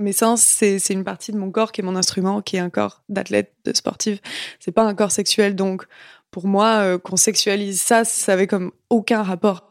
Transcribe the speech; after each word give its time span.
mes 0.00 0.12
sens, 0.12 0.42
c'est 0.42 0.78
une 0.90 1.04
partie 1.04 1.32
de 1.32 1.38
mon 1.38 1.50
corps 1.50 1.72
qui 1.72 1.80
est 1.80 1.84
mon 1.84 1.96
instrument, 1.96 2.42
qui 2.42 2.56
est 2.56 2.60
un 2.60 2.70
corps 2.70 3.02
d'athlète, 3.08 3.52
de 3.64 3.74
sportive. 3.74 4.20
C'est 4.58 4.72
pas 4.72 4.82
un 4.82 4.94
corps 4.94 5.12
sexuel. 5.12 5.54
Donc, 5.54 5.84
pour 6.30 6.46
moi, 6.46 6.78
euh, 6.78 6.98
qu'on 6.98 7.16
sexualise 7.16 7.80
ça, 7.80 8.04
ça 8.04 8.32
avait 8.32 8.46
comme 8.46 8.72
aucun 8.88 9.22
rapport. 9.22 9.68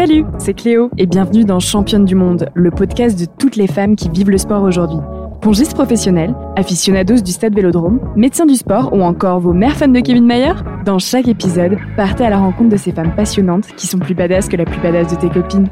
Salut, 0.00 0.24
c'est 0.38 0.54
Cléo 0.54 0.90
et 0.96 1.04
bienvenue 1.04 1.44
dans 1.44 1.60
Championne 1.60 2.06
du 2.06 2.14
Monde, 2.14 2.48
le 2.54 2.70
podcast 2.70 3.20
de 3.20 3.26
toutes 3.38 3.56
les 3.56 3.66
femmes 3.66 3.96
qui 3.96 4.08
vivent 4.08 4.30
le 4.30 4.38
sport 4.38 4.62
aujourd'hui. 4.62 4.96
Pongistes 5.42 5.74
professionnels, 5.74 6.34
aficionados 6.56 7.20
du 7.20 7.32
stade 7.32 7.54
Vélodrome, 7.54 8.00
médecins 8.16 8.46
du 8.46 8.54
sport 8.54 8.94
ou 8.94 9.02
encore 9.02 9.40
vos 9.40 9.52
mères 9.52 9.76
fans 9.76 9.88
de 9.88 10.00
Kevin 10.00 10.24
Mayer 10.24 10.54
Dans 10.86 10.98
chaque 10.98 11.28
épisode, 11.28 11.76
partez 11.98 12.24
à 12.24 12.30
la 12.30 12.38
rencontre 12.38 12.70
de 12.70 12.78
ces 12.78 12.92
femmes 12.92 13.14
passionnantes 13.14 13.66
qui 13.76 13.86
sont 13.86 13.98
plus 13.98 14.14
badass 14.14 14.48
que 14.48 14.56
la 14.56 14.64
plus 14.64 14.80
badass 14.80 15.14
de 15.14 15.20
tes 15.20 15.28
copines. 15.28 15.68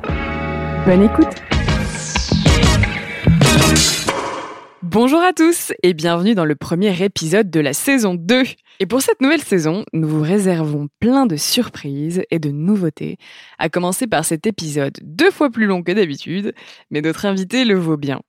Bonne 0.85 1.05
écoute 1.05 1.43
Bonjour 4.83 5.21
à 5.21 5.33
tous 5.33 5.73
et 5.83 5.95
bienvenue 5.95 6.35
dans 6.35 6.45
le 6.45 6.55
premier 6.55 7.03
épisode 7.03 7.49
de 7.49 7.61
la 7.61 7.73
saison 7.73 8.15
2. 8.15 8.43
Et 8.81 8.87
pour 8.87 9.03
cette 9.03 9.21
nouvelle 9.21 9.43
saison, 9.43 9.85
nous 9.93 10.07
vous 10.07 10.23
réservons 10.23 10.89
plein 11.01 11.27
de 11.27 11.35
surprises 11.35 12.23
et 12.31 12.39
de 12.39 12.51
nouveautés, 12.51 13.17
à 13.59 13.69
commencer 13.69 14.07
par 14.07 14.25
cet 14.25 14.47
épisode 14.47 14.97
deux 15.03 15.33
fois 15.33 15.51
plus 15.51 15.67
long 15.67 15.83
que 15.83 15.91
d'habitude, 15.91 16.55
mais 16.91 17.01
notre 17.01 17.27
invité 17.27 17.65
le 17.65 17.75
vaut 17.75 17.97
bien. 17.97 18.21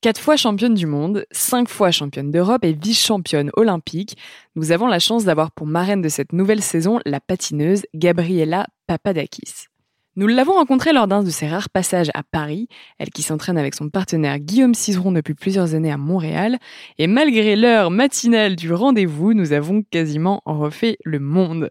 Quatre 0.00 0.20
fois 0.20 0.36
championne 0.36 0.74
du 0.74 0.86
monde, 0.86 1.24
cinq 1.30 1.68
fois 1.68 1.92
championne 1.92 2.32
d'Europe 2.32 2.64
et 2.64 2.72
vice-championne 2.72 3.50
olympique, 3.54 4.16
nous 4.56 4.72
avons 4.72 4.88
la 4.88 4.98
chance 4.98 5.24
d'avoir 5.24 5.52
pour 5.52 5.66
marraine 5.66 6.02
de 6.02 6.08
cette 6.08 6.32
nouvelle 6.32 6.60
saison 6.60 6.98
la 7.06 7.20
patineuse 7.20 7.86
Gabriela 7.94 8.66
Papadakis. 8.88 9.68
Nous 10.16 10.28
l'avons 10.28 10.52
rencontrée 10.52 10.92
lors 10.92 11.08
d'un 11.08 11.24
de 11.24 11.30
ses 11.30 11.48
rares 11.48 11.68
passages 11.68 12.12
à 12.14 12.22
Paris, 12.22 12.68
elle 12.98 13.10
qui 13.10 13.22
s'entraîne 13.22 13.58
avec 13.58 13.74
son 13.74 13.88
partenaire 13.88 14.38
Guillaume 14.38 14.74
Cizeron 14.74 15.10
depuis 15.10 15.34
plusieurs 15.34 15.74
années 15.74 15.90
à 15.90 15.96
Montréal, 15.96 16.58
et 16.98 17.08
malgré 17.08 17.56
l'heure 17.56 17.90
matinale 17.90 18.54
du 18.54 18.72
rendez-vous, 18.72 19.34
nous 19.34 19.52
avons 19.52 19.82
quasiment 19.82 20.40
refait 20.46 20.98
le 21.04 21.18
monde. 21.18 21.70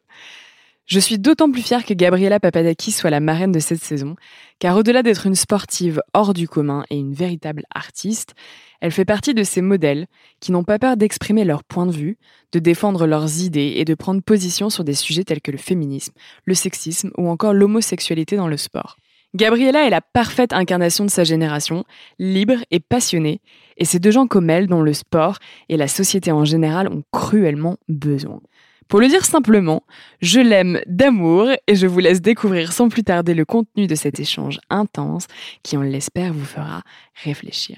Je 0.86 1.00
suis 1.00 1.18
d'autant 1.18 1.50
plus 1.50 1.62
fière 1.62 1.86
que 1.86 1.94
Gabriela 1.94 2.42
Papadakis 2.42 2.92
soit 2.92 3.10
la 3.10 3.22
marraine 3.22 3.54
de 3.54 3.60
cette 3.60 3.82
saison, 3.82 4.18
car 4.60 4.76
au-delà 4.76 5.02
d'être 5.02 5.26
une 5.26 5.36
sportive 5.36 6.02
hors 6.14 6.34
du 6.34 6.50
commun 6.50 6.84
et 6.90 6.98
une 6.98 7.14
véritable 7.14 7.64
artiste, 7.74 8.34
elle 8.82 8.92
fait 8.92 9.06
partie 9.06 9.34
de 9.34 9.44
ces 9.44 9.62
modèles 9.62 10.08
qui 10.42 10.52
n'ont 10.52 10.66
pas 10.66 10.80
peur 10.80 10.98
d'exprimer 10.98 11.46
leur 11.46 11.64
point 11.64 11.86
de 11.86 11.94
vue, 11.94 12.18
de 12.52 12.60
défendre 12.60 13.08
leurs 13.08 13.42
idées 13.42 13.76
et 13.78 13.86
de 13.86 13.96
prendre 13.96 14.22
position 14.22 14.70
sur 14.70 14.84
des 14.84 14.94
sujets 14.94 15.24
tels 15.24 15.42
que 15.42 15.52
le 15.52 15.58
féminisme, 15.58 16.14
le 16.44 16.54
sexisme 16.54 17.12
ou 17.18 17.30
encore 17.30 17.54
l'homosexualité 17.54 18.36
dans 18.36 18.50
le 18.50 18.58
sport. 18.58 18.98
Gabriela 19.36 19.88
est 19.88 19.90
la 19.90 20.02
parfaite 20.02 20.54
incarnation 20.54 21.06
de 21.06 21.10
sa 21.10 21.24
génération, 21.24 21.86
libre 22.20 22.64
et 22.72 22.80
passionnée, 22.80 23.42
et 23.78 23.86
c'est 23.86 24.00
de 24.00 24.12
gens 24.12 24.28
comme 24.28 24.50
elle 24.50 24.68
dont 24.68 24.82
le 24.82 24.94
sport 24.94 25.40
et 25.70 25.78
la 25.78 25.88
société 25.88 26.32
en 26.32 26.46
général 26.46 26.88
ont 26.88 27.04
cruellement 27.12 27.78
besoin. 27.88 28.42
Pour 28.88 29.00
le 29.00 29.08
dire 29.08 29.26
simplement, 29.26 29.84
je 30.22 30.40
l'aime 30.40 30.82
d'amour 30.86 31.50
et 31.68 31.76
je 31.76 31.88
vous 31.88 32.00
laisse 32.00 32.22
découvrir 32.22 32.72
sans 32.72 32.90
plus 32.90 33.04
tarder 33.04 33.34
le 33.34 33.46
contenu 33.46 33.88
de 33.88 33.96
cet 33.96 34.20
échange 34.20 34.60
intense 34.70 35.28
qui, 35.64 35.78
on 35.78 35.82
l'espère, 35.82 36.34
vous 36.34 36.46
fera 36.46 36.84
réfléchir. 37.24 37.78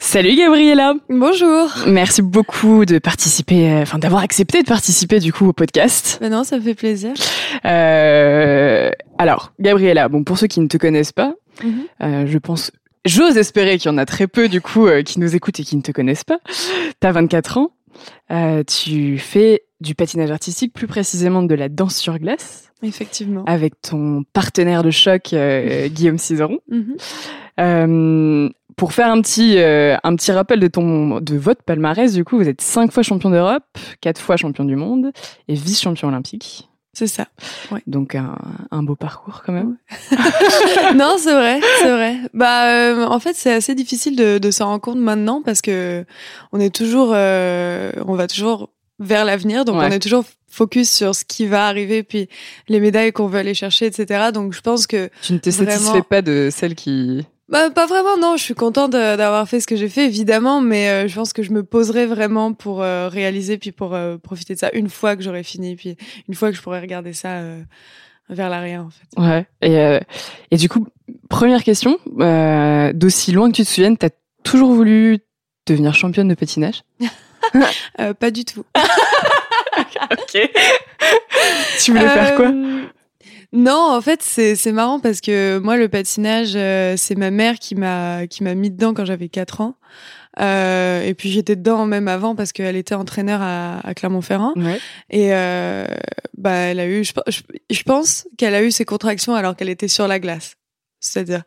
Salut 0.00 0.36
Gabriella. 0.36 0.94
Bonjour. 1.08 1.70
Merci 1.88 2.22
beaucoup 2.22 2.84
de 2.84 2.98
participer, 2.98 3.68
euh, 3.68 3.82
enfin 3.82 3.98
d'avoir 3.98 4.22
accepté 4.22 4.62
de 4.62 4.68
participer 4.68 5.18
du 5.18 5.32
coup 5.32 5.48
au 5.48 5.52
podcast. 5.52 6.18
Ben 6.20 6.30
non, 6.30 6.44
ça 6.44 6.56
me 6.56 6.62
fait 6.62 6.76
plaisir. 6.76 7.12
Euh, 7.64 8.90
alors, 9.18 9.52
Gabriella, 9.58 10.08
bon 10.08 10.22
pour 10.22 10.38
ceux 10.38 10.46
qui 10.46 10.60
ne 10.60 10.68
te 10.68 10.76
connaissent 10.76 11.12
pas, 11.12 11.34
mhm. 11.64 11.82
euh, 12.02 12.26
je 12.26 12.38
pense, 12.38 12.70
j'ose 13.04 13.36
espérer 13.36 13.76
qu'il 13.78 13.90
y 13.90 13.94
en 13.94 13.98
a 13.98 14.06
très 14.06 14.28
peu 14.28 14.48
du 14.48 14.60
coup 14.60 14.86
euh, 14.86 15.02
qui 15.02 15.18
nous 15.18 15.34
écoutent 15.34 15.58
et 15.58 15.64
qui 15.64 15.76
ne 15.76 15.82
te 15.82 15.90
connaissent 15.90 16.24
pas. 16.24 16.38
T'as 17.00 17.10
24 17.10 17.58
ans, 17.58 17.70
euh, 18.30 18.62
tu 18.64 19.18
fais 19.18 19.62
du 19.80 19.94
patinage 19.94 20.30
artistique, 20.30 20.72
plus 20.72 20.86
précisément 20.86 21.42
de 21.42 21.54
la 21.54 21.68
danse 21.68 21.96
sur 21.96 22.18
glace. 22.18 22.70
Effectivement. 22.82 23.44
Avec 23.46 23.80
ton 23.80 24.24
partenaire 24.32 24.82
de 24.82 24.90
choc, 24.90 25.34
Guillaume 25.92 26.18
Cizeron. 26.18 26.58
Mhm 26.68 26.96
pour 28.78 28.92
faire 28.92 29.10
un 29.10 29.20
petit 29.20 29.58
euh, 29.58 29.96
un 30.04 30.16
petit 30.16 30.32
rappel 30.32 30.60
de 30.60 30.68
ton 30.68 31.20
de 31.20 31.36
votre 31.36 31.62
palmarès, 31.62 32.14
du 32.14 32.24
coup, 32.24 32.38
vous 32.38 32.48
êtes 32.48 32.62
cinq 32.62 32.92
fois 32.92 33.02
champion 33.02 33.28
d'Europe, 33.28 33.64
quatre 34.00 34.20
fois 34.20 34.36
champion 34.38 34.64
du 34.64 34.76
monde 34.76 35.10
et 35.48 35.54
vice 35.54 35.82
champion 35.82 36.08
olympique. 36.08 36.70
C'est 36.98 37.06
ça. 37.06 37.28
Ouais. 37.70 37.80
Donc 37.86 38.16
un, 38.16 38.36
un, 38.72 38.82
beau 38.82 38.96
parcours 38.96 39.44
quand 39.46 39.52
même. 39.52 39.76
non, 40.96 41.14
c'est 41.16 41.32
vrai, 41.32 41.60
c'est 41.78 41.92
vrai. 41.92 42.16
Bah 42.34 42.72
euh, 42.72 43.06
en 43.06 43.20
fait, 43.20 43.36
c'est 43.36 43.52
assez 43.52 43.76
difficile 43.76 44.16
de, 44.16 44.38
de 44.38 44.50
s'en 44.50 44.66
rendre 44.66 44.80
compte 44.80 44.98
maintenant 44.98 45.40
parce 45.40 45.62
que 45.62 46.04
on 46.50 46.58
est 46.58 46.74
toujours 46.74 47.12
euh, 47.14 47.92
on 48.04 48.16
va 48.16 48.26
toujours 48.26 48.70
vers 48.98 49.24
l'avenir, 49.24 49.64
donc 49.64 49.76
on 49.76 49.82
est 49.82 50.00
toujours 50.00 50.24
focus 50.48 50.90
sur 50.90 51.14
ce 51.14 51.24
qui 51.24 51.46
va 51.46 51.68
arriver, 51.68 52.02
puis 52.02 52.28
les 52.66 52.80
médailles 52.80 53.12
qu'on 53.12 53.28
veut 53.28 53.38
aller 53.38 53.54
chercher, 53.54 53.86
etc. 53.86 54.30
Donc 54.34 54.52
je 54.52 54.60
pense 54.60 54.88
que 54.88 55.08
tu 55.22 55.34
ne 55.34 55.38
te 55.38 55.50
satisfais 55.50 56.02
pas 56.02 56.20
de 56.20 56.48
celles 56.50 56.74
qui 56.74 57.24
bah, 57.48 57.70
pas 57.70 57.86
vraiment, 57.86 58.16
non. 58.18 58.36
Je 58.36 58.42
suis 58.42 58.54
contente 58.54 58.92
d'avoir 58.92 59.48
fait 59.48 59.60
ce 59.60 59.66
que 59.66 59.76
j'ai 59.76 59.88
fait, 59.88 60.04
évidemment, 60.04 60.60
mais 60.60 60.88
euh, 60.88 61.08
je 61.08 61.14
pense 61.14 61.32
que 61.32 61.42
je 61.42 61.52
me 61.52 61.62
poserai 61.62 62.06
vraiment 62.06 62.52
pour 62.52 62.82
euh, 62.82 63.08
réaliser, 63.08 63.56
puis 63.56 63.72
pour 63.72 63.94
euh, 63.94 64.18
profiter 64.18 64.54
de 64.54 64.58
ça 64.58 64.70
une 64.74 64.90
fois 64.90 65.16
que 65.16 65.22
j'aurai 65.22 65.42
fini, 65.42 65.74
puis 65.74 65.96
une 66.28 66.34
fois 66.34 66.50
que 66.50 66.56
je 66.56 66.62
pourrai 66.62 66.80
regarder 66.80 67.12
ça 67.14 67.40
vers 68.28 68.50
l'arrière, 68.50 68.84
en 68.84 68.90
fait. 68.90 69.20
Ouais. 69.20 69.46
Et, 69.62 69.98
et 70.50 70.56
du 70.56 70.68
coup, 70.68 70.86
première 71.30 71.64
question, 71.64 71.98
d'aussi 72.92 73.32
loin 73.32 73.50
que 73.50 73.56
tu 73.56 73.64
te 73.64 73.68
souviennes, 73.68 73.96
t'as 73.96 74.10
toujours 74.42 74.72
voulu 74.72 75.18
devenir 75.66 75.94
championne 75.94 76.28
de 76.28 76.34
patinage? 76.34 76.82
Pas 78.20 78.30
du 78.30 78.44
tout. 78.44 78.64
ok. 80.12 80.50
tu 81.82 81.92
voulais 81.92 82.08
faire 82.08 82.34
quoi? 82.34 82.52
Non, 83.52 83.92
en 83.92 84.00
fait, 84.00 84.22
c'est 84.22 84.72
marrant 84.72 85.00
parce 85.00 85.20
que 85.20 85.58
moi, 85.58 85.76
le 85.76 85.88
patinage, 85.88 86.52
euh, 86.54 86.94
c'est 86.96 87.14
ma 87.14 87.30
mère 87.30 87.58
qui 87.58 87.74
m'a 87.74 88.26
qui 88.26 88.44
m'a 88.44 88.54
mis 88.54 88.70
dedans 88.70 88.94
quand 88.94 89.04
j'avais 89.04 89.28
4 89.28 89.60
ans. 89.62 89.76
Euh, 90.40 91.02
et 91.02 91.14
puis 91.14 91.30
j'étais 91.30 91.56
dedans 91.56 91.84
même 91.86 92.06
avant 92.06 92.36
parce 92.36 92.52
qu'elle 92.52 92.76
était 92.76 92.94
entraîneur 92.94 93.40
à, 93.42 93.80
à 93.86 93.94
Clermont-Ferrand. 93.94 94.52
Ouais. 94.56 94.78
Et 95.10 95.34
euh, 95.34 95.86
bah, 96.36 96.52
elle 96.52 96.80
a 96.80 96.86
eu, 96.86 97.02
je, 97.04 97.12
je, 97.70 97.82
pense 97.82 98.28
qu'elle 98.36 98.54
a 98.54 98.62
eu 98.62 98.70
ses 98.70 98.84
contractions 98.84 99.34
alors 99.34 99.56
qu'elle 99.56 99.68
était 99.68 99.88
sur 99.88 100.06
la 100.06 100.20
glace. 100.20 100.54
C'est-à-dire, 101.00 101.42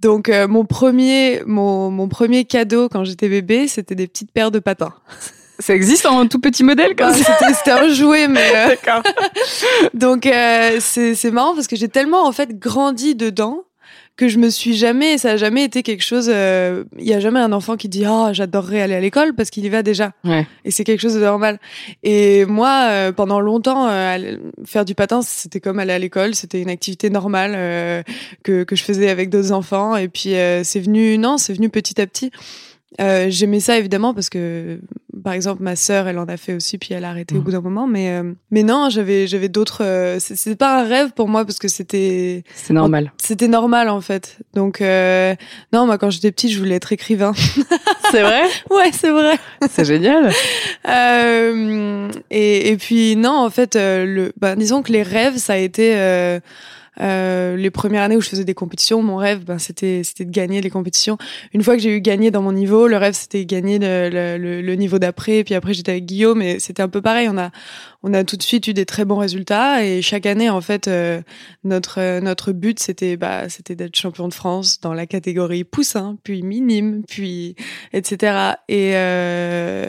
donc 0.00 0.28
euh, 0.28 0.48
mon 0.48 0.64
premier, 0.64 1.42
mon, 1.46 1.90
mon 1.90 2.08
premier 2.08 2.44
cadeau 2.44 2.88
quand 2.88 3.04
j'étais 3.04 3.28
bébé, 3.28 3.68
c'était 3.68 3.94
des 3.94 4.06
petites 4.06 4.32
paires 4.32 4.50
de 4.50 4.58
patins. 4.58 4.94
Ça 5.58 5.74
existe 5.74 6.06
en 6.06 6.26
tout 6.26 6.40
petit 6.40 6.64
modèle 6.64 6.96
comme 6.96 7.14
ça 7.14 7.36
C'était 7.54 7.70
un 7.70 7.88
jouet, 7.88 8.28
mais. 8.28 8.52
Euh, 8.54 8.68
D'accord. 8.68 9.02
Donc 9.94 10.26
euh, 10.26 10.78
c'est 10.80 11.30
marrant 11.30 11.54
parce 11.54 11.66
que 11.66 11.76
j'ai 11.76 11.88
tellement 11.88 12.26
en 12.26 12.32
fait 12.32 12.58
grandi 12.58 13.14
dedans 13.14 13.64
que 14.16 14.28
je 14.28 14.38
me 14.38 14.48
suis 14.48 14.76
jamais, 14.76 15.18
ça 15.18 15.32
a 15.32 15.36
jamais 15.36 15.64
été 15.64 15.82
quelque 15.82 16.04
chose. 16.04 16.30
Euh, 16.32 16.84
il 16.98 17.04
y 17.06 17.14
a 17.14 17.18
jamais 17.18 17.40
un 17.40 17.52
enfant 17.52 17.76
qui 17.76 17.88
dit 17.88 18.04
ah 18.04 18.28
oh, 18.28 18.32
j'adorerais 18.32 18.80
aller 18.80 18.94
à 18.94 19.00
l'école 19.00 19.34
parce 19.34 19.50
qu'il 19.50 19.64
y 19.64 19.68
va 19.68 19.82
déjà. 19.82 20.12
Ouais. 20.24 20.46
Et 20.64 20.70
c'est 20.70 20.84
quelque 20.84 21.00
chose 21.00 21.14
de 21.14 21.20
normal. 21.20 21.58
Et 22.04 22.44
moi, 22.46 22.86
euh, 22.90 23.12
pendant 23.12 23.40
longtemps, 23.40 23.88
faire 24.64 24.84
du 24.84 24.94
patin, 24.94 25.22
c'était 25.22 25.60
comme 25.60 25.78
aller 25.78 25.92
à 25.92 25.98
l'école. 25.98 26.34
C'était 26.34 26.60
une 26.60 26.70
activité 26.70 27.10
normale 27.10 28.04
que 28.42 28.64
que 28.64 28.76
je 28.76 28.84
faisais 28.84 29.08
avec 29.08 29.30
d'autres 29.30 29.52
enfants. 29.52 29.96
Et 29.96 30.08
puis 30.08 30.34
c'est 30.62 30.80
venu, 30.80 31.18
non, 31.18 31.38
c'est 31.38 31.52
venu 31.52 31.68
petit 31.68 32.00
à 32.00 32.06
petit. 32.06 32.30
Euh, 33.00 33.26
J'aimais 33.28 33.60
ça 33.60 33.76
évidemment 33.78 34.14
parce 34.14 34.28
que, 34.30 34.80
par 35.22 35.32
exemple, 35.32 35.62
ma 35.62 35.76
sœur, 35.76 36.06
elle 36.06 36.18
en 36.18 36.26
a 36.26 36.36
fait 36.36 36.54
aussi, 36.54 36.78
puis 36.78 36.94
elle 36.94 37.04
a 37.04 37.10
arrêté 37.10 37.34
au 37.34 37.38
mmh. 37.38 37.42
bout 37.42 37.50
d'un 37.50 37.60
moment. 37.60 37.86
Mais, 37.86 38.10
euh, 38.10 38.32
mais 38.50 38.62
non, 38.62 38.88
j'avais, 38.90 39.26
j'avais 39.26 39.48
d'autres. 39.48 39.82
Euh, 39.82 40.18
c'était 40.20 40.56
pas 40.56 40.80
un 40.80 40.84
rêve 40.84 41.12
pour 41.12 41.28
moi 41.28 41.44
parce 41.44 41.58
que 41.58 41.68
c'était. 41.68 42.44
C'est 42.54 42.72
normal. 42.72 43.12
C'était 43.18 43.48
normal 43.48 43.88
en 43.88 44.00
fait. 44.00 44.38
Donc 44.54 44.80
euh, 44.80 45.34
non, 45.72 45.86
moi 45.86 45.98
quand 45.98 46.10
j'étais 46.10 46.30
petite, 46.30 46.50
je 46.50 46.58
voulais 46.58 46.76
être 46.76 46.92
écrivain. 46.92 47.32
C'est 48.10 48.22
vrai? 48.22 48.44
ouais, 48.70 48.92
c'est 48.92 49.10
vrai. 49.10 49.38
C'est 49.68 49.84
génial. 49.84 50.30
et, 52.30 52.68
et 52.68 52.76
puis 52.76 53.16
non, 53.16 53.32
en 53.32 53.50
fait, 53.50 53.74
le, 53.74 54.32
bah, 54.36 54.54
disons 54.54 54.82
que 54.82 54.92
les 54.92 55.02
rêves, 55.02 55.36
ça 55.36 55.54
a 55.54 55.56
été 55.56 55.96
Euh, 57.00 57.56
les 57.56 57.70
premières 57.70 58.02
années 58.02 58.16
où 58.16 58.20
je 58.20 58.28
faisais 58.28 58.44
des 58.44 58.54
compétitions, 58.54 59.02
mon 59.02 59.16
rêve, 59.16 59.44
ben, 59.44 59.58
c'était 59.58 60.02
c'était 60.04 60.24
de 60.24 60.30
gagner 60.30 60.60
les 60.60 60.70
compétitions. 60.70 61.18
Une 61.52 61.62
fois 61.62 61.76
que 61.76 61.82
j'ai 61.82 61.96
eu 61.96 62.00
gagné 62.00 62.30
dans 62.30 62.42
mon 62.42 62.52
niveau, 62.52 62.86
le 62.86 62.96
rêve 62.96 63.14
c'était 63.14 63.44
gagner 63.44 63.78
le, 63.78 64.08
le, 64.38 64.62
le 64.62 64.74
niveau 64.74 64.98
d'après. 64.98 65.44
Puis 65.44 65.54
après 65.54 65.74
j'étais 65.74 65.92
avec 65.92 66.06
Guillaume, 66.06 66.42
et 66.42 66.60
c'était 66.60 66.82
un 66.82 66.88
peu 66.88 67.02
pareil. 67.02 67.28
On 67.28 67.38
a 67.38 67.50
on 68.02 68.12
a 68.12 68.22
tout 68.22 68.36
de 68.36 68.42
suite 68.42 68.68
eu 68.68 68.74
des 68.74 68.84
très 68.84 69.04
bons 69.04 69.16
résultats 69.16 69.84
et 69.84 70.02
chaque 70.02 70.26
année 70.26 70.50
en 70.50 70.60
fait 70.60 70.88
euh, 70.88 71.22
notre 71.64 72.20
notre 72.20 72.52
but 72.52 72.78
c'était 72.78 73.16
bah 73.16 73.48
c'était 73.48 73.74
d'être 73.74 73.96
champion 73.96 74.28
de 74.28 74.34
France 74.34 74.80
dans 74.80 74.92
la 74.92 75.06
catégorie 75.06 75.64
poussin, 75.64 76.16
puis 76.22 76.42
minime, 76.42 77.02
puis 77.08 77.56
etc. 77.92 78.54
Et 78.68 78.90
euh, 78.94 79.88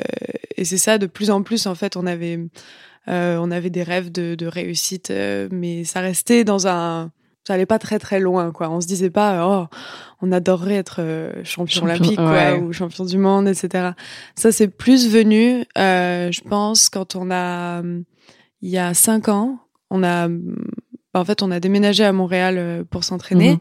et 0.57 0.65
c'est 0.65 0.77
ça 0.77 0.97
de 0.97 1.05
plus 1.05 1.29
en 1.29 1.43
plus 1.43 1.67
en 1.67 1.75
fait 1.75 1.97
on 1.97 2.07
avait 2.07 2.39
euh, 3.07 3.37
on 3.39 3.51
avait 3.51 3.69
des 3.69 3.83
rêves 3.83 4.11
de, 4.11 4.35
de 4.35 4.47
réussite, 4.47 5.11
euh, 5.11 5.47
mais 5.51 5.83
ça 5.83 6.01
restait 6.01 6.43
dans 6.43 6.67
un 6.67 7.11
ça 7.47 7.53
allait 7.53 7.67
pas 7.67 7.77
très 7.77 7.99
très 7.99 8.19
loin 8.19 8.51
quoi. 8.51 8.69
On 8.69 8.81
se 8.81 8.87
disait 8.87 9.11
pas 9.11 9.45
oh 9.47 9.75
on 10.21 10.31
adorerait 10.31 10.75
être 10.75 10.97
euh, 10.99 11.43
champion, 11.43 11.83
olympique 11.83 12.15
quoi, 12.15 12.55
ou 12.57 12.73
champion 12.73 13.05
du 13.05 13.19
monde 13.19 13.47
etc 13.47 13.91
ça 14.35 14.51
c'est 14.51 14.67
plus 14.67 15.07
venu 15.07 15.63
euh, 15.77 16.31
je 16.31 16.41
pense 16.41 16.89
quand 16.89 17.15
on 17.15 17.29
a 17.29 17.83
il 18.61 18.69
y 18.69 18.79
a 18.79 18.95
cinq 18.95 19.29
ans 19.29 19.59
on 19.91 20.03
a 20.03 20.27
bah, 21.15 21.21
en 21.21 21.23
fait, 21.23 21.41
on 21.41 21.49
a 21.49 21.61
déménagé 21.61 22.03
à 22.03 22.11
Montréal 22.11 22.55
euh, 22.57 22.83
pour 22.83 23.05
s'entraîner. 23.05 23.51
Mhm. 23.51 23.59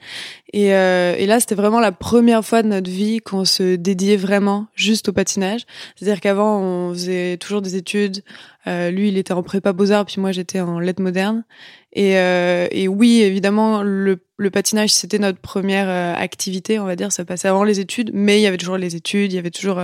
Et, 0.54 0.74
euh, 0.74 1.14
et, 1.16 1.24
là, 1.24 1.38
c'était 1.38 1.54
vraiment 1.54 1.78
la 1.78 1.92
première 1.92 2.44
fois 2.44 2.64
de 2.64 2.66
notre 2.66 2.90
vie 2.90 3.20
qu'on 3.20 3.44
se 3.44 3.76
dédiait 3.76 4.16
vraiment 4.16 4.66
juste 4.74 5.10
au 5.10 5.12
patinage. 5.12 5.60
C'est-à-dire 5.94 6.20
qu'avant, 6.20 6.58
on 6.58 6.92
faisait 6.92 7.36
toujours 7.36 7.62
des 7.62 7.76
études. 7.76 8.24
Euh, 8.66 8.90
lui, 8.90 9.06
il 9.06 9.18
était 9.18 9.32
en 9.32 9.44
prépa 9.44 9.72
beaux-arts, 9.72 10.04
puis 10.04 10.20
moi, 10.20 10.32
j'étais 10.32 10.60
en 10.60 10.80
lettres 10.80 11.00
modernes. 11.00 11.44
Et, 11.92 12.18
euh, 12.18 12.66
et 12.72 12.88
oui, 12.88 13.22
évidemment, 13.22 13.84
le, 13.84 14.18
le 14.36 14.50
patinage, 14.50 14.90
c'était 14.90 15.20
notre 15.20 15.38
première 15.38 15.88
euh, 15.88 16.12
activité, 16.20 16.80
on 16.80 16.86
va 16.86 16.96
dire. 16.96 17.12
Ça 17.12 17.24
passait 17.24 17.46
avant 17.46 17.62
les 17.62 17.78
études, 17.78 18.10
mais 18.12 18.40
il 18.40 18.42
y 18.42 18.48
avait 18.48 18.56
toujours 18.56 18.78
les 18.78 18.96
études, 18.96 19.32
il 19.32 19.36
y 19.36 19.38
avait 19.38 19.52
toujours 19.52 19.80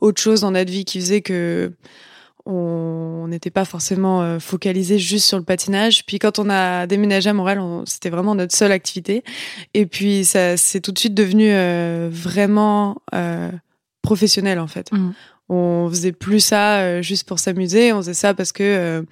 autre 0.00 0.22
chose 0.22 0.42
dans 0.42 0.52
notre 0.52 0.70
vie 0.70 0.84
qui 0.84 1.00
faisait 1.00 1.20
que 1.20 1.72
on 2.50 3.28
n'était 3.28 3.50
pas 3.50 3.66
forcément 3.66 4.22
euh, 4.22 4.38
focalisé 4.38 4.98
juste 4.98 5.26
sur 5.26 5.36
le 5.36 5.44
patinage. 5.44 6.06
Puis 6.06 6.18
quand 6.18 6.38
on 6.38 6.48
a 6.48 6.86
déménagé 6.86 7.28
à 7.28 7.34
Montréal, 7.34 7.60
c'était 7.84 8.08
vraiment 8.08 8.34
notre 8.34 8.56
seule 8.56 8.72
activité. 8.72 9.22
Et 9.74 9.84
puis 9.84 10.24
ça 10.24 10.56
c'est 10.56 10.80
tout 10.80 10.90
de 10.90 10.98
suite 10.98 11.12
devenu 11.12 11.50
euh, 11.50 12.08
vraiment 12.10 13.02
euh, 13.14 13.50
professionnel 14.00 14.58
en 14.58 14.66
fait. 14.66 14.90
Mmh. 14.92 15.12
On 15.50 15.88
faisait 15.90 16.12
plus 16.12 16.40
ça 16.40 17.02
juste 17.02 17.28
pour 17.28 17.38
s'amuser, 17.38 17.92
on 17.92 17.98
faisait 17.98 18.14
ça 18.14 18.32
parce 18.34 18.52
que 18.52 19.04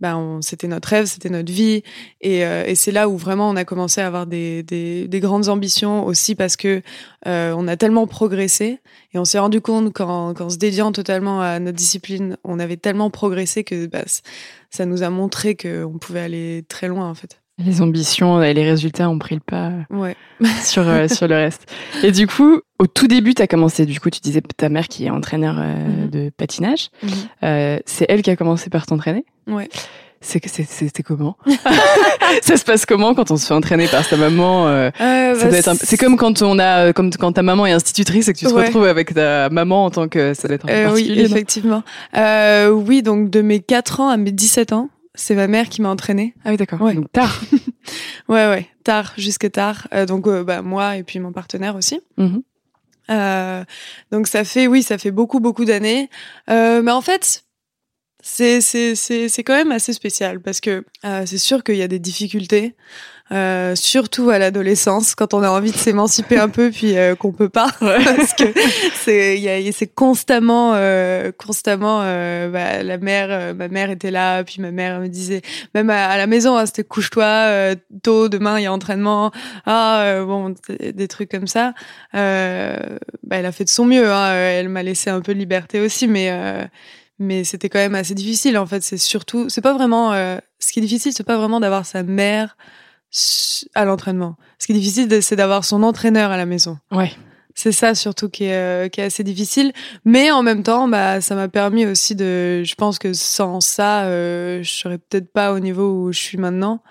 ben 0.00 0.40
c'était 0.42 0.68
notre 0.68 0.88
rêve, 0.88 1.06
c'était 1.06 1.30
notre 1.30 1.52
vie, 1.52 1.82
et, 2.20 2.44
euh, 2.44 2.64
et 2.66 2.74
c'est 2.74 2.92
là 2.92 3.08
où 3.08 3.16
vraiment 3.16 3.48
on 3.48 3.56
a 3.56 3.64
commencé 3.64 4.00
à 4.00 4.06
avoir 4.06 4.26
des, 4.26 4.62
des, 4.62 5.08
des 5.08 5.20
grandes 5.20 5.48
ambitions 5.48 6.06
aussi 6.06 6.34
parce 6.34 6.56
que 6.56 6.82
euh, 7.26 7.54
on 7.56 7.66
a 7.68 7.76
tellement 7.76 8.06
progressé 8.06 8.80
et 9.12 9.18
on 9.18 9.24
s'est 9.24 9.38
rendu 9.38 9.60
compte 9.60 9.92
qu'en, 9.92 10.34
se 10.48 10.56
dédiant 10.56 10.92
totalement 10.92 11.40
à 11.40 11.58
notre 11.60 11.78
discipline, 11.78 12.36
on 12.44 12.58
avait 12.58 12.76
tellement 12.76 13.10
progressé 13.10 13.64
que 13.64 13.86
bah, 13.86 14.04
ça 14.70 14.86
nous 14.86 15.02
a 15.02 15.10
montré 15.10 15.56
qu'on 15.56 15.98
pouvait 15.98 16.20
aller 16.20 16.64
très 16.68 16.88
loin 16.88 17.08
en 17.08 17.14
fait. 17.14 17.40
Les 17.58 17.80
ambitions 17.80 18.42
et 18.42 18.52
les 18.52 18.64
résultats 18.64 19.08
ont 19.08 19.18
pris 19.18 19.34
le 19.34 19.40
pas 19.40 19.72
ouais. 19.90 20.14
sur, 20.62 20.86
euh, 20.86 21.08
sur 21.08 21.26
le 21.26 21.36
reste. 21.36 21.66
Et 22.02 22.12
du 22.12 22.26
coup, 22.26 22.60
au 22.78 22.86
tout 22.86 23.06
début, 23.06 23.34
tu 23.34 23.40
as 23.40 23.46
commencé, 23.46 23.86
du 23.86 23.98
coup, 23.98 24.10
tu 24.10 24.20
disais 24.20 24.42
ta 24.42 24.68
mère 24.68 24.88
qui 24.88 25.06
est 25.06 25.10
entraîneur 25.10 25.56
euh, 25.58 25.86
mhm. 25.86 26.10
de 26.10 26.30
patinage. 26.36 26.90
Mhm. 27.02 27.10
Euh, 27.44 27.78
c'est 27.86 28.06
elle 28.08 28.22
qui 28.22 28.30
a 28.30 28.36
commencé 28.36 28.68
par 28.68 28.84
t'entraîner? 28.84 29.24
Ouais. 29.46 29.68
C'était 30.20 31.02
comment? 31.02 31.36
Ça 32.42 32.56
se 32.56 32.64
passe 32.64 32.86
comment 32.86 33.14
quand 33.14 33.30
on 33.30 33.36
se 33.36 33.46
fait 33.46 33.54
entraîner 33.54 33.86
par 33.86 34.04
sa 34.04 34.16
maman 34.16 34.66
euh, 34.66 34.90
euh 35.00 35.34
bah, 35.34 35.74
C'est 35.80 35.96
comme 35.96 36.16
quand 36.16 36.42
on 36.42 36.58
a, 36.58 36.92
comme 36.92 37.10
quand 37.10 37.32
ta 37.32 37.42
maman 37.42 37.66
est 37.66 37.72
institutrice 37.72 38.28
et 38.28 38.32
que 38.32 38.38
tu 38.38 38.46
te 38.46 38.52
retrouves 38.52 38.86
avec 38.86 39.14
ta 39.14 39.48
maman 39.50 39.84
en 39.84 39.90
tant 39.90 40.08
que 40.08 40.34
ça 40.34 40.48
doit 40.48 40.56
être 40.56 40.66
un 40.68 40.72
euh, 40.72 40.94
Oui, 40.94 41.12
effectivement. 41.16 41.82
Euh, 42.16 42.70
oui, 42.70 43.02
donc 43.02 43.30
de 43.30 43.40
mes 43.40 43.60
4 43.60 44.00
ans 44.00 44.08
à 44.08 44.16
mes 44.16 44.32
17 44.32 44.72
ans, 44.72 44.88
c'est 45.16 45.34
ma 45.34 45.48
mère 45.48 45.68
qui 45.68 45.82
m'a 45.82 45.88
entraînée. 45.88 46.34
Ah 46.44 46.50
oui, 46.50 46.56
d'accord. 46.56 46.80
Ouais. 46.80 46.94
Donc 46.94 47.10
tard. 47.10 47.42
ouais, 48.28 48.48
ouais, 48.48 48.68
tard, 48.84 49.12
jusque 49.16 49.50
tard. 49.50 49.88
Euh, 49.92 50.06
donc 50.06 50.28
bah 50.28 50.62
moi 50.62 50.96
et 50.96 51.02
puis 51.02 51.18
mon 51.18 51.32
partenaire 51.32 51.74
aussi. 51.74 52.00
Mm-hmm. 52.18 52.42
Euh, 53.10 53.64
donc 54.10 54.26
ça 54.26 54.44
fait, 54.44 54.66
oui, 54.66 54.82
ça 54.82 54.98
fait 54.98 55.10
beaucoup, 55.10 55.40
beaucoup 55.40 55.64
d'années. 55.64 56.10
Euh, 56.50 56.82
mais 56.82 56.90
en 56.90 57.00
fait, 57.00 57.44
c'est 58.22 58.60
c'est 58.60 59.44
quand 59.44 59.54
même 59.54 59.72
assez 59.72 59.92
spécial 59.92 60.40
parce 60.40 60.60
que 60.60 60.84
euh, 61.04 61.24
c'est 61.26 61.38
sûr 61.38 61.62
qu'il 61.62 61.76
y 61.76 61.82
a 61.82 61.88
des 61.88 61.98
difficultés. 61.98 62.74
Euh, 63.32 63.74
surtout 63.74 64.30
à 64.30 64.38
l'adolescence 64.38 65.16
quand 65.16 65.34
on 65.34 65.42
a 65.42 65.50
envie 65.50 65.72
de 65.72 65.76
s'émanciper 65.76 66.38
un 66.38 66.48
peu 66.48 66.70
puis 66.70 66.96
euh, 66.96 67.16
qu'on 67.16 67.32
peut 67.32 67.48
pas. 67.48 67.72
Parce 67.80 68.34
que 68.34 68.44
c'est 68.94 69.36
il 69.36 69.66
y 69.66 69.72
c'est 69.72 69.88
constamment 69.88 70.74
euh, 70.76 71.32
constamment 71.36 72.02
euh, 72.04 72.48
bah, 72.50 72.84
la 72.84 72.98
mère 72.98 73.52
ma 73.56 73.66
mère 73.66 73.90
était 73.90 74.12
là 74.12 74.44
puis 74.44 74.62
ma 74.62 74.70
mère 74.70 75.00
me 75.00 75.08
disait 75.08 75.42
même 75.74 75.90
à, 75.90 76.16
la 76.16 76.28
maison 76.28 76.56
hein, 76.56 76.66
c'était 76.66 76.84
couche-toi 76.84 77.74
tôt 78.04 78.28
demain 78.28 78.60
il 78.60 78.62
y 78.62 78.66
a 78.66 78.72
entraînement 78.72 79.32
ah 79.64 80.22
bon 80.24 80.54
des 80.68 81.08
trucs 81.08 81.30
comme 81.30 81.48
ça. 81.48 81.74
Bah, 82.12 82.18
elle 83.30 83.46
a 83.46 83.50
fait 83.50 83.64
de 83.64 83.70
son 83.70 83.86
mieux 83.86 84.08
hein, 84.08 84.34
elle 84.34 84.68
m'a 84.68 84.84
laissé 84.84 85.10
un 85.10 85.20
peu 85.20 85.34
de 85.34 85.38
liberté 85.40 85.80
aussi 85.80 86.06
mais 86.06 86.30
mais 87.18 87.42
c'était 87.42 87.70
quand 87.70 87.80
même 87.80 87.96
assez 87.96 88.14
difficile 88.14 88.56
en 88.56 88.66
fait. 88.66 88.84
C'est 88.84 88.98
surtout 88.98 89.48
c'est 89.48 89.62
pas 89.62 89.72
vraiment 89.72 90.12
ce 90.12 90.72
qui 90.72 90.78
est 90.78 90.82
difficile 90.82 91.12
c'est 91.12 91.26
pas 91.26 91.36
vraiment 91.36 91.58
d'avoir 91.58 91.84
sa 91.84 92.04
mère 92.04 92.56
à 93.74 93.84
l'entraînement. 93.84 94.36
Ce 94.58 94.66
qui 94.66 94.72
est 94.72 94.76
difficile, 94.76 95.22
c'est 95.22 95.36
d'avoir 95.36 95.64
son 95.64 95.82
entraîneur 95.82 96.30
à 96.30 96.36
la 96.36 96.46
maison. 96.46 96.78
Ouais. 96.90 97.12
C'est 97.54 97.72
ça 97.72 97.94
surtout 97.94 98.28
qui 98.28 98.44
est, 98.44 98.52
euh, 98.52 98.88
qui 98.88 99.00
est 99.00 99.04
assez 99.04 99.24
difficile. 99.24 99.72
Mais 100.04 100.30
en 100.30 100.42
même 100.42 100.62
temps, 100.62 100.88
bah, 100.88 101.22
ça 101.22 101.34
m'a 101.34 101.48
permis 101.48 101.86
aussi 101.86 102.14
de. 102.14 102.62
Je 102.64 102.74
pense 102.74 102.98
que 102.98 103.14
sans 103.14 103.62
ça, 103.62 104.04
euh, 104.04 104.62
je 104.62 104.70
serais 104.70 104.98
peut-être 104.98 105.32
pas 105.32 105.52
au 105.52 105.58
niveau 105.58 105.90
où 105.90 106.12
je 106.12 106.18
suis 106.18 106.36
maintenant. 106.36 106.82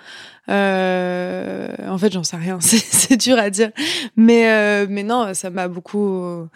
Euh, 0.50 1.70
en 1.88 1.98
fait, 1.98 2.12
j'en 2.12 2.24
sais 2.24 2.38
rien. 2.38 2.60
C'est 2.62 3.18
dur 3.18 3.38
à 3.38 3.50
dire. 3.50 3.72
Mais, 4.16 4.50
euh, 4.50 4.88
mais 4.90 5.04
non, 5.04 5.34
ça 5.34 5.50
m'a 5.50 5.68
beaucoup. 5.68 6.48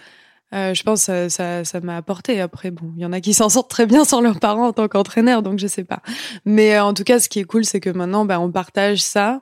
Euh, 0.54 0.74
je 0.74 0.84
pense 0.84 1.06
que 1.06 1.30
ça, 1.30 1.64
ça, 1.64 1.80
m'a 1.80 1.98
apporté. 1.98 2.42
Après, 2.42 2.72
bon, 2.72 2.92
il 2.96 3.02
y 3.02 3.06
en 3.06 3.14
a 3.14 3.22
qui 3.22 3.34
s'en 3.34 3.50
sortent 3.50 3.70
très 3.70 3.86
bien 3.86 4.04
sans 4.06 4.22
leurs 4.22 4.40
parents 4.40 4.68
en 4.68 4.74
tant 4.74 4.88
qu'entraîneur, 4.88 5.44
donc 5.44 5.60
je 5.60 5.68
sais 5.68 5.84
pas. 5.84 6.02
Mais 6.46 6.80
en 6.80 6.94
tout 6.94 7.04
cas, 7.04 7.20
ce 7.20 7.30
qui 7.30 7.40
est 7.40 7.44
cool, 7.44 7.66
c'est 7.66 7.80
que 7.80 7.90
maintenant, 7.90 8.26
bah, 8.26 8.40
on 8.40 8.52
partage 8.52 9.02
ça. 9.02 9.42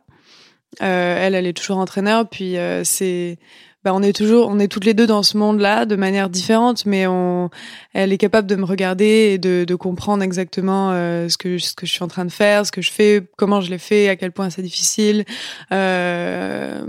Euh, 0.81 1.17
elle, 1.19 1.35
elle 1.35 1.47
est 1.47 1.57
toujours 1.57 1.77
entraîneur, 1.77 2.29
puis 2.29 2.57
euh, 2.57 2.83
c'est, 2.83 3.39
bah, 3.87 3.93
on 3.93 4.01
est 4.01 4.11
toujours, 4.11 4.49
on 4.49 4.59
est 4.59 4.67
toutes 4.67 4.83
les 4.83 4.93
deux 4.93 5.07
dans 5.07 5.23
ce 5.23 5.37
monde-là 5.37 5.85
de 5.85 5.95
manière 5.95 6.29
différente, 6.29 6.85
mais 6.85 7.07
on, 7.07 7.49
elle 7.93 8.11
est 8.11 8.17
capable 8.17 8.45
de 8.45 8.57
me 8.57 8.65
regarder 8.65 9.31
et 9.31 9.37
de, 9.37 9.63
de 9.65 9.75
comprendre 9.75 10.23
exactement 10.23 10.91
euh, 10.91 11.29
ce 11.29 11.37
que 11.37 11.57
je 11.57 11.85
suis 11.85 12.03
en 12.03 12.09
train 12.09 12.25
de 12.25 12.31
faire, 12.31 12.65
ce 12.65 12.73
que 12.73 12.81
je 12.81 12.91
fais, 12.91 13.23
comment 13.37 13.61
je 13.61 13.69
l'ai 13.69 13.77
fait, 13.77 14.09
à 14.09 14.17
quel 14.17 14.33
point 14.33 14.49
c'est 14.49 14.61
difficile, 14.61 15.23
euh, 15.71 16.85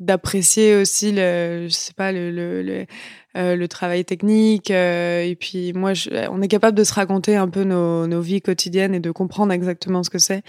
d'apprécier 0.00 0.74
aussi 0.74 1.12
le, 1.12 1.68
je 1.68 1.72
sais 1.72 1.92
pas 1.92 2.10
le, 2.10 2.32
le, 2.32 2.62
le 2.62 2.86
euh, 3.36 3.56
le 3.56 3.66
travail 3.66 4.04
technique. 4.04 4.70
Euh, 4.70 5.22
et 5.22 5.34
puis 5.36 5.72
moi, 5.72 5.92
je, 5.92 6.08
on 6.30 6.40
est 6.40 6.48
capable 6.48 6.76
de 6.76 6.84
se 6.84 6.94
raconter 6.94 7.34
un 7.34 7.48
peu 7.48 7.64
nos, 7.64 8.06
nos, 8.06 8.20
vies 8.20 8.40
quotidiennes 8.40 8.94
et 8.94 9.00
de 9.00 9.10
comprendre 9.10 9.52
exactement 9.52 10.04
ce 10.04 10.10
que 10.10 10.18
c'est. 10.18 10.42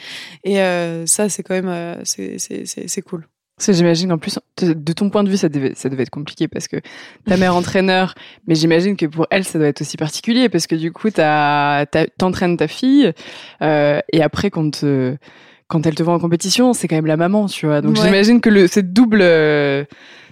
Et 0.44 0.62
euh, 0.62 1.08
ça, 1.08 1.27
c'est 1.27 1.42
quand 1.42 1.60
même, 1.60 2.04
c'est 2.06 3.01
cool. 3.01 3.27
J'imagine 3.60 4.12
en 4.12 4.18
plus, 4.18 4.38
de 4.62 4.94
ton 4.94 5.10
point 5.10 5.24
de 5.24 5.30
vue, 5.30 5.38
ça 5.38 5.50
devait, 5.50 5.74
ça 5.76 5.90
devait 5.90 6.04
être 6.04 6.10
compliqué 6.10 6.48
parce 6.48 6.68
que 6.68 6.78
ta 7.26 7.38
mère 7.38 7.56
entraîneur, 7.56 8.14
mais 8.48 8.56
j'imagine 8.56 8.98
que 8.98 9.06
pour 9.06 9.28
elle, 9.30 9.46
ça 9.46 9.58
doit 9.58 9.68
être 9.68 9.82
aussi 9.82 9.98
particulier 9.98 10.50
parce 10.50 10.68
que 10.68 10.76
du 10.76 10.92
coup, 10.92 11.10
t'entraînes 11.10 12.58
ta 12.58 12.68
fille 12.68 13.14
euh, 13.62 14.00
et 14.12 14.22
après, 14.22 14.50
quand, 14.50 14.84
quand 15.68 15.86
elle 15.86 15.96
te 15.96 16.04
voit 16.04 16.14
en 16.14 16.20
compétition, 16.20 16.74
c'est 16.74 16.88
quand 16.88 16.96
même 16.96 17.06
la 17.06 17.18
maman, 17.18 17.48
tu 17.48 17.66
vois. 17.66 17.82
Donc 17.82 17.96
j'imagine 17.96 18.42
que 18.42 18.50
le, 18.50 18.68
cette 18.68 18.92
double 18.92 19.22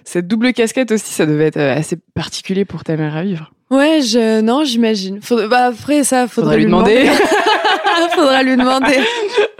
cette 0.03 0.27
double 0.27 0.53
casquette 0.53 0.91
aussi, 0.91 1.13
ça 1.13 1.25
devait 1.25 1.47
être 1.47 1.57
euh, 1.57 1.75
assez 1.75 1.97
particulier 2.13 2.65
pour 2.65 2.83
ta 2.83 2.95
mère 2.97 3.15
à 3.15 3.23
vivre. 3.23 3.51
Ouais, 3.69 4.01
je 4.01 4.41
non, 4.41 4.63
j'imagine. 4.63 5.19
Bah 5.49 5.67
après 5.67 6.03
ça, 6.03 6.27
faudrait, 6.27 6.57
lui 6.57 6.65
demander. 6.65 7.09
faudra 8.15 8.43
lui 8.43 8.55
demander. 8.55 8.99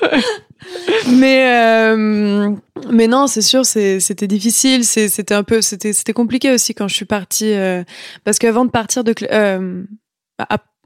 mais 1.08 1.48
euh, 1.48 2.52
mais 2.92 3.08
non, 3.08 3.28
c'est 3.28 3.42
sûr, 3.42 3.66
c'était 3.66 4.28
difficile. 4.28 4.84
C'était 4.84 5.34
un 5.34 5.44
peu, 5.44 5.62
c'était 5.62 6.14
compliqué 6.14 6.52
aussi 6.52 6.74
quand 6.74 6.88
je 6.88 6.96
suis 6.96 7.06
partie 7.06 7.54
euh, 7.54 7.84
parce 8.24 8.40
qu'avant 8.40 8.66
de 8.66 8.72
partir 8.72 9.04
de 9.04 9.14
euh, 9.32 9.84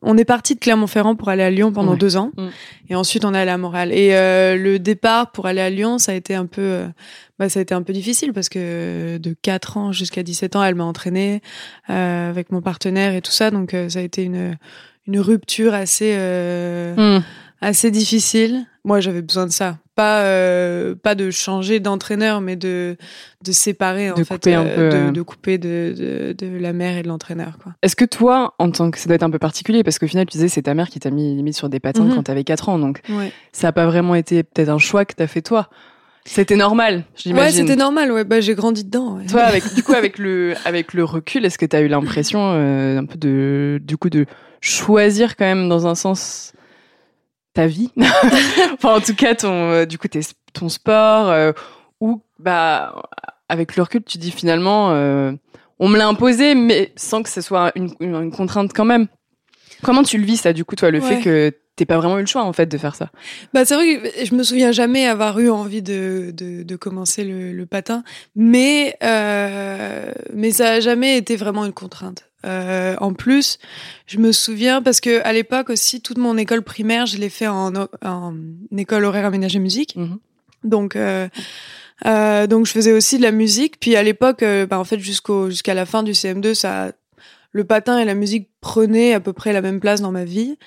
on 0.02 0.18
est 0.18 0.26
parti 0.26 0.54
de 0.54 0.60
Clermont-Ferrand 0.60 1.16
pour 1.16 1.30
aller 1.30 1.44
à 1.44 1.50
Lyon 1.50 1.72
pendant 1.72 1.96
deux 1.96 2.18
ans, 2.18 2.32
mm. 2.38 2.48
et 2.90 2.96
ensuite 2.96 3.26
on 3.26 3.34
est 3.34 3.40
allé 3.40 3.52
à 3.52 3.58
Montréal. 3.58 3.92
Et 3.92 4.14
euh, 4.14 4.56
le 4.56 4.80
départ 4.80 5.32
pour 5.32 5.48
aller 5.48 5.62
à 5.62 5.70
Lyon, 5.70 5.98
ça 5.98 6.12
a 6.12 6.16
été 6.16 6.36
un 6.36 6.46
peu, 6.46 6.62
euh, 6.62 6.88
bah, 7.40 7.50
ça 7.50 7.60
a 7.60 7.62
été 7.64 7.74
un 7.74 7.82
peu 7.82 7.94
difficile 7.94 8.32
parce 8.32 8.50
que 8.50 9.18
de 9.18 9.36
4 9.42 9.78
ans 9.78 9.92
jusqu'à 9.92 10.22
17 10.22 10.56
ans, 10.56 10.64
elle 10.64 10.76
m'a 10.76 10.84
entraîné 10.84 11.42
euh, 11.90 12.30
avec 12.30 12.52
mon 12.52 12.62
partenaire 12.62 13.16
et 13.16 13.22
tout 13.22 13.32
ça, 13.32 13.50
donc 13.50 13.76
ça 13.90 14.00
a 14.00 14.02
été 14.02 14.24
une 14.24 14.58
une 15.08 15.22
rupture 15.22 15.74
assez 15.74 16.14
mm. 16.16 17.24
Assez 17.62 17.92
difficile. 17.92 18.66
Moi, 18.84 19.00
j'avais 19.00 19.22
besoin 19.22 19.46
de 19.46 19.52
ça. 19.52 19.78
Pas, 19.96 20.22
euh, 20.22 20.94
pas 20.96 21.16
de 21.16 21.32
changer 21.32 21.80
d'entraîneur, 21.80 22.40
mais 22.40 22.56
de, 22.56 22.96
de 23.44 23.52
séparer, 23.52 24.12
en 24.12 24.14
De 24.16 24.24
fait. 24.24 24.36
couper 24.36 24.54
un 24.54 24.66
euh, 24.66 24.76
peu, 24.92 24.96
euh. 24.96 25.06
de, 25.08 25.12
de 25.12 25.22
couper 25.24 25.58
de, 25.58 26.34
de, 26.38 26.46
de 26.48 26.58
la 26.60 26.72
mère 26.72 26.98
et 26.98 27.02
de 27.04 27.08
l'entraîneur. 27.08 27.58
Est-ce 27.82 27.96
que 27.96 28.06
toi, 28.06 28.54
en 28.60 28.70
tant 28.70 28.92
que 28.92 29.00
ça 29.00 29.08
doit 29.08 29.16
être 29.16 29.24
un 29.24 29.32
peu 29.32 29.40
particulier 29.40 29.84
parce 29.84 29.98
qu'au 29.98 30.08
final, 30.08 30.26
tu 30.28 30.34
disais 30.38 30.50
c'est 30.50 30.62
ta 30.62 30.76
mère 30.76 30.90
qui 30.90 31.00
t'a 31.00 31.10
mis 31.10 31.36
limite 31.36 31.56
sur 31.56 31.68
des 31.68 31.80
patins 31.80 32.04
Mhm. 32.06 32.14
quand 32.16 32.24
t'avais 32.24 32.44
4 32.44 32.70
ans, 32.70 32.78
donc 32.78 33.02
Ouais. 33.10 33.32
ça 33.52 33.70
a 33.70 33.72
pas 33.72 33.88
vraiment 33.88 34.14
été 34.16 34.44
peut-être 34.44 34.70
un 34.70 34.78
choix 34.78 35.04
que 35.04 35.14
t'as 35.16 35.28
fait 35.28 35.42
toi. 35.42 35.70
C'était 36.26 36.58
normal, 36.58 36.96
Ouais, 36.98 37.04
j'imagine. 37.16 37.66
c'était 37.68 37.76
normal. 37.80 38.12
Ouais, 38.12 38.24
bah, 38.24 38.40
j'ai 38.42 38.54
grandi 38.54 38.84
dedans. 38.84 39.16
ouais. 39.18 39.26
Toi, 39.26 39.42
avec 39.44 39.74
du 39.74 39.82
coup, 39.82 39.94
avec 39.96 40.20
le 40.20 40.54
avec 40.66 40.94
le 40.94 41.04
recul, 41.04 41.44
est-ce 41.46 41.58
que 41.58 41.66
t'as 41.66 41.82
eu 41.82 41.88
l'impression 41.88 42.40
euh, 42.54 43.00
un 43.00 43.06
peu 43.06 43.18
de 43.18 43.80
du 43.84 43.98
coup 43.98 44.10
de 44.12 44.26
choisir 44.62 45.36
quand 45.38 45.46
même 45.46 45.70
dans 45.70 45.88
un 45.88 45.96
sens 45.96 46.52
ta 47.58 47.68
vie, 47.68 47.92
enfin 48.74 48.96
en 48.96 49.00
tout 49.02 49.16
cas 49.16 49.34
ton 49.36 49.52
euh, 49.72 49.86
du 49.86 49.98
coup 49.98 50.08
tes- 50.08 50.20
ton 50.54 50.70
sport 50.70 51.30
euh, 51.30 51.52
ou 52.00 52.22
bah 52.40 52.96
avec 53.50 53.76
le 53.76 53.84
recul 53.84 54.04
tu 54.04 54.18
dis 54.18 54.32
finalement 54.32 54.92
euh, 54.92 55.32
on 55.80 55.88
me 55.90 55.98
l'a 55.98 56.08
imposé 56.08 56.54
mais 56.56 56.92
sans 56.96 57.24
que 57.24 57.30
ce 57.30 57.42
soit 57.42 57.72
une, 57.76 57.90
une, 58.00 58.16
une 58.16 58.32
contrainte 58.32 58.72
quand 58.74 58.86
même. 58.86 59.08
Comment 59.84 60.04
tu 60.04 60.18
le 60.18 60.24
vis 60.26 60.38
ça 60.38 60.54
du 60.54 60.66
coup 60.66 60.76
toi 60.76 60.90
le 60.92 61.00
Ouais. 61.00 61.16
fait 61.18 61.22
que 61.22 61.52
t'aies 61.78 61.86
pas 61.86 61.98
vraiment 61.98 62.18
eu 62.18 62.22
le 62.22 62.28
choix 62.28 62.44
en 62.44 62.52
fait 62.52 62.66
de 62.66 62.78
faire 62.78 62.96
ça. 62.96 63.10
Bah, 63.54 63.64
c'est 63.64 63.76
vrai 63.76 64.02
que 64.02 64.26
je 64.26 64.36
me 64.36 64.44
souviens 64.44 64.74
jamais 64.74 65.06
avoir 65.08 65.40
eu 65.40 65.50
envie 65.50 65.82
de, 65.82 66.34
de, 66.36 66.64
de 66.64 66.76
commencer 66.76 67.24
le, 67.24 67.54
le 67.54 67.66
patin, 67.66 68.04
mais, 68.36 68.98
euh, 69.04 70.12
mais 70.34 70.52
ça 70.52 70.72
a 70.72 70.80
jamais 70.82 71.18
été 71.18 71.38
vraiment 71.38 71.64
une 71.64 71.74
contrainte. 71.74 72.26
Euh, 72.46 72.96
en 73.00 73.14
plus, 73.14 73.60
je 74.06 74.18
me 74.18 74.32
souviens 74.32 74.82
parce 74.82 75.00
que 75.00 75.24
à 75.24 75.34
l'époque 75.34 75.70
aussi, 75.70 76.02
toute 76.02 76.18
mon 76.18 76.38
école 76.38 76.64
primaire, 76.64 77.06
je 77.06 77.18
l'ai 77.18 77.30
fait 77.30 77.48
en, 77.48 77.72
en 78.04 78.34
école 78.76 79.06
horaire 79.06 79.26
aménagée 79.26 79.60
musique. 79.60 79.96
Mhm. 79.96 80.20
Donc, 80.64 80.96
euh, 80.96 81.28
euh, 82.06 82.48
donc 82.48 82.66
je 82.66 82.72
faisais 82.72 82.92
aussi 82.92 83.18
de 83.18 83.24
la 83.24 83.32
musique. 83.32 83.80
Puis 83.80 83.96
à 83.96 84.04
l'époque, 84.04 84.44
euh, 84.44 84.66
bah, 84.66 84.80
en 84.80 84.84
fait, 84.84 85.00
jusqu'au 85.00 85.50
jusqu'à 85.50 85.74
la 85.74 85.86
fin 85.86 86.04
du 86.04 86.12
CM2, 86.12 86.54
ça, 86.54 86.92
le 87.52 87.64
patin 87.64 87.98
et 87.98 88.06
la 88.06 88.14
musique 88.14 88.50
prenaient 88.62 89.14
à 89.14 89.20
peu 89.20 89.34
près 89.34 89.54
la 89.54 89.62
même 89.62 89.80
place 89.80 90.02
dans 90.02 90.12
ma 90.12 90.26
vie. 90.26 90.58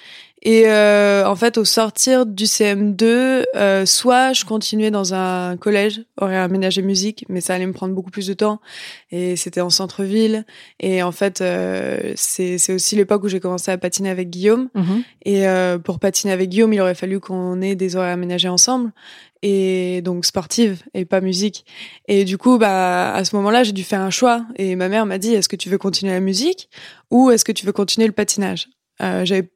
Et 0.43 0.69
euh, 0.69 1.27
en 1.27 1.37
fait, 1.37 1.59
au 1.59 1.65
sortir 1.65 2.25
du 2.25 2.45
CM2, 2.45 3.45
euh, 3.57 3.85
soit 3.85 4.33
je 4.33 4.45
continuais 4.45 4.91
dans 4.91 5.13
un 5.13 5.57
collège 5.59 6.03
horaire 6.17 6.43
aménagé 6.43 6.81
musique, 6.81 7.27
mais 7.29 7.41
ça 7.41 7.55
allait 7.55 7.67
me 7.67 7.73
prendre 7.75 7.95
beaucoup 7.95 8.11
plus 8.11 8.27
de 8.27 8.33
temps. 8.33 8.61
Et 9.11 9.37
c'était 9.37 9.61
en 9.61 9.69
centre-ville. 9.71 10.47
Et 10.79 11.03
en 11.03 11.13
fait, 11.13 11.41
euh, 11.43 12.13
c'est 12.17 12.73
aussi 12.73 12.97
l'époque 12.97 13.23
où 13.25 13.29
j'ai 13.29 13.41
commencé 13.41 13.71
à 13.71 13.77
patiner 13.77 14.09
avec 14.09 14.31
Guillaume. 14.31 14.69
Et 15.25 15.47
euh, 15.47 15.79
pour 15.79 15.99
patiner 15.99 16.33
avec 16.33 16.49
Guillaume, 16.49 16.73
il 16.73 16.81
aurait 16.81 16.95
fallu 16.95 17.21
qu'on 17.21 17.61
ait 17.61 17.75
des 17.75 17.97
horaires 17.97 18.15
aménagés 18.15 18.49
ensemble. 18.49 18.93
Et 19.43 20.03
donc 20.03 20.27
sportive 20.27 20.83
et 20.93 21.05
pas 21.07 21.21
musique. 21.21 21.65
Et 22.09 22.25
du 22.25 22.37
coup, 22.39 22.59
bah, 22.59 23.13
à 23.15 23.25
ce 23.25 23.35
moment-là, 23.37 23.63
j'ai 23.63 23.73
dû 23.73 23.85
faire 23.85 24.01
un 24.01 24.11
choix. 24.11 24.45
Et 24.57 24.75
ma 24.77 24.89
mère 24.89 25.05
m'a 25.07 25.19
dit, 25.19 25.35
est-ce 25.35 25.49
que 25.49 25.57
tu 25.57 25.69
veux 25.69 25.79
continuer 25.79 26.13
la 26.13 26.21
musique 26.21 26.69
ou 27.11 27.31
est-ce 27.31 27.45
que 27.45 27.53
tu 27.53 27.65
veux 27.67 27.73
continuer 27.73 28.07
le 28.07 28.13
patinage? 28.13 28.69
Euh, 29.03 29.25
J'avais 29.25 29.51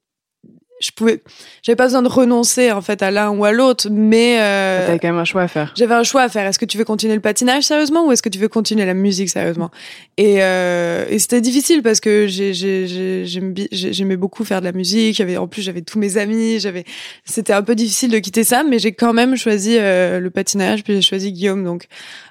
je 0.80 0.90
pouvais 0.90 1.22
j'avais 1.62 1.76
pas 1.76 1.84
besoin 1.84 2.02
de 2.02 2.08
renoncer 2.08 2.72
en 2.72 2.82
fait 2.82 3.00
à 3.02 3.10
l'un 3.10 3.30
ou 3.30 3.44
à 3.44 3.52
l'autre 3.52 3.88
mais 3.90 4.38
euh, 4.40 4.86
T'avais 4.86 4.98
quand 4.98 5.08
même 5.08 5.18
un 5.18 5.24
choix 5.24 5.42
à 5.42 5.48
faire. 5.48 5.72
j'avais 5.76 5.94
un 5.94 6.02
choix 6.02 6.22
à 6.22 6.28
faire. 6.28 6.46
Est-ce 6.46 6.58
que 6.58 6.64
tu 6.64 6.76
veux 6.76 6.84
continuer 6.84 7.14
le 7.14 7.20
patinage 7.20 7.62
sérieusement 7.64 8.06
ou 8.06 8.12
est-ce 8.12 8.22
que 8.22 8.28
tu 8.28 8.38
veux 8.38 8.48
continuer 8.48 8.84
la 8.84 8.94
musique 8.94 9.28
sérieusement? 9.30 9.70
Et, 10.16 10.42
euh, 10.42 11.06
et 11.08 11.18
c'était 11.18 11.40
difficile 11.40 11.82
parce 11.82 12.00
que 12.00 12.26
j'aimais 12.28 14.16
beaucoup 14.16 14.44
faire 14.44 14.60
de 14.60 14.66
la 14.66 14.72
musique. 14.72 15.16
J'avais 15.16 15.36
en 15.36 15.46
plus 15.46 15.62
j'avais 15.62 15.82
tous 15.82 15.98
mes 15.98 16.16
amis. 16.16 16.58
J'avais 16.60 16.84
c'était 17.24 17.52
un 17.52 17.62
peu 17.62 17.74
difficile 17.74 18.10
de 18.10 18.18
quitter 18.18 18.44
ça, 18.44 18.64
mais 18.64 18.78
j'ai 18.78 18.92
quand 18.92 19.12
même 19.12 19.36
choisi 19.36 19.76
euh, 19.78 20.20
le 20.20 20.30
patinage 20.30 20.84
puis 20.84 20.94
j'ai 20.94 21.02
choisi 21.02 21.32
Guillaume. 21.32 21.64
Donc 21.64 21.86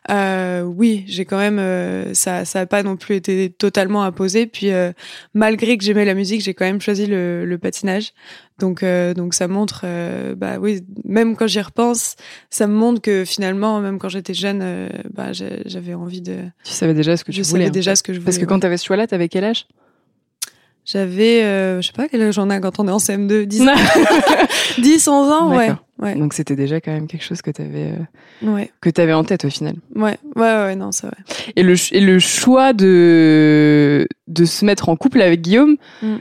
euh, 0.09 0.62
oui, 0.62 1.05
j'ai 1.07 1.25
quand 1.25 1.38
même 1.38 1.59
euh, 1.59 2.13
ça 2.13 2.45
ça 2.45 2.62
a 2.62 2.65
pas 2.65 2.83
non 2.83 2.97
plus 2.97 3.15
été 3.15 3.50
totalement 3.50 4.03
imposé. 4.03 4.45
Puis 4.47 4.71
euh, 4.71 4.91
malgré 5.33 5.77
que 5.77 5.83
j'aimais 5.83 6.05
la 6.05 6.13
musique, 6.13 6.41
j'ai 6.41 6.53
quand 6.53 6.65
même 6.65 6.81
choisi 6.81 7.05
le, 7.05 7.45
le 7.45 7.57
patinage. 7.57 8.13
Donc, 8.60 8.84
euh, 8.84 9.13
donc 9.13 9.34
ça 9.34 9.48
montre, 9.48 9.82
euh, 9.84 10.36
bah 10.36 10.58
oui, 10.60 10.82
même 11.06 11.36
quand 11.36 11.48
j'y 11.48 11.60
repense, 11.60 12.16
ça 12.50 12.68
me 12.68 12.74
montre 12.74 13.02
que 13.02 13.25
finalement, 13.25 13.80
même 13.80 13.98
quand 14.00 14.10
j'étais 14.10 14.34
jeune, 14.36 14.60
euh, 14.62 14.90
bah, 15.13 15.32
j'avais 15.34 15.94
envie 15.96 16.22
de. 16.22 16.36
Tu 16.63 16.72
savais 16.72 16.94
déjà 16.94 17.18
ce 17.18 17.24
que 17.24 17.32
tu 17.32 17.44
Je 17.44 17.50
voulais. 17.50 17.63
savais 17.63 17.70
en 17.70 17.74
déjà 17.74 17.92
fait. 17.92 17.96
ce 17.98 18.04
que 18.04 18.13
je 18.13 18.20
voulais. 18.20 18.25
Parce 18.25 18.38
que 18.38 18.46
quand 18.46 18.56
ouais. 18.56 18.62
t'avais 18.62 18.78
ce 18.78 18.86
choix-là, 18.86 19.08
t'avais 19.08 19.28
quel 19.28 19.44
âge? 19.44 19.66
J'avais, 20.86 21.42
je 21.82 21.88
sais 21.88 21.94
pas 21.94 22.10
quel 22.10 22.22
âge 22.22 22.34
j'en 22.34 22.50
ai 22.50 22.60
quand 22.60 22.78
on 22.80 22.88
est 22.90 22.92
en 22.92 22.98
CM2, 22.98 23.44
10, 23.46 23.63
10 24.80 25.08
11 25.08 25.32
ans, 25.32 25.56
ouais. 26.00 26.16
Donc 26.16 26.34
c'était 26.34 26.58
déjà 26.58 26.82
quand 26.82 26.92
même 26.92 27.08
quelque 27.08 27.24
chose 27.24 27.42
que 27.42 27.52
t'avais 27.52 27.94
ouais, 28.42 28.70
que 28.82 28.90
t'avais 28.90 29.13
en 29.13 29.24
tête 29.24 29.46
au 29.46 29.50
final. 29.50 29.75
ouais, 29.96 30.18
ouais, 30.36 30.42
ouais, 30.42 30.75
non, 30.75 30.92
c'est 30.92 31.08
vrai. 31.08 31.16
Et 31.56 31.63
le 31.63 31.75
et 31.96 32.02
le 32.02 32.20
choix 32.20 32.74
de 32.74 34.06
de 34.28 34.44
se 34.46 34.66
mettre 34.66 34.90
en 34.90 34.98
couple 34.98 35.22
avec 35.22 35.42
Guillaume, 35.42 35.78
Mm. 36.02 36.16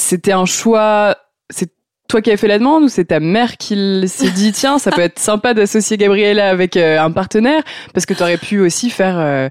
C'était 0.00 0.32
un 0.32 0.46
choix. 0.46 1.16
C'est 1.50 1.70
toi 2.08 2.20
qui 2.22 2.30
avais 2.30 2.36
fait 2.36 2.48
la 2.48 2.58
demande 2.58 2.84
ou 2.84 2.88
c'est 2.88 3.04
ta 3.06 3.20
mère 3.20 3.56
qui 3.56 4.08
s'est 4.08 4.30
dit 4.30 4.50
tiens 4.54 4.78
ça 4.78 4.90
peut 4.90 5.00
être 5.00 5.18
sympa 5.18 5.54
d'associer 5.54 5.96
Gabriella 5.96 6.48
avec 6.50 6.76
euh, 6.76 6.98
un 6.98 7.12
partenaire 7.12 7.62
parce 7.94 8.04
que 8.06 8.14
t'aurais 8.14 8.36
pu 8.38 8.58
aussi 8.60 8.90
faire 8.90 9.16
euh, 9.18 9.48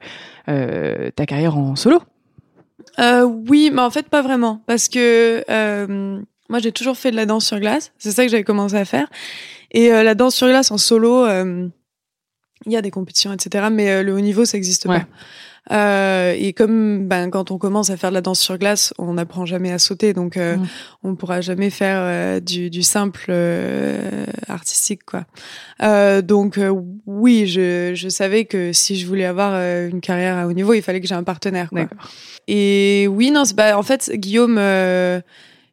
euh, 0.49 1.09
ta 1.15 1.25
carrière 1.25 1.57
en 1.57 1.75
solo? 1.75 2.01
Oui, 3.47 3.71
mais 3.73 3.81
en 3.81 3.89
fait 3.89 4.09
pas 4.09 4.21
vraiment, 4.21 4.61
parce 4.67 4.89
que 4.89 5.43
moi 6.49 6.59
j'ai 6.59 6.71
toujours 6.73 6.97
fait 6.97 7.11
de 7.11 7.15
la 7.15 7.25
danse 7.25 7.45
sur 7.45 7.59
glace. 7.59 7.93
C'est 7.97 8.11
ça 8.11 8.25
que 8.25 8.31
j'avais 8.31 8.43
commencé 8.43 8.75
à 8.75 8.83
faire. 8.83 9.07
Et 9.71 9.89
la 9.89 10.15
danse 10.15 10.35
sur 10.35 10.47
glace 10.47 10.69
en 10.71 10.77
solo, 10.77 11.25
il 11.27 12.71
y 12.71 12.75
a 12.75 12.81
des 12.81 12.91
compétitions, 12.91 13.31
etc. 13.31 13.67
Mais 13.71 14.03
le 14.03 14.13
haut 14.13 14.19
niveau, 14.19 14.43
ça 14.43 14.57
n'existe 14.57 14.85
Ouais. 14.85 14.99
pas. 14.99 15.05
Euh, 15.71 16.33
et 16.37 16.53
comme 16.53 17.07
ben, 17.07 17.29
quand 17.29 17.51
on 17.51 17.57
commence 17.57 17.89
à 17.89 17.97
faire 17.97 18.09
de 18.09 18.15
la 18.15 18.21
danse 18.21 18.39
sur 18.39 18.57
glace, 18.57 18.93
on 18.97 19.13
n'apprend 19.13 19.45
jamais 19.45 19.71
à 19.71 19.79
sauter, 19.79 20.13
donc 20.13 20.37
euh, 20.37 20.57
Mm. 20.57 20.65
on 21.03 21.15
pourra 21.15 21.41
jamais 21.41 21.69
faire 21.69 21.99
euh, 22.01 22.39
du, 22.39 22.69
du 22.69 22.81
simple 22.81 23.25
euh, 23.29 24.25
artistique, 24.47 25.03
quoi. 25.05 25.25
Euh, 25.83 26.21
donc 26.21 26.57
euh, 26.57 26.73
oui, 27.05 27.45
je, 27.47 27.93
je 27.95 28.09
savais 28.09 28.45
que 28.45 28.73
si 28.73 28.97
je 28.97 29.05
voulais 29.05 29.25
avoir 29.25 29.53
une 29.53 30.01
carrière 30.01 30.37
à 30.37 30.47
haut 30.47 30.53
niveau, 30.53 30.73
il 30.73 30.81
fallait 30.81 31.01
que 31.01 31.07
j'ai 31.07 31.15
un 31.15 31.23
partenaire. 31.23 31.69
Quoi. 31.69 31.87
Et 32.47 33.07
oui, 33.09 33.31
non, 33.31 33.43
bah, 33.55 33.77
en 33.77 33.83
fait, 33.83 34.11
Guillaume, 34.15 34.57
euh, 34.57 35.21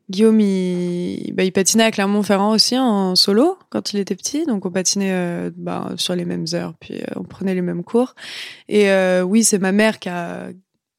Guillaume, 0.09 0.39
il, 0.41 1.33
bah, 1.35 1.43
il 1.43 1.51
patinait 1.53 1.85
à 1.85 1.91
Clermont-Ferrand 1.91 2.53
aussi 2.53 2.79
en 2.79 3.17
solo 3.17 3.59
quand 3.71 3.93
il 3.93 3.99
était 3.99 4.15
petit. 4.15 4.45
Donc, 4.47 4.65
on 4.65 4.71
patinait 4.71 5.11
euh, 5.13 5.51
bah, 5.57 5.91
sur 5.97 6.15
les 6.15 6.25
mêmes 6.25 6.47
heures, 6.55 6.75
puis 6.79 6.95
euh, 6.95 7.05
on 7.17 7.25
prenait 7.25 7.55
les 7.55 7.63
mêmes 7.63 7.83
cours. 7.83 8.15
Et 8.69 8.91
euh, 8.91 9.23
oui, 9.23 9.43
c'est 9.43 9.59
ma 9.59 9.73
mère 9.73 9.99
qui 9.99 10.09
a, 10.09 10.49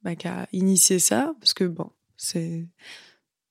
bah, 0.04 0.16
qui 0.16 0.28
a 0.28 0.48
initié 0.52 1.00
ça, 1.00 1.32
parce 1.40 1.54
que 1.54 1.64
bon, 1.64 1.90
c'est 2.18 2.66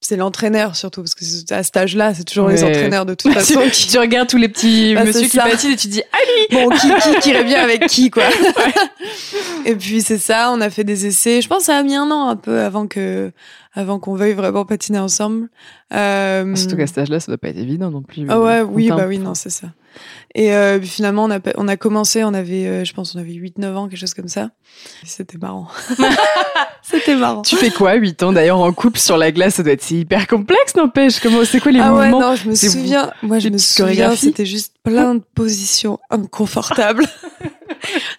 c'est 0.02 0.16
l'entraîneur 0.16 0.76
surtout, 0.76 1.00
parce 1.02 1.14
que 1.14 1.24
à 1.52 1.62
cet 1.64 1.76
âge-là, 1.78 2.14
c'est 2.14 2.22
toujours 2.24 2.48
les 2.48 2.62
Ouais. 2.62 2.68
entraîneurs 2.68 3.06
de 3.06 3.14
toute 3.14 3.32
façon 3.34 3.62
qui 3.72 3.88
tu 3.88 3.98
regardes 3.98 4.28
tous 4.28 4.36
les 4.36 4.48
petits 4.48 4.94
Bah, 4.94 5.04
monsieur 5.04 5.26
qui 5.26 5.38
patinent 5.38 5.72
et 5.72 5.76
tu 5.76 5.88
dis 5.88 6.02
ah 6.12 6.18
bon, 6.52 6.68
qui, 6.68 6.88
qui, 6.88 7.20
qui 7.20 7.44
bien 7.44 7.62
avec 7.62 7.86
qui, 7.86 8.10
quoi. 8.10 8.24
Et 9.64 9.74
puis 9.74 10.02
c'est 10.02 10.18
ça, 10.18 10.52
on 10.52 10.60
a 10.60 10.70
fait 10.70 10.84
des 10.84 11.06
essais. 11.06 11.40
Je 11.40 11.48
pense 11.48 11.60
que 11.60 11.64
ça 11.64 11.76
a 11.78 11.82
mis 11.82 11.96
un 11.96 12.08
an 12.10 12.28
un 12.28 12.36
peu 12.36 12.60
avant 12.60 12.86
que, 12.86 13.32
avant 13.76 14.00
qu'on 14.00 14.14
veuille 14.14 14.32
vraiment 14.32 14.64
patiner 14.64 14.98
ensemble. 14.98 15.48
Euh, 15.94 16.56
Surtout 16.56 16.76
qu'à 16.76 16.86
cet 16.86 16.98
âge-là, 16.98 17.20
ça 17.20 17.30
doit 17.30 17.38
pas 17.38 17.48
être 17.48 17.58
évident 17.58 17.90
non 17.90 18.02
plus. 18.02 18.26
ah 18.28 18.40
ouais, 18.40 18.62
oui, 18.62 18.88
bah 18.88 19.04
oui, 19.06 19.18
non, 19.18 19.34
c'est 19.34 19.50
ça. 19.50 19.68
Et 20.34 20.54
euh, 20.54 20.78
puis 20.78 20.88
finalement, 20.88 21.24
on 21.24 21.30
a, 21.30 21.38
on 21.56 21.68
a 21.68 21.76
commencé, 21.76 22.24
on 22.24 22.34
avait, 22.34 22.66
euh, 22.66 22.84
je 22.84 22.92
pense, 22.92 23.14
on 23.14 23.18
avait 23.18 23.32
8-9 23.32 23.74
ans, 23.74 23.88
quelque 23.88 23.98
chose 23.98 24.14
comme 24.14 24.28
ça. 24.28 24.50
C'était 25.04 25.38
marrant. 25.38 25.68
C'était 26.82 27.16
marrant. 27.16 27.42
Tu 27.42 27.56
fais 27.56 27.70
quoi, 27.70 27.94
8 27.94 28.22
ans 28.22 28.32
d'ailleurs 28.32 28.60
en 28.60 28.72
couple 28.72 28.98
sur 28.98 29.16
la 29.16 29.32
glace? 29.32 29.54
Ça 29.54 29.62
doit 29.62 29.72
être 29.72 29.90
hyper 29.90 30.26
complexe, 30.26 30.74
n'empêche. 30.74 31.20
Comment, 31.20 31.44
c'est 31.44 31.60
quoi 31.60 31.72
les 31.72 31.80
ah 31.80 31.94
ouais, 31.94 32.10
non, 32.10 32.34
je 32.34 32.48
me 32.48 32.54
souviens. 32.54 33.10
Moi, 33.22 33.38
je 33.38 33.48
me 33.48 33.58
souviens, 33.58 34.14
c'était 34.16 34.46
juste 34.46 34.74
plein 34.82 35.14
de 35.16 35.22
positions 35.34 35.98
inconfortables. 36.10 37.06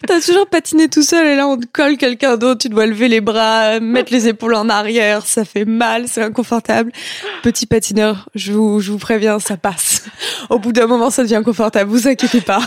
T'as 0.08 0.22
toujours 0.22 0.48
patiné 0.48 0.88
tout 0.88 1.04
seul 1.04 1.28
et 1.28 1.36
là, 1.36 1.48
on 1.48 1.58
te 1.58 1.66
colle 1.72 1.98
quelqu'un 1.98 2.38
d'autre. 2.38 2.62
Tu 2.62 2.70
dois 2.70 2.86
lever 2.86 3.08
les 3.08 3.22
bras, 3.22 3.80
mettre 3.80 4.12
les 4.14 4.28
épaules 4.28 4.56
en 4.56 4.70
arrière. 4.70 5.26
Ça 5.26 5.46
fait 5.46 5.66
mal, 5.66 6.08
c'est 6.08 6.22
inconfortable. 6.22 6.92
Petit 7.44 7.66
patineur, 7.66 8.30
je 8.36 8.54
vous, 8.54 8.80
je 8.80 8.92
vous 8.92 8.98
préviens, 8.98 9.40
ça 9.40 9.58
passe. 9.58 10.06
Au 10.50 10.60
bout 10.60 10.72
d'un 10.72 10.88
moment, 10.88 11.10
ça 11.10 11.24
devient 11.24 11.42
confortable. 11.44 11.90
Vous 11.90 12.08
inquiétez 12.08 12.42
pas. 12.42 12.62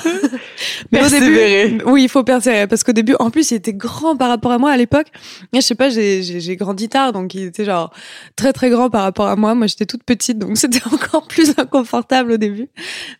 Mais 0.92 0.98
au 0.98 1.02
Persévérer. 1.02 1.68
début, 1.70 1.84
oui, 1.86 2.02
il 2.04 2.08
faut 2.08 2.24
persévérer 2.24 2.66
parce 2.66 2.84
qu'au 2.84 2.92
début, 2.92 3.14
en 3.18 3.30
plus, 3.30 3.50
il 3.50 3.54
était 3.54 3.72
grand 3.72 4.16
par 4.16 4.28
rapport 4.28 4.52
à 4.52 4.58
moi 4.58 4.70
à 4.70 4.76
l'époque. 4.76 5.06
Je 5.54 5.60
sais 5.60 5.74
pas, 5.74 5.88
j'ai, 5.90 6.22
j'ai, 6.22 6.40
j'ai 6.40 6.56
grandi 6.56 6.88
tard, 6.88 7.12
donc 7.12 7.34
il 7.34 7.44
était 7.44 7.64
genre 7.64 7.92
très 8.36 8.52
très 8.52 8.70
grand 8.70 8.90
par 8.90 9.02
rapport 9.02 9.26
à 9.28 9.36
moi. 9.36 9.54
Moi, 9.54 9.66
j'étais 9.66 9.86
toute 9.86 10.04
petite, 10.04 10.38
donc 10.38 10.56
c'était 10.58 10.86
encore 10.92 11.26
plus 11.26 11.54
inconfortable 11.58 12.32
au 12.32 12.36
début. 12.36 12.68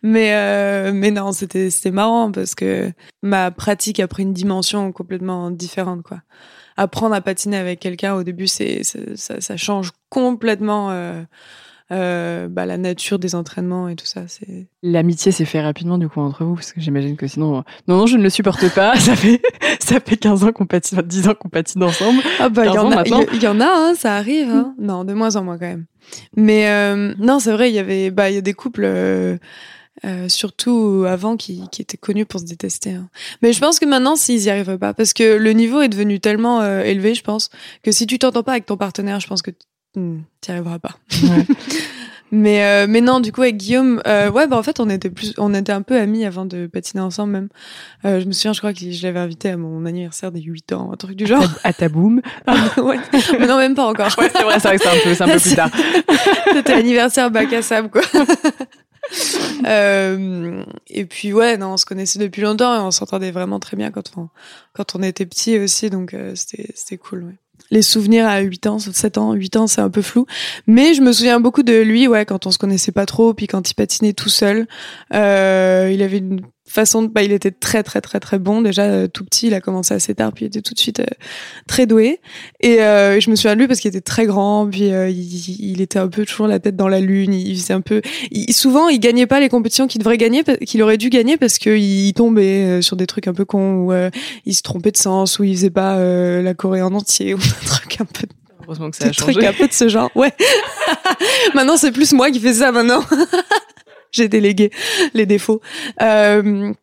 Mais 0.03 0.33
euh, 0.33 0.91
mais 0.93 1.11
non, 1.11 1.31
c'était 1.31 1.69
c'était 1.69 1.91
marrant 1.91 2.31
parce 2.31 2.55
que 2.55 2.91
ma 3.23 3.51
pratique 3.71 4.01
a 4.01 4.07
pris 4.09 4.23
une 4.23 4.33
dimension 4.33 4.91
complètement 4.91 5.49
différente, 5.49 6.01
quoi. 6.03 6.17
Apprendre 6.75 7.15
à 7.15 7.21
patiner 7.21 7.55
avec 7.55 7.79
quelqu'un 7.79 8.15
au 8.15 8.23
début, 8.23 8.47
c'est 8.47 8.83
ça, 8.83 9.39
ça 9.39 9.55
change 9.55 9.91
complètement. 10.09 10.91
Euh, 10.91 11.23
euh, 11.93 12.47
bah, 12.47 12.65
la 12.65 12.77
nature 12.77 13.19
des 13.19 13.35
entraînements 13.35 13.89
et 13.89 13.95
tout 13.95 14.05
ça. 14.05 14.21
C'est 14.27 14.67
l'amitié 14.81 15.33
s'est 15.33 15.43
fait 15.43 15.61
rapidement 15.61 15.97
du 15.97 16.07
coup 16.07 16.21
entre 16.21 16.45
vous 16.45 16.55
parce 16.55 16.71
que 16.71 16.79
j'imagine 16.79 17.17
que 17.17 17.27
sinon 17.27 17.57
euh, 17.57 17.61
non 17.89 17.97
non 17.97 18.05
je 18.05 18.15
ne 18.15 18.23
le 18.23 18.29
supporte 18.29 18.73
pas. 18.73 18.95
ça 18.99 19.13
fait 19.13 19.41
ça 19.81 19.99
fait 19.99 20.15
15 20.15 20.45
ans 20.45 20.51
qu'on 20.53 20.65
patine, 20.65 21.01
10 21.01 21.27
ans 21.27 21.33
qu'on 21.33 21.49
patine 21.49 21.83
ensemble. 21.83 22.21
Ah 22.39 22.47
bah 22.47 22.65
il 22.65 22.73
y, 22.73 22.77
en 22.77 22.91
a, 22.93 23.03
il 23.33 23.43
y 23.43 23.47
en 23.47 23.59
a, 23.59 23.67
hein, 23.67 23.93
ça 23.95 24.15
arrive. 24.15 24.49
Hein. 24.49 24.73
Non, 24.79 25.03
de 25.03 25.13
moins 25.13 25.35
en 25.35 25.43
moins 25.43 25.57
quand 25.57 25.65
même. 25.65 25.85
Mais 26.37 26.69
euh, 26.69 27.13
non, 27.19 27.39
c'est 27.39 27.51
vrai, 27.51 27.69
il 27.69 27.75
y 27.75 27.79
avait 27.79 28.09
bah 28.09 28.29
il 28.29 28.35
y 28.35 28.37
a 28.37 28.41
des 28.41 28.53
couples. 28.53 28.85
Euh, 28.85 29.37
surtout 30.27 31.05
avant 31.07 31.37
qui, 31.37 31.63
qui 31.71 31.81
étaient 31.81 31.97
connus 31.97 32.25
pour 32.25 32.39
se 32.39 32.45
détester. 32.45 32.93
Hein. 32.93 33.09
Mais 33.41 33.53
je 33.53 33.59
pense 33.59 33.79
que 33.79 33.85
maintenant, 33.85 34.15
s'ils 34.15 34.43
y 34.43 34.49
arrivent 34.49 34.77
pas, 34.77 34.93
parce 34.93 35.13
que 35.13 35.37
le 35.37 35.53
niveau 35.53 35.81
est 35.81 35.89
devenu 35.89 36.19
tellement 36.19 36.61
euh, 36.61 36.81
élevé, 36.81 37.13
je 37.13 37.23
pense, 37.23 37.49
que 37.83 37.91
si 37.91 38.07
tu 38.07 38.19
t'entends 38.19 38.43
pas 38.43 38.53
avec 38.53 38.65
ton 38.65 38.77
partenaire, 38.77 39.19
je 39.19 39.27
pense 39.27 39.41
que 39.41 39.51
tu 39.93 39.99
n'y 39.99 40.23
arriveras 40.47 40.79
pas. 40.79 40.95
Ouais. 41.23 41.45
mais 42.31 42.63
euh, 42.63 42.85
mais 42.87 43.01
non, 43.01 43.19
du 43.19 43.31
coup 43.31 43.41
avec 43.41 43.57
Guillaume, 43.57 44.01
ouais, 44.05 44.47
bah 44.47 44.57
en 44.57 44.63
fait 44.63 44.79
on 44.79 44.89
était 44.89 45.09
plus, 45.09 45.33
on 45.37 45.53
était 45.53 45.73
un 45.73 45.81
peu 45.81 45.99
amis 45.99 46.25
avant 46.25 46.45
de 46.45 46.67
patiner 46.67 47.01
ensemble 47.01 47.33
même. 47.33 47.49
je 48.03 48.25
me 48.25 48.31
souviens, 48.31 48.53
je 48.53 48.59
crois 48.59 48.73
que 48.73 48.79
je 48.79 49.03
l'avais 49.03 49.19
invité 49.19 49.49
à 49.49 49.57
mon 49.57 49.85
anniversaire 49.85 50.31
des 50.31 50.41
8 50.41 50.73
ans, 50.73 50.91
un 50.93 50.95
truc 50.95 51.15
du 51.17 51.25
genre. 51.25 51.43
À 51.63 51.73
ta, 51.73 51.89
boum. 51.89 52.21
ouais. 52.77 52.99
Mais 53.37 53.47
non, 53.47 53.57
même 53.57 53.75
pas 53.75 53.85
encore. 53.85 54.09
Ouais, 54.17 54.31
c'est 54.33 54.43
vrai, 54.43 54.59
c'est 54.59 54.67
vrai 54.67 54.77
que 54.77 55.13
c'est 55.13 55.21
un 55.21 55.25
peu, 55.25 55.31
un 55.31 55.35
peu 55.35 55.39
plus 55.39 55.55
tard. 55.55 55.69
C'était 56.53 56.75
l'anniversaire 56.75 57.29
bac 57.31 57.51
à 57.51 57.61
sable, 57.61 57.89
quoi. 57.89 58.01
euh, 59.67 60.63
et 60.87 61.05
puis 61.05 61.33
ouais, 61.33 61.57
non, 61.57 61.73
on 61.73 61.77
se 61.77 61.85
connaissait 61.85 62.19
depuis 62.19 62.41
longtemps 62.41 62.75
et 62.75 62.79
on 62.79 62.91
s'entendait 62.91 63.31
vraiment 63.31 63.59
très 63.59 63.77
bien 63.77 63.91
quand 63.91 64.11
on, 64.17 64.29
quand 64.73 64.95
on 64.95 65.03
était 65.03 65.25
petit 65.25 65.57
aussi, 65.59 65.89
donc 65.89 66.13
euh, 66.13 66.33
c'était, 66.35 66.97
cool. 66.97 67.23
Ouais. 67.23 67.35
Les 67.69 67.81
souvenirs 67.81 68.27
à 68.27 68.39
8 68.39 68.67
ans, 68.67 68.79
7 68.79 69.17
ans, 69.17 69.33
8 69.33 69.55
ans, 69.55 69.67
c'est 69.67 69.81
un 69.81 69.89
peu 69.89 70.01
flou. 70.01 70.25
Mais 70.67 70.93
je 70.93 71.01
me 71.01 71.13
souviens 71.13 71.39
beaucoup 71.39 71.63
de 71.63 71.81
lui, 71.81 72.07
ouais, 72.07 72.25
quand 72.25 72.45
on 72.45 72.51
se 72.51 72.57
connaissait 72.57 72.91
pas 72.91 73.05
trop, 73.05 73.33
puis 73.33 73.47
quand 73.47 73.69
il 73.69 73.75
patinait 73.75 74.13
tout 74.13 74.29
seul. 74.29 74.67
Euh, 75.13 75.89
il 75.93 76.01
avait 76.01 76.17
une 76.17 76.41
façon 76.71 77.03
de, 77.03 77.07
bah, 77.07 77.23
il 77.23 77.31
était 77.31 77.51
très 77.51 77.83
très 77.83 78.01
très 78.01 78.19
très 78.19 78.39
bon 78.39 78.61
déjà 78.61 78.83
euh, 78.83 79.07
tout 79.07 79.23
petit 79.23 79.47
il 79.47 79.53
a 79.53 79.61
commencé 79.61 79.93
assez 79.93 80.15
tard 80.15 80.31
puis 80.33 80.45
il 80.45 80.47
était 80.47 80.61
tout 80.61 80.73
de 80.73 80.79
suite 80.79 80.99
euh, 80.99 81.05
très 81.67 81.85
doué 81.85 82.19
et 82.59 82.81
euh, 82.81 83.19
je 83.19 83.29
me 83.29 83.35
souviens 83.35 83.55
de 83.55 83.59
lui 83.59 83.67
parce 83.67 83.79
qu'il 83.79 83.89
était 83.89 84.01
très 84.01 84.25
grand 84.25 84.67
puis 84.67 84.89
il, 84.89 85.81
était 85.81 85.99
un 85.99 86.07
peu 86.07 86.25
toujours 86.25 86.47
la 86.47 86.59
tête 86.59 86.75
dans 86.75 86.87
la 86.87 86.99
lune 86.99 87.33
il 87.33 87.55
faisait 87.55 87.73
un 87.73 87.81
peu 87.81 88.01
souvent 88.49 88.89
il 88.89 88.99
gagnait 88.99 89.27
pas 89.27 89.39
les 89.39 89.49
compétitions 89.49 89.87
qu'il 89.87 89.99
devrait 89.99 90.17
gagner 90.17 90.43
qu'il 90.65 90.81
aurait 90.83 90.97
dû 90.97 91.09
gagner 91.09 91.37
parce 91.37 91.57
qu'il 91.57 91.77
il 91.77 92.13
tombait 92.13 92.81
sur 92.81 92.95
des 92.95 93.07
trucs 93.07 93.27
un 93.27 93.33
peu 93.33 93.45
cons 93.45 93.85
ou 93.85 93.93
il 94.45 94.53
se 94.53 94.61
trompait 94.61 94.91
de 94.91 94.97
sens 94.97 95.39
ou 95.39 95.43
il 95.43 95.55
faisait 95.55 95.69
pas 95.69 95.97
la 96.41 96.53
Corée 96.53 96.81
en 96.81 96.93
entier 96.93 97.33
ou 97.35 97.37
un 97.37 97.65
truc 97.65 97.99
un 98.01 98.05
peu 98.05 98.27
Heureusement 98.63 98.91
que 98.91 98.97
ça 98.97 99.05
a 99.05 99.11
changé. 99.11 99.33
Truc 99.33 99.43
un 99.43 99.53
peu 99.53 99.67
de 99.67 99.73
ce 99.73 99.87
genre. 99.89 100.09
Ouais. 100.15 100.33
maintenant, 101.53 101.77
c'est 101.77 101.91
plus 101.91 102.13
moi 102.13 102.31
qui 102.31 102.39
fais 102.39 102.53
ça 102.53 102.71
maintenant 102.71 103.03
j'ai 104.21 104.27
délégué 104.27 104.71
les 105.13 105.25
défauts. 105.25 105.61
Euh, 106.01 106.73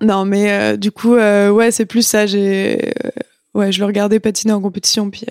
non, 0.00 0.24
mais 0.24 0.52
euh, 0.52 0.76
du 0.76 0.92
coup, 0.92 1.14
euh, 1.14 1.50
ouais, 1.50 1.70
c'est 1.70 1.86
plus 1.86 2.06
ça. 2.06 2.26
J'ai, 2.26 2.92
euh, 3.04 3.10
ouais, 3.54 3.72
je 3.72 3.80
le 3.80 3.86
regardais 3.86 4.20
patiner 4.20 4.52
en 4.52 4.60
compétition, 4.60 5.10
puis 5.10 5.26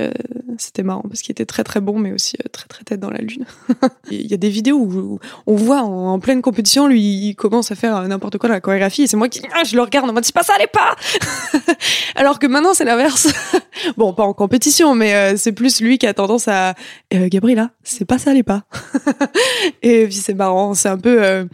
c'était 0.62 0.84
marrant 0.84 1.04
parce 1.08 1.22
qu'il 1.22 1.32
était 1.32 1.46
très 1.46 1.64
très 1.64 1.82
bon, 1.82 1.98
mais 1.98 2.12
aussi 2.12 2.38
très 2.52 2.68
très 2.68 2.84
tête 2.84 3.00
dans 3.00 3.10
la 3.10 3.20
lune. 3.20 3.46
Il 4.12 4.28
y 4.28 4.34
a 4.34 4.38
des 4.38 4.50
vidéos 4.50 4.78
où 4.78 5.20
on 5.48 5.56
voit 5.56 5.82
en, 5.82 6.20
pleine 6.20 6.42
compétition, 6.42 6.88
lui, 6.88 7.02
il 7.02 7.36
commence 7.36 7.72
à 7.72 7.76
faire 7.76 8.02
n'importe 8.08 8.38
quoi 8.38 8.50
dans 8.50 8.56
la 8.56 8.62
chorégraphie, 8.62 9.04
et 9.04 9.08
c'est 9.08 9.16
moi 9.16 9.30
qui, 9.30 9.42
ah, 9.54 9.64
je 9.64 9.76
le 9.76 9.82
regarde 9.82 10.10
en 10.10 10.14
mode 10.14 10.26
c'est 10.26 10.36
pas 10.36 10.44
ça, 10.44 10.54
allez 10.56 10.68
pas. 10.68 10.96
Alors 12.16 12.40
que 12.40 12.48
maintenant 12.48 12.74
c'est 12.74 12.84
l'inverse. 12.84 13.30
bon, 13.98 14.14
pas 14.14 14.24
en 14.24 14.34
compétition, 14.34 14.96
mais 14.96 15.38
c'est 15.38 15.54
plus 15.54 15.82
lui 15.82 15.98
qui 15.98 16.08
a 16.08 16.14
tendance 16.14 16.48
à, 16.48 16.74
Gabriela, 17.12 17.72
c'est 17.84 18.06
pas 18.06 18.18
ça, 18.18 18.32
allez 18.32 18.44
pas. 18.44 18.64
et 19.82 20.06
puis 20.06 20.16
c'est 20.16 20.34
marrant, 20.34 20.74
c'est 20.74 20.90
un 20.90 20.98
peu 20.98 21.48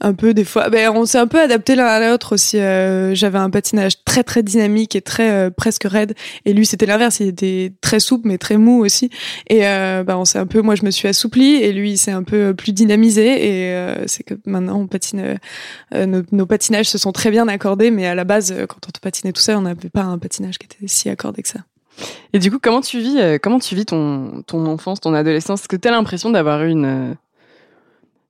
un 0.00 0.12
peu 0.12 0.34
des 0.34 0.44
fois. 0.44 0.68
Ben, 0.68 0.90
on 0.90 1.06
s'est 1.06 1.18
un 1.18 1.26
peu 1.26 1.40
adapté 1.40 1.74
l'un 1.74 1.86
à 1.86 2.10
l'autre 2.10 2.34
aussi. 2.34 2.58
Euh, 2.58 3.14
j'avais 3.14 3.38
un 3.38 3.50
patinage 3.50 4.04
très 4.04 4.22
très 4.22 4.42
dynamique 4.42 4.96
et 4.96 5.00
très 5.00 5.30
euh, 5.30 5.50
presque 5.50 5.84
raide, 5.84 6.14
et 6.44 6.52
lui 6.52 6.66
c'était 6.66 6.86
l'inverse. 6.86 7.20
Il 7.20 7.28
était 7.28 7.72
très 7.80 8.00
souple 8.00 8.28
mais 8.28 8.38
très 8.38 8.56
mou 8.56 8.84
aussi. 8.84 9.10
Et 9.48 9.66
euh, 9.66 10.04
ben, 10.04 10.16
on 10.16 10.24
s'est 10.24 10.38
un 10.38 10.46
peu. 10.46 10.62
Moi 10.62 10.74
je 10.74 10.84
me 10.84 10.90
suis 10.90 11.08
assouplie 11.08 11.54
et 11.54 11.72
lui 11.72 11.92
il 11.92 11.98
s'est 11.98 12.12
un 12.12 12.22
peu 12.22 12.54
plus 12.54 12.72
dynamisé. 12.72 13.24
Et 13.24 14.06
c'est 14.06 14.22
que 14.22 14.34
maintenant 14.46 14.78
on 14.80 14.86
patine. 14.86 15.38
Nos, 15.94 16.22
nos, 16.32 16.46
patinages 16.46 16.88
se 16.88 16.98
sont 16.98 17.12
très 17.12 17.30
bien 17.30 17.48
accordés, 17.48 17.90
mais 17.90 18.06
à 18.06 18.14
la 18.14 18.24
base 18.24 18.54
quand 18.68 18.78
on 18.86 18.90
patinait 19.00 19.32
tout 19.32 19.40
seul, 19.40 19.56
on 19.56 19.62
n'avait 19.62 19.88
pas 19.88 20.02
un 20.02 20.18
patinage 20.18 20.58
qui 20.58 20.66
était 20.66 20.86
si 20.86 21.08
accordé 21.08 21.42
que 21.42 21.48
ça. 21.48 21.60
Et 22.32 22.40
du 22.40 22.50
coup, 22.50 22.58
comment 22.60 22.80
tu 22.80 22.98
vis, 22.98 23.38
comment 23.40 23.60
tu 23.60 23.74
vis 23.76 23.86
ton, 23.86 24.42
ton 24.46 24.66
enfance, 24.66 25.00
ton 25.00 25.14
adolescence? 25.14 25.60
Est-ce 25.60 25.68
que 25.68 25.76
tu 25.76 25.86
as 25.86 25.92
l'impression 25.92 26.30
d'avoir 26.30 26.62
eu 26.64 26.70
une, 26.70 27.16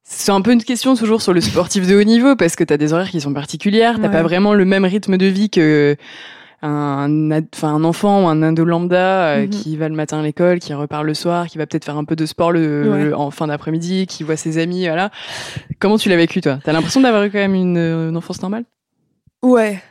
c'est 0.04 0.32
un 0.32 0.42
peu 0.42 0.52
une 0.52 0.62
question 0.62 0.94
toujours 0.94 1.22
sur 1.22 1.32
le 1.32 1.40
sportif 1.40 1.86
de 1.86 1.96
haut 1.96 2.04
niveau 2.04 2.36
parce 2.36 2.56
que 2.56 2.64
tu 2.64 2.72
as 2.72 2.76
des 2.76 2.92
horaires 2.92 3.10
qui 3.10 3.20
sont 3.20 3.32
particulières, 3.32 3.98
t'as 4.00 4.10
pas 4.10 4.22
vraiment 4.22 4.52
le 4.52 4.64
même 4.64 4.84
rythme 4.84 5.16
de 5.16 5.26
vie 5.26 5.50
que 5.50 5.96
un, 6.62 7.30
enfin 7.54 7.74
un 7.74 7.84
enfant 7.84 8.24
ou 8.24 8.28
un 8.28 8.42
ado 8.42 8.64
lambda 8.64 9.26
euh, 9.26 9.42
mhm. 9.42 9.50
qui 9.50 9.76
va 9.76 9.88
le 9.88 9.94
matin 9.94 10.20
à 10.20 10.22
l'école, 10.22 10.60
qui 10.60 10.72
repart 10.72 11.04
le 11.04 11.14
soir, 11.14 11.46
qui 11.46 11.58
va 11.58 11.66
peut-être 11.66 11.84
faire 11.84 11.96
un 11.96 12.04
peu 12.04 12.16
de 12.16 12.26
sport 12.26 12.52
le, 12.52 13.12
en 13.14 13.30
fin 13.30 13.46
d'après-midi, 13.46 14.06
qui 14.06 14.22
voit 14.22 14.36
ses 14.36 14.58
amis, 14.58 14.86
voilà. 14.86 15.10
Comment 15.78 15.98
tu 15.98 16.08
l'as 16.08 16.16
vécu 16.16 16.40
toi? 16.40 16.58
T'as 16.62 16.72
l'impression 16.72 17.00
d'avoir 17.00 17.24
eu 17.24 17.30
quand 17.30 17.38
même 17.38 17.54
une, 17.54 17.76
une 17.76 18.16
enfance 18.16 18.40
normale? 18.40 18.64
Ouais, 19.42 19.82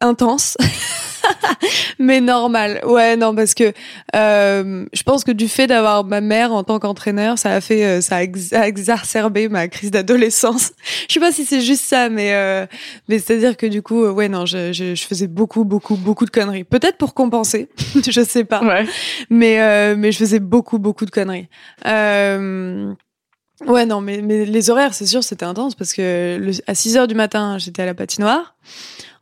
intense. 0.00 0.56
mais 1.98 2.20
normal. 2.20 2.80
Ouais, 2.86 3.16
non, 3.16 3.34
parce 3.34 3.54
que 3.54 3.72
euh, 4.14 4.84
je 4.92 5.02
pense 5.02 5.24
que 5.24 5.32
du 5.32 5.48
fait 5.48 5.66
d'avoir 5.66 6.04
ma 6.04 6.20
mère 6.20 6.52
en 6.52 6.64
tant 6.64 6.78
qu'entraîneur, 6.78 7.38
ça 7.38 7.52
a 7.52 7.60
fait, 7.60 7.84
euh, 7.84 8.00
ça 8.00 8.16
a, 8.16 8.66
exacerbé 8.66 9.48
ma 9.48 9.68
crise 9.68 9.90
d'adolescence. 9.90 10.72
Je 11.08 11.14
sais 11.14 11.20
pas 11.20 11.32
si 11.32 11.44
c'est 11.44 11.60
juste 11.60 11.84
ça, 11.84 12.08
mais 12.08 12.34
euh, 12.34 12.66
mais 13.08 13.18
c'est 13.18 13.34
à 13.34 13.36
dire 13.38 13.56
que 13.56 13.66
du 13.66 13.82
coup, 13.82 14.04
euh, 14.04 14.10
ouais, 14.10 14.28
non, 14.28 14.46
je, 14.46 14.72
je, 14.72 14.94
je, 14.94 15.04
faisais 15.04 15.26
beaucoup, 15.26 15.64
beaucoup, 15.64 15.96
beaucoup 15.96 16.24
de 16.24 16.30
conneries. 16.30 16.64
Peut-être 16.64 16.96
pour 16.96 17.14
compenser, 17.14 17.68
je 18.08 18.22
sais 18.22 18.44
pas. 18.44 18.62
Ouais. 18.62 18.86
Mais 19.30 19.60
euh, 19.60 19.94
mais 19.96 20.12
je 20.12 20.18
faisais 20.18 20.40
beaucoup, 20.40 20.78
beaucoup 20.78 21.04
de 21.04 21.10
conneries. 21.10 21.48
Ouais, 23.66 23.86
non, 23.86 24.00
mais, 24.00 24.20
mais 24.20 24.44
les 24.44 24.68
horaires, 24.68 24.94
c'est 24.94 25.06
sûr, 25.06 25.22
c'était 25.22 25.44
intense 25.44 25.74
parce 25.74 25.92
que 25.92 26.38
le, 26.40 26.52
à 26.66 26.74
6 26.74 26.96
heures 26.96 27.06
du 27.06 27.14
matin, 27.14 27.56
j'étais 27.58 27.82
à 27.82 27.86
la 27.86 27.94
patinoire. 27.94 28.56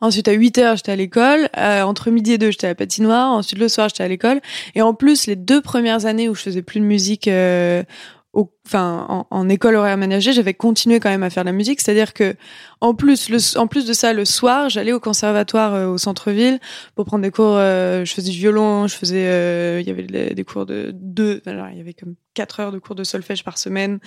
Ensuite, 0.02 0.26
à 0.26 0.32
8 0.32 0.58
heures, 0.58 0.76
j'étais 0.76 0.90
à 0.90 0.96
l'école. 0.96 1.48
Euh, 1.56 1.82
entre 1.82 2.10
midi 2.10 2.32
et 2.32 2.38
2, 2.38 2.50
j'étais 2.50 2.66
à 2.66 2.70
la 2.70 2.74
patinoire. 2.74 3.30
Ensuite, 3.30 3.60
le 3.60 3.68
soir, 3.68 3.88
j'étais 3.88 4.02
à 4.02 4.08
l'école. 4.08 4.40
Et 4.74 4.82
en 4.82 4.94
plus, 4.94 5.28
les 5.28 5.36
deux 5.36 5.62
premières 5.62 6.06
années 6.06 6.28
où 6.28 6.34
je 6.34 6.42
faisais 6.42 6.60
plus 6.60 6.80
de 6.80 6.84
musique, 6.84 7.28
euh, 7.28 7.84
au, 8.32 8.52
enfin, 8.66 9.06
en, 9.08 9.28
en, 9.30 9.48
école 9.48 9.76
horaire 9.76 9.92
aménagée, 9.92 10.32
j'avais 10.32 10.54
continué 10.54 10.98
quand 10.98 11.08
même 11.08 11.22
à 11.22 11.30
faire 11.30 11.44
de 11.44 11.50
la 11.50 11.52
musique. 11.52 11.80
C'est-à-dire 11.80 12.14
que, 12.14 12.34
en 12.80 12.94
plus, 12.94 13.28
le, 13.28 13.38
en 13.60 13.68
plus 13.68 13.86
de 13.86 13.92
ça, 13.92 14.12
le 14.12 14.24
soir, 14.24 14.68
j'allais 14.70 14.92
au 14.92 14.98
conservatoire 14.98 15.72
euh, 15.74 15.86
au 15.86 15.98
centre-ville 15.98 16.58
pour 16.96 17.04
prendre 17.04 17.22
des 17.22 17.30
cours. 17.30 17.58
je 17.58 18.12
faisais 18.12 18.32
du 18.32 18.36
violon, 18.36 18.88
je 18.88 18.96
faisais, 18.96 19.80
il 19.80 19.86
y 19.86 19.90
avait 19.90 20.34
des 20.34 20.44
cours 20.44 20.66
de 20.66 20.90
deux. 20.92 21.42
Alors, 21.46 21.68
il 21.70 21.78
y 21.78 21.80
avait 21.80 21.94
comme 21.94 22.16
quatre 22.34 22.58
heures 22.58 22.72
de 22.72 22.80
cours 22.80 22.96
de 22.96 23.04
solfège 23.04 23.44
par 23.44 23.56
semaine. 23.56 24.00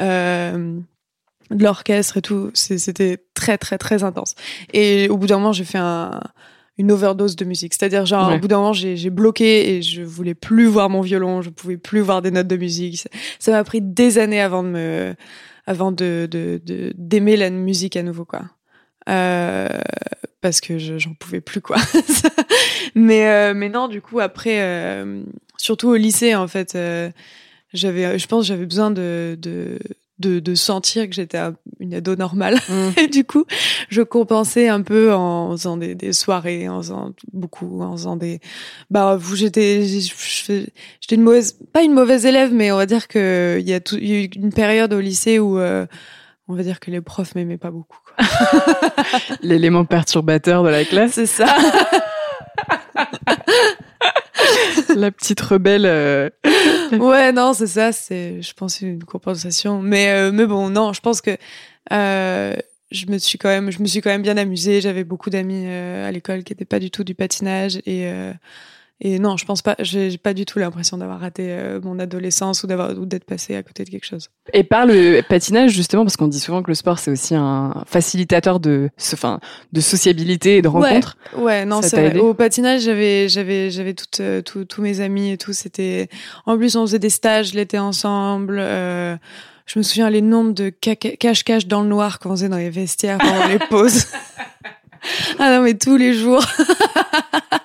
Euh, 0.00 0.78
de 1.50 1.62
l'orchestre 1.62 2.18
et 2.18 2.22
tout. 2.22 2.50
C'était 2.54 3.18
très, 3.34 3.58
très, 3.58 3.78
très 3.78 4.04
intense. 4.04 4.34
Et 4.72 5.08
au 5.08 5.16
bout 5.16 5.26
d'un 5.26 5.38
moment, 5.38 5.52
j'ai 5.52 5.64
fait 5.64 5.78
un, 5.78 6.20
une 6.78 6.90
overdose 6.90 7.36
de 7.36 7.44
musique. 7.44 7.74
C'est-à-dire, 7.74 8.06
genre, 8.06 8.32
au 8.32 8.38
bout 8.38 8.48
d'un 8.48 8.58
moment, 8.58 8.72
j'ai 8.72 9.10
bloqué 9.10 9.76
et 9.76 9.82
je 9.82 10.02
voulais 10.02 10.34
plus 10.34 10.66
voir 10.66 10.88
mon 10.88 11.00
violon, 11.00 11.42
je 11.42 11.50
pouvais 11.50 11.76
plus 11.76 12.00
voir 12.00 12.22
des 12.22 12.30
notes 12.30 12.48
de 12.48 12.56
musique. 12.56 13.06
Ça 13.38 13.52
m'a 13.52 13.64
pris 13.64 13.80
des 13.80 14.18
années 14.18 14.40
avant 14.40 14.62
de 14.62 14.68
me, 14.68 15.14
avant 15.66 15.92
de, 15.92 16.28
d'aimer 16.96 17.36
la 17.36 17.50
musique 17.50 17.96
à 17.96 18.02
nouveau, 18.02 18.24
quoi. 18.24 18.42
Euh, 19.08 19.68
parce 20.40 20.60
que 20.60 20.78
j'en 20.78 21.14
pouvais 21.14 21.40
plus, 21.40 21.60
quoi. 21.60 21.76
mais, 22.94 23.26
euh, 23.26 23.54
mais 23.54 23.68
non, 23.68 23.88
du 23.88 24.00
coup, 24.00 24.20
après, 24.20 24.60
euh, 24.60 25.22
surtout 25.58 25.88
au 25.88 25.96
lycée, 25.96 26.34
en 26.34 26.48
fait, 26.48 26.76
j'avais, 27.72 28.18
je 28.18 28.26
pense, 28.26 28.46
j'avais 28.46 28.66
besoin 28.66 28.90
de, 28.90 29.36
de 29.38 29.78
de, 30.22 30.40
de 30.40 30.54
sentir 30.54 31.08
que 31.08 31.14
j'étais 31.14 31.38
une 31.80 31.94
ado 31.94 32.16
normale. 32.16 32.58
Mm. 32.68 32.88
Et 33.00 33.08
du 33.08 33.24
coup, 33.24 33.44
je 33.90 34.02
compensais 34.02 34.68
un 34.68 34.82
peu 34.82 35.12
en 35.12 35.50
faisant 35.52 35.76
des, 35.76 35.94
des, 35.94 36.12
soirées, 36.12 36.68
en 36.68 36.78
faisant 36.78 37.12
beaucoup, 37.32 37.82
en 37.82 37.92
faisant 37.92 38.16
des. 38.16 38.40
Bah, 38.90 39.16
vous, 39.16 39.36
j'étais, 39.36 39.84
j'étais 39.84 41.14
une 41.14 41.22
mauvaise, 41.22 41.58
pas 41.72 41.82
une 41.82 41.92
mauvaise 41.92 42.24
élève, 42.24 42.52
mais 42.52 42.72
on 42.72 42.76
va 42.76 42.86
dire 42.86 43.08
que 43.08 43.58
il 43.60 43.68
y 43.68 43.74
a, 43.74 43.80
tout, 43.80 43.98
y 43.98 44.12
a 44.12 44.22
eu 44.22 44.30
une 44.36 44.52
période 44.52 44.92
au 44.92 45.00
lycée 45.00 45.38
où. 45.38 45.58
Euh, 45.58 45.86
on 46.48 46.54
va 46.54 46.64
dire 46.64 46.80
que 46.80 46.90
les 46.90 47.00
profs 47.00 47.34
m'aimaient 47.34 47.56
pas 47.56 47.70
beaucoup. 47.70 48.00
L'élément 49.42 49.84
perturbateur 49.84 50.64
de 50.64 50.68
la 50.68 50.84
classe. 50.84 51.12
C'est 51.12 51.26
ça. 51.26 51.46
la 54.96 55.10
petite 55.10 55.40
rebelle. 55.40 55.86
Euh. 55.86 56.30
ouais, 56.92 57.32
non, 57.32 57.52
c'est 57.52 57.66
ça. 57.66 57.92
C'est, 57.92 58.42
je 58.42 58.54
pense, 58.54 58.80
une 58.80 59.04
compensation. 59.04 59.80
Mais, 59.82 60.10
euh, 60.10 60.32
mais 60.32 60.46
bon, 60.46 60.70
non, 60.70 60.92
je 60.92 61.00
pense 61.00 61.20
que 61.20 61.36
euh, 61.92 62.54
je 62.90 63.06
me 63.06 63.18
suis 63.18 63.38
quand 63.38 63.48
même, 63.48 63.70
je 63.70 63.80
me 63.80 63.86
suis 63.86 64.00
quand 64.00 64.10
même 64.10 64.22
bien 64.22 64.36
amusée. 64.36 64.80
J'avais 64.80 65.04
beaucoup 65.04 65.30
d'amis 65.30 65.66
à 65.66 66.10
l'école 66.10 66.44
qui 66.44 66.52
n'étaient 66.52 66.64
pas 66.64 66.78
du 66.78 66.90
tout 66.90 67.04
du 67.04 67.14
patinage 67.14 67.80
et 67.86 68.10
et 69.04 69.18
non, 69.18 69.36
je 69.36 69.44
pense 69.44 69.62
pas. 69.62 69.74
J'ai 69.80 70.16
pas 70.16 70.32
du 70.32 70.46
tout 70.46 70.60
l'impression 70.60 70.96
d'avoir 70.96 71.18
raté 71.18 71.48
euh, 71.48 71.80
mon 71.82 71.98
adolescence 71.98 72.62
ou 72.62 72.68
d'avoir 72.68 72.96
ou 72.96 73.04
d'être 73.04 73.24
passé 73.24 73.56
à 73.56 73.64
côté 73.64 73.84
de 73.84 73.90
quelque 73.90 74.06
chose. 74.06 74.30
Et 74.52 74.62
par 74.62 74.86
le 74.86 75.22
patinage 75.28 75.72
justement, 75.72 76.04
parce 76.04 76.16
qu'on 76.16 76.28
dit 76.28 76.38
souvent 76.38 76.62
que 76.62 76.70
le 76.70 76.76
sport 76.76 77.00
c'est 77.00 77.10
aussi 77.10 77.34
un 77.34 77.82
facilitateur 77.84 78.60
de, 78.60 78.90
enfin, 79.12 79.40
de 79.72 79.80
sociabilité 79.80 80.58
et 80.58 80.62
de 80.62 80.68
rencontres. 80.68 81.16
Ouais, 81.36 81.64
non, 81.64 81.82
c'est 81.82 82.16
Au 82.18 82.32
patinage, 82.32 82.82
j'avais, 82.82 83.28
j'avais, 83.28 83.72
j'avais 83.72 83.94
toutes, 83.94 84.20
euh, 84.20 84.40
tous 84.40 84.80
mes 84.80 85.00
amis 85.00 85.32
et 85.32 85.38
tout. 85.38 85.52
C'était, 85.52 86.08
en 86.46 86.56
plus, 86.56 86.76
on 86.76 86.86
faisait 86.86 87.00
des 87.00 87.10
stages 87.10 87.54
l'été 87.54 87.80
ensemble. 87.80 88.58
Euh, 88.60 89.16
je 89.66 89.80
me 89.80 89.82
souviens 89.82 90.10
les 90.10 90.22
nombres 90.22 90.52
de 90.52 90.68
cache-cache 90.70 91.66
dans 91.66 91.82
le 91.82 91.88
noir 91.88 92.20
qu'on 92.20 92.30
faisait 92.30 92.48
dans 92.48 92.56
les 92.56 92.70
vestiaires 92.70 93.18
pendant 93.18 93.48
les 93.48 93.58
pauses. 93.70 94.06
ah 95.40 95.56
non, 95.56 95.62
mais 95.64 95.74
tous 95.74 95.96
les 95.96 96.14
jours. 96.14 96.44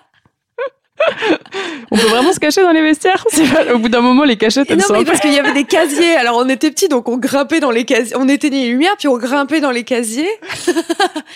on 1.92 1.98
peut 1.98 2.08
vraiment 2.08 2.34
se 2.34 2.40
cacher 2.40 2.62
dans 2.62 2.72
les 2.72 2.82
vestiaires? 2.82 3.26
Au 3.74 3.80
bout 3.80 3.90
d'un 3.90 4.02
moment, 4.02 4.24
les 4.24 4.38
cachettes, 4.38 4.70
elles 4.70 4.78
non, 4.78 4.86
mais 4.92 5.06
parce 5.06 5.20
qu'il 5.20 5.34
y 5.34 5.40
avait 5.40 5.54
des 5.54 5.64
casiers. 5.64 6.16
Alors, 6.16 6.38
on 6.38 6.50
était 6.50 6.72
petits, 6.72 6.88
donc 6.88 7.08
on 7.10 7.18
grimpait 7.18 7.60
dans 7.60 7.72
les 7.72 7.86
casiers. 7.86 8.16
On 8.18 8.28
éteignait 8.28 8.64
les 8.64 8.70
lumières, 8.70 8.96
puis 8.98 9.08
on 9.08 9.18
grimpait 9.18 9.62
dans 9.62 9.72
les 9.72 9.84
casiers. 9.84 10.30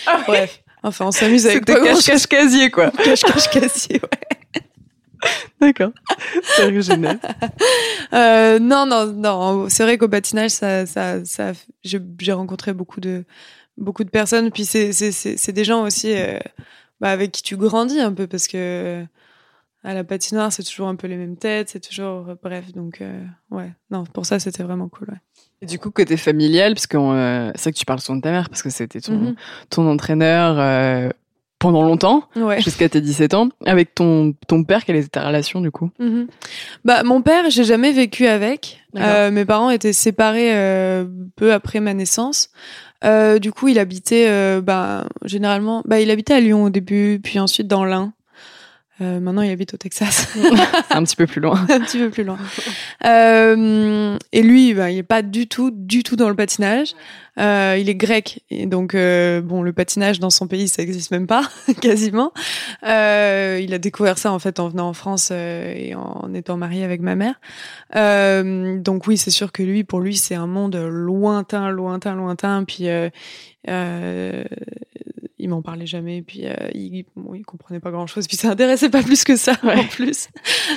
Ah 0.08 0.22
Bref. 0.28 0.62
Enfin, 0.84 1.06
on 1.06 1.12
s'amuse 1.12 1.46
avec 1.46 1.66
des 1.66 1.76
cache-cache-casier, 1.76 2.72
quoi? 2.72 2.90
Cache-cache-casier, 2.92 4.02
ouais. 4.02 4.62
D'accord. 5.60 5.92
C'est 6.56 6.82
génial. 6.82 7.20
Euh, 8.14 8.60
non, 8.60 8.86
non, 8.86 9.06
non. 9.06 9.70
C'est 9.70 9.84
vrai 9.84 9.98
qu'au 9.98 10.10
patinage, 10.10 10.52
ça, 10.52 10.86
ça, 10.86 11.24
ça, 11.24 11.54
j'ai 11.84 12.34
rencontré 12.34 12.74
beaucoup 12.74 13.00
de, 13.00 13.24
beaucoup 13.78 14.04
de 14.04 14.10
personnes. 14.10 14.52
Puis 14.52 14.66
c'est, 14.66 14.92
c'est, 14.92 15.12
c'est, 15.12 15.52
des 15.52 15.64
gens 15.64 15.84
aussi, 15.84 16.14
euh, 16.14 16.40
bah, 17.00 17.10
avec 17.10 17.32
qui 17.32 17.44
tu 17.44 17.56
grandis 17.56 18.02
un 18.02 18.12
peu 18.12 18.28
parce 18.28 18.48
que 18.48 19.06
à 19.84 19.94
la 19.94 20.04
patinoire, 20.04 20.54
c'est 20.54 20.64
toujours 20.64 20.88
un 20.88 20.96
peu 20.96 21.08
les 21.08 21.18
mêmes 21.18 21.38
têtes, 21.38 21.70
c'est 21.70 21.80
toujours 21.80 22.36
bref. 22.44 22.72
Donc 22.74 23.02
euh, 23.02 23.24
ouais, 23.50 23.72
non, 23.90 24.04
pour 24.04 24.26
ça 24.26 24.40
c'était 24.40 24.64
vraiment 24.64 24.90
cool. 24.90 25.10
Ouais. 25.10 25.18
Et 25.64 25.66
du 25.66 25.80
coup, 25.80 25.92
côté 25.92 26.18
familial, 26.18 26.74
parce 26.74 26.88
que 26.88 26.98
euh, 26.98 27.52
c'est 27.56 27.64
vrai 27.64 27.72
que 27.72 27.78
tu 27.78 27.86
parles 27.86 28.00
souvent 28.00 28.18
de 28.18 28.22
ta 28.22 28.32
mère, 28.32 28.50
parce 28.50 28.62
que 28.62 28.70
c'était 28.70 29.02
ton, 29.02 29.14
mhm. 29.14 29.36
ton 29.70 29.88
entraîneur 29.88 30.60
euh, 30.60 31.10
pendant 31.60 31.84
longtemps, 31.84 32.28
jusqu'à 32.60 32.90
tes 32.90 33.02
17 33.02 33.34
ans. 33.36 33.50
Avec 33.66 33.94
ton, 33.94 34.34
ton 34.48 34.64
père, 34.64 34.86
quelle 34.86 34.96
était 34.96 35.10
ta 35.10 35.26
relation 35.26 35.62
du 35.62 35.72
coup? 35.72 35.90
Mhm. 36.00 36.28
Bah 36.86 37.04
mon 37.04 37.22
père, 37.22 37.50
j'ai 37.50 37.64
jamais 37.64 37.92
vécu 37.92 38.28
avec. 38.28 38.82
mes 38.94 39.46
parents 39.46 39.70
étaient 39.72 39.94
séparés 39.94 40.52
peu 41.36 41.54
après 41.54 41.80
ma 41.80 41.94
naissance. 41.96 42.50
du 43.04 43.52
coup, 43.52 43.68
il 43.68 43.80
habitait, 43.80 44.62
bah, 44.62 45.06
généralement, 45.26 45.82
bah, 45.86 46.00
il 46.00 46.10
habitait 46.12 46.36
à 46.36 46.40
Lyon 46.40 46.66
au 46.66 46.70
début, 46.70 47.20
puis 47.24 47.40
ensuite 47.40 47.68
dans 47.68 47.86
l'Ain. 47.86 48.14
Euh, 49.02 49.20
maintenant, 49.20 49.42
il 49.42 49.52
habite 49.52 49.74
au 49.74 49.78
Texas. 49.78 50.28
un 50.92 51.04
petit 51.04 51.16
peu 51.16 51.28
plus 51.28 51.42
loin. 51.42 51.66
un 51.70 51.80
petit 51.80 51.98
peu 51.98 52.10
plus 52.10 52.24
loin. 52.24 52.38
Euh, 53.06 54.18
et 54.32 54.44
lui, 54.44 54.74
bah, 54.74 54.92
il 54.92 55.00
est 55.00 55.04
pas 55.04 55.22
du 55.22 55.48
tout, 55.48 55.72
du 55.72 56.04
tout 56.04 56.16
dans 56.16 56.30
le 56.30 56.36
patinage. 56.36 56.94
Euh, 57.40 57.78
il 57.80 57.90
est 57.90 57.96
grec, 57.96 58.44
et 58.50 58.66
donc 58.66 58.94
euh, 58.94 59.42
bon, 59.42 59.62
le 59.62 59.72
patinage 59.72 60.20
dans 60.20 60.30
son 60.30 60.48
pays, 60.48 60.68
ça 60.68 60.84
existe 60.84 61.12
même 61.12 61.28
pas, 61.28 61.44
quasiment. 61.82 62.34
Euh, 62.84 63.60
il 63.62 63.74
a 63.74 63.78
découvert 63.78 64.18
ça 64.18 64.34
en 64.34 64.40
fait 64.40 64.60
en 64.60 64.68
venant 64.68 64.90
en 64.90 64.94
France 64.94 65.32
et 65.32 65.94
en 65.96 66.34
étant 66.34 66.58
marié 66.58 66.84
avec 66.84 67.00
ma 67.02 67.16
mère. 67.16 67.40
donc 68.84 69.08
oui, 69.08 69.18
c'est 69.18 69.32
sûr 69.32 69.52
que 69.52 69.64
lui, 69.64 69.84
pour 69.84 70.02
lui, 70.02 70.18
c'est 70.18 70.36
un 70.36 70.48
monde 70.48 70.76
lointain, 70.76 71.70
lointain, 71.70 72.16
lointain. 72.16 72.66
Puis 72.66 72.88
il 75.42 75.50
m'en 75.50 75.62
parlait 75.62 75.88
jamais, 75.88 76.22
puis 76.22 76.46
euh, 76.46 76.54
il, 76.74 77.04
bon, 77.16 77.34
il 77.34 77.44
comprenait 77.44 77.80
pas 77.80 77.92
grand 77.92 78.06
chose, 78.06 78.28
puis 78.28 78.38
ça 78.38 78.50
intéressait 78.50 78.90
pas 78.90 79.02
plus 79.02 79.24
que 79.24 79.36
ça 79.36 79.54
en 79.64 79.84
plus. 79.84 80.30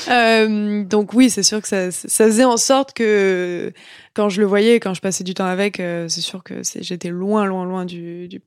Euh, 0.08 0.84
donc 0.84 1.12
oui, 1.12 1.30
c'est 1.30 1.42
sûr 1.42 1.60
que 1.60 1.68
ça, 1.68 1.90
ça 1.90 2.24
faisait 2.24 2.44
en 2.44 2.56
sorte 2.56 2.94
que 2.94 3.72
quand 4.14 4.28
je 4.28 4.40
le 4.40 4.46
voyais, 4.46 4.80
quand 4.80 4.94
je 4.94 5.00
passais 5.00 5.22
du 5.22 5.34
temps 5.34 5.44
avec, 5.44 5.80
euh, 5.80 6.08
c'est 6.08 6.22
sûr 6.22 6.42
que 6.42 6.62
j'étais 6.80 7.10
loin, 7.10 7.44
loin, 7.44 7.64
loin 7.64 7.84
du, 7.84 8.26
du... 8.28 8.40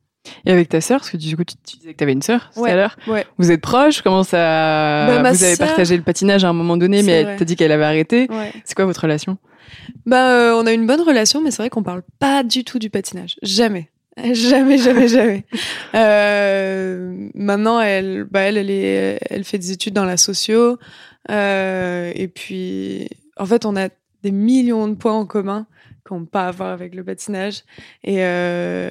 Et 0.45 0.51
avec 0.51 0.69
ta 0.69 0.82
sœur, 0.82 0.99
parce 0.99 1.12
que 1.12 1.17
du 1.17 1.38
coup 1.38 1.43
tu, 1.43 1.56
disais 1.77 1.93
que 1.93 1.97
tu 1.97 2.03
avais 2.03 2.13
une 2.13 2.21
sœur 2.21 2.49
tout 2.53 2.65
à 2.65 2.75
l'heure. 2.75 2.97
Ouais. 3.08 3.25
Vous 3.38 3.51
êtes 3.51 3.62
proches? 3.62 4.01
Comment 4.01 4.23
ça 4.23 4.38
bah, 5.08 5.32
Vous 5.32 5.43
avez 5.43 5.56
partagé 5.56 5.95
le 5.95 6.03
patinage 6.03 6.43
à 6.43 6.49
un 6.49 6.53
moment 6.53 6.77
donné, 6.77 7.03
mais 7.03 7.12
elle 7.12 7.38
t'a 7.38 7.45
dit 7.45 7.56
qu'elle 7.56 7.71
avait 7.71 7.86
arrêté. 7.86 8.27
C'est 8.65 8.75
quoi 8.75 8.86
votre 8.86 9.01
relation? 9.01 9.38
Bah, 10.06 10.56
on 10.56 10.65
a 10.65 10.73
une 10.73 10.88
bonne 10.88 11.01
relation, 11.01 11.41
mais 11.41 11.51
c'est 11.51 11.62
vrai 11.62 11.69
qu'on 11.69 11.84
parle 11.84 12.01
pas 12.19 12.43
du 12.43 12.63
tout 12.63 12.80
du 12.80 12.89
patinage, 12.89 13.36
jamais. 13.43 13.89
Jamais, 14.34 14.77
jamais, 14.80 15.08
jamais. 15.08 15.45
Euh, 15.93 17.30
maintenant, 17.36 17.80
elle, 17.80 18.23
bah 18.23 18.41
elle, 18.41 18.58
elle, 18.58 18.71
est, 18.71 19.19
elle 19.30 19.43
fait 19.43 19.60
des 19.60 19.71
études 19.71 19.93
dans 19.93 20.06
la 20.06 20.17
socio. 20.17 20.80
Euh, 21.30 22.12
et 22.15 22.27
puis, 22.27 23.10
en 23.38 23.45
fait, 23.45 23.65
on 23.65 23.75
a 23.75 23.89
des 24.23 24.32
millions 24.32 24.88
de 24.88 24.95
points 24.95 25.13
en 25.13 25.25
commun 25.25 25.67
qu'on 26.03 26.21
peut 26.21 26.32
pas 26.32 26.47
avoir 26.47 26.69
avec 26.69 26.95
le 26.95 27.03
patinage. 27.03 27.63
Et, 28.03 28.23
euh, 28.23 28.89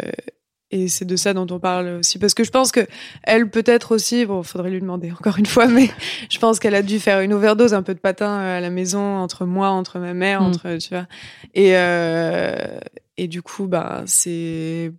et 0.71 0.87
c'est 0.87 1.05
de 1.05 1.17
ça 1.17 1.35
dont 1.35 1.47
on 1.51 1.59
parle 1.59 1.89
aussi. 1.89 2.21
Parce 2.21 2.35
que 2.35 2.45
je 2.45 2.51
pense 2.51 2.71
que 2.71 2.87
elle, 3.25 3.51
peut-être 3.51 3.95
aussi, 3.95 4.27
bon, 4.27 4.45
faudrait 4.45 4.71
lui 4.71 4.81
demander 4.81 5.11
encore 5.11 5.39
une 5.39 5.47
fois, 5.47 5.67
mais 5.67 5.89
je 6.31 6.39
pense 6.39 6.61
qu'elle 6.61 6.75
a 6.77 6.83
dû 6.83 7.01
faire 7.01 7.21
une 7.21 7.33
overdose 7.33 7.75
un 7.75 7.83
peu 7.83 7.95
de 7.95 8.01
patin 8.01 8.39
à 8.39 8.61
la 8.61 8.71
maison, 8.71 9.17
entre 9.17 9.45
moi, 9.45 9.71
entre 9.71 9.99
ma 9.99 10.15
mère, 10.15 10.43
mm. 10.43 10.47
entre, 10.47 10.77
tu 10.77 10.91
vois. 10.91 11.07
Et, 11.55 11.77
euh, 11.77 12.79
et 13.17 13.27
du 13.27 13.43
coup, 13.43 13.67
bah, 13.67 14.03
c'est 14.07 14.93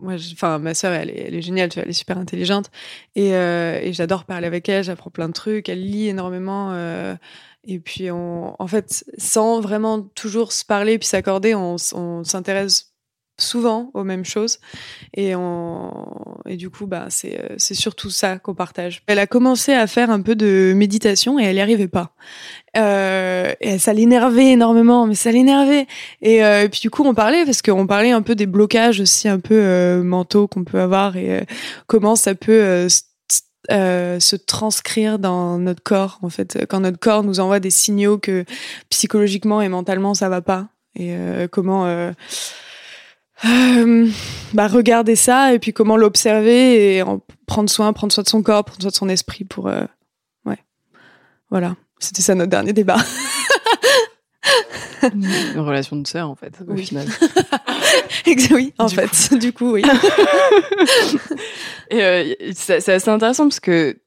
moi, 0.00 0.14
enfin, 0.32 0.58
ma 0.58 0.74
sœur, 0.74 0.92
elle 0.92 1.10
est, 1.10 1.26
elle 1.28 1.34
est 1.34 1.42
géniale, 1.42 1.70
elle 1.76 1.88
est 1.88 1.92
super 1.92 2.18
intelligente 2.18 2.70
et, 3.16 3.34
euh, 3.34 3.80
et 3.82 3.92
j'adore 3.92 4.24
parler 4.24 4.46
avec 4.46 4.68
elle. 4.68 4.84
J'apprends 4.84 5.10
plein 5.10 5.28
de 5.28 5.32
trucs. 5.32 5.68
Elle 5.68 5.84
lit 5.84 6.08
énormément. 6.08 6.70
Euh, 6.72 7.16
et 7.64 7.80
puis, 7.80 8.10
on, 8.10 8.60
en 8.60 8.66
fait, 8.66 9.04
sans 9.18 9.60
vraiment 9.60 10.02
toujours 10.02 10.52
se 10.52 10.64
parler 10.64 10.98
puis 10.98 11.08
s'accorder, 11.08 11.54
on 11.54 11.76
s'intéresse 12.24 12.87
souvent 13.38 13.90
aux 13.94 14.04
mêmes 14.04 14.24
choses 14.24 14.58
et 15.14 15.34
on 15.34 15.92
et 16.46 16.56
du 16.56 16.70
coup 16.70 16.86
bah 16.86 17.06
c'est 17.08 17.38
euh, 17.38 17.54
c'est 17.56 17.74
surtout 17.74 18.10
ça 18.10 18.38
qu'on 18.38 18.54
partage. 18.54 19.02
Elle 19.06 19.18
a 19.18 19.26
commencé 19.26 19.72
à 19.72 19.86
faire 19.86 20.10
un 20.10 20.20
peu 20.20 20.34
de 20.34 20.72
méditation 20.74 21.38
et 21.38 21.44
elle 21.44 21.54
n'y 21.54 21.60
arrivait 21.60 21.88
pas. 21.88 22.12
Euh, 22.76 23.52
et 23.60 23.78
ça 23.78 23.92
l'énervait 23.92 24.52
énormément, 24.52 25.06
mais 25.06 25.14
ça 25.14 25.32
l'énervait. 25.32 25.86
Et, 26.20 26.44
euh, 26.44 26.64
et, 26.64 26.68
puis 26.68 26.80
du 26.80 26.90
coup 26.90 27.02
on 27.04 27.14
parlait 27.14 27.44
parce 27.44 27.62
qu'on 27.62 27.86
parlait 27.86 28.10
un 28.10 28.22
peu 28.22 28.34
des 28.34 28.46
blocages 28.46 29.00
aussi 29.00 29.28
un 29.28 29.40
peu 29.40 29.58
euh, 29.58 30.02
mentaux 30.02 30.48
qu'on 30.48 30.64
peut 30.64 30.80
avoir 30.80 31.16
et 31.16 31.46
comment 31.86 32.16
ça 32.16 32.34
peut 32.34 32.88
se 33.68 34.36
transcrire 34.36 35.18
dans 35.18 35.58
notre 35.58 35.82
corps 35.82 36.18
en 36.22 36.28
fait 36.28 36.66
quand 36.68 36.80
notre 36.80 36.98
corps 36.98 37.22
nous 37.22 37.40
envoie 37.40 37.60
des 37.60 37.70
signaux 37.70 38.18
que 38.18 38.44
psychologiquement 38.88 39.60
et 39.60 39.68
mentalement 39.68 40.14
ça 40.14 40.28
va 40.28 40.40
pas 40.40 40.68
et 40.98 41.14
comment 41.50 41.86
euh, 41.86 42.12
bah, 44.52 44.68
regarder 44.68 45.16
ça 45.16 45.54
et 45.54 45.58
puis 45.58 45.72
comment 45.72 45.96
l'observer 45.96 46.96
et 46.96 47.02
en 47.02 47.20
prendre 47.46 47.70
soin, 47.70 47.92
prendre 47.92 48.12
soin 48.12 48.22
de 48.22 48.28
son 48.28 48.42
corps, 48.42 48.64
prendre 48.64 48.82
soin 48.82 48.90
de 48.90 48.96
son 48.96 49.08
esprit 49.08 49.44
pour. 49.44 49.68
Euh, 49.68 49.84
ouais. 50.44 50.58
Voilà. 51.50 51.76
C'était 51.98 52.22
ça 52.22 52.34
notre 52.34 52.50
dernier 52.50 52.72
débat. 52.72 52.98
Une 55.02 55.60
relation 55.60 55.96
de 55.96 56.06
sœur, 56.06 56.28
en 56.28 56.34
fait, 56.34 56.52
au 56.66 56.76
final. 56.76 57.06
oui, 58.50 58.74
en 58.78 58.88
fait. 58.88 59.34
Du 59.34 59.52
coup, 59.52 59.72
oui. 59.72 59.82
et 61.90 62.02
euh, 62.02 62.34
c'est 62.54 62.88
assez 62.88 63.08
intéressant 63.08 63.44
parce 63.44 63.60
que 63.60 63.98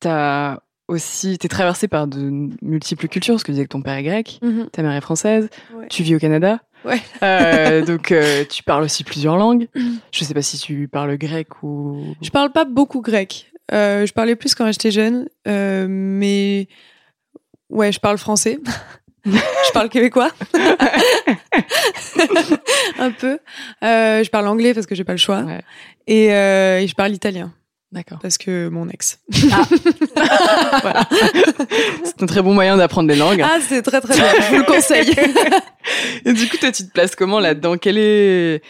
t'as 0.00 0.58
aussi, 0.88 1.38
t'es 1.38 1.48
traversé 1.48 1.86
par 1.86 2.08
de 2.08 2.50
multiples 2.62 3.08
cultures, 3.08 3.34
parce 3.34 3.44
que 3.44 3.46
tu 3.46 3.52
disais 3.52 3.64
que 3.64 3.70
ton 3.70 3.82
père 3.82 3.94
est 3.94 4.02
grec, 4.02 4.40
mm-hmm. 4.42 4.70
ta 4.70 4.82
mère 4.82 4.92
est 4.92 5.00
française, 5.00 5.48
tu 5.88 6.02
vis 6.02 6.16
au 6.16 6.18
Canada. 6.18 6.60
Ouais. 6.84 7.00
Euh, 7.22 7.84
donc 7.84 8.12
euh, 8.12 8.44
tu 8.44 8.62
parles 8.62 8.82
aussi 8.84 9.04
plusieurs 9.04 9.36
langues. 9.36 9.68
Je 10.12 10.24
sais 10.24 10.34
pas 10.34 10.42
si 10.42 10.58
tu 10.58 10.88
parles 10.88 11.16
grec 11.18 11.62
ou. 11.62 12.14
Je 12.22 12.30
parle 12.30 12.50
pas 12.52 12.64
beaucoup 12.64 13.00
grec. 13.00 13.52
Euh, 13.72 14.04
je 14.06 14.12
parlais 14.12 14.36
plus 14.36 14.54
quand 14.54 14.70
j'étais 14.72 14.90
jeune, 14.90 15.28
mais 15.46 16.68
ouais, 17.68 17.92
je 17.92 18.00
parle 18.00 18.18
français. 18.18 18.58
je 19.24 19.72
parle 19.72 19.88
québécois. 19.88 20.30
Un 22.98 23.10
peu. 23.12 23.38
Je 23.82 24.28
parle 24.30 24.48
anglais 24.48 24.74
parce 24.74 24.86
que 24.86 24.94
j'ai 24.94 25.04
pas 25.04 25.12
le 25.12 25.18
choix. 25.18 25.42
Ouais. 25.42 25.62
Et, 26.06 26.26
et 26.26 26.86
je 26.86 26.94
parle 26.94 27.12
italien. 27.12 27.52
D'accord. 27.92 28.18
Parce 28.22 28.38
que 28.38 28.68
mon 28.68 28.88
ex. 28.88 29.18
Ah. 29.52 29.62
voilà. 30.82 31.08
C'est 32.04 32.22
un 32.22 32.26
très 32.26 32.40
bon 32.40 32.54
moyen 32.54 32.76
d'apprendre 32.76 33.08
des 33.08 33.16
langues. 33.16 33.42
Ah, 33.44 33.58
c'est 33.68 33.82
très 33.82 34.00
très 34.00 34.14
bien. 34.14 34.24
Je 34.40 34.48
vous 34.50 34.58
le 34.58 34.64
conseille. 34.64 35.10
Et 36.24 36.32
du 36.32 36.48
coup, 36.48 36.56
toi, 36.56 36.70
tu 36.70 36.84
te 36.86 36.92
places 36.92 37.16
comment 37.16 37.40
là-dedans? 37.40 37.78
Quel 37.78 37.98
est 37.98 38.62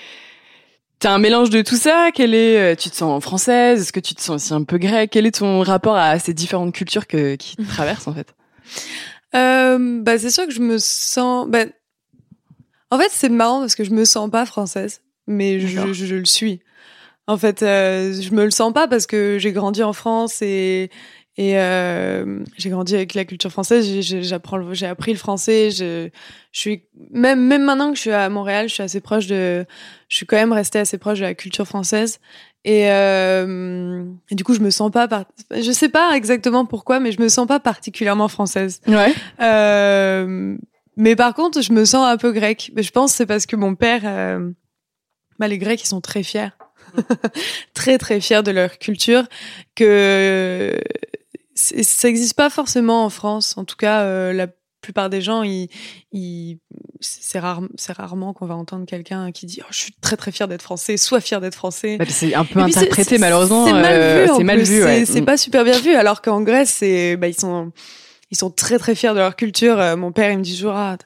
T'as 1.00 1.12
un 1.12 1.18
mélange 1.18 1.50
de 1.50 1.61
tout 1.62 1.76
ça? 1.76 2.11
Quel 2.14 2.35
est 2.35 2.76
Tu 2.76 2.88
te 2.90 2.96
sens 2.96 3.22
française? 3.22 3.83
Est-ce 3.83 3.92
que 3.92 4.00
tu 4.00 4.14
te 4.14 4.22
sens 4.22 4.42
aussi 4.42 4.54
un 4.54 4.64
peu 4.64 4.78
grec 4.78 5.11
Quel 5.12 5.26
est 5.26 5.38
ton 5.38 5.61
rapport 5.62 5.96
à 5.96 6.18
ces 6.18 6.33
différentes 6.33 6.74
cultures 6.74 7.06
que, 7.06 7.37
qui 7.37 7.56
te 7.56 7.62
traversent 7.62 8.09
en 8.09 8.14
fait? 8.14 8.35
Euh, 9.35 10.00
Bah, 10.02 10.18
c'est 10.18 10.30
sûr 10.30 10.46
que 10.46 10.52
je 10.52 10.61
me 10.61 10.78
sens. 10.78 11.46
Bah... 11.48 11.64
En 12.90 12.98
fait, 12.98 13.09
c'est 13.11 13.28
marrant 13.28 13.61
parce 13.61 13.74
que 13.74 13.85
je 13.85 13.90
me 13.90 14.04
sens 14.04 14.30
pas 14.30 14.44
française, 14.46 15.02
mais 15.26 15.61
je, 15.61 15.68
je, 15.92 15.92
je 16.06 16.14
le 16.16 16.24
suis. 16.24 16.61
En 17.31 17.38
fait, 17.38 17.62
euh, 17.62 18.12
je 18.21 18.33
me 18.35 18.45
le 18.45 18.51
sens 18.51 18.73
pas 18.73 18.88
parce 18.88 19.07
que 19.07 19.38
j'ai 19.38 19.53
grandi 19.53 19.83
en 19.83 19.93
France 19.93 20.43
et 20.43 20.90
Et 21.37 21.59
euh, 21.59 22.45
j'ai 22.59 22.71
grandi 22.71 22.95
avec 22.95 23.14
la 23.14 23.25
culture 23.25 23.51
française. 23.51 23.87
J'apprends, 24.01 24.75
j'ai 24.75 24.87
appris 24.87 25.12
le 25.12 25.19
français. 25.19 25.71
Je, 25.71 26.11
je 26.53 26.61
suis 26.61 26.83
même 27.11 27.40
même 27.47 27.64
maintenant 27.64 27.90
que 27.90 27.97
je 27.97 28.01
suis 28.01 28.11
à 28.11 28.29
Montréal, 28.29 28.69
je 28.69 28.75
suis 28.75 28.83
assez 28.83 29.01
proche 29.01 29.27
de. 29.27 29.64
Je 30.09 30.16
suis 30.16 30.27
quand 30.27 30.37
même 30.37 30.53
restée 30.53 30.81
assez 30.81 30.99
proche 30.99 31.19
de 31.21 31.25
la 31.25 31.35
culture 31.35 31.66
française. 31.66 32.19
Et, 32.64 32.90
euh, 32.90 34.05
et 34.29 34.35
du 34.35 34.45
coup, 34.45 34.53
je 34.53 34.61
me 34.61 34.71
sens 34.71 34.90
pas. 34.90 35.09
Par... 35.09 35.25
Je 35.51 35.73
sais 35.73 35.88
pas 35.88 36.11
exactement 36.14 36.66
pourquoi, 36.66 37.01
mais 37.01 37.12
je 37.12 37.23
me 37.23 37.29
sens 37.29 37.47
pas 37.47 37.61
particulièrement 37.61 38.29
française. 38.29 38.83
Ouais. 38.87 39.14
Euh, 39.40 40.59
mais 40.97 41.16
par 41.16 41.33
contre, 41.35 41.62
je 41.62 41.73
me 41.73 41.87
sens 41.87 42.07
un 42.07 42.19
peu 42.19 42.33
grecque. 42.33 42.73
Je 42.77 42.90
pense 42.90 43.12
que 43.12 43.16
c'est 43.16 43.27
parce 43.27 43.47
que 43.47 43.57
mon 43.57 43.77
père, 43.77 44.03
euh, 44.05 44.51
bah, 45.38 45.49
les 45.49 45.59
Grecs, 45.59 45.83
ils 45.83 45.87
sont 45.87 46.03
très 46.03 46.23
fiers. 46.23 46.53
très 47.74 47.98
très 47.98 48.20
fiers 48.20 48.42
de 48.42 48.50
leur 48.50 48.79
culture 48.79 49.24
que 49.74 50.79
ça 51.55 52.09
n'existe 52.09 52.35
pas 52.35 52.50
forcément 52.50 53.05
en 53.05 53.11
France. 53.11 53.57
En 53.57 53.64
tout 53.64 53.76
cas, 53.76 54.03
euh, 54.03 54.33
la 54.33 54.46
plupart 54.81 55.11
des 55.11 55.20
gens, 55.20 55.42
ils, 55.42 55.68
ils, 56.12 56.59
c'est 57.00 57.38
rare, 57.38 57.61
rarement 57.88 58.33
qu'on 58.33 58.46
va 58.46 58.55
entendre 58.55 58.87
quelqu'un 58.87 59.31
qui 59.31 59.46
dit 59.46 59.61
oh, 59.62 59.66
je 59.70 59.76
suis 59.76 59.92
très 60.00 60.16
très 60.16 60.33
fier 60.33 60.48
d'être 60.48 60.62
français, 60.62 60.96
sois 60.96 61.20
fier 61.20 61.40
d'être 61.40 61.55
français. 61.55 61.98
Bah, 61.98 62.07
c'est 62.09 62.35
un 62.35 62.44
peu 62.44 62.61
interprété 62.61 63.18
malheureusement. 63.18 63.66
C'est 63.66 63.72
mal 63.72 64.61
euh, 64.61 64.62
vu. 64.62 65.07
c'est 65.07 65.22
pas 65.22 65.37
super 65.37 65.64
bien 65.64 65.79
vu. 65.79 65.94
Alors 65.94 66.22
qu'en 66.22 66.40
Grèce, 66.40 66.81
bah, 67.18 67.29
ils 67.29 67.38
sont 67.38 67.72
ils 68.31 68.37
sont 68.37 68.51
très 68.51 68.79
très 68.79 68.95
fiers 68.95 69.11
de 69.11 69.19
leur 69.19 69.37
culture. 69.37 69.79
Euh, 69.81 69.97
mon 69.97 70.12
père, 70.12 70.31
il 70.31 70.38
me 70.38 70.43
dit 70.43 70.57
toujours, 70.57 70.75
ah, 70.75 70.97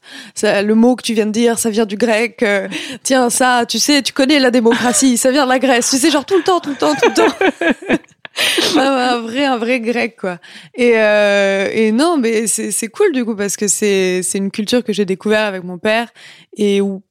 le 0.43 0.75
mot 0.75 0.97
que 0.97 1.03
tu 1.03 1.15
viens 1.15 1.27
de 1.27 1.33
dire, 1.33 1.59
ça 1.59 1.71
vient 1.71 1.87
du 1.87 1.97
grec. 1.97 2.43
Euh, 2.43 2.69
tiens, 3.03 3.31
ça, 3.31 3.65
tu 3.67 3.79
sais, 3.79 4.03
tu 4.03 4.13
connais 4.13 4.39
la 4.39 4.51
démocratie, 4.51 5.17
ça 5.17 5.31
vient 5.31 5.45
de 5.45 5.51
la 5.51 5.59
Grèce. 5.59 5.91
Tu 5.91 5.97
sais, 5.97 6.11
genre 6.11 6.27
tout 6.27 6.37
le 6.37 6.43
temps, 6.43 6.61
tout 6.61 6.71
le 6.71 6.77
temps, 6.77 6.95
tout 6.95 7.09
le 7.09 7.15
temps. 7.15 7.99
un 8.81 9.21
vrai, 9.21 9.45
un 9.45 9.57
vrai 9.57 9.81
grec, 9.81 10.17
quoi. 10.21 10.39
Et, 10.75 10.93
euh, 10.97 11.69
et 11.73 11.93
non, 11.93 12.19
mais 12.19 12.47
c'est 12.47 12.89
cool 12.89 13.13
du 13.13 13.25
coup 13.25 13.37
parce 13.37 13.57
que 13.57 13.69
c'est 13.69 14.23
c'est 14.23 14.39
une 14.39 14.51
culture 14.51 14.83
que 14.83 14.93
j'ai 14.93 15.05
découvert 15.05 15.47
avec 15.47 15.65
mon 15.65 15.79
père 15.79 16.09
et 16.57 16.81
où 16.81 17.03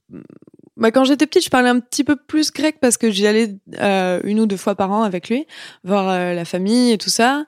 bah, 0.76 0.92
quand 0.92 1.04
j'étais 1.04 1.28
petite, 1.28 1.46
je 1.46 1.50
parlais 1.50 1.70
un 1.70 1.80
petit 1.80 2.04
peu 2.04 2.16
plus 2.16 2.52
grec 2.52 2.78
parce 2.82 2.98
que 2.98 3.12
j'y 3.12 3.28
allais 3.28 3.56
euh, 3.80 4.20
une 4.24 4.40
ou 4.40 4.48
deux 4.48 4.58
fois 4.58 4.74
par 4.74 4.92
an 4.92 5.04
avec 5.04 5.30
lui, 5.30 5.46
voir 5.84 6.10
euh, 6.10 6.34
la 6.34 6.46
famille 6.46 6.92
et 6.92 6.98
tout 6.98 7.12
ça. 7.12 7.46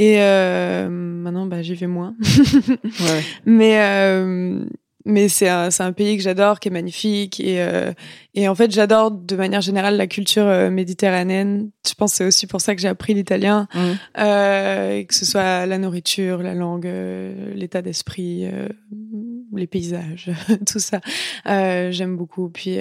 Et 0.00 0.22
euh, 0.22 0.88
maintenant, 0.88 1.46
bah, 1.46 1.60
j'y 1.60 1.74
vais 1.74 1.88
moins. 1.88 2.14
ouais. 2.20 3.22
Mais 3.46 3.80
euh, 3.80 4.64
mais 5.04 5.28
c'est 5.28 5.48
un, 5.48 5.70
un 5.76 5.92
pays 5.92 6.16
que 6.18 6.22
j'adore, 6.22 6.60
qui 6.60 6.68
est 6.68 6.70
magnifique. 6.70 7.40
Et, 7.40 7.60
euh, 7.62 7.92
et 8.34 8.46
en 8.46 8.54
fait, 8.54 8.70
j'adore 8.70 9.10
de 9.10 9.34
manière 9.34 9.60
générale 9.62 9.96
la 9.96 10.06
culture 10.06 10.46
euh, 10.46 10.70
méditerranéenne. 10.70 11.70
Je 11.88 11.94
pense 11.94 12.12
que 12.12 12.16
c'est 12.18 12.26
aussi 12.26 12.46
pour 12.46 12.60
ça 12.60 12.76
que 12.76 12.80
j'ai 12.80 12.88
appris 12.88 13.14
l'italien. 13.14 13.66
Mmh. 13.74 13.80
Euh, 14.18 15.04
que 15.04 15.14
ce 15.14 15.24
soit 15.24 15.66
la 15.66 15.78
nourriture, 15.78 16.42
la 16.42 16.54
langue, 16.54 16.86
euh, 16.86 17.54
l'état 17.54 17.82
d'esprit, 17.82 18.46
les 19.52 19.66
paysages, 19.66 20.30
tout 20.66 20.78
ça. 20.78 21.00
J'aime 21.44 22.16
beaucoup. 22.16 22.50
Puis 22.50 22.78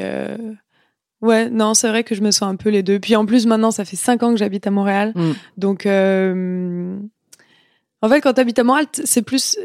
Ouais, 1.22 1.50
non, 1.50 1.74
c'est 1.74 1.90
vrai 1.90 2.04
que 2.04 2.16
je 2.16 2.22
me 2.22 2.32
sens 2.32 2.44
un 2.44 2.56
peu 2.56 2.70
les 2.70 2.84
deux. 2.84 3.00
Puis 3.00 3.16
en 3.16 3.26
plus, 3.26 3.46
maintenant, 3.48 3.72
ça 3.72 3.86
fait 3.86 3.96
cinq 3.96 4.24
ans 4.24 4.32
que 4.32 4.38
j'habite 4.38 4.68
à 4.68 4.72
Montréal. 4.72 5.14
Mm. 5.16 5.32
Donc, 5.58 5.86
euh, 5.86 6.98
en 8.04 8.10
fait, 8.10 8.22
quand 8.22 8.34
tu 8.34 8.42
habites 8.42 8.60
à 8.60 8.64
Montréal, 8.64 8.86
c'est 8.92 9.24
plus, 9.24 9.58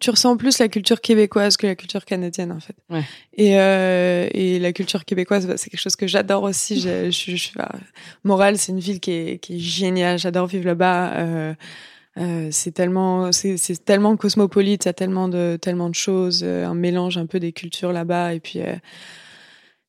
tu 0.00 0.10
ressens 0.10 0.38
plus 0.38 0.58
la 0.58 0.68
culture 0.68 1.02
québécoise 1.02 1.58
que 1.58 1.66
la 1.66 1.74
culture 1.74 2.06
canadienne, 2.06 2.52
en 2.52 2.60
fait. 2.60 2.74
Ouais. 2.88 3.02
Et, 3.34 3.60
euh, 3.60 4.28
et 4.32 4.58
la 4.58 4.72
culture 4.72 5.04
québécoise, 5.04 5.46
bah, 5.46 5.58
c'est 5.58 5.68
quelque 5.68 5.82
chose 5.82 5.96
que 5.96 6.06
j'adore 6.06 6.44
aussi. 6.44 6.80
Je, 6.80 7.10
je, 7.10 7.36
je, 7.36 7.50
bah, 7.54 7.70
Montréal, 8.24 8.56
c'est 8.56 8.72
une 8.72 8.80
ville 8.80 9.00
qui 9.00 9.10
est, 9.10 9.38
qui 9.38 9.56
est 9.56 9.60
géniale. 9.60 10.18
J'adore 10.18 10.46
vivre 10.46 10.64
là-bas. 10.64 11.12
Euh, 11.18 11.54
euh, 12.16 12.48
c'est 12.50 12.72
tellement, 12.72 13.30
c'est 13.30 13.84
tellement 13.84 14.16
cosmopolite, 14.16 14.86
il 14.86 14.88
y 14.88 14.90
a 14.90 14.94
tellement 14.94 15.28
de, 15.28 15.56
tellement 15.60 15.88
de 15.88 15.94
choses, 15.94 16.42
euh, 16.42 16.66
un 16.66 16.74
mélange 16.74 17.16
un 17.16 17.26
peu 17.26 17.38
des 17.38 17.52
cultures 17.52 17.92
là-bas. 17.92 18.34
Et 18.34 18.40
puis, 18.40 18.60
euh, 18.60 18.74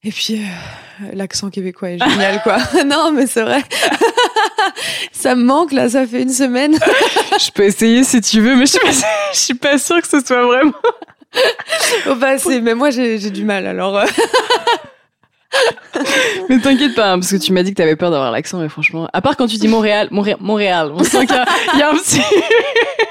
et 0.01 0.11
puis, 0.11 0.35
euh, 0.35 1.09
l'accent 1.13 1.49
québécois 1.49 1.89
est 1.91 1.99
génial, 1.99 2.41
quoi. 2.41 2.57
non, 2.85 3.11
mais 3.11 3.27
c'est 3.27 3.41
vrai. 3.41 3.61
ça 5.11 5.35
me 5.35 5.43
manque, 5.43 5.73
là, 5.73 5.89
ça 5.89 6.07
fait 6.07 6.21
une 6.21 6.31
semaine. 6.31 6.73
je 7.39 7.51
peux 7.51 7.63
essayer 7.63 8.05
si 8.05 8.21
tu 8.21 8.39
veux, 8.39 8.55
mais 8.55 8.65
je 8.65 8.71
suis 8.71 8.79
pas, 8.79 8.91
je 9.33 9.37
suis 9.37 9.53
pas 9.55 9.77
sûre 9.77 10.01
que 10.01 10.07
ce 10.07 10.21
soit 10.21 10.45
vraiment. 10.45 10.71
bah, 12.15 12.37
c'est, 12.37 12.61
mais 12.61 12.75
moi, 12.75 12.91
j'ai 12.91 13.29
du 13.29 13.43
mal, 13.43 13.67
alors. 13.67 14.01
Mais 16.49 16.59
t'inquiète 16.59 16.95
pas, 16.95 17.11
hein, 17.11 17.19
parce 17.19 17.31
que 17.31 17.37
tu 17.37 17.53
m'as 17.53 17.63
dit 17.63 17.71
que 17.71 17.75
t'avais 17.75 17.95
peur 17.95 18.11
d'avoir 18.11 18.31
l'accent, 18.31 18.59
mais 18.59 18.69
franchement, 18.69 19.09
à 19.11 19.21
part 19.21 19.35
quand 19.35 19.47
tu 19.47 19.57
dis 19.57 19.67
Montréal, 19.67 20.07
Montréal, 20.11 20.37
Montréal 20.39 20.91
on 20.93 21.03
sent 21.03 21.25
qu'il 21.25 21.35
y, 21.75 21.79
y, 21.79 21.81
a 21.81 21.89
un 21.89 21.95
petit, 21.95 22.21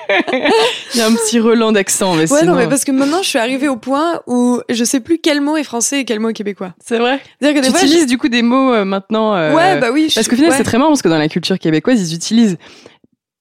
il 0.95 0.99
y 0.99 1.01
a 1.01 1.07
un 1.07 1.15
petit 1.15 1.41
relan 1.41 1.73
d'accent, 1.73 2.15
mais 2.15 2.31
ouais, 2.31 2.41
sinon... 2.41 2.53
non, 2.53 2.59
mais 2.59 2.69
parce 2.69 2.85
que 2.85 2.93
maintenant, 2.93 3.23
je 3.23 3.29
suis 3.29 3.39
arrivée 3.39 3.69
au 3.69 3.77
point 3.77 4.21
où 4.27 4.61
je 4.69 4.85
sais 4.85 5.01
plus 5.01 5.19
quel 5.19 5.41
mot 5.41 5.57
est 5.57 5.65
français 5.65 6.01
et 6.01 6.05
quel 6.05 6.21
mot 6.21 6.31
est 6.31 6.35
québécois. 6.35 6.75
C'est 6.85 6.99
vrai? 6.99 7.21
C'est-à-dire 7.41 7.61
que 7.61 7.67
tu 7.67 7.73
utilises 7.75 8.07
du 8.07 8.19
coup 8.19 8.29
des 8.29 8.43
mots 8.43 8.73
euh, 8.73 8.85
maintenant. 8.85 9.35
Euh, 9.35 9.55
ouais, 9.55 9.79
bah 9.79 9.91
oui. 9.93 10.11
Parce 10.15 10.29
qu'au 10.29 10.37
final, 10.37 10.53
c'est 10.53 10.65
très 10.65 10.79
marrant 10.79 10.91
parce 10.91 11.03
que 11.03 11.09
dans 11.09 11.19
la 11.19 11.29
culture 11.29 11.59
québécoise, 11.59 12.11
ils 12.11 12.15
utilisent 12.15 12.57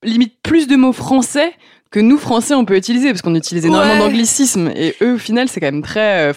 limite 0.04 0.42
plus 0.44 0.68
de 0.68 0.76
mots 0.76 0.94
français 0.94 1.54
que 1.90 2.00
nous 2.00 2.18
français 2.18 2.54
on 2.54 2.66
peut 2.66 2.76
utiliser 2.76 3.10
parce 3.10 3.22
qu'on 3.22 3.36
utilise 3.36 3.66
énormément 3.66 4.06
d'anglicismes 4.06 4.72
et 4.76 4.96
eux 5.02 5.14
au 5.14 5.18
final 5.18 5.48
c'est 5.48 5.60
quand 5.60 5.72
même 5.72 5.82
très 5.82 6.30
euh, 6.30 6.34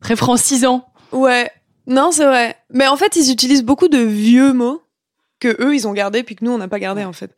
très 0.00 0.16
francisant. 0.16 0.86
Ouais, 1.12 1.50
non, 1.86 2.12
c'est 2.12 2.24
vrai. 2.24 2.56
Mais 2.70 2.86
en 2.86 2.96
fait, 2.96 3.16
ils 3.16 3.30
utilisent 3.32 3.64
beaucoup 3.64 3.88
de 3.88 3.98
vieux 3.98 4.52
mots 4.52 4.82
que 5.40 5.56
eux 5.62 5.74
ils 5.74 5.88
ont 5.88 5.92
gardés 5.92 6.22
puis 6.22 6.36
que 6.36 6.44
nous 6.44 6.52
on 6.52 6.58
n'a 6.58 6.68
pas 6.68 6.78
gardé 6.78 7.02
en 7.04 7.12
fait. 7.12 7.34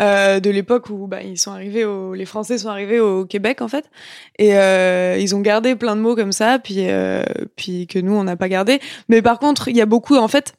Euh, 0.00 0.40
de 0.40 0.48
l'époque 0.48 0.88
où 0.88 1.06
bah, 1.06 1.22
ils 1.22 1.38
sont 1.38 1.52
arrivés 1.52 1.84
au, 1.84 2.14
les 2.14 2.24
Français 2.24 2.56
sont 2.56 2.70
arrivés 2.70 2.98
au 2.98 3.26
Québec 3.26 3.60
en 3.60 3.68
fait 3.68 3.90
et 4.38 4.56
euh, 4.56 5.18
ils 5.20 5.36
ont 5.36 5.40
gardé 5.40 5.76
plein 5.76 5.94
de 5.96 6.00
mots 6.00 6.16
comme 6.16 6.32
ça 6.32 6.58
puis 6.58 6.88
euh, 6.88 7.22
puis 7.56 7.86
que 7.86 7.98
nous 7.98 8.14
on 8.14 8.24
n'a 8.24 8.36
pas 8.36 8.48
gardé. 8.48 8.80
Mais 9.08 9.20
par 9.20 9.38
contre, 9.38 9.68
il 9.68 9.76
y 9.76 9.82
a 9.82 9.86
beaucoup 9.86 10.16
en 10.16 10.28
fait 10.28 10.54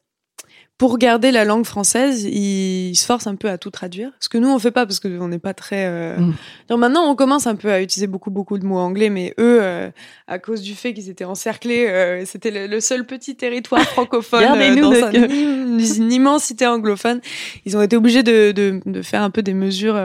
pour 0.83 0.97
garder 0.97 1.31
la 1.31 1.45
langue 1.45 1.63
française, 1.63 2.25
ils 2.25 2.93
se 2.97 3.05
forcent 3.05 3.27
un 3.27 3.35
peu 3.35 3.49
à 3.49 3.57
tout 3.57 3.69
traduire. 3.69 4.11
Ce 4.19 4.27
que 4.27 4.37
nous, 4.37 4.49
on 4.49 4.59
fait 4.59 4.69
pas 4.69 4.85
parce 4.85 4.99
qu'on 4.99 5.29
n'est 5.29 5.39
pas 5.39 5.53
très. 5.53 5.85
Euh... 5.85 6.17
Mm. 6.17 6.75
maintenant, 6.75 7.09
on 7.09 7.15
commence 7.15 7.47
un 7.47 7.55
peu 7.55 7.71
à 7.71 7.81
utiliser 7.81 8.05
beaucoup, 8.05 8.31
beaucoup 8.31 8.57
de 8.57 8.65
mots 8.65 8.79
anglais, 8.79 9.09
mais 9.09 9.33
eux, 9.39 9.59
euh, 9.61 9.91
à 10.27 10.39
cause 10.39 10.61
du 10.61 10.75
fait 10.75 10.93
qu'ils 10.93 11.09
étaient 11.09 11.23
encerclés, 11.23 11.87
euh, 11.87 12.25
c'était 12.25 12.67
le, 12.67 12.81
seul 12.81 13.05
petit 13.05 13.37
territoire 13.37 13.81
francophone 13.83 14.43
euh, 14.43 14.81
dans 14.81 15.09
une, 15.09 15.79
une, 15.79 16.11
immense 16.11 16.43
cité 16.43 16.67
anglophone. 16.67 17.21
Ils 17.65 17.77
ont 17.77 17.81
été 17.81 17.95
obligés 17.95 18.23
de, 18.23 18.51
de, 18.51 18.81
de 18.85 19.01
faire 19.01 19.21
un 19.21 19.29
peu 19.29 19.41
des 19.41 19.53
mesures 19.53 19.97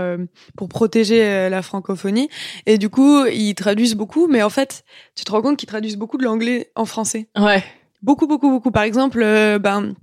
pour 0.57 0.69
protéger 0.69 1.49
la 1.49 1.61
francophonie. 1.63 2.29
Et 2.67 2.79
du 2.79 2.89
coup, 2.89 3.27
ils 3.27 3.57
traduisent 3.57 3.97
beaucoup, 3.97 4.29
mais 4.29 4.45
en 4.45 4.51
fait, 4.51 4.85
tu 5.17 5.25
te 5.25 5.33
rends 5.33 5.43
compte 5.43 5.57
qu'ils 5.57 5.69
traduisent 5.69 5.99
beaucoup 5.99 6.19
de 6.19 6.25
l'anglais 6.25 6.71
en 6.77 6.85
français. 6.85 7.27
Ouais. 7.37 7.65
Beaucoup, 8.01 8.29
beaucoup, 8.29 8.49
beaucoup. 8.49 8.71
Par 8.71 8.85
exemple, 8.85 9.19
ben 9.59 9.97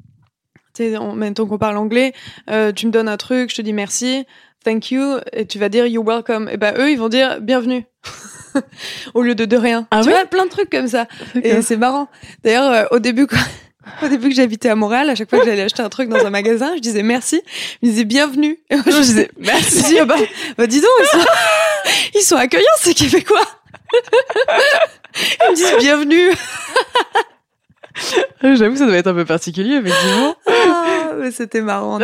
en 0.97 1.13
même 1.13 1.33
temps 1.33 1.45
qu'on 1.45 1.57
parle 1.57 1.77
anglais, 1.77 2.13
euh, 2.49 2.71
tu 2.71 2.87
me 2.87 2.91
donnes 2.91 3.07
un 3.07 3.17
truc, 3.17 3.49
je 3.49 3.55
te 3.55 3.61
dis 3.61 3.73
merci, 3.73 4.25
thank 4.63 4.91
you, 4.91 5.17
et 5.31 5.45
tu 5.45 5.59
vas 5.59 5.69
dire 5.69 5.85
you're 5.85 6.05
welcome. 6.05 6.49
Et 6.51 6.57
ben 6.57 6.73
eux, 6.77 6.91
ils 6.91 6.97
vont 6.97 7.09
dire 7.09 7.39
bienvenue. 7.41 7.85
Au 9.13 9.21
lieu 9.21 9.35
de 9.35 9.45
de 9.45 9.57
rien. 9.57 9.87
Ah 9.91 10.01
tu 10.01 10.09
vois, 10.09 10.25
plein 10.25 10.45
de 10.45 10.49
trucs 10.49 10.69
comme 10.69 10.87
ça. 10.87 11.07
Et 11.41 11.61
c'est 11.61 11.77
marrant. 11.77 12.07
D'ailleurs, 12.43 12.71
euh, 12.71 12.85
au 12.91 12.99
début, 12.99 13.27
quoi, 13.27 13.39
au 14.03 14.07
début 14.07 14.29
que 14.29 14.35
j'habitais 14.35 14.69
à 14.69 14.75
Montréal, 14.75 15.09
à 15.09 15.15
chaque 15.15 15.29
fois 15.29 15.39
que 15.39 15.45
j'allais 15.45 15.63
acheter 15.63 15.81
un 15.81 15.89
truc 15.89 16.09
dans 16.09 16.25
un 16.25 16.29
magasin, 16.29 16.73
je 16.75 16.81
disais 16.81 17.03
merci. 17.03 17.41
Ils 17.81 17.91
disaient 17.91 18.05
bienvenue. 18.05 18.59
Et 18.69 18.75
moi, 18.75 18.85
je 18.87 18.99
disais 18.99 19.29
merci. 19.37 19.79
Je 19.79 19.87
dis, 19.87 20.05
bah, 20.05 20.15
bah, 20.57 20.67
dis 20.67 20.81
donc, 20.81 20.89
ils 21.01 21.19
sont, 21.19 21.25
ils 22.15 22.21
sont 22.21 22.35
accueillants, 22.37 22.65
ces 22.77 22.93
Québécois. 22.93 23.45
Ils 25.15 25.51
me 25.51 25.55
disent 25.55 25.75
bienvenue. 25.79 26.31
J'avoue, 28.43 28.75
ça 28.75 28.85
doit 28.85 28.97
être 28.97 29.07
un 29.07 29.13
peu 29.13 29.25
particulier, 29.25 29.75
effectivement. 29.75 30.35
Ah, 30.67 31.13
mais 31.19 31.31
c'était 31.31 31.61
marrant. 31.61 31.99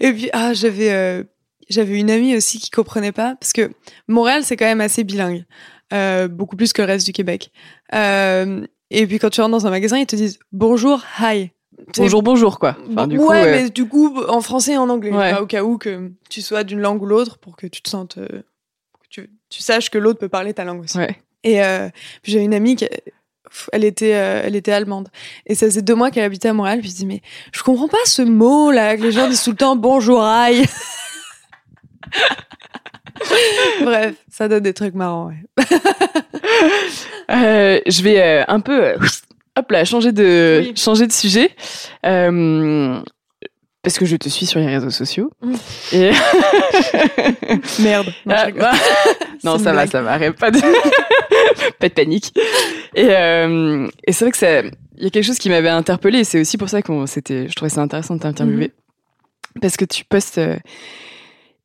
Et 0.00 0.12
puis, 0.12 0.30
ah, 0.32 0.52
j'avais, 0.52 0.90
euh, 0.90 1.22
j'avais 1.68 2.00
une 2.00 2.10
amie 2.10 2.34
aussi 2.34 2.58
qui 2.58 2.70
comprenait 2.70 3.12
pas, 3.12 3.36
parce 3.38 3.52
que 3.52 3.70
Montréal, 4.08 4.42
c'est 4.42 4.56
quand 4.56 4.64
même 4.64 4.80
assez 4.80 5.04
bilingue, 5.04 5.44
euh, 5.92 6.26
beaucoup 6.26 6.56
plus 6.56 6.72
que 6.72 6.82
le 6.82 6.88
reste 6.88 7.06
du 7.06 7.12
Québec. 7.12 7.52
Euh, 7.94 8.66
et 8.90 9.06
puis, 9.06 9.18
quand 9.18 9.30
tu 9.30 9.40
rentres 9.40 9.52
dans 9.52 9.66
un 9.66 9.70
magasin, 9.70 9.98
ils 9.98 10.06
te 10.06 10.16
disent 10.16 10.38
bonjour, 10.50 11.04
hi. 11.20 11.50
Bonjour, 11.96 12.22
bonjour, 12.22 12.58
quoi. 12.58 12.76
Enfin, 12.90 13.06
du 13.06 13.18
ouais, 13.18 13.50
mais 13.50 13.70
du 13.70 13.86
coup, 13.86 14.18
en 14.26 14.40
français 14.40 14.72
et 14.72 14.78
en 14.78 14.88
anglais, 14.88 15.12
au 15.38 15.46
cas 15.46 15.62
où 15.62 15.78
que 15.78 16.10
tu 16.28 16.40
sois 16.40 16.64
d'une 16.64 16.80
langue 16.80 17.02
ou 17.02 17.06
l'autre, 17.06 17.38
pour 17.38 17.56
que 17.56 17.66
tu 17.66 17.82
te 17.82 17.88
sentes, 17.88 18.16
que 18.16 19.08
tu, 19.08 19.30
tu 19.50 19.62
saches 19.62 19.90
que 19.90 19.98
l'autre 19.98 20.18
peut 20.18 20.28
parler 20.30 20.54
ta 20.54 20.64
langue 20.64 20.82
aussi. 20.82 20.98
Et 21.44 21.60
puis 22.22 22.32
j'ai 22.32 22.40
une 22.40 22.54
amie 22.54 22.76
qui, 22.76 22.88
elle 23.72 23.84
était, 23.84 24.14
euh, 24.14 24.42
elle 24.44 24.56
était 24.56 24.72
allemande. 24.72 25.08
Et 25.46 25.54
ça 25.54 25.66
faisait 25.66 25.82
deux 25.82 25.94
mois 25.94 26.10
qu'elle 26.10 26.24
habitait 26.24 26.48
à 26.48 26.52
Montréal. 26.52 26.80
Puis 26.80 26.90
je 26.90 26.94
dis, 26.96 27.06
mais 27.06 27.22
je 27.52 27.62
comprends 27.62 27.88
pas 27.88 27.96
ce 28.04 28.22
mot 28.22 28.70
là, 28.70 28.96
que 28.96 29.02
les 29.02 29.12
gens 29.12 29.28
disent 29.28 29.42
tout 29.42 29.50
le 29.50 29.56
temps 29.56 29.76
bonjour 29.76 30.22
aïe. 30.22 30.64
Bref, 33.82 34.14
ça 34.30 34.48
donne 34.48 34.62
des 34.62 34.74
trucs 34.74 34.94
marrants. 34.94 35.28
Ouais. 35.28 35.36
euh, 37.30 37.80
je 37.86 38.02
vais 38.02 38.20
euh, 38.20 38.44
un 38.48 38.60
peu, 38.60 38.94
hop 39.56 39.70
là, 39.70 39.84
changer 39.84 40.12
de, 40.12 40.72
changer 40.74 41.06
de 41.06 41.12
sujet. 41.12 41.50
parce 42.02 43.98
que 43.98 44.06
je 44.06 44.16
te 44.16 44.28
suis 44.28 44.46
sur 44.46 44.60
les 44.60 44.66
réseaux 44.66 44.90
sociaux. 44.90 45.30
Mm. 45.40 45.54
Et... 45.92 46.10
Merde. 47.80 48.12
Non, 48.26 48.34
Ah, 48.36 48.50
bah, 48.50 48.72
non, 49.44 49.58
ça 49.58 49.72
va, 49.72 49.86
ça 49.86 50.02
va, 50.02 50.12
arrête 50.12 50.36
pas 50.36 50.50
de, 50.50 50.58
pas 51.78 51.88
de 51.88 51.94
panique. 51.94 52.32
Et, 52.94 53.06
euh, 53.10 53.88
et 54.06 54.12
c'est 54.12 54.24
vrai 54.24 54.32
que 54.32 54.38
ça, 54.38 54.60
il 54.62 55.04
y 55.04 55.06
a 55.06 55.10
quelque 55.10 55.24
chose 55.24 55.38
qui 55.38 55.48
m'avait 55.50 55.68
interpellée 55.68 56.20
et 56.20 56.24
c'est 56.24 56.40
aussi 56.40 56.58
pour 56.58 56.68
ça 56.68 56.82
qu'on 56.82 57.06
c'était, 57.06 57.48
je 57.48 57.54
trouvais 57.54 57.70
ça 57.70 57.80
intéressant 57.82 58.14
de 58.16 58.20
t'interviewer. 58.20 58.72
Mhm. 59.54 59.60
Parce 59.60 59.76
que 59.76 59.84
tu 59.84 60.04
postes 60.04 60.38
euh, 60.38 60.56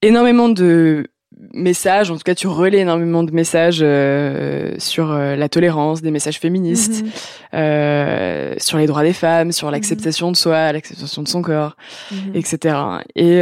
énormément 0.02 0.50
de 0.50 1.08
messages, 1.54 2.10
en 2.10 2.16
tout 2.16 2.24
cas 2.24 2.34
tu 2.36 2.48
relais 2.48 2.80
énormément 2.80 3.24
de 3.24 3.32
messages 3.32 3.80
euh, 3.82 4.74
sur 4.80 5.12
euh, 5.12 5.36
la 5.36 5.50
tolérance, 5.50 6.02
des 6.02 6.10
messages 6.12 6.40
féministes, 6.40 7.04
Mhm. 7.04 7.12
euh, 7.54 8.56
sur 8.58 8.78
les 8.80 8.88
droits 8.88 9.04
des 9.04 9.14
femmes, 9.14 9.52
sur 9.52 9.70
l'acceptation 9.70 10.32
de 10.32 10.36
soi, 10.38 10.72
l'acceptation 10.74 11.22
de 11.22 11.28
son 11.28 11.42
corps, 11.44 11.78
etc. 12.34 12.76
Et, 13.16 13.40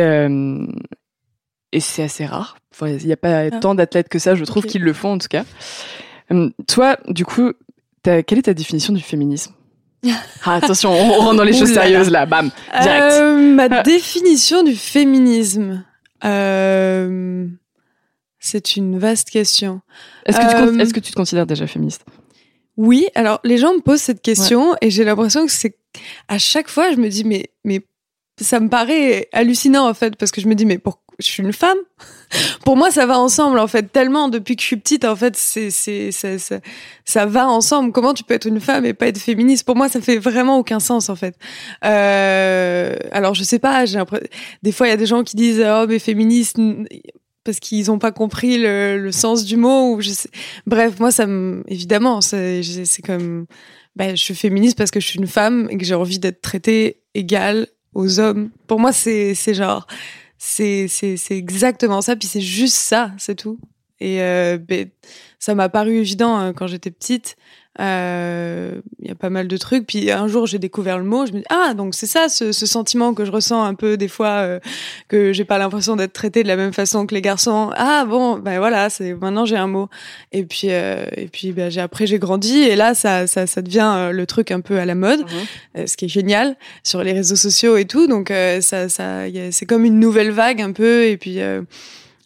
et 1.71 1.79
c'est 1.79 2.03
assez 2.03 2.25
rare. 2.25 2.57
Enfin, 2.73 2.87
Il 2.89 3.05
n'y 3.05 3.13
a 3.13 3.17
pas 3.17 3.45
Ah. 3.45 3.51
tant 3.51 3.75
d'athlètes 3.75 4.09
que 4.09 4.19
ça, 4.19 4.35
je 4.35 4.43
trouve, 4.43 4.65
Ok. 4.65 4.71
qu'ils 4.71 4.83
le 4.83 4.93
font 4.93 5.13
en 5.13 5.17
tout 5.17 5.27
cas. 5.29 5.45
Hum, 6.31 6.51
toi, 6.67 6.97
du 7.07 7.25
coup, 7.25 7.51
t'as- 8.03 8.23
quelle 8.23 8.39
est 8.39 8.43
ta 8.43 8.53
définition 8.53 8.93
du 8.93 9.01
féminisme 9.01 9.53
ah, 10.43 10.55
Attention, 10.55 10.91
on 10.91 11.11
on 11.15 11.19
rentre 11.19 11.35
dans 11.37 11.43
les 11.43 11.53
choses 11.53 11.73
là 11.73 11.83
sérieuses 11.83 12.09
là, 12.11 12.25
bam, 12.25 12.51
direct. 12.81 13.13
Euh, 13.13 13.37
ma 13.55 13.67
Ah. 13.69 13.83
définition 13.83 14.63
du 14.63 14.75
féminisme. 14.75 15.83
Euh, 16.23 17.47
c'est 18.39 18.75
une 18.75 18.97
vaste 18.99 19.29
question. 19.29 19.81
Est-ce 20.25 20.37
que, 20.39 20.49
tu 20.49 20.55
euh, 20.55 20.77
est-ce 20.79 20.93
que 20.93 20.99
tu 20.99 21.11
te 21.11 21.15
considères 21.15 21.45
déjà 21.47 21.65
féministe? 21.67 22.05
Oui, 22.77 23.07
alors 23.15 23.39
les 23.43 23.57
gens 23.57 23.73
me 23.73 23.79
posent 23.81 24.01
cette 24.01 24.21
question 24.21 24.75
et 24.81 24.89
j'ai 24.89 25.03
l'impression 25.05 25.45
que 25.45 25.51
c'est 25.51 25.77
à 26.27 26.37
chaque 26.37 26.67
fois 26.69 26.91
je 26.91 26.97
me 26.97 27.07
dis 27.07 27.23
mais 27.23 27.49
mais 27.63 27.81
ça 28.39 28.59
me 28.59 28.67
paraît 28.67 29.29
hallucinant 29.31 29.87
en 29.87 29.93
fait 29.93 30.15
parce 30.17 30.31
que 30.31 30.41
je 30.41 30.47
me 30.47 30.55
dis 30.55 30.65
mais 30.65 30.77
pour 30.77 31.01
je 31.19 31.25
suis 31.25 31.43
une 31.43 31.53
femme. 31.53 31.77
Pour 32.65 32.75
moi 32.75 32.91
ça 32.91 33.05
va 33.05 33.19
ensemble 33.19 33.59
en 33.59 33.67
fait 33.67 33.91
tellement 33.91 34.29
depuis 34.29 34.55
que 34.55 34.61
je 34.61 34.67
suis 34.67 34.77
petite 34.77 35.05
en 35.05 35.15
fait 35.15 35.35
c'est 35.35 35.69
c'est 35.69 36.11
ça, 36.11 36.59
ça 37.05 37.25
va 37.25 37.47
ensemble. 37.47 37.91
Comment 37.91 38.13
tu 38.13 38.23
peux 38.23 38.33
être 38.33 38.47
une 38.47 38.59
femme 38.59 38.85
et 38.85 38.93
pas 38.93 39.07
être 39.07 39.19
féministe? 39.19 39.65
Pour 39.65 39.75
moi 39.75 39.89
ça 39.89 40.01
fait 40.01 40.17
vraiment 40.17 40.57
aucun 40.57 40.79
sens 40.79 41.09
en 41.09 41.15
fait. 41.15 41.35
Euh, 41.83 42.95
alors 43.11 43.35
je 43.35 43.43
sais 43.43 43.59
pas, 43.59 43.85
des 44.63 44.71
fois 44.71 44.87
il 44.87 44.89
y 44.89 44.93
a 44.93 44.97
des 44.97 45.05
gens 45.05 45.23
qui 45.23 45.35
disent 45.35 45.63
oh 45.65 45.85
mais 45.87 45.99
féministe 45.99 46.57
parce 47.45 47.59
qu'ils 47.59 47.89
ont 47.91 47.99
pas 47.99 48.11
compris 48.11 48.57
le, 48.57 48.97
le 48.97 49.11
sens 49.13 49.45
du 49.45 49.55
mot 49.55 49.97
Bref, 50.65 50.99
moi, 50.99 51.11
ça 51.11 51.27
me, 51.27 51.63
évidemment, 51.67 52.19
c'est 52.19 52.61
comme, 53.05 53.45
ben, 53.95 54.17
je 54.17 54.21
suis 54.21 54.35
féministe 54.35 54.77
parce 54.77 54.91
que 54.91 54.99
je 54.99 55.05
suis 55.07 55.19
une 55.19 55.27
femme 55.27 55.67
et 55.69 55.77
que 55.77 55.85
j'ai 55.85 55.93
envie 55.93 56.19
d'être 56.19 56.41
traitée 56.41 57.03
égale 57.13 57.67
aux 57.93 58.19
hommes. 58.19 58.49
Pour 58.67 58.79
moi, 58.79 58.91
c'est 58.91 59.35
genre, 59.53 59.87
c'est, 60.45 61.31
exactement 61.31 62.01
ça. 62.01 62.15
Puis 62.15 62.27
c'est 62.27 62.41
juste 62.41 62.77
ça, 62.77 63.11
c'est 63.17 63.35
tout. 63.35 63.59
Et 63.99 64.21
euh, 64.21 64.57
ben, 64.57 64.89
ça 65.39 65.55
m'a 65.55 65.69
paru 65.69 65.97
évident 65.97 66.35
hein, 66.35 66.53
quand 66.53 66.67
j'étais 66.67 66.91
petite. 66.91 67.35
Euh, 67.79 68.79
Il 69.01 69.07
y 69.07 69.11
a 69.11 69.15
pas 69.15 69.29
mal 69.29 69.47
de 69.47 69.57
trucs. 69.57 69.85
Puis 69.85 70.11
un 70.11 70.27
jour, 70.27 70.47
j'ai 70.47 70.59
découvert 70.59 70.97
le 70.97 71.03
mot. 71.03 71.25
Je 71.25 71.33
me 71.33 71.39
dis 71.39 71.45
ah 71.49 71.73
donc 71.73 71.93
c'est 71.93 72.05
ça 72.05 72.29
ce, 72.29 72.51
ce 72.51 72.65
sentiment 72.65 73.13
que 73.13 73.25
je 73.25 73.31
ressens 73.31 73.63
un 73.63 73.73
peu 73.73 73.97
des 73.97 74.07
fois 74.07 74.27
euh, 74.27 74.59
que 75.07 75.33
j'ai 75.33 75.45
pas 75.45 75.57
l'impression 75.57 75.95
d'être 75.95 76.13
traitée 76.13 76.43
de 76.43 76.47
la 76.47 76.55
même 76.55 76.73
façon 76.73 77.05
que 77.05 77.13
les 77.13 77.21
garçons. 77.21 77.71
Ah 77.75 78.05
bon 78.07 78.37
ben 78.39 78.59
voilà 78.59 78.89
c'est 78.89 79.13
maintenant 79.13 79.45
j'ai 79.45 79.57
un 79.57 79.67
mot. 79.67 79.89
Et 80.31 80.45
puis 80.45 80.67
euh, 80.69 81.05
et 81.15 81.27
puis 81.27 81.51
ben, 81.51 81.69
j'ai 81.69 81.81
après 81.81 82.07
j'ai 82.07 82.19
grandi 82.19 82.59
et 82.61 82.75
là 82.75 82.93
ça 82.93 83.27
ça 83.27 83.45
ça 83.45 83.61
devient 83.61 83.93
euh, 83.95 84.11
le 84.11 84.25
truc 84.25 84.51
un 84.51 84.61
peu 84.61 84.79
à 84.79 84.85
la 84.85 84.95
mode 84.95 85.25
euh, 85.77 85.85
ce 85.85 85.97
qui 85.97 86.05
est 86.05 86.09
génial 86.09 86.55
sur 86.83 87.03
les 87.03 87.11
réseaux 87.13 87.35
sociaux 87.35 87.77
et 87.77 87.85
tout. 87.85 88.07
Donc 88.07 88.31
euh, 88.31 88.61
ça, 88.61 88.89
ça, 88.89 89.23
c'est 89.51 89.65
comme 89.65 89.85
une 89.85 89.99
nouvelle 89.99 90.31
vague 90.31 90.61
un 90.61 90.71
peu. 90.71 91.05
Et 91.05 91.17
puis 91.17 91.41
euh, 91.41 91.61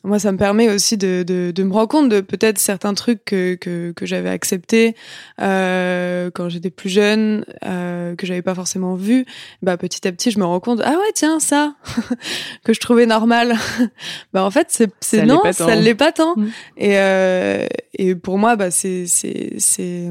moi, 0.03 0.17
ça 0.17 0.31
me 0.31 0.37
permet 0.37 0.69
aussi 0.69 0.97
de, 0.97 1.23
de, 1.27 1.51
de 1.51 1.63
me 1.63 1.73
rendre 1.73 1.89
compte 1.89 2.09
de 2.09 2.21
peut-être 2.21 2.57
certains 2.57 2.93
trucs 2.93 3.25
que, 3.25 3.55
que, 3.55 3.91
que 3.91 4.05
j'avais 4.05 4.29
acceptés 4.29 4.95
euh, 5.41 6.31
quand 6.33 6.47
j'étais 6.47 6.69
plus 6.69 6.89
jeune, 6.89 7.43
euh, 7.65 8.15
que 8.15 8.25
j'avais 8.25 8.41
pas 8.41 8.55
forcément 8.55 8.95
vu. 8.95 9.25
Bah 9.61 9.75
petit 9.75 10.07
à 10.07 10.11
petit, 10.13 10.31
je 10.31 10.39
me 10.39 10.45
rends 10.45 10.61
compte 10.61 10.81
ah 10.85 10.91
ouais 10.91 11.11
tiens 11.13 11.39
ça 11.39 11.75
que 12.63 12.73
je 12.73 12.79
trouvais 12.79 13.05
normal. 13.05 13.55
bah 14.33 14.43
en 14.43 14.51
fait 14.51 14.67
c'est 14.69 14.91
c'est 15.01 15.25
non 15.25 15.41
ça 15.51 15.75
l'est 15.75 15.95
pas 15.95 16.13
tant. 16.13 16.35
Mm. 16.37 16.49
Et 16.77 16.97
euh, 16.97 17.67
et 17.93 18.15
pour 18.15 18.37
moi 18.37 18.55
bah 18.55 18.71
c'est 18.71 19.05
c'est 19.05 19.55
c'est 19.57 20.09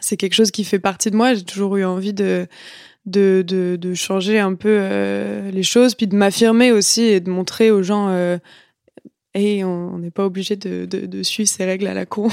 c'est 0.00 0.16
quelque 0.16 0.34
chose 0.34 0.50
qui 0.50 0.64
fait 0.64 0.78
partie 0.78 1.10
de 1.10 1.16
moi. 1.16 1.34
J'ai 1.34 1.44
toujours 1.44 1.76
eu 1.76 1.84
envie 1.84 2.14
de 2.14 2.46
de, 3.06 3.44
de, 3.46 3.76
de 3.76 3.94
changer 3.94 4.38
un 4.38 4.54
peu 4.54 4.78
euh, 4.80 5.50
les 5.50 5.62
choses, 5.62 5.94
puis 5.94 6.06
de 6.06 6.16
m'affirmer 6.16 6.72
aussi 6.72 7.02
et 7.02 7.20
de 7.20 7.30
montrer 7.30 7.70
aux 7.70 7.82
gens, 7.82 8.08
euh, 8.08 8.38
hey, 9.34 9.62
on 9.64 9.98
n'est 9.98 10.10
pas 10.10 10.24
obligé 10.24 10.56
de, 10.56 10.86
de, 10.86 11.22
suivre 11.22 11.48
ces 11.48 11.64
règles 11.64 11.86
à 11.86 11.94
la 11.94 12.06
con. 12.06 12.28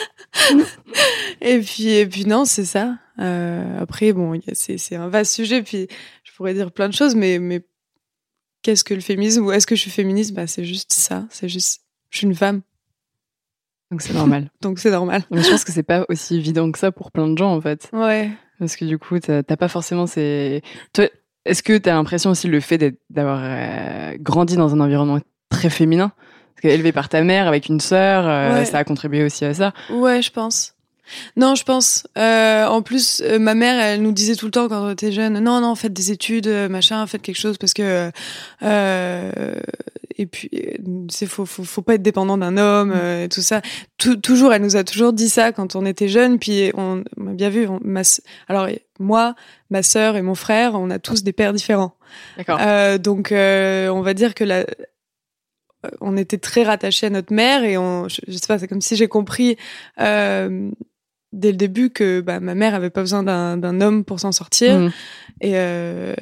et 1.40 1.58
puis 1.60 1.88
et 1.88 2.06
puis 2.06 2.26
non, 2.26 2.44
c'est 2.44 2.64
ça. 2.64 2.98
Euh, 3.18 3.80
après 3.80 4.12
bon, 4.12 4.38
c'est 4.52 4.96
un 4.96 5.08
vaste 5.08 5.32
sujet, 5.32 5.62
puis 5.62 5.88
je 6.24 6.32
pourrais 6.32 6.54
dire 6.54 6.70
plein 6.72 6.88
de 6.88 6.94
choses, 6.94 7.14
mais 7.14 7.38
mais 7.38 7.62
qu'est-ce 8.62 8.84
que 8.84 8.94
le 8.94 9.00
féminisme 9.00 9.44
ou 9.44 9.52
est-ce 9.52 9.66
que 9.66 9.76
je 9.76 9.80
suis 9.80 9.90
féministe? 9.90 10.34
Bah 10.34 10.46
c'est 10.46 10.64
juste 10.64 10.92
ça, 10.92 11.26
c'est 11.30 11.48
juste 11.48 11.82
je 12.10 12.18
suis 12.18 12.26
une 12.26 12.34
femme, 12.34 12.60
Donc 13.90 14.02
c'est 14.02 14.12
normal. 14.12 14.50
donc 14.60 14.78
c'est 14.78 14.90
normal. 14.90 15.24
Mais 15.30 15.42
je 15.42 15.50
pense 15.50 15.64
que 15.64 15.72
c'est 15.72 15.82
pas 15.82 16.04
aussi 16.10 16.36
évident 16.36 16.70
que 16.70 16.78
ça 16.78 16.92
pour 16.92 17.10
plein 17.10 17.26
de 17.28 17.38
gens 17.38 17.54
en 17.54 17.60
fait. 17.60 17.88
Ouais. 17.94 18.30
Parce 18.62 18.76
que 18.76 18.84
du 18.84 18.96
coup, 18.96 19.18
t'as 19.18 19.42
pas 19.42 19.66
forcément 19.66 20.06
ces. 20.06 20.62
Est-ce 21.44 21.64
que 21.64 21.76
t'as 21.78 21.94
l'impression 21.94 22.30
aussi 22.30 22.46
le 22.46 22.60
fait 22.60 22.94
d'avoir 23.10 23.40
euh, 23.42 24.12
grandi 24.20 24.56
dans 24.56 24.72
un 24.72 24.78
environnement 24.78 25.18
très 25.50 25.68
féminin? 25.68 26.12
Parce 26.54 26.62
que 26.62 26.68
élevé 26.68 26.92
par 26.92 27.08
ta 27.08 27.22
mère 27.22 27.48
avec 27.48 27.68
une 27.68 27.80
sœur, 27.80 28.24
euh, 28.28 28.60
Ouais. 28.60 28.64
ça 28.64 28.78
a 28.78 28.84
contribué 28.84 29.24
aussi 29.24 29.44
à 29.44 29.52
ça. 29.52 29.72
Ouais, 29.90 30.22
je 30.22 30.30
pense. 30.30 30.76
Non, 31.36 31.54
je 31.54 31.64
pense. 31.64 32.06
Euh, 32.18 32.66
en 32.66 32.82
plus, 32.82 33.22
euh, 33.24 33.38
ma 33.38 33.54
mère, 33.54 33.78
elle 33.80 34.02
nous 34.02 34.12
disait 34.12 34.36
tout 34.36 34.46
le 34.46 34.50
temps 34.52 34.68
quand 34.68 34.86
on 34.86 34.90
était 34.90 35.12
jeune, 35.12 35.38
non, 35.40 35.60
non, 35.60 35.74
faites 35.74 35.92
des 35.92 36.10
études, 36.10 36.46
euh, 36.46 36.68
machin, 36.68 37.06
faites 37.06 37.22
quelque 37.22 37.38
chose 37.38 37.58
parce 37.58 37.74
que 37.74 38.10
euh, 38.62 39.54
et 40.18 40.26
puis 40.26 40.50
euh, 40.54 40.76
c'est 41.10 41.26
faut, 41.26 41.46
faut 41.46 41.64
faut 41.64 41.82
pas 41.82 41.94
être 41.94 42.02
dépendant 42.02 42.36
d'un 42.38 42.56
homme, 42.58 42.92
euh, 42.94 43.24
et 43.24 43.28
tout 43.28 43.40
ça. 43.40 43.62
Tou- 43.98 44.16
toujours, 44.16 44.52
elle 44.52 44.62
nous 44.62 44.76
a 44.76 44.84
toujours 44.84 45.12
dit 45.12 45.28
ça 45.28 45.52
quand 45.52 45.74
on 45.74 45.84
était 45.86 46.08
jeune. 46.08 46.38
Puis 46.38 46.70
on, 46.74 47.02
on 47.18 47.28
a 47.28 47.32
bien 47.32 47.48
vu. 47.50 47.66
on- 47.66 47.80
ma, 47.82 48.02
alors 48.48 48.68
moi, 49.00 49.34
ma 49.70 49.82
sœur 49.82 50.16
et 50.16 50.22
mon 50.22 50.34
frère, 50.34 50.74
on 50.74 50.90
a 50.90 50.98
tous 50.98 51.22
des 51.22 51.32
pères 51.32 51.52
différents. 51.52 51.94
D'accord. 52.36 52.58
Euh, 52.60 52.98
donc, 52.98 53.32
euh, 53.32 53.88
on 53.88 54.02
va 54.02 54.12
dire 54.14 54.34
que 54.34 54.44
la, 54.44 54.58
euh, 54.58 54.64
on 56.00 56.16
était 56.16 56.38
très 56.38 56.62
rattachés 56.62 57.06
à 57.06 57.10
notre 57.10 57.32
mère 57.32 57.64
et 57.64 57.76
on, 57.78 58.06
je, 58.08 58.20
je 58.28 58.32
sais 58.34 58.46
pas, 58.46 58.58
c'est 58.58 58.68
comme 58.68 58.82
si 58.82 58.96
j'ai 58.96 59.08
compris 59.08 59.56
euh, 59.98 60.70
dès 61.32 61.50
le 61.50 61.56
début 61.56 61.90
que 61.90 62.20
bah, 62.20 62.40
ma 62.40 62.54
mère 62.54 62.74
avait 62.74 62.90
pas 62.90 63.00
besoin 63.00 63.22
d'un 63.22 63.80
homme 63.80 64.04
pour 64.04 64.20
s'en 64.20 64.32
sortir 64.32 64.78
Mhm. 64.78 64.92
et, 65.40 65.52
euh, 65.54 66.14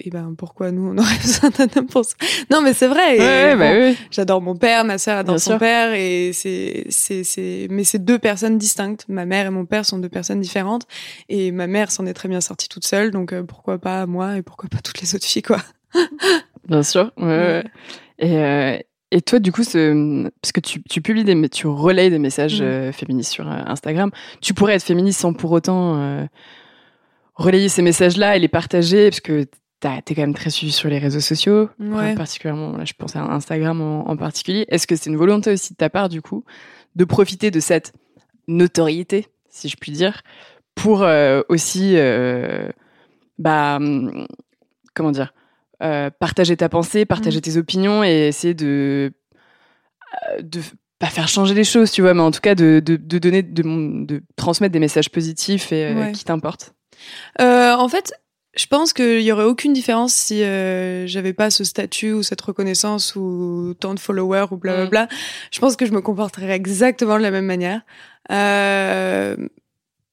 et 0.00 0.10
ben 0.10 0.34
pourquoi 0.38 0.70
nous 0.70 0.88
on 0.88 0.98
aurait 0.98 1.16
besoin 1.22 1.50
d'un 1.50 1.66
homme 1.76 1.86
pour 1.86 2.04
ça 2.04 2.14
Non, 2.50 2.60
mais 2.62 2.72
c'est 2.72 2.86
vrai. 2.88 3.18
Ouais, 3.18 3.52
bon, 3.54 3.58
bah 3.58 3.72
oui. 3.90 3.96
J'adore 4.10 4.40
mon 4.40 4.54
père, 4.56 4.84
ma 4.84 4.98
sœur 4.98 5.18
adore 5.18 5.34
Bien 5.36 5.38
son 5.40 5.50
sûr. 5.52 5.58
père 5.58 5.92
et 5.94 6.30
c'est 6.32 6.86
c'est 6.90 7.24
c'est 7.24 7.66
mais 7.70 7.84
c'est 7.84 8.04
deux 8.04 8.18
personnes 8.18 8.58
distinctes. 8.58 9.04
Ma 9.08 9.24
mère 9.26 9.46
et 9.46 9.50
mon 9.50 9.66
père 9.66 9.84
sont 9.84 9.98
deux 9.98 10.08
personnes 10.08 10.40
différentes 10.40 10.86
et 11.28 11.50
ma 11.52 11.66
mère 11.66 11.90
s'en 11.90 12.06
est 12.06 12.14
très 12.14 12.28
bien 12.28 12.40
sortie 12.40 12.68
toute 12.68 12.84
seule 12.86 13.10
donc 13.10 13.32
euh, 13.32 13.42
pourquoi 13.42 13.78
pas 13.78 14.06
moi 14.06 14.36
et 14.36 14.42
pourquoi 14.42 14.68
pas 14.68 14.78
toutes 14.78 15.00
les 15.00 15.14
autres 15.14 15.26
filles 15.26 15.42
quoi. 15.42 15.58
Bien 16.68 16.82
sûr. 16.82 17.10
Ouais, 17.16 17.26
ouais. 17.26 17.64
Et, 18.18 18.36
euh, 18.38 18.78
et 19.14 19.20
toi, 19.22 19.38
du 19.38 19.52
coup, 19.52 19.62
ce, 19.64 20.28
parce 20.42 20.52
que 20.52 20.60
tu, 20.60 20.82
tu 20.82 21.00
publies 21.02 21.24
des, 21.24 21.48
tu 21.48 21.66
relayes 21.66 22.10
des 22.10 22.18
messages 22.18 22.60
Mhm. 22.60 22.66
euh, 22.66 22.92
féministes 22.92 23.32
sur 23.32 23.46
euh, 23.50 23.62
Instagram, 23.66 24.10
tu 24.40 24.54
pourrais 24.54 24.74
être 24.74 24.82
féministe 24.82 25.20
sans 25.20 25.32
pour 25.34 25.52
autant 25.52 25.96
euh, 26.00 26.24
relayer 27.34 27.68
ces 27.68 27.82
messages-là 27.82 28.36
et 28.36 28.40
les 28.40 28.48
partager, 28.48 29.10
parce 29.10 29.20
que 29.20 29.44
t'es 29.80 30.14
quand 30.14 30.22
même 30.22 30.34
très 30.34 30.50
suivi 30.50 30.72
sur 30.72 30.88
les 30.88 30.98
réseaux 30.98 31.20
sociaux, 31.20 31.68
Ouais. 31.80 32.14
particulièrement, 32.14 32.76
là, 32.76 32.84
je 32.84 32.92
pense 32.96 33.16
à 33.16 33.22
Instagram 33.22 33.80
en, 33.80 34.08
en 34.08 34.16
particulier. 34.16 34.64
Est-ce 34.68 34.86
que 34.86 34.94
c'est 34.96 35.10
une 35.10 35.16
volonté 35.16 35.50
aussi 35.52 35.72
de 35.72 35.76
ta 35.76 35.90
part, 35.90 36.08
du 36.08 36.22
coup, 36.22 36.44
de 36.96 37.04
profiter 37.04 37.50
de 37.50 37.58
cette 37.60 37.92
notoriété, 38.48 39.26
si 39.48 39.68
je 39.68 39.76
puis 39.76 39.92
dire, 39.92 40.22
pour 40.74 41.04
aussi, 41.48 41.96
bah, 43.38 43.76
hum, 43.76 44.26
comment 44.94 45.10
dire, 45.10 45.32
euh, 45.82 46.10
partager 46.10 46.56
ta 46.56 46.68
pensée, 46.68 47.04
partager 47.04 47.38
Mm. 47.38 47.42
tes 47.42 47.56
opinions 47.56 48.04
et 48.04 48.28
essayer 48.28 48.54
de 48.54 49.12
euh, 50.30 50.42
de 50.42 50.60
pas 50.98 51.06
faire 51.08 51.26
changer 51.28 51.54
les 51.54 51.64
choses, 51.64 51.90
tu 51.90 52.00
vois, 52.02 52.14
mais 52.14 52.20
en 52.20 52.30
tout 52.30 52.40
cas 52.40 52.54
de, 52.54 52.80
de, 52.84 52.94
de 52.96 53.18
donner, 53.18 53.42
de, 53.42 53.62
de 54.04 54.22
transmettre 54.36 54.72
des 54.72 54.78
messages 54.78 55.10
positifs 55.10 55.72
et 55.72 55.86
euh, 55.86 55.94
Ouais. 55.94 56.12
qui 56.12 56.24
t'importent. 56.24 56.74
Euh, 57.40 57.72
en 57.74 57.88
fait, 57.88 58.12
je 58.54 58.66
pense 58.66 58.92
qu'il 58.92 59.22
y 59.22 59.32
aurait 59.32 59.42
aucune 59.44 59.72
différence 59.72 60.12
si 60.14 60.44
euh, 60.44 61.06
j'avais 61.08 61.32
pas 61.32 61.50
ce 61.50 61.64
statut 61.64 62.12
ou 62.12 62.22
cette 62.22 62.40
reconnaissance 62.42 63.16
ou 63.16 63.74
tant 63.80 63.94
de 63.94 63.98
followers 63.98 64.46
ou 64.52 64.56
blablabla. 64.58 65.08
Je 65.50 65.58
pense 65.58 65.74
que 65.74 65.86
je 65.86 65.92
me 65.92 66.00
comporterais 66.02 66.50
exactement 66.50 67.16
de 67.16 67.22
la 67.22 67.30
même 67.32 67.46
manière. 67.46 67.80
Euh, 68.30 69.36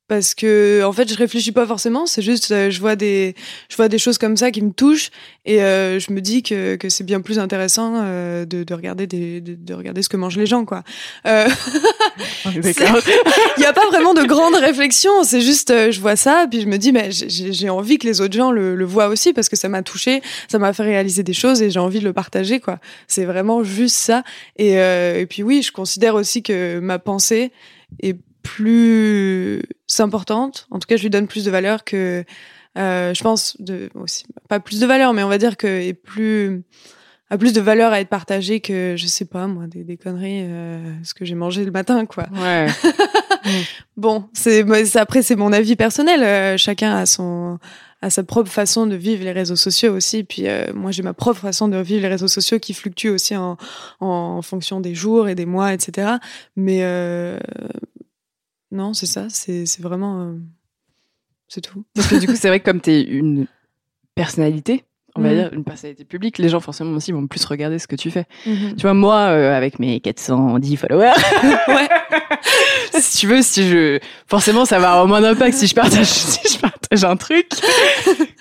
parce 0.09 0.33
que 0.33 0.83
en 0.83 0.91
fait 0.91 1.07
je 1.09 1.15
réfléchis 1.15 1.53
pas 1.53 1.65
forcément 1.65 2.07
c'est 2.07 2.23
juste 2.23 2.51
euh, 2.51 2.71
je 2.71 2.79
vois 2.79 2.95
des 2.95 3.35
je 3.69 3.75
vois 3.77 3.87
des 3.87 3.99
choses 3.99 4.17
comme 4.17 4.35
ça 4.35 4.49
qui 4.51 4.61
me 4.61 4.71
touchent 4.71 5.11
et 5.45 5.61
euh, 5.61 5.99
je 5.99 6.11
me 6.11 6.19
dis 6.19 6.41
que, 6.43 6.75
que 6.75 6.89
c'est 6.89 7.03
bien 7.03 7.21
plus 7.21 7.37
intéressant 7.39 7.93
euh, 7.95 8.43
de, 8.43 8.63
de 8.63 8.73
regarder 8.73 9.05
des 9.05 9.39
de, 9.39 9.53
de, 9.55 9.73
regarder 9.73 10.01
ce 10.01 10.09
que 10.09 10.17
mangent 10.17 10.37
les 10.37 10.47
gens 10.47 10.65
quoi. 10.65 10.83
Euh, 11.27 11.47
il 12.45 13.61
y 13.61 13.65
a 13.65 13.73
pas 13.73 13.85
vraiment 13.87 14.15
de 14.15 14.23
grande 14.23 14.55
réflexion 14.55 15.23
c'est 15.23 15.41
juste 15.41 15.69
euh, 15.69 15.91
je 15.91 16.01
vois 16.01 16.15
ça 16.15 16.47
puis 16.49 16.61
je 16.61 16.65
me 16.65 16.77
dis 16.77 16.91
mais 16.91 17.11
j'ai 17.11 17.69
envie 17.69 17.99
que 17.99 18.07
les 18.07 18.19
autres 18.19 18.33
gens 18.33 18.51
le, 18.51 18.75
le 18.75 18.85
voient 18.85 19.07
aussi 19.07 19.31
parce 19.31 19.47
que 19.47 19.55
ça 19.55 19.69
m'a 19.69 19.83
touché 19.83 20.21
ça 20.47 20.57
m'a 20.57 20.73
fait 20.73 20.83
réaliser 20.83 21.21
des 21.21 21.33
choses 21.33 21.61
et 21.61 21.69
j'ai 21.69 21.79
envie 21.79 21.99
de 21.99 22.05
le 22.05 22.13
partager 22.13 22.59
quoi. 22.59 22.79
C'est 23.07 23.25
vraiment 23.25 23.63
juste 23.63 23.95
ça 23.95 24.23
et, 24.57 24.73
et 24.73 25.27
puis 25.29 25.43
oui 25.43 25.61
je 25.61 25.71
considère 25.71 26.15
aussi 26.15 26.41
que 26.41 26.79
ma 26.79 26.97
pensée 26.97 27.51
est 28.01 28.17
plus 28.41 29.61
importante. 29.99 30.67
En 30.71 30.79
tout 30.79 30.87
cas, 30.87 30.97
je 30.97 31.03
lui 31.03 31.09
donne 31.09 31.27
plus 31.27 31.45
de 31.45 31.51
valeur 31.51 31.83
que, 31.83 32.23
euh, 32.77 33.13
je 33.13 33.23
pense, 33.23 33.59
de, 33.59 33.89
aussi, 33.95 34.25
pas 34.47 34.59
plus 34.59 34.79
de 34.79 34.85
valeur, 34.85 35.13
mais 35.13 35.23
on 35.23 35.29
va 35.29 35.37
dire 35.37 35.57
que 35.57 35.67
est 35.67 35.93
plus, 35.93 36.63
a 37.29 37.37
plus 37.37 37.53
de 37.53 37.61
valeur 37.61 37.91
à 37.91 37.99
être 37.99 38.09
partagé 38.09 38.59
que, 38.59 38.95
je 38.97 39.07
sais 39.07 39.25
pas, 39.25 39.47
moi, 39.47 39.67
des, 39.67 39.83
des 39.83 39.97
conneries, 39.97 40.43
euh, 40.43 40.93
ce 41.03 41.13
que 41.13 41.25
j'ai 41.25 41.35
mangé 41.35 41.65
le 41.65 41.71
matin, 41.71 42.05
quoi. 42.05 42.27
Ouais. 42.33 42.67
bon, 43.97 44.29
c'est, 44.33 44.65
après, 44.95 45.21
c'est 45.21 45.35
mon 45.35 45.51
avis 45.51 45.75
personnel. 45.75 46.23
Euh, 46.23 46.57
chacun 46.57 46.95
a 46.95 47.05
son, 47.05 47.59
a 48.01 48.09
sa 48.09 48.23
propre 48.23 48.49
façon 48.49 48.87
de 48.87 48.95
vivre 48.95 49.23
les 49.23 49.31
réseaux 49.31 49.55
sociaux 49.55 49.93
aussi. 49.93 50.23
Puis 50.23 50.47
euh, 50.47 50.71
moi, 50.73 50.91
j'ai 50.91 51.03
ma 51.03 51.13
propre 51.13 51.39
façon 51.39 51.67
de 51.67 51.77
vivre 51.77 52.01
les 52.01 52.07
réseaux 52.07 52.27
sociaux 52.27 52.59
qui 52.59 52.73
fluctue 52.73 53.09
aussi 53.09 53.35
en, 53.35 53.57
en 53.99 54.41
fonction 54.41 54.79
des 54.79 54.95
jours 54.95 55.27
et 55.27 55.35
des 55.35 55.45
mois, 55.45 55.73
etc. 55.73 56.13
Mais 56.55 56.79
euh, 56.83 57.39
non, 58.71 58.93
c'est 58.93 59.05
ça, 59.05 59.27
c'est 59.29 59.79
vraiment. 59.79 60.21
Euh, 60.21 60.37
c'est 61.47 61.61
tout. 61.61 61.85
Parce 61.95 62.07
que 62.07 62.15
du 62.15 62.27
coup, 62.27 62.35
c'est 62.35 62.47
vrai 62.47 62.59
que 62.59 62.65
comme 62.65 62.81
tu 62.81 62.91
es 62.91 63.01
une 63.01 63.47
personnalité, 64.15 64.83
on 65.15 65.21
va 65.21 65.29
mmh. 65.29 65.33
dire 65.33 65.49
une 65.53 65.63
personnalité 65.63 66.03
publique, 66.03 66.37
les 66.37 66.49
gens 66.49 66.59
forcément 66.59 66.95
aussi 66.95 67.11
vont 67.11 67.27
plus 67.27 67.43
regarder 67.45 67.79
ce 67.79 67.87
que 67.87 67.95
tu 67.95 68.11
fais. 68.11 68.25
Mmh. 68.45 68.75
Tu 68.77 68.81
vois, 68.81 68.93
moi, 68.93 69.15
euh, 69.15 69.55
avec 69.55 69.79
mes 69.79 69.99
410 69.99 70.75
followers, 70.77 71.11
si 72.99 73.17
tu 73.17 73.27
veux, 73.27 73.41
si 73.41 73.67
je, 73.67 73.99
forcément, 74.27 74.65
ça 74.65 74.79
va 74.79 74.91
avoir 74.91 75.07
moins 75.07 75.21
d'impact 75.21 75.57
si 75.57 75.67
je 75.67 75.75
partage, 75.75 76.05
si 76.05 76.53
je 76.53 76.59
partage 76.59 77.03
un 77.03 77.15
truc 77.15 77.49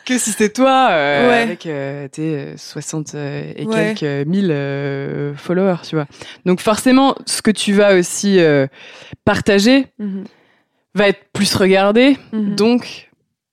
que 0.05 0.19
si 0.19 0.31
c'était 0.31 0.49
toi 0.49 0.89
euh, 0.91 1.29
ouais. 1.29 1.43
avec 1.43 1.67
euh, 1.67 2.09
tes 2.09 2.57
60 2.57 3.15
et 3.15 3.65
ouais. 3.65 3.95
quelques 3.95 4.27
mille 4.27 4.55
followers, 5.37 5.83
tu 5.89 5.97
vois. 5.97 6.07
Donc 6.45 6.61
forcément, 6.61 7.15
ce 7.27 7.43
que 7.43 7.51
tu 7.51 7.73
vas 7.73 7.95
aussi 7.95 8.39
partager 9.25 9.87
mmh. 9.99 10.23
va 10.95 11.09
être 11.09 11.25
plus 11.33 11.55
regardé, 11.55 12.17
donc 12.33 13.08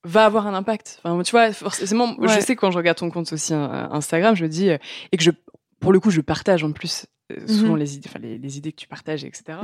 va 0.06 0.24
avoir 0.24 0.46
un 0.46 0.54
impact. 0.54 1.00
Enfin, 1.02 1.22
tu 1.22 1.32
vois, 1.32 1.52
forcément, 1.52 2.16
ouais. 2.18 2.28
je 2.28 2.40
sais 2.40 2.56
quand 2.56 2.70
je 2.70 2.76
regarde 2.78 2.98
ton 2.98 3.10
compte 3.10 3.32
aussi 3.32 3.52
Instagram, 3.52 4.34
je 4.34 4.46
dis, 4.46 4.70
euh, 4.70 4.78
et 5.12 5.16
que 5.16 5.22
je, 5.22 5.32
pour 5.80 5.92
le 5.92 6.00
coup, 6.00 6.10
je 6.10 6.20
partage 6.20 6.64
en 6.64 6.72
plus 6.72 7.04
euh, 7.04 7.08
souvent 7.46 7.72
mm 7.72 7.76
-hmm. 7.76 7.78
les 7.78 7.94
idées, 7.96 8.08
enfin 8.08 8.18
les, 8.22 8.38
les, 8.38 8.56
idées 8.58 8.72
que 8.72 8.76
tu 8.76 8.86
partages, 8.86 9.24
etc. 9.24 9.58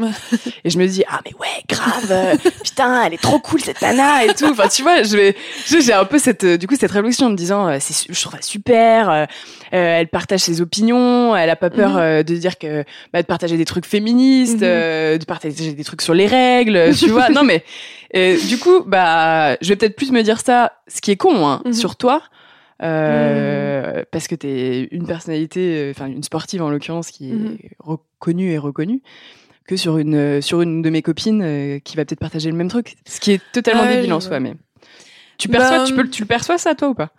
et 0.65 0.71
je 0.71 0.79
me 0.79 0.87
dis 0.87 1.05
ah 1.09 1.21
mais 1.25 1.33
ouais 1.41 1.59
grave, 1.69 2.11
euh, 2.11 2.37
putain 2.65 3.05
elle 3.05 3.15
est 3.15 3.23
trop 3.23 3.39
cool 3.39 3.61
cette 3.61 3.81
nana 3.83 4.25
et 4.25 4.35
tout. 4.35 4.51
Enfin 4.51 4.69
tu 4.69 4.83
vois, 4.83 5.03
je 5.05 5.17
vais, 5.17 5.37
j'ai 5.67 5.93
un 5.93 6.05
peu 6.05 6.19
cette, 6.19 6.45
du 6.45 6.67
coup 6.67 6.75
cette 6.77 6.91
réflexion 6.91 7.27
en 7.27 7.31
me 7.31 7.37
disant 7.37 7.69
euh, 7.69 7.79
c'est, 7.81 8.13
je 8.13 8.21
trouve 8.21 8.35
ça 8.35 8.43
super. 8.43 9.11
Euh, 9.11 9.27
elle 9.71 10.09
partage 10.09 10.41
ses 10.41 10.61
opinions, 10.61 11.37
elle 11.37 11.51
a 11.51 11.57
pas 11.57 11.71
peur 11.71 11.93
mm 11.93 11.99
-hmm. 11.99 12.25
de 12.25 12.35
dire 12.45 12.57
que 12.63 12.85
bah, 13.13 13.23
de 13.23 13.29
partager 13.35 13.57
des 13.57 13.69
trucs 13.73 13.87
féministes, 13.95 14.63
mm 14.63 14.73
-hmm. 14.73 15.19
de 15.23 15.25
partager 15.35 15.73
des 15.81 15.85
trucs 15.85 16.03
sur 16.09 16.15
les 16.21 16.29
règles, 16.41 16.79
tu 17.01 17.09
vois. 17.15 17.29
non 17.37 17.45
mais 17.53 17.61
du 18.51 18.57
coup 18.63 18.79
bah 18.93 19.57
je 19.63 19.69
vais 19.71 19.77
peut-être 19.81 19.97
plus 20.01 20.11
me 20.19 20.23
dire 20.29 20.41
ça, 20.49 20.59
ce 20.95 20.99
qui 21.03 21.11
est 21.15 21.21
con 21.27 21.37
hein, 21.49 21.57
sur 21.83 21.95
toi. 22.03 22.17
Euh, 22.83 24.01
mmh. 24.01 24.05
parce 24.11 24.27
que 24.27 24.35
tu 24.35 24.49
es 24.49 24.89
une 24.91 25.07
personnalité, 25.07 25.89
enfin 25.95 26.07
une 26.07 26.23
sportive 26.23 26.63
en 26.63 26.71
l'occurrence, 26.71 27.11
qui 27.11 27.31
est 27.31 27.35
mmh. 27.35 27.59
reconnue 27.79 28.51
et 28.51 28.59
reconnue, 28.59 29.03
que 29.67 29.77
sur 29.77 29.99
une, 29.99 30.43
sur 30.43 30.63
une 30.63 30.83
de 30.83 30.91
mes 30.91 31.03
copines 31.03 31.43
euh, 31.43 31.79
qui 31.79 31.97
va 31.97 32.05
peut-être 32.05 32.21
partager 32.21 32.51
le 32.51 32.57
même 32.57 32.69
truc, 32.69 32.97
ce 33.07 33.21
qui 33.21 33.33
est 33.33 33.41
totalement 33.53 33.85
ah, 33.85 33.95
débile 33.95 34.13
en 34.13 34.21
soi. 34.21 34.41
Mais 34.41 34.55
tu 35.39 35.49
perçois, 35.49 35.79
bah, 35.79 35.85
tu, 35.87 35.95
peux, 35.95 36.09
tu 36.09 36.23
le 36.23 36.27
perçois 36.27 36.59
ça 36.59 36.75
toi 36.75 36.89
ou 36.89 36.95
pas? 36.95 37.13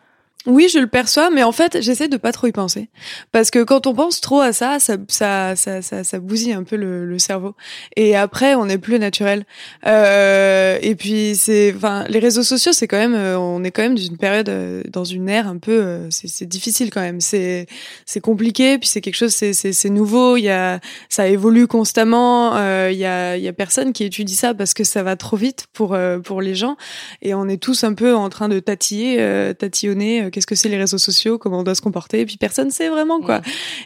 Oui, 0.45 0.67
je 0.67 0.77
le 0.77 0.87
perçois, 0.87 1.29
mais 1.29 1.41
en 1.43 1.53
fait, 1.53 1.81
j'essaie 1.81 2.09
de 2.09 2.17
pas 2.17 2.33
trop 2.33 2.47
y 2.47 2.51
penser. 2.51 2.89
Parce 3.31 3.49
que 3.49 3.63
quand 3.63 3.87
on 3.87 3.93
pense 3.93 4.19
trop 4.19 4.41
à 4.41 4.51
ça, 4.51 4.77
ça, 4.79 4.97
ça, 5.07 5.55
ça, 5.55 5.81
ça, 5.81 6.03
ça 6.03 6.19
bousille 6.19 6.51
un 6.51 6.63
peu 6.63 6.75
le, 6.75 7.05
le, 7.05 7.17
cerveau. 7.17 7.55
Et 7.95 8.17
après, 8.17 8.53
on 8.55 8.67
est 8.67 8.77
plus 8.77 8.99
naturel. 8.99 9.45
Euh, 9.87 10.77
et 10.81 10.95
puis, 10.95 11.35
c'est, 11.37 11.73
enfin, 11.73 12.03
les 12.09 12.19
réseaux 12.19 12.43
sociaux, 12.43 12.73
c'est 12.73 12.87
quand 12.87 12.97
même, 12.97 13.15
euh, 13.15 13.39
on 13.39 13.63
est 13.63 13.71
quand 13.71 13.83
même 13.83 13.95
dans 13.95 14.03
une 14.03 14.17
période, 14.17 14.49
euh, 14.49 14.83
dans 14.91 15.05
une 15.05 15.29
ère 15.29 15.47
un 15.47 15.57
peu, 15.59 15.71
euh, 15.71 16.07
c'est 16.09 16.45
difficile 16.45 16.89
quand 16.89 17.01
même. 17.01 17.21
C'est, 17.21 17.65
c'est 18.05 18.19
compliqué, 18.19 18.77
puis 18.77 18.89
c'est 18.89 18.99
quelque 18.99 19.15
chose, 19.15 19.33
c'est, 19.33 19.53
c'est 19.53 19.89
nouveau. 19.89 20.35
Il 20.35 20.43
y 20.43 20.49
a, 20.49 20.81
ça 21.07 21.25
évolue 21.25 21.67
constamment. 21.67 22.57
Il 22.89 22.97
y 22.97 23.05
a, 23.05 23.37
il 23.37 23.43
y 23.43 23.47
a 23.47 23.53
personne 23.53 23.93
qui 23.93 24.03
étudie 24.03 24.35
ça 24.35 24.53
parce 24.53 24.73
que 24.73 24.83
ça 24.83 25.03
va 25.03 25.15
trop 25.15 25.37
vite 25.37 25.67
pour, 25.71 25.97
pour 26.23 26.41
les 26.41 26.55
gens. 26.55 26.75
Et 27.21 27.33
on 27.33 27.47
est 27.47 27.61
tous 27.61 27.85
un 27.85 27.93
peu 27.93 28.13
en 28.13 28.27
train 28.27 28.49
de 28.49 28.59
tatiller, 28.59 29.53
tatillonner 29.57 30.31
qu'est-ce 30.34 30.47
que 30.47 30.55
c'est 30.55 30.69
les 30.69 30.77
réseaux 30.77 30.97
sociaux, 30.97 31.38
comment 31.38 31.59
on 31.59 31.63
doit 31.63 31.75
se 31.75 31.81
comporter, 31.81 32.21
et 32.21 32.25
puis 32.25 32.38
personne 32.38 32.71
sait 32.71 32.89
vraiment 32.89 33.21
quoi. 33.21 33.41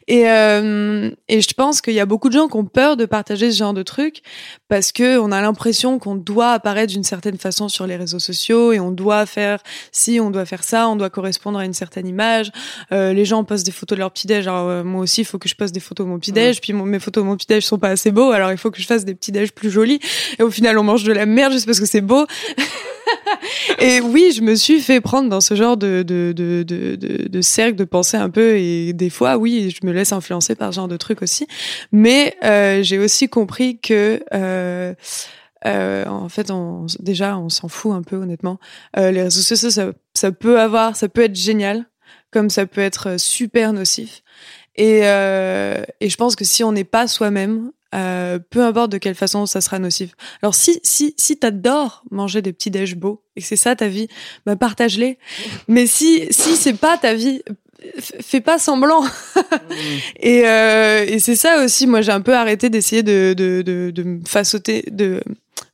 Et 0.07 0.29
euh, 0.29 1.11
et 1.27 1.41
je 1.41 1.53
pense 1.53 1.81
qu'il 1.81 1.93
y 1.93 1.99
a 1.99 2.05
beaucoup 2.05 2.29
de 2.29 2.33
gens 2.33 2.47
qui 2.47 2.57
ont 2.57 2.65
peur 2.65 2.97
de 2.97 3.05
partager 3.05 3.51
ce 3.51 3.57
genre 3.57 3.73
de 3.73 3.83
trucs 3.83 4.21
parce 4.69 4.91
que 4.91 5.19
on 5.19 5.31
a 5.31 5.41
l'impression 5.41 5.99
qu'on 5.99 6.15
doit 6.15 6.51
apparaître 6.51 6.93
d'une 6.93 7.03
certaine 7.03 7.37
façon 7.37 7.69
sur 7.69 7.85
les 7.85 7.97
réseaux 7.97 8.19
sociaux 8.19 8.71
et 8.71 8.79
on 8.79 8.91
doit 8.91 9.25
faire 9.25 9.59
si 9.91 10.19
on 10.19 10.31
doit 10.31 10.45
faire 10.45 10.63
ça, 10.63 10.87
on 10.87 10.95
doit 10.95 11.09
correspondre 11.09 11.59
à 11.59 11.65
une 11.65 11.73
certaine 11.73 12.07
image. 12.07 12.51
Euh, 12.91 13.13
les 13.13 13.25
gens 13.25 13.43
postent 13.43 13.65
des 13.65 13.71
photos 13.71 13.97
de 13.97 14.01
leur 14.01 14.11
petit 14.11 14.27
déj, 14.27 14.47
alors 14.47 14.69
euh, 14.69 14.83
moi 14.83 15.01
aussi 15.01 15.21
il 15.21 15.25
faut 15.25 15.37
que 15.37 15.49
je 15.49 15.55
poste 15.55 15.73
des 15.73 15.81
photos 15.81 16.05
de 16.05 16.11
mon 16.11 16.19
petit 16.19 16.31
déj, 16.31 16.61
puis 16.61 16.71
mon, 16.71 16.85
mes 16.85 16.99
photos 16.99 17.23
de 17.23 17.27
mon 17.27 17.35
petit 17.35 17.47
déj 17.47 17.65
sont 17.65 17.77
pas 17.77 17.89
assez 17.89 18.11
beaux, 18.11 18.31
alors 18.31 18.51
il 18.51 18.57
faut 18.57 18.71
que 18.71 18.81
je 18.81 18.87
fasse 18.87 19.03
des 19.03 19.13
petits 19.13 19.33
déj 19.33 19.51
plus 19.51 19.69
jolis. 19.69 19.99
Et 20.39 20.43
au 20.43 20.49
final 20.49 20.77
on 20.79 20.83
mange 20.83 21.03
de 21.03 21.11
la 21.11 21.25
merde 21.25 21.51
juste 21.51 21.65
parce 21.65 21.79
que 21.79 21.85
c'est 21.85 22.01
beau. 22.01 22.25
et 23.79 24.01
oui, 24.01 24.31
je 24.35 24.41
me 24.41 24.55
suis 24.55 24.81
fait 24.81 25.01
prendre 25.01 25.29
dans 25.29 25.41
ce 25.41 25.55
genre 25.55 25.77
de, 25.77 26.03
de, 26.03 26.33
de, 26.35 26.63
de, 26.63 26.95
de, 27.27 27.41
cercle 27.41 27.75
de 27.75 27.83
pensée 27.83 28.17
un 28.17 28.29
peu. 28.29 28.57
Et 28.57 28.93
des 28.93 29.09
fois, 29.09 29.37
oui, 29.37 29.69
je 29.69 29.85
me 29.85 29.91
laisse 29.91 30.11
influencer 30.11 30.55
par 30.55 30.73
ce 30.73 30.77
genre 30.77 30.87
de 30.87 30.97
trucs 30.97 31.21
aussi. 31.21 31.47
Mais 31.91 32.35
euh, 32.43 32.83
j'ai 32.83 32.99
aussi 32.99 33.29
compris 33.29 33.79
que... 33.79 34.23
Euh, 34.33 34.93
euh, 35.65 36.05
en 36.05 36.29
fait, 36.29 36.51
on, 36.51 36.85
déjà, 36.99 37.37
on 37.37 37.49
s'en 37.49 37.67
fout 37.67 37.91
un 37.93 38.03
peu, 38.03 38.17
honnêtement. 38.17 38.59
Euh, 38.97 39.11
les 39.11 39.23
réseaux 39.23 39.41
sociaux, 39.41 39.69
ça, 39.69 39.91
ça 40.13 40.31
peut 40.31 40.59
avoir, 40.59 40.95
ça 40.95 41.09
peut 41.09 41.23
être 41.23 41.35
génial, 41.35 41.85
comme 42.31 42.49
ça 42.49 42.65
peut 42.65 42.81
être 42.81 43.19
super 43.19 43.73
nocif. 43.73 44.21
Et, 44.75 45.01
euh, 45.03 45.83
et 45.99 46.09
je 46.09 46.17
pense 46.17 46.35
que 46.35 46.45
si 46.45 46.63
on 46.63 46.71
n'est 46.71 46.83
pas 46.83 47.07
soi-même, 47.07 47.71
euh, 47.95 48.39
peu 48.49 48.63
importe 48.63 48.91
de 48.91 48.97
quelle 48.97 49.15
façon 49.15 49.45
ça 49.45 49.61
sera 49.61 49.79
nocif. 49.79 50.11
Alors 50.41 50.55
si 50.55 50.79
si 50.83 51.13
si 51.17 51.37
t'adores 51.37 52.03
manger 52.11 52.41
des 52.41 52.53
petits 52.53 52.71
déj 52.71 52.95
beaux 52.95 53.23
et 53.35 53.41
que 53.41 53.47
c'est 53.47 53.55
ça 53.55 53.75
ta 53.75 53.87
vie, 53.87 54.07
bah 54.45 54.55
partage-les. 54.55 55.17
Mais 55.67 55.87
si 55.87 56.27
si 56.31 56.55
c'est 56.55 56.77
pas 56.77 56.97
ta 56.97 57.13
vie, 57.13 57.41
fais 57.99 58.41
pas 58.41 58.59
semblant. 58.59 59.03
et 60.19 60.47
euh, 60.47 61.05
et 61.07 61.19
c'est 61.19 61.35
ça 61.35 61.63
aussi. 61.63 61.87
Moi 61.87 62.01
j'ai 62.01 62.11
un 62.11 62.21
peu 62.21 62.35
arrêté 62.35 62.69
d'essayer 62.69 63.03
de 63.03 63.33
de 63.37 63.61
de, 63.61 63.91
de 63.91 64.03
me 64.03 64.21
façonner 64.25 64.83
de 64.91 65.21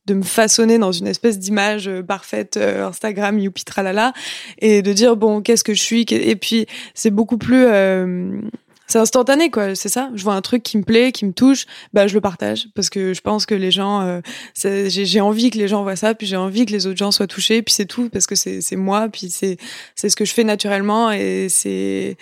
de 0.05 0.13
me 0.13 0.23
façonner 0.23 0.77
dans 0.77 0.91
une 0.91 1.07
espèce 1.07 1.39
d'image 1.39 1.87
euh, 1.87 2.03
parfaite 2.03 2.57
euh, 2.57 2.87
Instagram 2.87 3.39
youpi 3.39 3.63
tralala 3.63 4.13
et 4.59 4.81
de 4.81 4.93
dire 4.93 5.15
bon 5.15 5.41
qu'est-ce 5.41 5.63
que 5.63 5.73
je 5.73 5.81
suis? 5.81 6.05
Et 6.09 6.35
puis 6.35 6.65
c'est 6.93 7.11
beaucoup 7.11 7.37
plus 7.37 7.65
euh, 7.65 8.41
c'est 8.93 8.99
instantané 8.99 9.49
quoi 9.49 9.73
c'est 9.73 9.89
ça. 9.89 10.11
Je 10.13 10.23
vois 10.23 10.35
un 10.35 10.41
truc 10.41 10.61
qui 10.61 10.77
me 10.77 10.83
plaît 10.83 11.11
qui 11.11 11.25
me 11.25 11.33
touche 11.33 11.65
bah 11.93 12.05
je 12.05 12.13
le 12.13 12.21
partage. 12.21 12.67
Parce 12.75 12.91
que 12.91 13.15
je 13.15 13.21
pense 13.21 13.47
que 13.47 13.55
les 13.55 13.71
gens 13.71 14.01
euh, 14.01 14.21
j'ai 14.55 15.19
envie 15.19 15.49
que 15.49 15.57
les 15.57 15.67
gens 15.67 15.81
voient 15.81 15.95
ça 15.95 16.13
puis 16.13 16.27
j'ai 16.27 16.35
envie 16.35 16.67
que 16.67 16.71
les 16.71 16.85
autres 16.85 16.97
gens 16.97 17.11
soient 17.11 17.25
touchés 17.25 17.63
puis 17.63 17.73
c'est 17.73 17.87
tout 17.87 18.09
parce 18.09 18.27
que 18.27 18.35
c'est 18.35 18.61
c'est 18.61 18.75
moi 18.75 19.09
puis 19.09 19.31
c'est 19.31 19.57
c'est 19.95 20.09
ce 20.09 20.15
que 20.15 20.25
je 20.25 20.33
fais 20.33 20.43
naturellement 20.43 21.11
et 21.11 21.47
c'est 21.49 22.17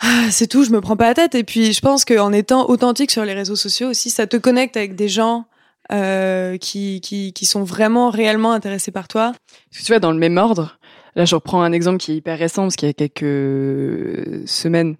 ah, 0.00 0.30
c'est 0.30 0.46
tout 0.46 0.62
je 0.62 0.70
me 0.70 0.82
prends 0.82 0.96
pas 0.96 1.06
la 1.06 1.14
tête. 1.14 1.34
Et 1.34 1.44
puis 1.44 1.72
je 1.72 1.80
pense 1.80 2.04
qu'en 2.04 2.32
étant 2.32 2.68
authentique 2.68 3.10
sur 3.10 3.24
les 3.24 3.32
réseaux 3.32 3.56
sociaux 3.56 3.88
aussi 3.88 4.10
ça 4.10 4.26
te 4.26 4.36
connecte 4.36 4.76
avec 4.76 4.94
des 4.94 5.08
gens 5.08 5.46
euh, 5.90 6.58
qui, 6.58 7.00
qui, 7.00 7.32
qui 7.32 7.46
sont 7.46 7.64
vraiment 7.64 8.10
réellement 8.10 8.52
intéressés 8.52 8.92
par 8.92 9.08
toi. 9.08 9.32
tu 9.72 9.90
vois, 9.90 9.98
dans 10.00 10.12
le 10.12 10.18
même 10.18 10.36
ordre, 10.36 10.78
là 11.16 11.24
je 11.24 11.34
reprends 11.34 11.62
un 11.62 11.72
exemple 11.72 11.98
qui 11.98 12.12
est 12.12 12.16
hyper 12.16 12.38
récent, 12.38 12.62
parce 12.62 12.76
qu'il 12.76 12.86
y 12.86 12.90
a 12.90 12.92
quelques 12.92 14.46
semaines, 14.46 14.96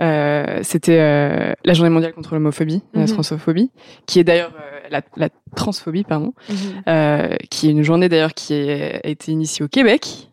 euh, 0.00 0.60
c'était 0.62 0.98
euh, 1.00 1.52
la 1.64 1.72
journée 1.74 1.90
mondiale 1.90 2.12
contre 2.12 2.34
l'homophobie, 2.34 2.82
la 2.94 3.02
mhm. 3.02 3.08
transphobie, 3.08 3.70
qui 4.06 4.18
est 4.20 4.24
d'ailleurs 4.24 4.52
euh, 4.56 4.88
la, 4.90 5.00
la, 5.16 5.28
transphobie, 5.54 6.04
pardon, 6.04 6.32
-hmm. 6.50 7.36
qui 7.50 7.68
est 7.68 7.70
une 7.70 7.82
journée 7.82 8.08
d'ailleurs 8.08 8.34
qui 8.34 8.54
a 8.54 9.06
été 9.06 9.32
initiée 9.32 9.64
au 9.64 9.68
Québec. 9.68 10.28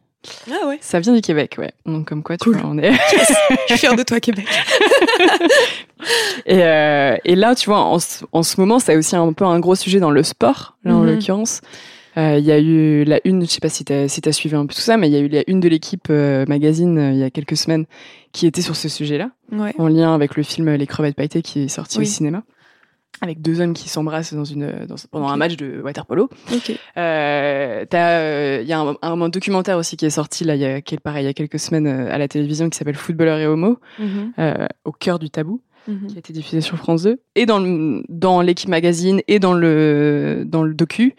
Ah 0.49 0.67
ouais. 0.67 0.77
Ça 0.79 0.99
vient 1.01 1.13
du 1.13 1.19
Québec, 1.21 1.55
ouais. 1.57 1.71
Donc 1.85 2.07
comme 2.07 2.23
quoi, 2.23 2.37
tu 2.37 2.45
cool. 2.45 2.57
vois, 2.57 2.69
on 2.69 2.77
est. 2.77 2.91
Je 3.67 3.73
suis 3.73 3.77
fière 3.77 3.95
de 3.95 4.03
toi, 4.03 4.19
Québec. 4.21 4.47
et, 6.45 6.59
et 7.25 7.35
là, 7.35 7.55
tu 7.55 7.69
vois, 7.69 7.81
en, 7.81 7.97
en, 8.31 8.43
ce 8.43 8.59
moment, 8.59 8.79
c'est 8.79 8.95
aussi 8.95 9.15
un 9.15 9.33
peu 9.33 9.45
un 9.45 9.59
gros 9.59 9.75
sujet 9.75 9.99
dans 9.99 10.11
le 10.11 10.23
sport, 10.23 10.77
là 10.85 10.95
en 10.95 10.99
Mhm. 11.01 11.07
l'occurrence. 11.07 11.61
Euh, 12.17 12.37
Il 12.37 12.45
y 12.45 12.51
a 12.51 12.59
eu 12.59 13.03
la 13.05 13.19
une, 13.25 13.41
je 13.41 13.47
sais 13.47 13.59
pas 13.59 13.69
si 13.69 13.83
tu 13.85 13.93
as, 13.93 14.07
si 14.07 14.21
as 14.27 14.31
suivi 14.31 14.55
un 14.55 14.65
peu 14.65 14.73
tout 14.73 14.81
ça, 14.81 14.97
mais 14.97 15.09
il 15.09 15.13
y 15.13 15.17
a 15.17 15.19
eu 15.19 15.27
la 15.27 15.43
une 15.47 15.59
de 15.59 15.67
l'équipe 15.67 16.07
euh, 16.09 16.45
magazine 16.47 16.97
euh, 16.97 17.11
il 17.11 17.17
y 17.17 17.23
a 17.23 17.29
quelques 17.31 17.57
semaines 17.57 17.85
qui 18.31 18.45
était 18.47 18.61
sur 18.61 18.75
ce 18.75 18.87
sujet-là, 18.89 19.31
Ouais. 19.51 19.73
en 19.77 19.87
lien 19.87 20.13
avec 20.13 20.35
le 20.35 20.43
film 20.43 20.69
Les 20.73 20.87
crevettes 20.87 21.15
pailletées 21.15 21.41
qui 21.41 21.63
est 21.63 21.67
sorti 21.67 21.99
au 21.99 22.03
cinéma, 22.03 22.43
avec 23.21 23.41
deux 23.41 23.61
hommes 23.61 23.73
qui 23.73 23.89
s'embrassent 23.89 24.33
dans 24.33 24.43
une, 24.43 24.85
dans, 24.87 24.95
pendant 25.11 25.27
un 25.29 25.37
match 25.37 25.55
de 25.55 25.81
waterpolo. 25.83 26.29
Euh, 26.97 27.85
euh, 27.93 28.59
Il 28.63 28.67
y 28.67 28.73
a 28.73 28.79
un, 28.79 28.95
un, 29.01 29.21
un 29.21 29.29
documentaire 29.29 29.77
aussi 29.77 29.97
qui 29.97 30.05
est 30.05 30.09
sorti 30.09 30.43
là, 30.43 30.55
il 30.55 30.61
y 30.61 30.65
a, 30.65 30.81
quel- 30.81 30.99
pareil, 30.99 31.23
il 31.23 31.27
y 31.27 31.29
a 31.29 31.33
quelques 31.33 31.59
semaines 31.59 31.87
à 31.87 32.17
la 32.17 32.27
télévision 32.27 32.69
qui 32.69 32.77
s'appelle 32.77 32.95
Footballeur 32.95 33.37
et 33.39 33.47
Homo, 33.47 33.77
Mhm. 33.99 34.33
euh, 34.39 34.67
au 34.85 34.91
cœur 34.91 35.19
du 35.19 35.29
tabou 35.29 35.61
Mhm. 35.87 36.07
qui 36.07 36.15
a 36.15 36.19
été 36.19 36.33
diffusé 36.33 36.61
sur 36.61 36.77
France 36.77 37.03
2 37.03 37.19
et 37.35 37.45
dans 37.45 37.59
le, 37.59 38.03
dans 38.09 38.41
l'équipe 38.41 38.69
magazine 38.69 39.21
et 39.27 39.39
dans 39.39 39.53
le 39.53 40.43
dans 40.45 40.63
le 40.63 40.73
docu, 40.73 41.13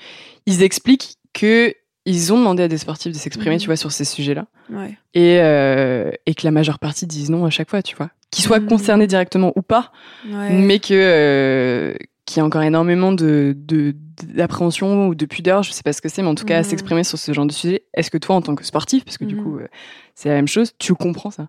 ils 0.46 0.62
expliquent 0.62 1.16
que 1.32 1.74
ils 2.06 2.32
ont 2.32 2.38
demandé 2.38 2.62
à 2.62 2.68
des 2.68 2.76
sportifs 2.78 3.12
de 3.12 3.16
s'exprimer, 3.18 3.54
Mhm. 3.56 3.60
tu 3.60 3.66
vois, 3.66 3.76
sur 3.76 3.90
ces 3.92 4.04
sujets-là 4.04 4.46
Ouais. 4.70 4.96
et 5.14 5.38
euh, 5.40 6.10
et 6.26 6.34
que 6.34 6.42
la 6.44 6.50
majeure 6.50 6.78
partie 6.78 7.06
disent 7.06 7.30
non 7.30 7.44
à 7.46 7.50
chaque 7.50 7.70
fois, 7.70 7.82
tu 7.82 7.96
vois, 7.96 8.10
qu'ils 8.30 8.44
soient 8.44 8.60
Mhm. 8.60 8.68
concernés 8.68 9.06
directement 9.06 9.52
ou 9.56 9.62
pas, 9.62 9.90
Ouais. 10.30 10.50
mais 10.52 10.78
que 10.80 10.92
euh, 10.94 11.94
qu'il 12.26 12.38
y 12.38 12.40
a 12.40 12.44
encore 12.44 12.62
énormément 12.62 13.12
de 13.12 13.54
de- 13.56 13.94
d'appréhension 14.22 15.08
ou 15.08 15.14
de 15.14 15.26
pudeur, 15.26 15.62
je 15.62 15.72
sais 15.72 15.82
pas 15.82 15.92
ce 15.92 16.00
que 16.00 16.08
c'est, 16.08 16.22
mais 16.22 16.28
en 16.28 16.34
tout 16.34 16.44
cas 16.44 16.58
à 16.58 16.62
s'exprimer 16.62 17.04
sur 17.04 17.18
ce 17.18 17.32
genre 17.32 17.46
de 17.46 17.52
sujet. 17.52 17.82
Est-ce 17.94 18.10
que 18.10 18.18
toi, 18.18 18.36
en 18.36 18.42
tant 18.42 18.54
que 18.54 18.64
sportif, 18.64 19.04
parce 19.04 19.18
que 19.18 19.24
du 19.24 19.36
coup 19.36 19.58
euh, 19.58 19.66
c'est 20.14 20.28
la 20.28 20.36
même 20.36 20.48
chose, 20.48 20.72
tu 20.78 20.94
comprends 20.94 21.30
ça? 21.30 21.48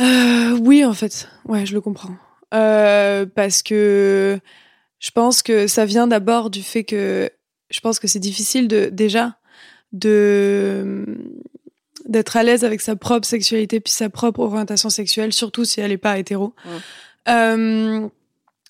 Euh, 0.00 0.58
oui, 0.62 0.84
en 0.84 0.94
fait. 0.94 1.28
Ouais, 1.44 1.66
je 1.66 1.74
le 1.74 1.80
comprends. 1.80 2.14
Euh, 2.54 3.26
parce 3.26 3.62
que 3.62 4.38
je 5.00 5.10
pense 5.10 5.42
que 5.42 5.66
ça 5.66 5.84
vient 5.84 6.06
d'abord 6.06 6.50
du 6.50 6.62
fait 6.62 6.84
que 6.84 7.30
je 7.70 7.80
pense 7.80 7.98
que 7.98 8.08
c'est 8.08 8.18
difficile 8.18 8.68
de 8.68 8.86
déjà 8.86 9.36
de 9.92 11.04
d'être 12.06 12.36
à 12.38 12.42
l'aise 12.42 12.64
avec 12.64 12.80
sa 12.80 12.96
propre 12.96 13.26
sexualité 13.26 13.80
puis 13.80 13.92
sa 13.92 14.08
propre 14.08 14.40
orientation 14.40 14.88
sexuelle, 14.88 15.32
surtout 15.34 15.64
si 15.66 15.80
elle 15.80 15.90
n'est 15.90 15.98
pas 15.98 16.18
hétéro. 16.18 16.54
Euh, 17.28 18.08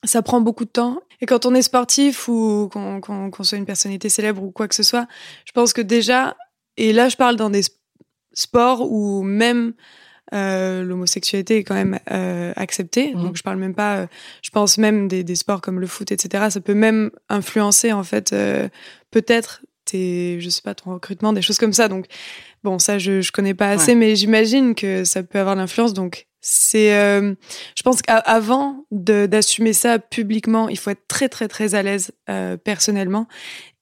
ça 0.03 0.23
prend 0.23 0.41
beaucoup 0.41 0.65
de 0.65 0.71
temps. 0.71 1.01
Et 1.21 1.27
quand 1.27 1.47
on 1.47 1.55
est 1.55 1.63
sportif 1.63 2.27
ou 2.29 2.69
qu'on 2.73 3.31
soit 3.43 3.59
une 3.59 3.67
personnalité 3.67 4.09
célèbre 4.09 4.43
ou 4.43 4.51
quoi 4.51 4.67
que 4.67 4.75
ce 4.75 4.83
soit, 4.83 5.07
je 5.45 5.53
pense 5.53 5.73
que 5.73 5.81
déjà, 5.83 6.37
et 6.77 6.93
là 6.93 7.09
je 7.09 7.17
parle 7.17 7.37
dans 7.37 7.51
des 7.51 7.63
sp- 7.63 7.75
sports 8.33 8.91
où 8.91 9.23
même 9.23 9.73
euh, 10.35 10.83
l'homosexualité 10.83 11.59
est 11.59 11.65
quand 11.65 11.75
même 11.75 11.99
euh, 12.11 12.53
acceptée. 12.57 13.15
Mhm. 13.15 13.23
Donc 13.23 13.37
je 13.37 13.43
parle 13.43 13.59
même 13.59 13.75
pas, 13.75 13.97
euh, 13.97 14.07
je 14.43 14.51
pense 14.51 14.79
même 14.79 15.09
des, 15.09 15.25
des 15.25 15.37
sports 15.37 15.61
comme 15.61 15.81
le 15.81 15.87
foot, 15.87 16.13
etc. 16.13 16.47
Ça 16.51 16.61
peut 16.61 16.75
même 16.75 17.11
influencer 17.29 17.93
en 17.93 18.03
fait 18.03 18.33
euh, 18.33 18.69
peut-être 19.11 19.63
tes, 19.85 20.41
je 20.41 20.49
sais 20.51 20.63
pas, 20.63 20.75
ton 20.75 20.93
recrutement, 20.93 21.33
des 21.33 21.43
choses 21.43 21.59
comme 21.59 21.73
ça. 21.73 21.89
Donc 21.89 22.07
bon, 22.63 22.79
ça 22.79 22.99
je 22.99 23.21
je 23.21 23.33
connais 23.33 23.55
pas 23.55 23.71
assez, 23.71 23.95
mais 23.95 24.17
j'imagine 24.17 24.75
que 24.75 25.05
ça 25.05 25.23
peut 25.23 25.39
avoir 25.39 25.57
l'influence. 25.57 25.95
Donc 25.95 26.29
c'est, 26.41 26.95
euh, 26.95 27.35
je 27.77 27.83
pense 27.83 28.01
qu'avant 28.01 28.85
d'assumer 28.91 29.73
ça 29.73 29.99
publiquement, 29.99 30.69
il 30.69 30.79
faut 30.79 30.91
être 30.91 31.07
très 31.09 31.29
très 31.29 31.49
très 31.49 31.75
à 31.75 31.83
l'aise 31.83 32.13
euh, 32.31 32.57
personnellement. 32.57 33.27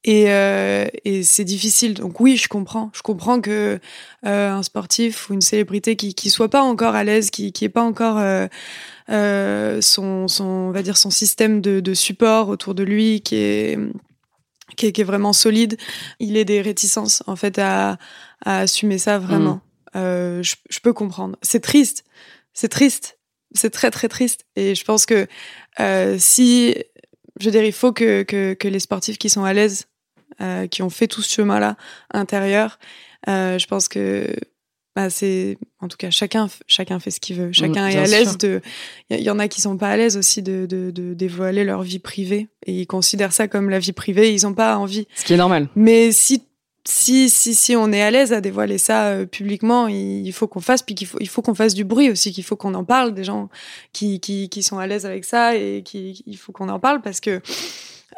Et, 0.03 0.31
euh, 0.31 0.87
et 1.03 1.23
c'est 1.23 1.43
difficile. 1.43 1.95
Donc 1.95 2.19
oui, 2.19 2.37
je 2.37 2.47
comprends. 2.47 2.91
Je 2.93 3.01
comprends 3.01 3.41
que 3.41 3.79
euh, 4.25 4.51
un 4.51 4.63
sportif 4.63 5.29
ou 5.29 5.33
une 5.33 5.41
célébrité 5.41 5.95
qui 5.95 6.13
qui 6.13 6.29
soit 6.29 6.49
pas 6.49 6.61
encore 6.61 6.95
à 6.95 7.03
l'aise, 7.03 7.29
qui 7.29 7.51
qui 7.51 7.65
est 7.65 7.69
pas 7.69 7.81
encore 7.83 8.17
euh, 8.17 8.47
euh, 9.09 9.81
son 9.81 10.27
son 10.27 10.45
on 10.45 10.71
va 10.71 10.81
dire 10.81 10.97
son 10.97 11.09
système 11.09 11.61
de, 11.61 11.79
de 11.81 11.93
support 11.93 12.47
autour 12.49 12.73
de 12.75 12.83
lui 12.83 13.21
qui 13.21 13.35
est 13.35 13.77
qui 14.75 14.85
est, 14.87 14.91
qui 14.91 15.01
est 15.01 15.05
vraiment 15.05 15.33
solide, 15.33 15.77
il 16.19 16.37
ait 16.37 16.45
des 16.45 16.61
réticences 16.61 17.23
en 17.27 17.35
fait 17.35 17.57
à, 17.57 17.97
à 18.45 18.59
assumer 18.59 18.97
ça 18.99 19.17
vraiment. 19.17 19.61
Euh, 19.95 20.43
je, 20.43 20.55
je 20.69 20.79
peux 20.79 20.93
comprendre. 20.93 21.37
C'est 21.41 21.61
triste, 21.61 22.03
c'est 22.53 22.67
triste, 22.69 23.17
c'est 23.53 23.71
très 23.71 23.91
très 23.91 24.09
triste. 24.09 24.45
Et 24.55 24.75
je 24.75 24.83
pense 24.83 25.05
que 25.05 25.27
euh, 25.79 26.17
si, 26.19 26.75
je 27.39 27.45
veux 27.45 27.51
dire, 27.51 27.63
il 27.63 27.73
faut 27.73 27.91
que, 27.91 28.23
que, 28.23 28.53
que 28.53 28.67
les 28.67 28.79
sportifs 28.79 29.17
qui 29.17 29.29
sont 29.29 29.43
à 29.43 29.53
l'aise, 29.53 29.87
euh, 30.41 30.67
qui 30.67 30.81
ont 30.81 30.89
fait 30.89 31.07
tout 31.07 31.21
ce 31.21 31.33
chemin-là 31.33 31.77
intérieur, 32.13 32.79
euh, 33.27 33.57
je 33.57 33.67
pense 33.67 33.87
que 33.87 34.27
bah, 34.95 35.09
c'est, 35.09 35.57
en 35.79 35.87
tout 35.87 35.97
cas, 35.97 36.09
chacun, 36.09 36.49
chacun 36.65 36.99
fait 36.99 37.11
ce 37.11 37.19
qu'il 37.19 37.35
veut. 37.35 37.51
Chacun 37.51 37.87
est 37.87 37.91
bien 37.91 38.03
à 38.03 38.07
l'aise 38.07 38.37
de. 38.39 38.61
Il 39.11 39.19
y, 39.19 39.23
y 39.23 39.29
en 39.29 39.37
a 39.37 39.47
qui 39.47 39.61
sont 39.61 39.77
pas 39.77 39.89
à 39.89 39.97
l'aise 39.97 40.17
aussi 40.17 40.41
de, 40.41 40.65
de, 40.65 40.89
de 40.89 41.13
dévoiler 41.13 41.63
leur 41.63 41.83
vie 41.83 41.99
privée 41.99 42.47
et 42.65 42.73
ils 42.73 42.87
considèrent 42.87 43.33
ça 43.33 43.47
comme 43.47 43.69
la 43.69 43.77
vie 43.77 43.91
privée. 43.91 44.33
Ils 44.33 44.47
ont 44.47 44.55
pas 44.55 44.75
envie. 44.77 45.07
Ce 45.15 45.23
qui 45.23 45.33
est 45.33 45.37
normal. 45.37 45.67
Mais 45.75 46.11
si 46.11 46.41
si 46.87 47.29
si 47.29 47.53
si 47.53 47.75
on 47.75 47.91
est 47.91 48.01
à 48.01 48.09
l'aise 48.09 48.31
à 48.31 48.39
dévoiler 48.39 48.77
ça 48.77 49.07
euh, 49.07 49.25
publiquement, 49.25 49.87
il, 49.87 50.31
faut 50.31 50.47
qu'on 50.47 50.61
fasse 50.61 50.81
puis 50.81 50.95
qu'il 50.95 51.05
faut 51.05 51.17
il 51.19 51.27
faut 51.27 51.41
qu'on 51.41 51.53
fasse 51.53 51.73
du 51.73 51.83
bruit 51.83 52.09
aussi, 52.09 52.31
qu'il 52.31 52.45
faut 52.45 52.55
qu'on 52.55 52.73
en 52.75 52.85
parle 52.85 53.13
des 53.13 53.25
gens 53.25 53.49
qui 53.91 54.21
qui 54.21 54.47
qui 54.47 54.63
sont 54.63 54.77
à 54.77 54.87
l'aise 54.87 55.05
avec 55.05 55.25
ça 55.25 55.55
et 55.55 55.83
qui 55.83 56.23
il 56.25 56.37
faut 56.37 56.53
qu'on 56.53 56.69
en 56.69 56.79
parle 56.79 57.01
parce 57.01 57.19
que 57.19 57.41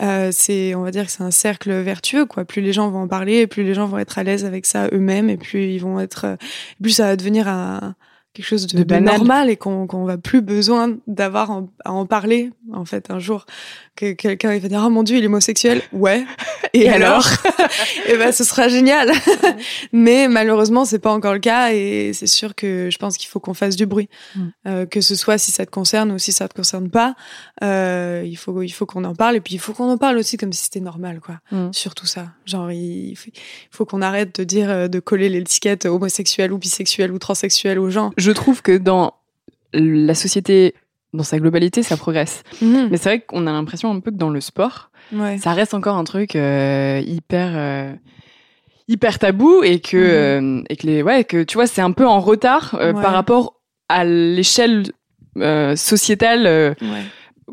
euh, 0.02 0.30
c'est 0.32 0.76
on 0.76 0.84
va 0.84 0.92
dire 0.92 1.08
que 1.08 1.12
c'est 1.12 1.24
un 1.24 1.32
cercle 1.32 1.72
vertueux 1.82 2.28
quoi. 2.28 2.46
Plus 2.46 2.62
les 2.62 2.72
gens 2.72 2.92
vont 2.92 3.02
en 3.02 3.08
parler, 3.08 3.48
plus 3.48 3.64
les 3.64 3.74
gens 3.74 3.88
vont 3.88 3.98
être 3.98 4.20
à 4.20 4.24
l'aise 4.24 4.46
avec 4.46 4.68
ça 4.68 4.88
eux-mêmes 4.94 5.32
et 5.32 5.38
plus 5.38 5.74
ils 5.74 5.80
vont 5.80 6.00
être 6.00 6.26
euh, 6.26 6.36
plus 6.80 6.92
ça 6.92 7.06
va 7.06 7.16
devenir 7.16 7.48
un 7.48 7.96
quelque 8.34 8.46
chose 8.46 8.68
de, 8.68 8.78
De 8.78 8.84
de 8.84 8.88
banal. 8.88 9.18
normal 9.18 9.50
et 9.50 9.58
qu'on 9.58 9.88
qu'on 9.88 10.06
va 10.06 10.18
plus 10.18 10.42
besoin 10.42 10.98
d'avoir 11.08 11.64
à 11.84 11.92
en 11.92 12.06
parler 12.06 12.52
en 12.72 12.86
fait 12.86 13.10
un 13.10 13.20
jour. 13.20 13.46
Que 13.96 14.14
quelqu'un 14.14 14.54
il 14.54 14.62
va 14.62 14.70
dire 14.70 14.82
oh 14.86 14.90
mon 14.90 15.04
dieu 15.04 15.18
il 15.18 15.24
est 15.24 15.28
homosexuel. 15.28 15.82
Ouais. 15.92 16.26
Et, 16.74 16.82
Et 16.84 16.90
alors, 16.90 17.26
alors 17.26 17.68
et 18.08 18.16
ben 18.18 18.32
ce 18.32 18.44
sera 18.44 18.68
génial. 18.68 19.12
Mais 19.92 20.28
malheureusement 20.28 20.86
c'est 20.86 21.00
pas 21.00 21.12
encore 21.12 21.34
le 21.34 21.40
cas 21.40 21.74
et 21.74 22.12
c'est 22.14 22.28
sûr 22.28 22.54
que 22.54 22.90
je 22.92 22.98
pense 23.00 23.18
qu'il 23.18 23.28
faut 23.28 23.40
qu'on 23.40 23.56
fasse 23.56 23.76
du 23.76 23.88
bruit. 23.88 24.08
Mm. 24.36 24.42
Euh, 24.68 24.86
que 24.86 25.02
ce 25.02 25.16
soit 25.16 25.38
si 25.40 25.52
ça 25.52 25.66
te 25.66 25.72
concerne 25.72 26.12
ou 26.12 26.20
si 26.20 26.32
ça 26.32 26.48
te 26.48 26.54
concerne 26.54 26.90
pas 26.90 27.16
euh, 27.64 28.24
il 28.26 28.36
faut 28.38 28.62
il 28.62 28.70
faut 28.70 28.86
qu'on 28.86 29.04
en 29.04 29.16
parle 29.16 29.36
et 29.36 29.42
puis 29.42 29.56
il 29.56 29.60
faut 29.60 29.74
qu'on 29.74 29.90
en 29.90 29.98
parle 29.98 30.18
aussi 30.18 30.38
comme 30.38 30.54
si 30.54 30.66
c'était 30.66 30.80
normal 30.80 31.20
quoi. 31.20 31.40
Mm. 31.52 31.74
surtout 31.74 32.06
ça. 32.06 32.28
Genre 32.46 32.72
il 32.72 33.16
faut, 33.16 33.32
faut 33.72 33.86
qu'on 33.86 34.02
arrête 34.02 34.40
de 34.40 34.44
dire 34.44 34.70
euh, 34.70 34.88
de 34.88 35.00
coller 35.00 35.30
l'étiquette 35.30 35.86
homosexuel 35.86 36.54
ou 36.54 36.58
bisexuel 36.60 37.12
ou 37.12 37.18
transsexuel 37.18 37.80
aux 37.80 37.90
gens 37.90 38.12
Je 38.20 38.32
trouve 38.32 38.62
que 38.62 38.78
dans 38.78 39.14
la 39.74 40.14
société, 40.16 40.76
dans 41.14 41.24
sa 41.24 41.40
globalité, 41.40 41.82
ça 41.84 41.98
progresse. 41.98 42.44
Mhm. 42.62 42.90
Mais 42.92 42.98
c'est 42.98 43.10
vrai 43.10 43.20
qu'on 43.22 43.48
a 43.48 43.52
l'impression 43.52 43.92
un 43.92 44.00
peu 44.00 44.12
que 44.12 44.18
dans 44.18 44.30
le 44.30 44.42
sport, 44.42 44.90
ouais 45.14 45.38
ça 45.40 45.54
reste 45.54 45.74
encore 45.74 45.96
un 45.98 46.04
truc 46.04 46.36
euh, 46.36 47.02
hyper 47.06 47.52
euh, 47.56 47.94
hyper 48.88 49.18
tabou 49.20 49.64
et 49.64 49.80
que 49.80 49.98
euh, 49.98 50.62
et 50.70 50.76
que 50.76 50.86
les 50.86 51.02
ouais 51.04 51.24
que 51.24 51.42
tu 51.44 51.56
vois 51.56 51.66
c'est 51.68 51.82
un 51.82 51.92
peu 51.92 52.06
en 52.08 52.20
retard 52.20 52.76
Ouais. 52.80 52.94
par 52.94 53.14
rapport 53.14 53.56
à 53.88 54.04
l'échelle 54.06 54.84
sociétale 55.76 56.76
ouais 56.82 57.04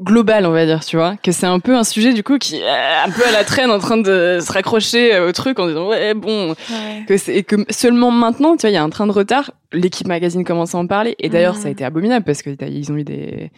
globale 0.00 0.46
on 0.46 0.50
va 0.52 0.66
dire 0.66 0.84
tu 0.84 0.96
vois. 0.96 1.16
Que 1.22 1.32
c'est 1.32 1.46
un 1.46 1.58
peu 1.60 1.76
un 1.76 1.84
sujet 1.84 2.12
du 2.12 2.22
coup 2.22 2.38
qui 2.38 2.56
est 2.56 2.68
un 3.04 3.10
peu 3.10 3.22
à 3.26 3.32
la 3.32 3.44
traîne 3.44 3.70
en 3.70 3.78
train 3.78 3.96
de 3.96 4.38
se 4.40 4.52
raccrocher 4.52 5.14
euh, 5.14 5.28
au 5.28 5.32
truc 5.32 5.58
en 5.58 5.66
disant 5.66 5.88
ouais 5.88 6.14
bon. 6.14 6.50
Ouais. 6.50 7.04
Que 7.08 7.16
c'est 7.16 7.42
que 7.42 7.56
seulement 7.70 8.10
maintenant 8.10 8.56
tu 8.56 8.62
vois 8.62 8.70
il 8.70 8.74
y 8.74 8.76
a 8.78 8.82
un 8.82 8.90
train 8.90 9.06
de 9.06 9.12
retard. 9.12 9.50
L'équipe 9.72 10.06
magazine 10.06 10.44
commence 10.44 10.74
à 10.74 10.78
en 10.78 10.86
parler. 10.86 11.14
Et 11.18 11.28
d'ailleurs 11.28 11.56
ça 11.56 11.68
a 11.68 11.70
été 11.70 11.84
abominable 11.84 12.24
parce 12.24 12.42
que 12.42 12.50
ils 12.64 12.92
ont 12.92 12.96
eu 12.96 13.04
des 13.04 13.50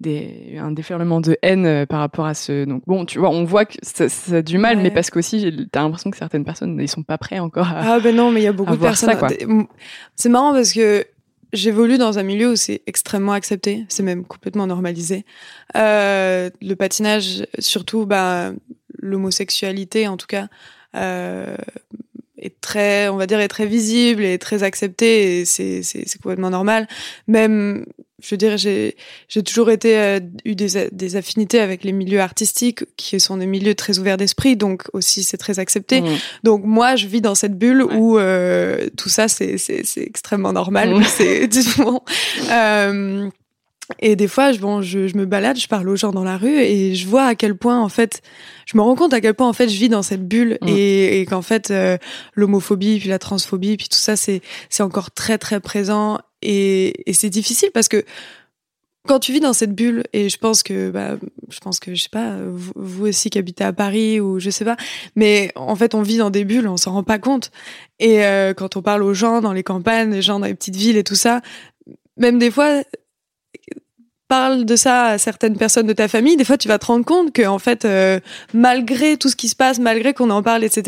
des 0.00 0.56
un 0.60 0.72
déferlement 0.72 1.20
de 1.20 1.36
haine 1.42 1.66
euh, 1.66 1.86
par 1.86 2.00
rapport 2.00 2.26
à 2.26 2.34
ce 2.34 2.64
donc 2.64 2.82
bon 2.84 3.04
tu 3.04 3.20
vois 3.20 3.30
on 3.30 3.44
voit 3.44 3.64
que 3.64 3.74
ça, 3.82 4.08
ça 4.08 4.36
a 4.38 4.42
du 4.42 4.58
mal 4.58 4.76
Ouais. 4.76 4.82
mais 4.82 4.90
parce 4.90 5.08
qu'aussi 5.08 5.68
t'as 5.70 5.82
l'impression 5.82 6.10
que 6.10 6.16
certaines 6.16 6.44
personnes 6.44 6.76
ils 6.80 6.88
sont 6.88 7.04
pas 7.04 7.16
prêts 7.16 7.38
encore 7.38 7.68
à 7.68 7.94
Ah 7.94 8.00
ben 8.00 8.14
non, 8.16 8.32
mais 8.32 8.40
il 8.40 8.44
y 8.44 8.48
a 8.48 8.52
beaucoup 8.52 8.72
de 8.72 8.80
personnes. 8.80 9.14
C'est 10.16 10.28
marrant 10.28 10.52
parce 10.52 10.72
que 10.72 11.04
j'évolue 11.54 11.98
dans 11.98 12.18
un 12.18 12.22
milieu 12.22 12.52
où 12.52 12.56
c'est 12.56 12.82
extrêmement 12.86 13.32
accepté, 13.32 13.86
c'est 13.88 14.02
même 14.02 14.24
complètement 14.24 14.66
normalisé. 14.66 15.24
Euh, 15.76 16.50
le 16.60 16.74
patinage, 16.74 17.46
surtout, 17.58 18.04
bah, 18.06 18.52
l'homosexualité 18.98 20.06
en 20.08 20.16
tout 20.16 20.26
cas, 20.26 20.48
euh, 20.94 21.56
est 22.38 22.60
très, 22.60 23.08
on 23.08 23.16
va 23.16 23.26
dire, 23.26 23.40
est 23.40 23.48
très 23.48 23.66
visible 23.66 24.24
et 24.24 24.38
très 24.38 24.62
acceptée 24.62 25.40
et 25.40 25.44
c'est 25.44 25.82
c'est 25.82 26.20
complètement 26.20 26.50
normal. 26.50 26.86
Même, 27.26 27.86
je 28.24 28.30
veux 28.30 28.38
dire, 28.38 28.56
j'ai 28.56 28.96
j'ai 29.28 29.42
toujours 29.42 29.70
été 29.70 29.98
euh, 29.98 30.20
eu 30.44 30.54
des 30.54 30.88
des 30.90 31.16
affinités 31.16 31.60
avec 31.60 31.84
les 31.84 31.92
milieux 31.92 32.20
artistiques 32.20 32.84
qui 32.96 33.20
sont 33.20 33.36
des 33.36 33.46
milieux 33.46 33.74
très 33.74 33.98
ouverts 33.98 34.16
d'esprit, 34.16 34.56
donc 34.56 34.84
aussi 34.94 35.22
c'est 35.22 35.36
très 35.36 35.58
accepté. 35.58 36.00
Mm. 36.00 36.16
Donc 36.42 36.64
moi, 36.64 36.96
je 36.96 37.06
vis 37.06 37.20
dans 37.20 37.34
cette 37.34 37.58
bulle 37.58 37.82
Ouais. 37.82 37.94
où 37.96 38.18
euh, 38.18 38.88
tout 38.96 39.08
ça, 39.10 39.28
c'est 39.28 39.58
c'est 39.58 39.84
c'est 39.84 40.02
extrêmement 40.02 40.52
normal. 40.52 40.94
Mm. 40.94 41.04
C'est 41.04 41.48
bon. 41.78 42.00
Euh, 42.50 43.28
et 44.00 44.16
des 44.16 44.28
fois, 44.28 44.52
je, 44.52 44.58
bon, 44.60 44.80
je, 44.80 45.08
je 45.08 45.16
me 45.16 45.26
balade, 45.26 45.58
je 45.58 45.68
parle 45.68 45.88
aux 45.90 45.96
gens 45.96 46.10
dans 46.10 46.24
la 46.24 46.38
rue 46.38 46.56
et 46.58 46.94
je 46.94 47.06
vois 47.06 47.24
à 47.26 47.34
quel 47.34 47.54
point, 47.54 47.78
en 47.78 47.90
fait, 47.90 48.22
je 48.64 48.78
me 48.78 48.82
rends 48.82 48.94
compte 48.94 49.12
à 49.12 49.20
quel 49.20 49.34
point, 49.34 49.46
en 49.46 49.52
fait, 49.52 49.68
je 49.68 49.78
vis 49.78 49.90
dans 49.90 50.02
cette 50.02 50.26
bulle 50.26 50.56
Mm. 50.62 50.68
et, 50.68 51.20
et 51.20 51.26
qu'en 51.26 51.42
fait, 51.42 51.70
euh, 51.70 51.98
l'homophobie, 52.34 52.98
puis 52.98 53.10
la 53.10 53.18
transphobie, 53.18 53.76
puis 53.76 53.88
tout 53.88 53.98
ça, 53.98 54.16
c'est 54.16 54.40
c'est 54.70 54.82
encore 54.82 55.10
très, 55.10 55.36
très 55.36 55.60
présent 55.60 56.18
et, 56.44 57.12
c'est 57.12 57.30
difficile 57.30 57.70
parce 57.72 57.88
que 57.88 58.04
quand 59.06 59.18
tu 59.18 59.32
vis 59.32 59.40
dans 59.40 59.52
cette 59.52 59.74
bulle, 59.74 60.04
et 60.14 60.30
je 60.30 60.38
pense 60.38 60.62
que, 60.62 60.90
bah, 60.90 61.16
je 61.50 61.60
pense 61.60 61.78
que, 61.78 61.94
je 61.94 62.02
sais 62.02 62.08
pas, 62.08 62.36
vous, 62.46 62.72
vous 62.74 63.06
aussi 63.06 63.28
qui 63.28 63.38
habitez 63.38 63.64
à 63.64 63.72
Paris 63.72 64.18
ou 64.18 64.40
je 64.40 64.48
sais 64.48 64.64
pas, 64.64 64.76
mais 65.14 65.52
en 65.56 65.76
fait, 65.76 65.94
on 65.94 66.00
vit 66.00 66.16
dans 66.16 66.30
des 66.30 66.44
bulles, 66.44 66.68
on 66.68 66.78
s'en 66.78 66.92
rend 66.92 67.02
pas 67.02 67.18
compte. 67.18 67.50
Et 67.98 68.24
euh, 68.24 68.54
quand 68.54 68.76
on 68.76 68.82
parle 68.82 69.02
aux 69.02 69.12
gens 69.12 69.42
dans 69.42 69.52
les 69.52 69.62
campagnes, 69.62 70.12
les 70.12 70.22
gens 70.22 70.40
dans 70.40 70.46
les 70.46 70.54
petites 70.54 70.76
villes 70.76 70.96
et 70.96 71.04
tout 71.04 71.16
ça, 71.16 71.42
même 72.16 72.38
des 72.38 72.50
fois, 72.50 72.82
parle 74.34 74.64
de 74.64 74.76
ça 74.76 75.04
à 75.04 75.18
certaines 75.18 75.56
personnes 75.56 75.86
de 75.86 75.92
ta 75.92 76.08
famille, 76.08 76.36
des 76.36 76.44
fois 76.44 76.56
tu 76.58 76.66
vas 76.66 76.78
te 76.78 76.86
rendre 76.86 77.04
compte 77.04 77.32
que 77.32 77.46
en 77.46 77.60
fait, 77.60 77.84
euh, 77.84 78.18
malgré 78.52 79.16
tout 79.16 79.28
ce 79.28 79.36
qui 79.36 79.48
se 79.48 79.54
passe, 79.54 79.78
malgré 79.78 80.12
qu'on 80.12 80.30
en 80.30 80.42
parle, 80.42 80.64
etc., 80.64 80.82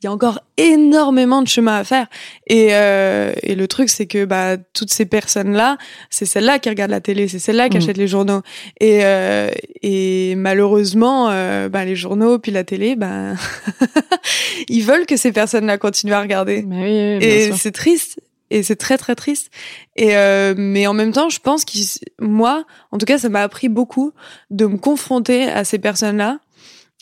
il 0.00 0.04
y 0.04 0.06
a 0.06 0.12
encore 0.12 0.38
énormément 0.56 1.42
de 1.42 1.48
chemin 1.48 1.76
à 1.76 1.84
faire. 1.84 2.06
Et, 2.46 2.68
euh, 2.70 3.32
et 3.42 3.54
le 3.56 3.66
truc, 3.66 3.88
c'est 3.88 4.06
que 4.06 4.24
bah 4.24 4.56
toutes 4.72 4.92
ces 4.92 5.04
personnes-là, 5.04 5.78
c'est 6.10 6.26
celles-là 6.26 6.58
qui 6.60 6.68
regardent 6.68 6.92
la 6.92 7.00
télé, 7.00 7.26
c'est 7.28 7.40
celles-là 7.40 7.68
qui 7.68 7.76
Mm. 7.78 7.82
achètent 7.82 7.96
les 7.98 8.08
journaux. 8.08 8.42
Et, 8.80 9.00
euh, 9.04 9.50
et 9.82 10.34
malheureusement, 10.36 11.26
bah, 11.68 11.84
les 11.84 11.96
journaux 11.96 12.38
puis 12.38 12.52
la 12.52 12.62
télé, 12.64 12.94
bah, 12.96 13.32
ils 14.68 14.82
veulent 14.82 15.06
que 15.06 15.16
ces 15.16 15.32
personnes-là 15.32 15.76
continuent 15.78 16.12
à 16.14 16.20
regarder. 16.22 16.64
Oui, 16.66 17.16
oui, 17.18 17.24
Et 17.24 17.52
c'est 17.52 17.72
triste. 17.72 18.18
Et 18.50 18.62
c'est 18.62 18.76
très 18.76 18.98
très 18.98 19.14
triste. 19.14 19.50
Et 19.96 20.16
euh, 20.16 20.54
mais 20.56 20.86
en 20.86 20.94
même 20.94 21.12
temps, 21.12 21.28
je 21.28 21.40
pense 21.40 21.64
que 21.64 21.78
moi, 22.20 22.64
en 22.92 22.98
tout 22.98 23.06
cas, 23.06 23.18
ça 23.18 23.28
m'a 23.28 23.42
appris 23.42 23.68
beaucoup 23.68 24.12
de 24.50 24.66
me 24.66 24.76
confronter 24.76 25.44
à 25.44 25.64
ces 25.64 25.78
personnes-là 25.78 26.38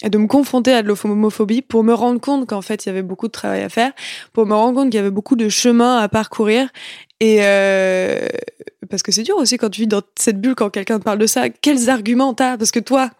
et 0.03 0.11
de 0.11 0.18
me 0.18 0.26
confronter 0.26 0.72
à 0.72 0.82
de 0.82 0.88
l'homophobie 0.88 1.62
pour 1.62 1.84
me 1.84 1.92
rendre 1.92 2.20
compte 2.20 2.47
qu'en 2.49 2.62
fait, 2.62 2.84
il 2.84 2.88
y 2.88 2.90
avait 2.90 3.03
beaucoup 3.03 3.28
de 3.28 3.32
travail 3.32 3.62
à 3.62 3.68
faire, 3.68 3.92
pour 4.32 4.45
me 4.47 4.55
rendre 4.55 4.74
compte 4.74 4.90
qu'il 4.90 4.97
y 4.97 5.01
avait 5.01 5.11
beaucoup 5.11 5.36
de 5.36 5.49
chemin 5.49 5.99
à 5.99 6.09
parcourir. 6.09 6.68
Et 7.20 7.38
euh, 7.40 8.26
parce 8.90 9.03
que 9.03 9.12
c'est 9.12 9.22
dur 9.22 9.36
aussi 9.36 9.57
quand 9.57 9.70
tu 9.70 9.82
vis 9.82 9.86
dans 9.86 10.03
cette 10.18 10.40
bulle, 10.40 10.55
quand 10.55 10.70
quelqu'un 10.70 10.99
te 10.99 11.05
parle 11.05 11.18
de 11.18 11.26
ça, 11.26 11.49
quels 11.49 11.90
arguments 11.90 12.34
t'as? 12.34 12.57
Parce 12.59 12.70
que 12.70 12.80
toi, 12.80 13.11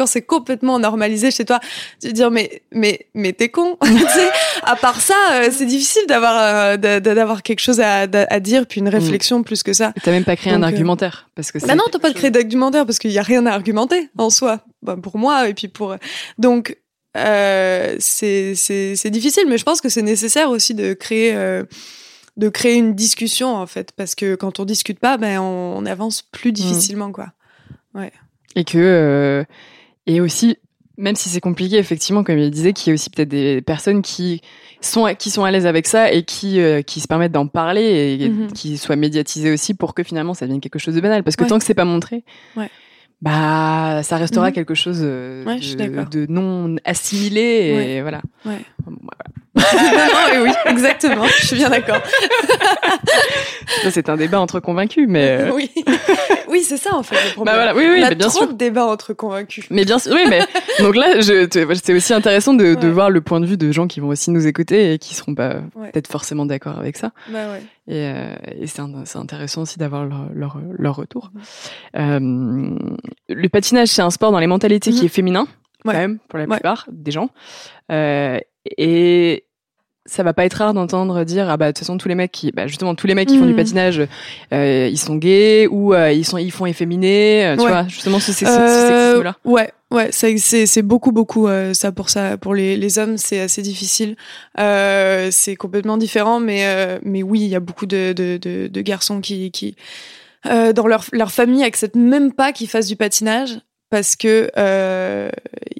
quand 0.00 0.06
c'est 0.06 0.22
complètement 0.22 0.78
normalisé 0.78 1.30
chez 1.30 1.44
toi, 1.44 1.60
tu 2.00 2.06
vas 2.06 2.12
dire 2.14 2.30
mais 2.30 2.62
mais 2.72 3.06
mais 3.14 3.34
t'es 3.34 3.50
con. 3.50 3.76
À 4.62 4.76
part 4.76 5.00
ça, 5.00 5.14
euh, 5.32 5.48
c'est 5.52 5.66
difficile 5.66 6.02
d'avoir 6.08 6.36
euh, 6.38 6.76
d'a- 6.78 7.00
d'avoir 7.00 7.42
quelque 7.42 7.60
chose 7.60 7.80
à, 7.80 8.00
à 8.10 8.40
dire 8.40 8.66
puis 8.66 8.80
une 8.80 8.88
réflexion 8.88 9.42
plus 9.42 9.62
que 9.62 9.72
ça. 9.74 9.92
T'as 10.02 10.10
même 10.10 10.24
pas 10.24 10.36
créé 10.36 10.52
Donc, 10.54 10.60
un 10.62 10.64
euh, 10.64 10.70
argumentaire 10.70 11.28
parce 11.34 11.52
que 11.52 11.58
Bah 11.58 11.74
non, 11.74 11.84
t'as 11.92 11.98
pas 11.98 12.08
chose- 12.08 12.16
créer 12.16 12.30
d'argumentaire 12.30 12.86
parce 12.86 12.98
qu'il 12.98 13.10
y 13.10 13.18
a 13.18 13.22
rien 13.22 13.44
à 13.46 13.52
argumenter 13.52 14.08
en 14.16 14.30
soi. 14.30 14.60
Bah, 14.82 14.96
pour 15.02 15.18
moi 15.18 15.48
et 15.48 15.54
puis 15.54 15.68
pour 15.68 15.96
donc 16.38 16.78
euh, 17.16 17.96
c'est 17.98 19.10
difficile, 19.10 19.44
mais 19.48 19.58
je 19.58 19.64
pense 19.64 19.80
que 19.82 19.88
c'est 19.90 20.02
nécessaire 20.02 20.48
aussi 20.50 20.72
de 20.74 20.94
créer 20.94 21.34
euh, 21.34 21.64
de 22.36 22.48
créer 22.48 22.74
une 22.76 22.94
discussion 22.94 23.54
en 23.54 23.66
fait 23.66 23.92
parce 23.92 24.14
que 24.14 24.34
quand 24.36 24.60
on 24.60 24.64
discute 24.64 24.98
pas, 25.00 25.18
ben 25.18 25.38
on, 25.40 25.76
on 25.76 25.84
avance 25.86 26.22
plus 26.22 26.52
difficilement 26.52 27.12
quoi. 27.12 27.28
et 28.56 28.64
que 28.64 28.78
euh, 28.78 29.44
et 30.14 30.20
aussi 30.20 30.56
même 30.98 31.16
si 31.16 31.28
c'est 31.30 31.40
compliqué 31.40 31.76
effectivement 31.78 32.22
comme 32.24 32.38
il 32.38 32.50
disait 32.50 32.72
qu'il 32.74 32.88
y 32.88 32.90
a 32.90 32.94
aussi 32.94 33.08
peut-être 33.08 33.28
des 33.28 33.62
personnes 33.62 34.02
qui 34.02 34.42
sont 34.82 35.06
qui 35.18 35.30
sont 35.30 35.44
à 35.44 35.50
l'aise 35.50 35.64
avec 35.66 35.86
ça 35.86 36.12
et 36.12 36.24
qui 36.24 36.60
euh, 36.60 36.82
qui 36.82 37.00
se 37.00 37.06
permettent 37.08 37.32
d'en 37.32 37.46
parler 37.46 38.18
et, 38.20 38.28
Mhm. 38.28 38.52
qui 38.52 38.76
soient 38.76 38.96
médiatisées 38.96 39.50
aussi 39.50 39.72
pour 39.74 39.94
que 39.94 40.02
finalement 40.02 40.34
ça 40.34 40.44
devienne 40.46 40.60
quelque 40.60 40.78
chose 40.78 40.94
de 40.94 41.00
banal 41.00 41.22
parce 41.22 41.36
que 41.36 41.44
Ouais. 41.44 41.48
tant 41.48 41.58
que 41.58 41.64
c'est 41.64 41.74
pas 41.74 41.84
montré 41.86 42.24
Ouais. 42.56 42.68
bah 43.22 44.02
ça 44.02 44.16
restera 44.16 44.48
Mhm. 44.48 44.52
quelque 44.52 44.74
chose 44.74 45.00
euh, 45.02 45.44
Ouais, 45.44 45.58
de, 45.58 46.26
non 46.28 46.76
assimilé 46.84 47.40
et 47.40 48.00
voilà. 48.02 48.20
Bon, 48.44 48.50
voilà. 48.84 49.24
Non, 49.56 49.62
mais 50.32 50.38
oui, 50.40 50.50
exactement. 50.66 51.26
Je 51.26 51.46
suis 51.46 51.56
bien 51.56 51.70
d'accord. 51.70 52.00
C'est 53.90 54.08
un 54.08 54.16
débat 54.16 54.40
entre 54.40 54.60
convaincus 54.60 55.06
mais 55.08 55.38
euh, 55.40 55.50
oui, 55.52 55.70
oui, 56.48 56.62
c'est 56.62 56.76
ça 56.76 56.94
en 56.94 57.02
fait 57.02 57.16
le 57.16 57.32
problème. 57.34 57.54
bah 57.56 57.62
voilà 57.62 57.74
oui 57.74 57.84
oui 57.94 58.00
on 58.02 58.06
a 58.06 58.10
mais 58.10 58.14
bien 58.14 58.28
trop 58.28 58.38
sûr 58.38 58.48
de 58.48 58.52
débats 58.52 58.86
entre 58.86 59.12
convaincus. 59.12 59.66
Mais 59.70 59.84
bien 59.84 59.98
sûr, 59.98 60.12
oui, 60.14 60.22
mais 60.28 60.40
donc 60.80 60.96
là, 60.96 61.20
c'est 61.22 61.94
aussi 61.94 62.12
intéressant 62.14 62.54
de, 62.54 62.88
voir 62.88 63.10
le 63.10 63.20
point 63.20 63.40
de 63.40 63.46
vue 63.46 63.56
de 63.56 63.70
gens 63.72 63.86
qui 63.86 64.00
vont 64.00 64.08
aussi 64.08 64.30
nous 64.30 64.46
écouter 64.46 64.92
et 64.92 64.98
qui 64.98 65.14
seront 65.14 65.34
pas 65.34 65.56
Ouais. 65.74 65.90
peut-être 65.92 66.08
forcément 66.08 66.46
d'accord 66.46 66.78
avec 66.78 66.96
ça. 66.96 67.10
Bah 67.28 67.38
ouais. 67.52 67.62
Et, 67.88 68.06
euh, 68.06 68.34
et 68.60 68.66
c'est, 68.66 68.80
intéressant 69.16 69.62
aussi 69.62 69.78
d'avoir 69.78 70.04
leur, 70.04 70.26
leur, 70.34 70.58
leur 70.78 70.96
retour. 70.96 71.30
Euh, 71.96 72.18
le 72.20 73.48
patinage, 73.48 73.88
c'est 73.88 74.02
un 74.02 74.10
sport 74.10 74.30
dans 74.32 74.38
les 74.40 74.46
mentalités 74.46 74.90
qui 74.90 75.00
Mhm. 75.00 75.04
est 75.06 75.08
féminin, 75.08 75.46
Ouais. 75.84 75.94
quand 75.94 75.98
même, 76.00 76.18
pour 76.28 76.38
la 76.38 76.44
Ouais. 76.44 76.56
plupart 76.56 76.86
des 76.90 77.10
gens. 77.10 77.30
Euh, 77.90 78.38
et 78.64 79.44
ça 80.06 80.22
va 80.22 80.32
pas 80.32 80.44
être 80.46 80.54
rare 80.54 80.72
d'entendre 80.74 81.22
dire 81.24 81.48
ah 81.50 81.56
bah 81.58 81.66
de 81.66 81.70
toute 81.72 81.80
façon 81.80 81.98
tous 81.98 82.08
les 82.08 82.14
mecs 82.14 82.32
qui 82.32 82.50
bah 82.52 82.66
justement 82.66 82.94
tous 82.94 83.06
les 83.06 83.14
mecs 83.14 83.28
qui 83.28 83.36
font 83.36 83.44
du 83.44 83.50
Mhm. 83.52 83.56
patinage 83.56 84.02
euh, 84.52 84.88
ils 84.90 84.98
sont 84.98 85.16
gays 85.16 85.66
ou 85.68 85.92
euh, 85.94 86.10
ils 86.10 86.24
sont 86.24 86.38
ils 86.38 86.50
font 86.50 86.66
efféminé 86.66 87.46
euh, 87.46 87.56
tu 87.56 87.62
Ouais. 87.62 87.68
vois 87.68 87.86
justement 87.86 88.18
ce, 88.18 88.32
ce, 88.32 88.44
ce 88.46 89.20
là 89.22 89.36
Ouais, 89.44 89.70
ouais, 89.90 90.08
c'est 90.10 90.36
c'est 90.38 90.64
c'est 90.66 90.82
beaucoup 90.82 91.12
beaucoup 91.12 91.46
euh, 91.48 91.74
ça 91.74 91.92
pour 91.92 92.08
ça 92.08 92.38
pour 92.38 92.54
les 92.54 92.76
les 92.78 92.98
hommes 92.98 93.18
c'est 93.18 93.40
assez 93.40 93.60
difficile. 93.62 94.16
Euh, 94.58 95.28
c'est 95.30 95.54
complètement 95.54 95.98
différent, 95.98 96.40
mais 96.40 96.64
euh, 96.66 96.98
mais 97.02 97.22
oui, 97.22 97.40
il 97.42 97.48
y 97.48 97.54
a 97.54 97.60
beaucoup 97.60 97.86
de 97.86 98.12
de 98.14 98.38
de, 98.40 98.68
de 98.68 98.80
garçons 98.80 99.20
qui 99.20 99.50
qui 99.50 99.76
euh, 100.46 100.72
dans 100.72 100.86
leur 100.86 101.04
leur 101.12 101.30
famille 101.30 101.62
acceptent 101.62 101.94
même 101.96 102.32
pas 102.32 102.52
qu'ils 102.52 102.68
fassent 102.68 102.88
du 102.88 102.96
patinage 102.96 103.60
parce 103.90 104.16
que 104.16 104.50
euh, 104.56 105.30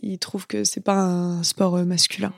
ils 0.02 0.18
trouvent 0.18 0.46
que 0.46 0.62
c'est 0.64 0.84
pas 0.84 0.94
un 0.96 1.42
sport 1.42 1.78
masculin 1.78 2.32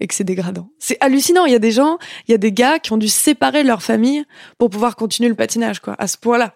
et 0.00 0.06
que 0.06 0.14
c'est 0.14 0.24
dégradant. 0.24 0.68
C'est 0.78 0.96
hallucinant. 1.00 1.44
Il 1.44 1.52
y 1.52 1.56
a 1.56 1.60
des 1.60 1.72
gens, 1.72 1.98
il 2.28 2.32
y 2.32 2.34
a 2.34 2.38
des 2.38 2.52
gars 2.52 2.78
qui 2.78 2.92
ont 2.92 2.96
dû 2.96 3.08
séparer 3.08 3.62
leur 3.62 3.82
famille 3.82 4.24
pour 4.58 4.70
pouvoir 4.70 4.96
continuer 4.96 5.28
le 5.28 5.34
patinage, 5.34 5.80
quoi, 5.80 5.94
à 5.98 6.06
ce 6.06 6.16
point-là. 6.16 6.54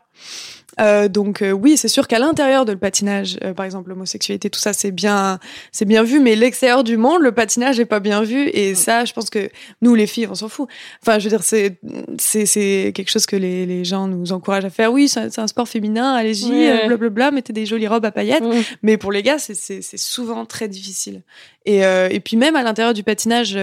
Euh, 0.80 1.08
donc 1.08 1.42
euh, 1.42 1.50
oui, 1.50 1.76
c'est 1.76 1.88
sûr 1.88 2.06
qu'à 2.06 2.18
l'intérieur 2.18 2.64
de 2.64 2.72
le 2.72 2.78
patinage, 2.78 3.38
euh, 3.42 3.52
par 3.54 3.64
exemple 3.66 3.88
l'homosexualité, 3.90 4.50
tout 4.50 4.60
ça, 4.60 4.72
c'est 4.72 4.92
bien, 4.92 5.38
c'est 5.72 5.84
bien 5.84 6.02
vu, 6.04 6.20
mais 6.20 6.36
l'extérieur 6.36 6.84
du 6.84 6.96
monde, 6.96 7.22
le 7.22 7.32
patinage 7.32 7.80
est 7.80 7.84
pas 7.86 7.98
bien 8.00 8.22
vu, 8.22 8.48
et 8.48 8.74
ça, 8.74 9.04
je 9.04 9.12
pense 9.12 9.30
que 9.30 9.50
nous 9.82 9.94
les 9.94 10.06
filles, 10.06 10.28
on 10.30 10.34
s'en 10.34 10.48
fout. 10.48 10.68
Enfin, 11.02 11.18
je 11.18 11.24
veux 11.24 11.30
dire, 11.30 11.42
c'est 11.42 11.78
c'est 12.18 12.92
quelque 12.94 13.10
chose 13.10 13.26
que 13.26 13.36
les 13.36 13.66
les 13.66 13.84
gens 13.84 14.06
nous 14.06 14.32
encouragent 14.32 14.64
à 14.64 14.70
faire. 14.70 14.92
Oui, 14.92 15.08
c'est 15.08 15.38
un- 15.38 15.46
sport 15.48 15.68
féminin, 15.68 16.12
allez-y, 16.14 16.50
Ouais. 16.50 16.86
blablabla, 16.86 17.30
mettez 17.32 17.52
des 17.52 17.66
jolies 17.66 17.88
robes 17.88 18.04
à 18.04 18.12
paillettes. 18.12 18.42
Mhm. 18.44 18.62
Mais 18.82 18.96
pour 18.96 19.10
les 19.12 19.22
gars, 19.22 19.38
c'est- 19.38 19.80
souvent 19.96 20.46
très 20.46 20.68
difficile. 20.68 21.22
Et, 21.66 21.80
et 21.80 22.20
puis 22.20 22.36
même 22.36 22.54
à 22.56 22.62
l'intérieur 22.62 22.94
du 22.94 23.02
patinage, 23.02 23.56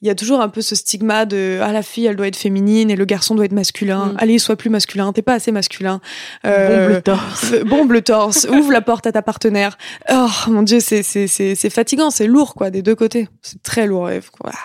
il 0.00 0.06
y 0.08 0.10
a 0.10 0.14
toujours 0.14 0.40
un 0.40 0.48
peu 0.48 0.62
ce 0.62 0.74
stigma 0.76 1.26
de 1.26 1.58
ah 1.62 1.72
la 1.72 1.82
fille 1.82 2.06
elle 2.06 2.16
doit 2.16 2.28
être 2.28 2.36
féminine 2.36 2.90
et 2.90 2.96
le 2.96 3.04
garçon 3.04 3.34
doit 3.34 3.44
être 3.44 3.52
masculin. 3.52 4.06
Mm. 4.06 4.16
Allez 4.18 4.38
sois 4.38 4.56
plus 4.56 4.70
masculin, 4.70 5.12
t'es 5.12 5.22
pas 5.22 5.34
assez 5.34 5.50
masculin. 5.50 6.00
Euh, 6.44 6.86
Bombe 6.86 6.94
le 6.94 7.02
torse. 7.02 7.54
bombe 7.64 7.92
le 7.92 8.02
torse, 8.02 8.46
ouvre 8.50 8.72
la 8.72 8.80
porte 8.80 9.06
à 9.06 9.12
ta 9.12 9.22
partenaire. 9.22 9.76
Oh 10.10 10.28
mon 10.48 10.62
dieu, 10.62 10.80
c'est 10.80 11.02
c'est 11.02 11.26
c'est 11.26 11.54
c'est 11.54 11.70
fatigant, 11.70 12.10
c'est 12.10 12.26
lourd 12.26 12.54
quoi 12.54 12.70
des 12.70 12.82
deux 12.82 12.94
côtés. 12.94 13.28
C'est 13.42 13.62
très 13.62 13.86
lourd. 13.86 14.10
Il 14.10 14.22
faut, 14.22 14.32
voilà. 14.40 14.58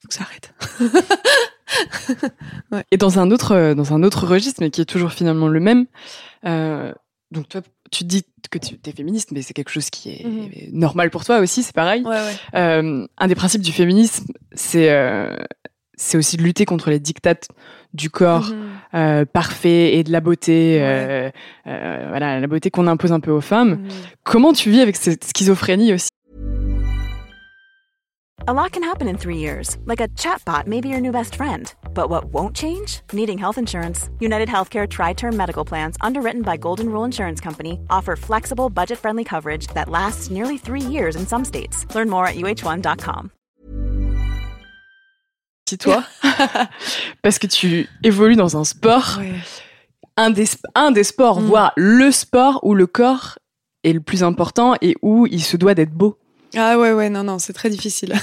faut 0.00 0.08
que 0.08 0.14
ça 0.14 0.22
arrête. 0.22 0.54
Et 2.90 2.96
dans 2.96 3.18
un 3.18 3.30
autre, 3.30 3.52
euh, 3.52 3.74
dans 3.74 3.92
un 3.94 4.02
autre 4.02 4.26
registre, 4.26 4.60
mais 4.60 4.70
qui 4.70 4.80
est 4.82 4.86
toujours 4.86 5.12
finalement 5.12 5.48
le 5.48 5.60
même. 5.60 5.86
euh, 6.46 6.92
donc 7.30 7.48
toi, 7.48 7.62
tu 7.92 8.04
dis 8.04 8.24
que 8.50 8.58
tu 8.58 8.76
es 8.84 8.92
féministe, 8.92 9.30
mais 9.32 9.42
c'est 9.42 9.54
quelque 9.54 9.70
chose 9.70 9.88
qui 9.90 10.10
est 10.10 10.24
Mhm. 10.26 10.50
normal 10.72 11.10
pour 11.10 11.24
toi 11.24 11.38
aussi, 11.38 11.62
c'est 11.62 11.74
pareil. 11.74 12.02
Ouais 12.02 12.10
ouais. 12.10 12.34
Euh, 12.58 13.06
un 13.18 13.26
des 13.28 13.34
principes 13.36 13.62
du 13.62 13.70
féminisme, 13.72 14.24
c'est 14.52 14.90
euh, 14.90 15.36
c'est 15.96 16.16
aussi 16.18 16.36
de 16.36 16.42
lutter 16.42 16.64
contre 16.64 16.90
les 16.90 16.98
dictates 16.98 17.48
du 17.94 18.10
corps 18.10 18.48
Mhm. 18.50 18.68
euh, 18.94 19.24
parfait 19.26 19.94
et 19.96 20.02
de 20.04 20.10
la 20.10 20.20
beauté, 20.20 20.80
Ouais. 20.80 21.32
voilà, 21.64 22.40
la 22.40 22.46
beauté 22.46 22.70
qu'on 22.70 22.86
impose 22.88 23.12
un 23.12 23.20
peu 23.20 23.30
aux 23.30 23.40
femmes. 23.42 23.82
Mhm. 23.82 23.88
Comment 24.24 24.52
tu 24.52 24.70
vis 24.70 24.80
avec 24.80 24.96
cette 24.96 25.24
schizophrénie 25.24 25.92
aussi? 25.92 26.08
A 28.48 28.52
lot 28.52 28.72
can 28.72 28.82
happen 28.82 29.06
in 29.08 29.16
three 29.18 29.36
years, 29.36 29.76
like 29.84 30.00
a 30.00 30.08
chatbot 30.16 30.66
may 30.66 30.80
be 30.80 30.88
your 30.88 31.00
new 31.00 31.12
best 31.12 31.36
friend. 31.36 31.72
But 31.94 32.08
what 32.10 32.24
won't 32.32 32.56
change? 32.56 33.00
Needing 33.12 33.38
health 33.38 33.56
insurance. 33.58 34.08
United 34.20 34.48
Healthcare 34.48 34.88
Tri 34.88 35.12
Term 35.12 35.36
Medical 35.36 35.64
Plans, 35.64 35.96
underwritten 36.00 36.42
by 36.42 36.56
Golden 36.56 36.88
Rule 36.90 37.04
Insurance 37.04 37.40
Company, 37.40 37.78
offer 37.88 38.16
flexible, 38.16 38.68
budget 38.70 38.98
friendly 38.98 39.22
coverage 39.24 39.68
that 39.74 39.88
lasts 39.88 40.30
nearly 40.30 40.58
three 40.58 40.80
years 40.80 41.14
in 41.14 41.24
some 41.26 41.44
states. 41.44 41.86
Learn 41.94 42.08
more 42.10 42.26
at 42.26 42.34
uh1.com. 42.36 43.30
si 45.68 45.78
toi 45.78 46.02
Parce 47.22 47.38
que 47.38 47.46
tu 47.46 47.86
évolues 48.02 48.36
dans 48.36 48.56
un 48.56 48.64
sport, 48.64 49.18
Ouais. 49.18 49.40
un 50.16 50.30
des, 50.30 50.48
un 50.74 50.90
des 50.90 51.04
sports, 51.04 51.40
Mm. 51.40 51.46
voire 51.46 51.72
le 51.76 52.10
sport 52.10 52.58
où 52.64 52.74
le 52.74 52.86
corps 52.86 53.38
est 53.84 53.92
le 53.92 54.00
plus 54.00 54.22
important 54.24 54.74
et 54.80 54.96
où 55.00 55.26
il 55.28 55.42
se 55.42 55.56
doit 55.56 55.74
d'être 55.74 55.92
beau. 55.92 56.18
Ah 56.56 56.78
ouais 56.78 56.92
ouais 56.92 57.08
non 57.10 57.24
non 57.24 57.38
c'est 57.38 57.52
très 57.52 57.70
difficile. 57.70 58.14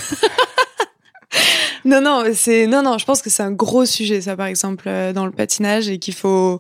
non 1.86 2.02
non 2.02 2.24
c'est 2.34 2.68
non 2.68 2.82
non 2.84 2.98
je 2.98 3.06
pense 3.06 3.22
que 3.22 3.30
c'est 3.30 3.44
un 3.44 3.52
gros 3.52 3.86
sujet 3.86 4.22
ça 4.22 4.36
par 4.36 4.48
exemple 4.48 4.86
euh, 4.88 5.14
dans 5.14 5.26
le 5.26 5.32
patinage 5.32 5.88
et 5.90 5.98
qu'il 6.00 6.14
faut 6.14 6.60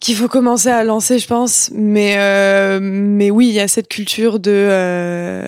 qu'il 0.00 0.16
faut 0.16 0.28
commencer 0.28 0.68
à 0.68 0.84
lancer 0.84 1.18
je 1.18 1.26
pense 1.26 1.70
mais 1.72 2.16
euh, 2.18 2.80
mais 2.82 3.30
oui 3.30 3.48
il 3.48 3.54
y 3.54 3.60
a 3.60 3.68
cette 3.68 3.88
culture 3.88 4.40
de 4.40 4.50
euh, 4.50 5.44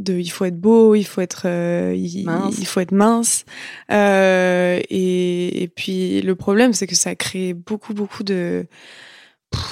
de 0.00 0.14
il 0.14 0.30
faut 0.30 0.46
être 0.46 0.58
beau 0.58 0.94
il 0.94 1.04
faut 1.04 1.20
être 1.20 1.42
euh, 1.44 1.94
il, 1.96 2.24
Mince. 2.24 2.56
il 2.58 2.66
faut 2.66 2.80
être 2.80 2.92
mince 2.92 3.44
euh, 3.92 4.80
et, 4.88 5.62
et 5.62 5.68
puis 5.68 6.22
le 6.22 6.34
problème, 6.34 6.72
c'est 6.72 6.86
que 6.86 6.94
ça 6.96 7.14
crée 7.14 7.52
beaucoup, 7.54 7.92
beaucoup 7.94 8.22
de 8.22 8.66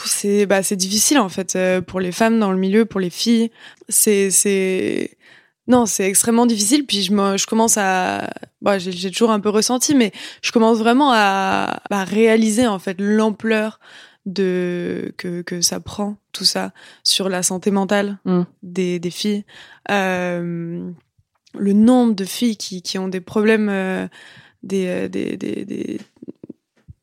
c'est 0.05 0.47
bah 0.47 0.63
c'est 0.63 0.77
difficile 0.77 1.19
en 1.19 1.29
fait 1.29 1.55
euh, 1.57 1.81
pour 1.81 2.01
les 2.01 2.13
femmes 2.13 2.39
dans 2.41 2.51
le 2.53 2.59
milieu, 2.59 2.85
pour 2.85 3.01
les 3.01 3.11
filles. 3.11 3.51
C'est 3.89 4.31
c'est 4.31 5.17
non, 5.69 5.85
c'est 5.87 6.07
extrêmement 6.09 6.47
difficile. 6.47 6.87
Puis 6.87 7.03
je, 7.03 7.13
me, 7.13 7.37
je 7.37 7.47
commence 7.47 7.77
à, 7.77 8.31
bah, 8.63 8.79
j'ai 8.79 9.11
toujours 9.11 9.31
un 9.31 9.39
peu 9.39 9.51
ressenti, 9.51 9.95
mais 9.95 10.13
je 10.43 10.51
commence 10.51 10.79
vraiment 10.79 11.11
à, 11.13 11.83
à 11.91 12.05
réaliser 12.05 12.67
en 12.67 12.79
fait 12.79 12.97
l'ampleur 12.99 13.79
de 14.25 15.13
que, 15.19 15.43
que 15.43 15.61
ça 15.61 15.79
prend 15.81 16.17
tout 16.33 16.45
ça 16.45 16.73
sur 17.05 17.29
la 17.29 17.43
santé 17.43 17.71
mentale 17.71 18.19
Mm. 18.25 18.43
des, 18.63 18.99
des 18.99 19.11
filles. 19.11 19.45
Euh, 19.91 20.91
le 21.55 21.73
nombre 21.73 22.15
de 22.15 22.25
filles 22.25 22.57
qui, 22.57 22.83
qui 22.83 22.99
ont 22.99 23.09
des 23.09 23.21
problèmes, 23.21 23.69
euh, 23.69 24.07
des, 24.63 24.87
euh, 24.87 25.09
des, 25.09 25.37
des, 25.37 25.65
des, 25.65 26.01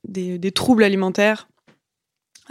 des, 0.08 0.40
des 0.40 0.52
troubles 0.52 0.84
alimentaires, 0.84 1.48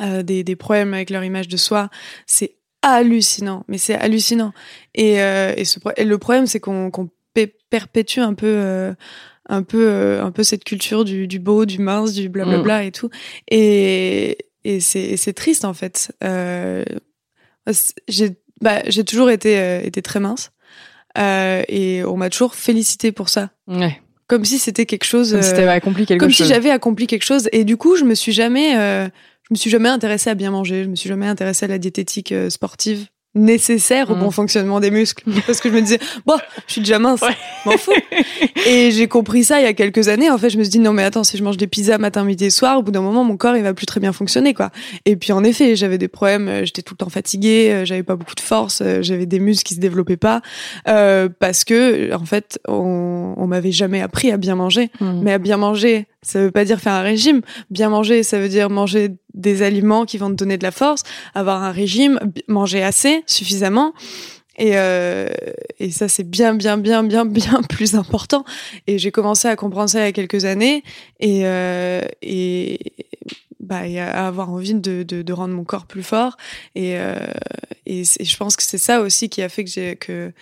euh, 0.00 0.22
des, 0.22 0.44
des 0.44 0.56
problèmes 0.56 0.94
avec 0.94 1.10
leur 1.10 1.24
image 1.24 1.48
de 1.48 1.56
soi, 1.56 1.88
c'est 2.26 2.56
hallucinant. 2.82 3.64
Mais 3.68 3.78
c'est 3.78 3.94
hallucinant. 3.94 4.52
Et, 4.94 5.22
euh, 5.22 5.52
et, 5.56 5.64
ce, 5.64 5.78
pro- 5.78 5.92
et 5.96 6.04
le 6.04 6.18
problème, 6.18 6.46
c'est 6.46 6.60
qu'on 6.60 6.90
pé- 7.34 7.54
perpétue 7.70 8.20
un 8.20 8.34
peu. 8.34 8.46
euh, 8.46 8.92
un 9.50 9.62
peu 9.62 10.20
un 10.22 10.30
peu 10.30 10.42
cette 10.42 10.64
culture 10.64 11.04
du, 11.04 11.26
du 11.28 11.38
beau 11.38 11.66
du 11.66 11.78
mince 11.78 12.14
du 12.14 12.30
blablabla 12.30 12.84
et 12.84 12.92
tout 12.92 13.10
et 13.50 14.38
et 14.64 14.80
c'est 14.80 15.34
triste 15.34 15.66
en 15.66 15.74
fait 15.74 16.10
j'ai 18.08 18.30
bah, 18.60 18.80
toujours 19.06 19.30
été 19.30 19.80
été 19.86 20.02
très 20.02 20.20
mince 20.20 20.50
et 21.16 22.02
on 22.06 22.16
m'a 22.16 22.30
toujours 22.30 22.54
félicité 22.54 23.12
pour 23.12 23.28
ça 23.28 23.50
Ouais. 23.66 24.00
comme 24.26 24.44
si 24.44 24.58
c'était 24.58 24.86
quelque 24.86 25.04
chose 25.04 25.32
Comme 25.32 25.42
si 25.42 25.50
t'avais 25.52 25.68
accompli 25.68 26.06
quelque 26.06 26.20
comme 26.20 26.30
chose. 26.30 26.46
si 26.46 26.52
j'avais 26.52 26.70
accompli 26.70 27.06
quelque 27.06 27.22
chose 27.24 27.48
et 27.52 27.64
du 27.64 27.76
coup 27.76 27.96
je 27.96 28.04
me 28.04 28.14
suis 28.14 28.32
jamais 28.32 28.76
euh, 28.76 29.08
me 29.54 29.58
suis 29.58 29.70
jamais 29.70 29.88
intéressée 29.88 30.30
à 30.30 30.34
bien 30.34 30.50
manger 30.50 30.84
je 30.84 30.88
me 30.88 30.96
suis 30.96 31.08
jamais 31.08 31.26
intéressée 31.26 31.64
à 31.64 31.68
la 31.68 31.78
diététique 31.78 32.32
euh, 32.32 32.50
sportive 32.50 33.06
nécessaire 33.36 34.10
au 34.12 34.14
Mm. 34.14 34.20
bon 34.20 34.30
fonctionnement 34.30 34.78
des 34.78 34.92
muscles 34.92 35.24
parce 35.44 35.58
que 35.60 35.68
je 35.68 35.74
me 35.74 35.80
disais 35.80 35.98
bon 36.26 36.36
je 36.68 36.72
suis 36.74 36.80
déjà 36.82 37.00
mince 37.00 37.20
Ouais. 37.20 37.34
m'en 37.66 37.76
fous 37.76 37.90
et 38.66 38.92
j'ai 38.92 39.08
compris 39.08 39.42
ça 39.42 39.58
il 39.60 39.64
y 39.64 39.66
a 39.66 39.72
quelques 39.72 40.06
années 40.06 40.30
en 40.30 40.38
fait 40.38 40.50
je 40.50 40.56
me 40.58 40.62
suis 40.62 40.70
dit 40.70 40.78
non 40.78 40.92
mais 40.92 41.02
attends 41.02 41.24
si 41.24 41.36
je 41.36 41.42
mange 41.42 41.56
des 41.56 41.66
pizzas 41.66 41.98
matin 41.98 42.22
midi 42.22 42.44
et 42.44 42.50
soir 42.50 42.78
au 42.78 42.82
bout 42.84 42.92
d'un 42.92 43.00
moment 43.00 43.24
mon 43.24 43.36
corps 43.36 43.56
il 43.56 43.64
va 43.64 43.74
plus 43.74 43.86
très 43.86 43.98
bien 43.98 44.12
fonctionner 44.12 44.54
quoi 44.54 44.70
et 45.04 45.16
puis 45.16 45.32
en 45.32 45.42
effet 45.42 45.74
j'avais 45.74 45.98
des 45.98 46.06
problèmes 46.06 46.46
euh, 46.48 46.64
j'étais 46.64 46.82
tout 46.82 46.94
le 46.94 46.98
temps 46.98 47.08
fatiguée 47.10 47.70
euh, 47.72 47.84
j'avais 47.84 48.04
pas 48.04 48.14
beaucoup 48.14 48.36
de 48.36 48.40
force 48.40 48.84
j'avais 49.00 49.26
des 49.26 49.40
muscles 49.40 49.64
qui 49.64 49.74
se 49.74 49.80
développaient 49.80 50.16
pas 50.16 50.40
euh, 50.86 51.28
parce 51.40 51.64
que 51.64 52.14
en 52.14 52.24
fait 52.24 52.60
on, 52.68 53.34
on 53.36 53.46
m'avait 53.48 53.72
jamais 53.72 54.00
appris 54.00 54.30
à 54.30 54.36
bien 54.36 54.54
manger 54.54 54.90
Mm. 55.00 55.20
mais 55.24 55.32
à 55.32 55.38
bien 55.38 55.56
manger, 55.56 56.06
ça 56.22 56.40
veut 56.40 56.50
pas 56.52 56.64
dire 56.64 56.78
faire 56.80 56.92
un 56.92 57.02
régime. 57.02 57.40
Bien 57.70 57.88
manger, 57.88 58.22
ça 58.22 58.38
veut 58.38 58.48
dire 58.48 58.70
manger 58.70 59.10
des 59.34 59.62
aliments 59.62 60.04
qui 60.04 60.16
vont 60.18 60.30
te 60.30 60.34
donner 60.34 60.56
de 60.56 60.62
la 60.62 60.70
force, 60.70 61.02
avoir 61.34 61.62
un 61.62 61.72
régime, 61.72 62.18
manger 62.48 62.82
assez, 62.82 63.22
suffisamment. 63.26 63.92
Et, 64.56 64.72
euh, 64.78 65.28
et 65.80 65.90
ça, 65.90 66.08
c'est 66.08 66.22
bien, 66.28 66.54
bien, 66.54 66.76
bien, 66.78 67.02
bien, 67.02 67.24
bien 67.24 67.60
plus 67.68 67.96
important. 67.96 68.44
Et 68.86 68.98
j'ai 68.98 69.10
commencé 69.10 69.48
à 69.48 69.56
comprendre 69.56 69.90
ça 69.90 70.00
il 70.00 70.04
y 70.04 70.08
a 70.08 70.12
quelques 70.12 70.44
années 70.44 70.84
et, 71.18 71.40
euh, 71.46 72.00
et, 72.22 72.78
bah, 73.58 73.86
et 73.88 73.98
à 73.98 74.26
avoir 74.28 74.50
envie 74.50 74.74
de, 74.74 75.02
de, 75.02 75.22
de 75.22 75.32
rendre 75.32 75.54
mon 75.54 75.64
corps 75.64 75.86
plus 75.86 76.04
fort. 76.04 76.36
Et, 76.76 76.96
euh, 76.98 77.16
et, 77.86 78.04
c'est- 78.04 78.24
je 78.24 78.36
pense 78.36 78.54
que 78.56 78.62
c'est 78.62 78.78
ça 78.78 79.00
aussi 79.00 79.28
qui 79.28 79.42
a 79.42 79.48
fait 79.48 79.64
que 79.64 79.70
j'ai 79.70 79.96
que 79.96 80.32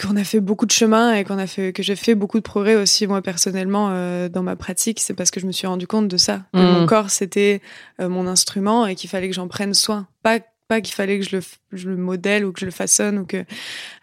qu'on 0.00 0.16
a 0.16 0.24
fait 0.24 0.40
beaucoup 0.40 0.66
de 0.66 0.70
chemin 0.70 1.14
et 1.14 1.24
qu'on 1.24 1.38
a 1.38 1.46
fait 1.46 1.72
que 1.72 1.82
j'ai 1.82 1.96
fait 1.96 2.14
beaucoup 2.14 2.38
de 2.38 2.42
progrès 2.42 2.76
aussi 2.76 3.06
moi 3.06 3.20
personnellement 3.22 3.88
euh, 3.90 4.28
dans 4.28 4.42
ma 4.42 4.56
pratique 4.56 5.00
c'est 5.00 5.14
parce 5.14 5.30
que 5.30 5.40
je 5.40 5.46
me 5.46 5.52
suis 5.52 5.66
rendu 5.66 5.86
compte 5.86 6.08
de 6.08 6.16
ça. 6.16 6.42
Que 6.52 6.60
mon 6.60 6.86
corps 6.86 7.10
c'était 7.10 7.60
euh, 8.00 8.08
mon 8.08 8.26
instrument 8.26 8.86
et 8.86 8.94
qu'il 8.94 9.10
fallait 9.10 9.28
que 9.28 9.34
j'en 9.34 9.48
prenne 9.48 9.74
soin. 9.74 10.06
Pas 10.22 10.38
pas 10.68 10.82
qu'il 10.82 10.94
fallait 10.94 11.18
que 11.18 11.24
je 11.24 11.36
le, 11.36 11.42
je 11.72 11.88
le 11.88 11.96
modèle 11.96 12.44
ou 12.44 12.52
que 12.52 12.60
je 12.60 12.66
le 12.66 12.70
façonne 12.70 13.18
ou 13.18 13.24
que 13.24 13.42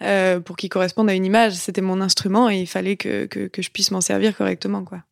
euh, 0.02 0.40
pour 0.40 0.58
qu'il 0.58 0.70
corresponde 0.70 1.08
à 1.12 1.14
une 1.14 1.24
image. 1.24 1.54
C'était 1.54 1.82
mon 1.82 2.02
instrument 2.02 2.50
et 2.50 2.58
il 2.58 2.66
fallait 2.66 2.96
que, 2.96 3.28
que, 3.28 3.48
que 3.48 3.62
je 3.62 3.70
puisse 3.70 3.92
m'en 3.92 4.02
servir 4.02 4.36
correctement 4.36 4.84
quoi. 4.84 5.04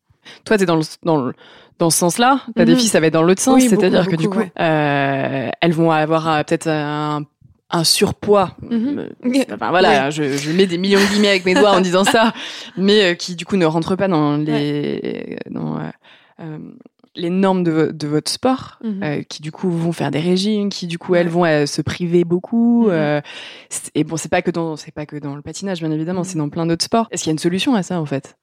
Toi, 0.44 0.58
t'es 0.58 0.66
dans 0.66 0.76
le, 0.76 0.82
dans 1.02 1.18
le, 1.18 1.32
dans 1.78 1.90
ce 1.90 1.98
sens-là? 1.98 2.42
T'as 2.54 2.64
des 2.64 2.76
filles, 2.76 2.88
ça 2.88 3.00
va 3.00 3.06
être 3.06 3.12
dans 3.12 3.22
l'autre 3.22 3.42
sens. 3.42 3.54
Oui, 3.54 3.68
C'est-à-dire 3.68 4.08
que 4.08 4.16
du 4.16 4.28
coup, 4.28 4.40
euh, 4.40 5.50
elles 5.60 5.72
vont 5.72 5.90
avoir 5.90 6.28
euh, 6.28 6.42
peut-être 6.42 6.68
un, 6.68 7.24
un 7.70 7.84
surpoids. 7.84 8.56
Mhm. 8.62 8.98
Euh, 9.24 9.44
Enfin 9.52 9.70
voilà, 9.70 10.10
je, 10.10 10.36
je 10.36 10.52
mets 10.52 10.66
des 10.66 10.78
millions 10.78 11.00
de 11.00 11.06
guillemets 11.06 11.30
avec 11.30 11.44
mes 11.44 11.54
doigts 11.54 11.72
en 11.72 11.80
disant 11.90 12.04
ça, 12.04 12.32
mais 12.76 13.02
euh, 13.04 13.14
qui 13.14 13.34
du 13.34 13.44
coup 13.44 13.56
ne 13.56 13.66
rentrent 13.66 13.96
pas 13.96 14.08
dans 14.08 14.36
les 14.36 15.38
dans 15.50 15.78
euh, 15.78 15.88
euh, 16.40 16.58
les 17.16 17.30
normes 17.30 17.62
de, 17.62 17.70
vo- 17.70 17.92
de 17.92 18.06
votre 18.08 18.30
sport, 18.30 18.78
Mhm. 18.82 19.24
qui 19.28 19.40
du 19.40 19.50
coup 19.52 19.70
vont 19.70 19.92
faire 19.92 20.10
des 20.10 20.18
régimes, 20.20 20.68
qui 20.68 20.86
du 20.88 20.98
coup 20.98 21.14
elles 21.14 21.28
Ouais. 21.34 21.60
vont 21.60 21.66
se 21.66 21.80
priver 21.80 22.24
beaucoup. 22.24 22.88
Mhm. 22.88 23.22
et 23.94 24.04
bon, 24.04 24.16
c'est 24.16 24.28
pas 24.30 24.42
que 24.42 24.50
dans 24.50 24.76
c'est 24.76 24.92
pas 24.92 25.06
que 25.06 25.16
dans 25.16 25.34
le 25.36 25.42
patinage 25.42 25.80
bien 25.80 25.90
évidemment, 25.90 26.24
c'est 26.24 26.38
dans 26.38 26.48
plein 26.48 26.66
d'autres 26.66 26.84
sports. 26.84 27.08
Est-ce 27.10 27.22
qu'il 27.24 27.30
y 27.30 27.32
a 27.32 27.34
une 27.34 27.38
solution 27.38 27.74
à 27.74 27.82
ça 27.82 28.00
en 28.00 28.06
fait? 28.06 28.36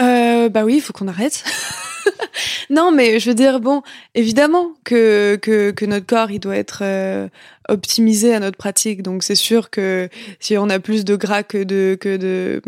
Euh, 0.00 0.48
bah 0.48 0.64
oui, 0.64 0.76
il 0.76 0.80
faut 0.80 0.92
qu'on 0.92 1.08
arrête. 1.08 1.44
non, 2.70 2.90
mais 2.90 3.20
je 3.20 3.28
veux 3.28 3.34
dire, 3.34 3.60
bon, 3.60 3.82
évidemment 4.14 4.72
que, 4.84 5.36
que, 5.40 5.70
que 5.70 5.84
notre 5.84 6.06
corps, 6.06 6.30
il 6.30 6.40
doit 6.40 6.56
être 6.56 6.80
euh, 6.82 7.28
optimisé 7.68 8.34
à 8.34 8.40
notre 8.40 8.56
pratique. 8.56 9.02
Donc 9.02 9.22
c'est 9.22 9.34
sûr 9.34 9.70
que 9.70 10.08
si 10.40 10.56
on 10.56 10.68
a 10.70 10.78
plus 10.80 11.04
de 11.04 11.14
gras 11.16 11.42
que 11.42 11.62
de, 11.62 11.96
que 12.00 12.16
de, 12.16 12.62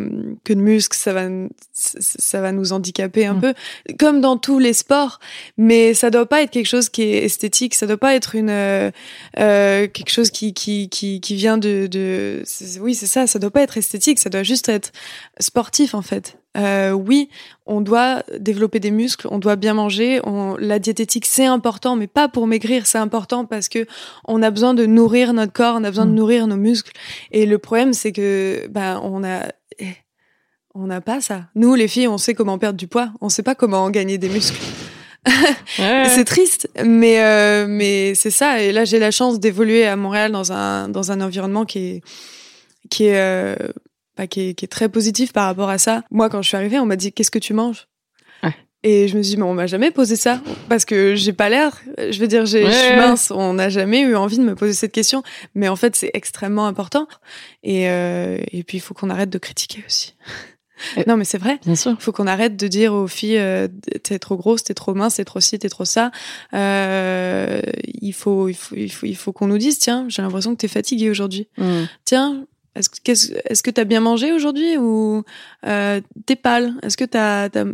que 0.45 0.53
de 0.53 0.61
muscles, 0.61 0.97
ça 0.97 1.13
va, 1.13 1.29
ça 1.73 2.41
va 2.41 2.53
nous 2.53 2.73
handicaper 2.73 3.27
un 3.27 3.35
Mm. 3.35 3.41
peu, 3.41 3.55
comme 3.99 4.21
dans 4.21 4.37
tous 4.37 4.59
les 4.59 4.73
sports. 4.73 5.19
Mais 5.57 5.95
ça 5.95 6.11
doit 6.11 6.27
pas 6.27 6.43
être 6.43 6.51
quelque 6.51 6.67
chose 6.69 6.89
qui 6.89 7.03
est 7.03 7.25
esthétique, 7.25 7.75
ça 7.75 7.87
doit 7.87 7.97
pas 7.97 8.15
être 8.15 8.35
une, 8.35 8.51
euh, 8.51 8.91
euh, 9.39 9.89
quelque 9.89 10.11
chose 10.11 10.31
qui, 10.31 10.53
qui, 10.55 10.89
qui, 10.89 11.21
qui 11.21 11.35
vient 11.37 11.59
de, 11.59 11.87
de, 11.87 12.45
oui, 12.81 12.95
c'est 12.95 13.07
ça, 13.07 13.27
ça 13.27 13.39
doit 13.39 13.51
pas 13.51 13.63
être 13.63 13.79
esthétique, 13.79 14.19
ça 14.19 14.31
doit 14.31 14.43
juste 14.43 14.69
être 14.69 14.93
sportif 15.41 15.95
en 15.95 16.03
fait. 16.03 16.37
Euh, 16.57 16.93
oui, 16.93 17.29
on 17.67 17.81
doit 17.81 18.23
développer 18.39 18.79
des 18.79 18.91
muscles, 18.91 19.27
on 19.31 19.39
doit 19.39 19.57
bien 19.57 19.75
manger. 19.75 20.21
On, 20.25 20.57
la 20.59 20.79
diététique 20.79 21.27
c'est 21.27 21.47
important, 21.47 21.97
mais 21.97 22.07
pas 22.07 22.29
pour 22.29 22.47
maigrir, 22.47 22.87
c'est 22.87 22.99
important 22.99 23.45
parce 23.45 23.69
que 23.69 23.87
on 24.27 24.43
a 24.43 24.51
besoin 24.51 24.75
de 24.75 24.87
nourrir 24.87 25.33
notre 25.33 25.53
corps, 25.53 25.75
on 25.79 25.85
a 25.85 25.91
besoin 25.91 26.07
de 26.07 26.13
Mm. 26.13 26.15
nourrir 26.15 26.47
nos 26.47 26.57
muscles. 26.57 26.93
Et 27.33 27.45
le 27.47 27.59
problème 27.59 27.93
c'est 27.93 28.13
que 28.13 28.67
ben 28.71 29.01
on 29.03 29.25
a 29.25 29.49
eh, 29.79 29.97
on 30.75 30.87
n'a 30.87 31.01
pas 31.01 31.21
ça. 31.21 31.45
Nous 31.55 31.75
les 31.75 31.89
filles, 31.89 32.09
on 32.09 32.19
sait 32.19 32.35
comment 32.35 32.59
perdre 32.59 32.79
du 32.79 32.87
poids, 32.87 33.11
on 33.21 33.29
sait 33.29 33.43
pas 33.43 33.55
comment 33.55 33.91
gagner 33.91 34.19
des 34.19 34.29
muscles. 34.29 34.61
C'est 35.77 36.25
triste, 36.25 36.69
mais 36.85 37.23
euh, 37.23 37.65
mais 37.67 38.15
c'est 38.15 38.31
ça. 38.31 38.61
Et 38.61 38.73
là, 38.73 38.85
j'ai 38.85 38.99
la 38.99 39.11
chance 39.11 39.41
d'évoluer 39.41 39.87
à 39.87 39.97
Montréal 39.97 40.31
dans 40.31 40.53
un 40.53 40.89
dans 40.91 41.13
un 41.13 41.21
environnement 41.23 41.65
qui 41.65 41.79
est 41.79 42.03
qui 42.91 43.07
est 43.07 43.17
euh, 43.19 43.57
bah, 44.17 44.27
qui 44.27 44.49
est 44.49 44.55
qui 44.55 44.65
est 44.65 44.69
très 44.69 44.89
positif 44.89 45.33
par 45.33 45.47
rapport 45.47 45.69
à 45.69 45.79
ça. 45.79 46.03
Moi, 46.11 46.29
quand 46.29 46.43
je 46.43 46.49
suis 46.49 46.57
arrivée, 46.57 46.79
on 46.79 46.87
m'a 46.87 46.97
dit 46.97 47.13
qu'est-ce 47.13 47.31
que 47.31 47.39
tu 47.39 47.55
manges 47.55 47.89
Ouais. 48.43 48.55
Et 48.83 49.09
je 49.09 49.17
me 49.17 49.23
suis 49.23 49.35
dit 49.35 49.37
mais 49.39 49.45
on 49.45 49.55
m'a 49.55 49.67
jamais 49.67 49.91
posé 49.91 50.17
ça 50.17 50.41
parce 50.69 50.85
que 50.85 51.15
j'ai 51.15 51.33
pas 51.33 51.49
l'air. 51.49 51.81
Je 51.99 52.19
veux 52.19 52.27
dire, 52.27 52.47
je 52.47 52.59
suis 52.59 52.97
mince. 52.97 53.31
On 53.31 53.55
n'a 53.55 53.69
jamais 53.69 54.01
eu 54.01 54.15
envie 54.15 54.39
de 54.39 54.45
me 54.45 54.55
poser 54.55 54.75
cette 54.75 54.93
question, 54.93 55.23
mais 55.55 55.69
en 55.69 55.77
fait, 55.77 55.97
c'est 55.97 56.11
extrêmement 56.15 56.67
important. 56.67 57.09
Et 57.63 57.89
euh, 57.89 58.39
et 58.53 58.63
puis 58.63 58.79
il 58.79 58.81
faut 58.81 58.95
qu'on 58.95 59.11
arrête 59.11 59.31
de 59.31 59.39
critiquer 59.39 59.83
aussi. 59.87 60.15
Non, 61.07 61.17
mais 61.17 61.25
c'est 61.25 61.39
vrai. 61.39 61.59
Bien 61.65 61.77
sûr. 61.77 61.93
Il 61.99 62.03
faut 62.03 62.13
qu'on 62.13 62.27
arrête 62.27 62.57
de 62.57 62.69
dire 62.69 62.95
aux 62.95 63.07
filles 63.07 63.39
euh, 63.39 63.69
t'es 64.03 64.19
trop 64.19 64.37
grosse, 64.37 64.65
t'es 64.65 64.75
trop 64.75 64.95
mince, 64.95 65.17
t'es 65.17 65.25
trop 65.25 65.41
ci, 65.41 65.59
t'es 65.59 65.69
trop 65.69 65.85
ça. 65.85 66.11
Euh, 66.53 67.61
il 67.87 68.13
faut, 68.13 68.49
il 68.49 68.55
faut, 68.55 68.75
il 68.77 68.91
faut, 68.91 69.07
il 69.07 69.17
faut 69.17 69.33
qu'on 69.33 69.47
nous 69.47 69.59
dise 69.59 69.79
tiens, 69.79 70.07
j'ai 70.09 70.23
l'impression 70.23 70.53
que 70.55 70.61
t'es 70.61 70.69
fatiguée 70.69 71.11
aujourd'hui. 71.11 71.49
Mm. 71.59 71.85
Tiens, 72.05 72.47
est-ce 72.75 72.89
que 72.91 73.63
que 73.63 73.71
t'as 73.71 73.85
bien 73.85 74.01
mangé 74.01 74.33
aujourd'hui 74.33 74.77
ou 74.77 75.23
euh, 75.67 76.01
t'es 76.27 76.37
pâle? 76.37 76.75
Est-ce 76.83 76.97
que 76.97 77.05
t'as 77.05 77.49
t'as 77.49 77.65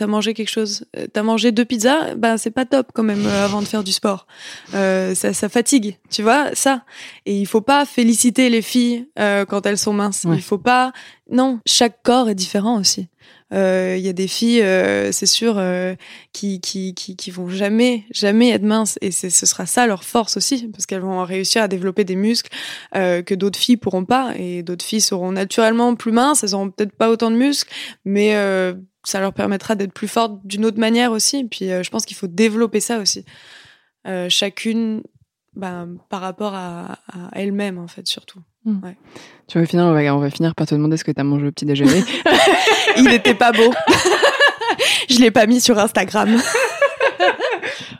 as 0.00 0.06
mangé 0.06 0.34
quelque 0.34 0.50
chose? 0.50 0.84
Euh, 0.96 1.06
T'as 1.12 1.22
mangé 1.22 1.52
deux 1.52 1.64
pizzas? 1.64 2.14
Ben 2.16 2.36
c'est 2.36 2.50
pas 2.50 2.64
top 2.64 2.88
quand 2.94 3.02
même 3.04 3.24
euh, 3.26 3.44
avant 3.44 3.62
de 3.62 3.66
faire 3.66 3.84
du 3.84 3.92
sport. 3.92 4.26
Euh, 4.74 5.14
ça, 5.14 5.32
ça 5.32 5.48
fatigue, 5.48 5.96
tu 6.10 6.22
vois 6.22 6.54
ça. 6.54 6.82
Et 7.26 7.38
il 7.38 7.46
faut 7.46 7.60
pas 7.60 7.84
féliciter 7.86 8.50
les 8.50 8.62
filles 8.62 9.06
euh, 9.18 9.44
quand 9.44 9.66
elles 9.66 9.78
sont 9.78 9.92
minces. 9.92 10.24
Ouais. 10.24 10.36
Il 10.36 10.42
faut 10.42 10.58
pas. 10.58 10.92
Non, 11.30 11.60
chaque 11.64 12.02
corps 12.02 12.28
est 12.28 12.34
différent 12.34 12.78
aussi. 12.78 13.08
Euh, 13.54 13.94
Il 13.96 14.04
y 14.04 14.08
a 14.08 14.12
des 14.12 14.28
filles, 14.28 14.62
euh, 14.62 15.12
c'est 15.12 15.26
sûr, 15.26 15.54
euh, 15.58 15.94
qui, 16.32 16.60
qui, 16.60 16.94
qui, 16.94 17.30
vont 17.30 17.48
jamais, 17.48 18.04
jamais 18.10 18.50
être 18.50 18.62
minces. 18.62 18.98
Et 19.00 19.10
ce 19.10 19.30
sera 19.30 19.66
ça 19.66 19.86
leur 19.86 20.04
force 20.04 20.36
aussi, 20.36 20.68
parce 20.68 20.86
qu'elles 20.86 21.00
vont 21.00 21.24
réussir 21.24 21.62
à 21.62 21.68
développer 21.68 22.04
des 22.04 22.16
muscles 22.16 22.50
euh, 22.96 23.22
que 23.22 23.34
d'autres 23.34 23.58
filles 23.58 23.76
pourront 23.76 24.04
pas. 24.04 24.34
Et 24.36 24.62
d'autres 24.62 24.84
filles 24.84 25.00
seront 25.00 25.32
naturellement 25.32 25.94
plus 25.94 26.12
minces, 26.12 26.42
elles 26.42 26.54
auront 26.54 26.70
peut-être 26.70 26.92
pas 26.92 27.10
autant 27.10 27.30
de 27.30 27.36
muscles, 27.36 27.72
mais 28.04 28.36
euh, 28.36 28.74
ça 29.04 29.20
leur 29.20 29.32
permettra 29.32 29.74
d'être 29.74 29.92
plus 29.92 30.08
fortes 30.08 30.40
d'une 30.44 30.64
autre 30.64 30.78
manière 30.78 31.12
aussi. 31.12 31.44
Puis 31.44 31.70
euh, 31.70 31.82
je 31.82 31.90
pense 31.90 32.04
qu'il 32.04 32.16
faut 32.16 32.26
développer 32.26 32.80
ça 32.80 32.98
aussi. 32.98 33.24
Euh, 34.06 34.28
chacune 34.28 35.02
ben, 35.56 35.96
par 36.08 36.20
rapport 36.20 36.54
à, 36.54 36.98
à 37.08 37.30
elle-même, 37.32 37.78
en 37.78 37.88
fait, 37.88 38.06
surtout. 38.06 38.40
Tu 39.46 39.58
vois, 39.58 39.62
au 39.62 39.66
final, 39.66 39.86
on 39.86 39.92
va, 39.92 40.14
on 40.14 40.20
va 40.20 40.30
finir 40.30 40.54
par 40.54 40.66
te 40.66 40.74
demander 40.74 40.96
ce 40.96 41.04
que 41.04 41.10
tu 41.12 41.20
as 41.20 41.24
mangé 41.24 41.46
au 41.46 41.52
petit 41.52 41.66
déjeuner. 41.66 42.02
Il 42.96 43.12
était 43.12 43.34
pas 43.34 43.52
beau. 43.52 43.72
je 45.10 45.18
l'ai 45.18 45.30
pas 45.30 45.46
mis 45.46 45.60
sur 45.60 45.78
Instagram. 45.78 46.40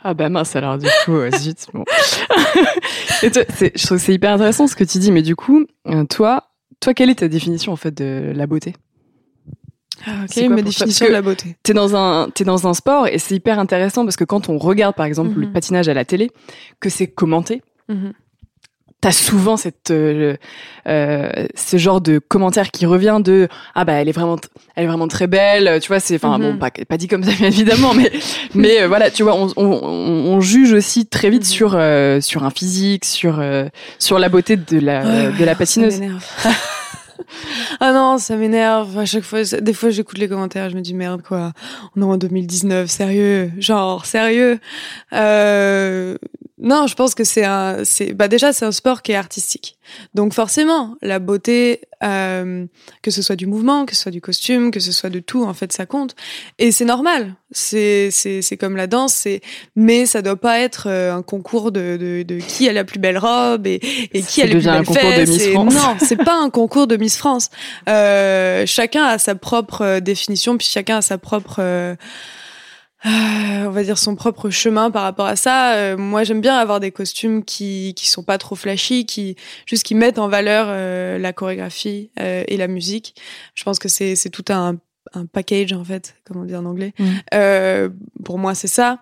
ah 0.03 0.13
bah 0.13 0.29
mince 0.29 0.55
alors 0.55 0.77
du 0.77 0.87
coup 1.03 1.15
euh, 1.15 1.31
zut 1.31 1.67
bon. 1.73 1.83
Et 3.23 3.31
toi, 3.31 3.43
je 3.59 3.85
trouve 3.85 3.97
que 3.97 4.03
c'est 4.03 4.13
hyper 4.13 4.33
intéressant 4.33 4.67
ce 4.67 4.75
que 4.75 4.83
tu 4.83 4.97
dis 4.99 5.11
mais 5.11 5.21
du 5.21 5.35
coup 5.35 5.65
euh, 5.87 6.03
toi 6.05 6.51
toi 6.79 6.93
quelle 6.93 7.09
est 7.09 7.15
ta 7.15 7.27
définition 7.27 7.71
en 7.71 7.75
fait 7.75 7.91
de 7.91 8.31
la 8.35 8.45
beauté? 8.45 8.75
Ah, 10.05 10.11
ok, 10.23 10.49
ma 10.49 10.61
définition 10.61 11.07
de 11.07 11.11
la 11.11 11.21
beauté. 11.21 11.55
T'es 11.63 11.73
dans 11.73 11.95
un, 11.95 12.29
t'es 12.29 12.43
dans 12.43 12.67
un 12.67 12.73
sport 12.73 13.07
et 13.07 13.17
c'est 13.17 13.35
hyper 13.35 13.59
intéressant 13.59 14.03
parce 14.03 14.15
que 14.17 14.23
quand 14.23 14.49
on 14.49 14.57
regarde 14.57 14.95
par 14.95 15.05
exemple 15.05 15.39
le 15.39 15.47
mhm. 15.47 15.53
patinage 15.53 15.89
à 15.89 15.93
la 15.93 16.05
télé, 16.05 16.31
que 16.79 16.89
c'est 16.89 17.07
commenté, 17.07 17.61
mhm 17.89 18.13
t'as 19.05 19.11
souvent 19.11 19.55
cette 19.55 19.91
euh, 19.91 20.35
euh, 20.87 21.29
ce 21.53 21.77
genre 21.77 22.01
de 22.01 22.17
commentaire 22.17 22.71
qui 22.71 22.87
revient 22.87 23.19
de 23.23 23.47
ah 23.75 23.85
bah 23.85 23.93
elle 23.93 24.09
est 24.09 24.13
vraiment 24.13 24.37
elle 24.75 24.85
est 24.85 24.87
vraiment 24.87 25.07
très 25.07 25.27
belle 25.27 25.79
tu 25.79 25.89
vois 25.89 25.99
c'est 25.99 26.15
enfin 26.15 26.39
bon 26.39 26.53
mhm. 26.53 26.57
pas, 26.57 26.71
pas 26.71 26.97
dit 26.97 27.07
comme 27.07 27.23
ça 27.23 27.31
bien 27.37 27.49
évidemment 27.49 27.93
mais 27.93 28.11
mais 28.55 28.81
euh, 28.81 28.87
voilà 28.87 29.11
tu 29.11 29.21
vois 29.21 29.35
on, 29.35 29.53
on, 29.57 29.63
on, 29.63 30.41
juge 30.41 30.73
aussi 30.73 31.05
très 31.05 31.29
vite 31.29 31.43
mhm. 31.43 31.47
sur 31.47 31.75
euh, 31.75 32.19
sur 32.19 32.45
un 32.45 32.49
physique 32.49 33.05
sur 33.05 33.43
sur 33.99 34.17
la 34.17 34.27
beauté 34.27 34.57
de 34.57 34.79
la 34.79 35.29
de 35.29 35.45
la 35.45 35.53
patineuse 35.55 36.01
ah 37.79 37.93
non, 37.93 38.17
ça 38.17 38.35
m'énerve. 38.35 38.97
À 38.97 39.05
chaque 39.05 39.23
fois, 39.23 39.43
des 39.43 39.73
fois, 39.73 39.89
j'écoute 39.89 40.17
les 40.17 40.27
commentaires, 40.27 40.69
je 40.69 40.75
me 40.75 40.81
dis 40.81 40.93
merde 40.93 41.21
quoi. 41.21 41.51
On 41.95 42.01
est 42.01 42.05
en 42.05 42.17
2019, 42.17 42.89
sérieux, 42.89 43.51
genre 43.57 44.05
sérieux. 44.05 44.59
Euh, 45.13 46.17
non, 46.57 46.87
je 46.87 46.95
pense 46.95 47.15
que 47.15 47.25
c'est 47.25 47.43
un, 47.43 47.83
c'est, 47.83 48.13
bah 48.13 48.29
déjà 48.29 48.53
c'est 48.53 48.65
un 48.65 48.71
sport 48.71 49.01
qui 49.01 49.11
est 49.11 49.15
artistique. 49.15 49.77
Donc 50.13 50.33
forcément, 50.33 50.95
la 51.01 51.19
beauté, 51.19 51.81
euh, 52.01 52.65
que 53.01 53.11
ce 53.11 53.21
soit 53.21 53.35
du 53.35 53.45
mouvement, 53.45 53.85
que 53.85 53.93
ce 53.93 54.03
soit 54.03 54.11
du 54.11 54.21
costume, 54.21 54.71
que 54.71 54.79
ce 54.79 54.93
soit 54.93 55.09
de 55.09 55.19
tout, 55.19 55.43
en 55.43 55.53
fait, 55.53 55.73
ça 55.73 55.85
compte. 55.85 56.15
Et 56.57 56.71
c'est 56.71 56.85
normal. 56.85 57.35
C'est, 57.51 58.09
c'est, 58.09 58.41
c'est 58.41 58.57
comme 58.57 58.77
la 58.77 58.87
danse. 58.87 59.13
C'est, 59.13 59.41
mais 59.75 60.05
ça 60.05 60.21
doit 60.21 60.39
pas 60.39 60.59
être 60.59 60.87
euh, 60.87 61.13
un 61.13 61.21
concours 61.21 61.73
de, 61.73 61.97
de, 61.97 62.23
de 62.23 62.39
qui 62.39 62.69
a 62.69 62.73
la 62.73 62.85
plus 62.85 62.99
belle 62.99 63.17
robe 63.17 63.67
et, 63.67 63.81
et 64.13 64.21
qui 64.21 64.41
a 64.41 64.45
les 64.45 64.51
plus 64.51 64.63
belles 64.63 64.75
un 64.75 64.83
concours 64.83 65.11
de 65.11 65.29
Miss 65.29 65.47
France. 65.49 65.73
Non, 65.73 65.97
c'est 65.99 66.23
pas 66.23 66.39
un 66.41 66.49
concours 66.49 66.87
de 66.87 66.95
Miss 66.95 67.17
France. 67.17 67.49
Euh, 67.89 68.65
chacun 68.65 69.03
a 69.03 69.17
sa 69.17 69.35
propre 69.35 69.81
euh, 69.81 69.99
définition, 69.99 70.57
puis 70.57 70.67
chacun 70.67 70.97
a 70.97 71.01
sa 71.01 71.17
propre 71.17 71.57
euh, 71.59 71.95
euh, 73.05 73.65
on 73.65 73.69
va 73.69 73.83
dire 73.83 73.97
son 73.97 74.15
propre 74.15 74.49
chemin 74.49 74.89
par 74.89 75.03
rapport 75.03 75.25
à 75.25 75.35
ça. 75.35 75.75
Euh, 75.75 75.97
moi, 75.97 76.23
j'aime 76.23 76.41
bien 76.41 76.55
avoir 76.57 76.79
des 76.79 76.91
costumes 76.91 77.43
qui 77.43 77.93
qui 77.95 78.09
sont 78.09 78.23
pas 78.23 78.37
trop 78.37 78.55
flashy, 78.55 79.05
qui 79.05 79.35
juste 79.65 79.83
qui 79.83 79.95
mettent 79.95 80.17
en 80.17 80.27
valeur 80.27 80.67
euh, 80.69 81.17
la 81.17 81.33
chorégraphie 81.33 82.09
et 82.17 82.57
la 82.57 82.67
musique. 82.67 83.15
Je 83.53 83.63
pense 83.63 83.79
que 83.79 83.89
c'est 83.89 84.15
c'est 84.15 84.29
tout 84.29 84.45
un 84.49 84.77
un 85.13 85.25
package 85.25 85.71
en 85.73 85.83
fait, 85.83 86.15
comme 86.25 86.37
on 86.37 86.45
dit 86.45 86.55
en 86.55 86.65
anglais. 86.65 86.93
Mmh. 86.97 87.89
pour 88.23 88.39
moi, 88.39 88.55
c'est 88.55 88.67
ça. 88.67 88.99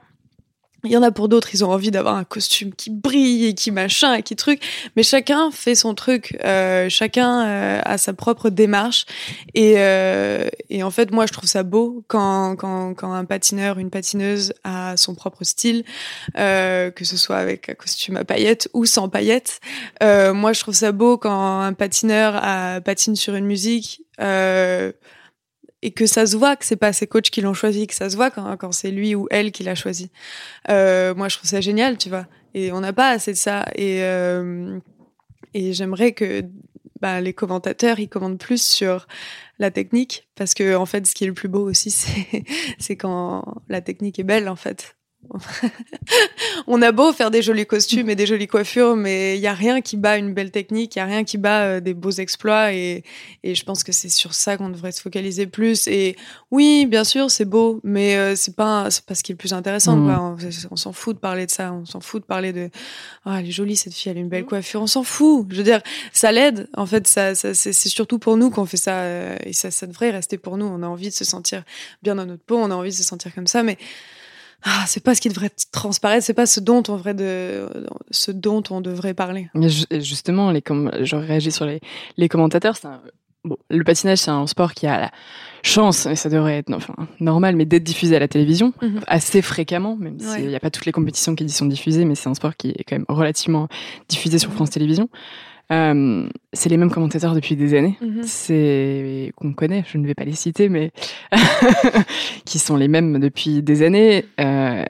Il 0.86 0.92
y 0.92 0.98
en 0.98 1.04
a 1.04 1.12
pour 1.12 1.30
d'autres, 1.30 1.50
ils 1.54 1.64
ont 1.64 1.72
envie 1.72 1.92
d'avoir 1.92 2.16
un 2.16 2.26
costume 2.26 2.74
qui 2.74 2.90
brille 2.90 3.46
et 3.46 3.54
qui 3.54 3.72
machin 3.72 4.16
et 4.16 4.22
qui 4.22 4.36
truc. 4.36 4.62
Mais 4.98 5.04
chacun 5.04 5.50
fait 5.50 5.76
son 5.76 5.96
truc. 5.96 6.38
Euh, 6.44 6.90
chacun 6.90 7.48
euh, 7.48 7.82
a 7.86 7.98
sa 7.98 8.12
propre 8.12 8.50
démarche. 8.50 9.06
Et, 9.54 9.76
euh, 9.78 10.50
et 10.70 10.84
en 10.84 10.92
fait, 10.92 11.12
moi, 11.12 11.26
je 11.26 11.32
trouve 11.32 11.48
ça 11.48 11.64
beau 11.64 12.04
quand, 12.10 12.58
quand, 12.58 12.96
quand 12.96 13.14
un 13.14 13.24
patineur, 13.24 13.80
une 13.80 13.90
patineuse 13.90 14.54
a 14.66 14.98
son 14.98 15.16
propre 15.16 15.46
style, 15.46 15.86
euh, 16.38 16.92
que 16.92 17.06
ce 17.06 17.16
soit 17.16 17.38
avec 17.38 17.70
un 17.70 17.76
costume 17.76 18.18
à 18.18 18.26
paillettes 18.26 18.68
ou 18.74 18.86
sans 18.86 19.08
paillettes. 19.08 19.62
Euh, 20.04 20.34
moi, 20.34 20.52
je 20.52 20.60
trouve 20.60 20.76
ça 20.76 20.92
beau 20.92 21.18
quand 21.18 21.62
un 21.62 21.72
patineur 21.72 22.36
a, 22.36 22.82
patine 22.82 23.16
sur 23.16 23.36
une 23.36 23.46
musique. 23.46 24.02
Euh, 24.20 24.92
et 25.84 25.92
que 25.92 26.06
ça 26.06 26.26
se 26.26 26.38
voit 26.38 26.56
que 26.56 26.66
c'est 26.66 26.78
pas 26.78 26.94
ses 26.94 27.08
coachs 27.08 27.30
qui 27.30 27.42
l'ont 27.42 27.54
choisi, 27.54 27.88
que 27.88 27.94
ça 27.94 28.10
se 28.10 28.16
voit 28.16 28.32
quand, 28.32 28.72
c'est 28.72 28.90
lui 28.90 29.16
ou 29.16 29.28
elle 29.30 29.52
qui 29.52 29.64
l'a 29.64 29.76
choisi. 29.76 30.10
Euh, 30.70 31.14
moi, 31.14 31.28
je 31.28 31.38
trouve 31.38 31.50
ça 31.50 31.60
génial, 31.60 31.98
tu 31.98 32.08
vois. 32.08 32.26
Et 32.54 32.72
on 32.72 32.80
n'a 32.80 32.94
pas 32.94 33.10
assez 33.10 33.34
de 33.34 33.38
ça. 33.38 33.66
Et, 33.76 34.02
euh, 34.02 34.80
j'aimerais 35.54 36.14
que 36.14 36.46
bah, 37.02 37.20
les 37.20 37.34
commentateurs, 37.34 38.00
ils 38.00 38.08
commandent 38.08 38.40
plus 38.40 38.64
sur 38.64 39.08
la 39.60 39.72
technique, 39.72 40.30
parce 40.36 40.54
que 40.54 40.76
en 40.76 40.86
fait, 40.86 41.06
ce 41.06 41.14
qui 41.14 41.26
est 41.26 41.28
le 41.28 41.34
plus 41.34 41.50
beau 41.50 41.70
aussi, 41.70 41.92
c'est 42.80 42.96
quand 42.96 43.62
la 43.68 43.82
technique 43.82 44.20
est 44.20 44.24
belle, 44.24 44.48
en 44.48 44.56
fait. 44.56 44.96
on 46.68 46.82
a 46.82 46.92
beau 46.92 47.12
faire 47.14 47.32
des 47.32 47.42
jolis 47.42 47.66
costumes 47.66 48.10
et 48.10 48.16
des 48.16 48.26
jolies 48.26 48.48
coiffures, 48.48 48.96
mais 48.96 49.38
il 49.38 49.42
y 49.42 49.48
a 49.48 49.54
rien 49.54 49.82
qui 49.82 49.98
bat 49.98 50.18
une 50.18 50.34
belle 50.34 50.52
technique, 50.52 50.96
il 50.96 51.00
y 51.00 51.02
a 51.02 51.06
rien 51.06 51.24
qui 51.24 51.38
bat 51.38 51.64
euh, 51.64 51.80
des 51.80 51.94
beaux 51.94 52.12
exploits 52.12 52.74
et, 52.74 53.04
et 53.44 53.56
je 53.56 53.64
pense 53.64 53.84
que 53.84 53.92
c'est 53.92 54.10
sur 54.10 54.34
ça 54.34 54.58
qu'on 54.58 54.70
devrait 54.70 54.92
se 54.92 55.02
focaliser 55.02 55.48
plus. 55.48 55.88
Et 55.88 56.16
oui, 56.52 56.86
bien 56.86 57.04
sûr, 57.04 57.32
c'est 57.32 57.46
beau, 57.46 57.80
mais 57.84 58.16
euh, 58.16 58.36
c'est 58.36 58.56
pas 58.56 58.90
pas 59.06 59.16
ce 59.16 59.24
qui 59.24 59.32
est 59.32 59.36
le 59.36 59.38
plus 59.38 59.54
intéressant. 59.54 59.96
Mmh. 59.96 60.38
On, 60.72 60.76
s'en 60.76 60.94
fout 60.94 61.16
de 61.16 61.20
parler 61.20 61.46
de 61.46 61.52
ça, 61.52 61.74
on 61.74 61.86
s'en 61.86 62.00
fout 62.00 62.22
de 62.22 62.28
parler 62.28 62.54
de 62.54 62.70
ah 63.26 63.40
elle 63.40 63.48
est 63.48 63.52
jolie 63.52 63.76
cette 63.76 63.94
fille, 63.94 64.12
elle 64.12 64.18
a 64.18 64.22
une 64.22 64.30
belle 64.30 64.44
mmh. 64.44 64.48
coiffure, 64.48 64.82
on 64.82 64.88
s'en 64.88 65.04
fout. 65.04 65.48
Je 65.50 65.58
veux 65.58 65.64
dire, 65.64 65.82
ça 66.12 66.32
l'aide. 66.32 66.70
En 66.76 66.86
fait, 66.86 67.08
ça, 67.08 67.36
ça 67.36 67.54
c'est 67.54 67.74
surtout 67.74 68.20
pour 68.20 68.38
nous 68.38 68.50
qu'on 68.50 68.66
fait 68.66 68.78
ça 68.78 69.00
euh, 69.00 69.38
et 69.44 69.54
ça 69.54 69.72
ça 69.72 69.88
devrait 69.88 70.12
rester 70.12 70.38
pour 70.38 70.58
nous. 70.58 70.66
On 70.66 70.84
a 70.84 70.88
envie 70.88 71.10
de 71.10 71.14
se 71.14 71.26
sentir 71.26 71.64
bien 72.02 72.16
dans 72.16 72.26
notre 72.26 72.44
peau, 72.44 72.58
on 72.58 72.72
a 72.72 72.76
envie 72.76 72.90
de 72.90 72.96
se 72.96 73.04
sentir 73.04 73.34
comme 73.34 73.48
ça, 73.48 73.64
mais 73.64 73.78
ah, 74.64 74.86
c'est 74.88 75.04
pas 75.04 75.14
ce 75.14 75.22
qui 75.22 75.30
devrait 75.30 75.52
transparaître, 75.72 76.26
c'est 76.26 76.34
pas 76.34 76.46
ce 76.46 76.60
dont 76.60 76.84
on 76.88 76.96
devrait 76.96 77.14
de, 77.14 77.68
ce 78.12 78.32
dont 78.32 78.64
on 78.70 78.82
devrait 78.82 79.14
parler. 79.14 79.50
justement, 79.92 80.52
les 80.52 80.62
comme 80.62 80.92
j'aurais 81.02 81.28
réagi 81.28 81.52
sur 81.52 81.66
les, 81.66 81.82
les 82.18 82.30
commentateurs, 82.30 82.78
c'est 82.78 82.88
bon, 83.44 83.58
le 83.70 83.84
patinage 83.84 84.20
c'est 84.20 84.32
un 84.32 84.48
sport 84.48 84.74
qui 84.74 84.88
a 84.88 85.00
la 85.00 85.12
chance 85.64 86.06
et 86.06 86.16
ça 86.16 86.30
devrait 86.30 86.60
être 86.60 86.74
enfin, 86.74 86.96
normal, 87.20 87.56
mais 87.56 87.66
d'être 87.66 87.84
diffusé 87.84 88.16
à 88.16 88.20
la 88.20 88.28
télévision 88.28 88.74
mhm. 88.82 89.02
assez 89.08 89.42
fréquemment, 89.42 89.96
même 89.98 90.20
s'il 90.20 90.48
n'y 90.48 90.56
a 90.56 90.60
pas 90.60 90.70
toutes 90.70 90.86
les 90.86 90.92
compétitions 90.92 91.36
qui 91.36 91.44
y 91.44 91.50
sont 91.50 91.66
diffusées, 91.66 92.06
mais 92.06 92.16
c'est 92.16 92.30
un 92.30 92.36
sport 92.36 92.56
qui 92.56 92.70
est 92.70 92.84
quand 92.84 92.96
même 92.96 93.06
relativement 93.10 93.68
diffusé 94.08 94.40
sur 94.40 94.52
France 94.52 94.70
Télévisions. 94.72 95.10
Euh, 95.74 96.28
c'est 96.54 96.70
les 96.70 96.78
mêmes 96.78 96.92
commentateurs 96.92 97.34
depuis 97.34 97.56
des 97.56 97.78
années. 97.78 97.98
Mhm. 98.02 98.24
C'est 98.24 99.32
qu'on 99.36 99.54
connaît, 99.54 99.84
je 99.88 99.98
ne 99.98 100.06
vais 100.06 100.14
pas 100.14 100.24
les 100.24 100.34
citer, 100.34 100.70
mais 100.70 100.92
qui 102.46 102.60
sont 102.60 102.76
les 102.76 102.88
mêmes 102.88 103.20
depuis 103.20 103.62
des 103.62 103.82
années. 103.84 104.26
Euh, 104.40 104.84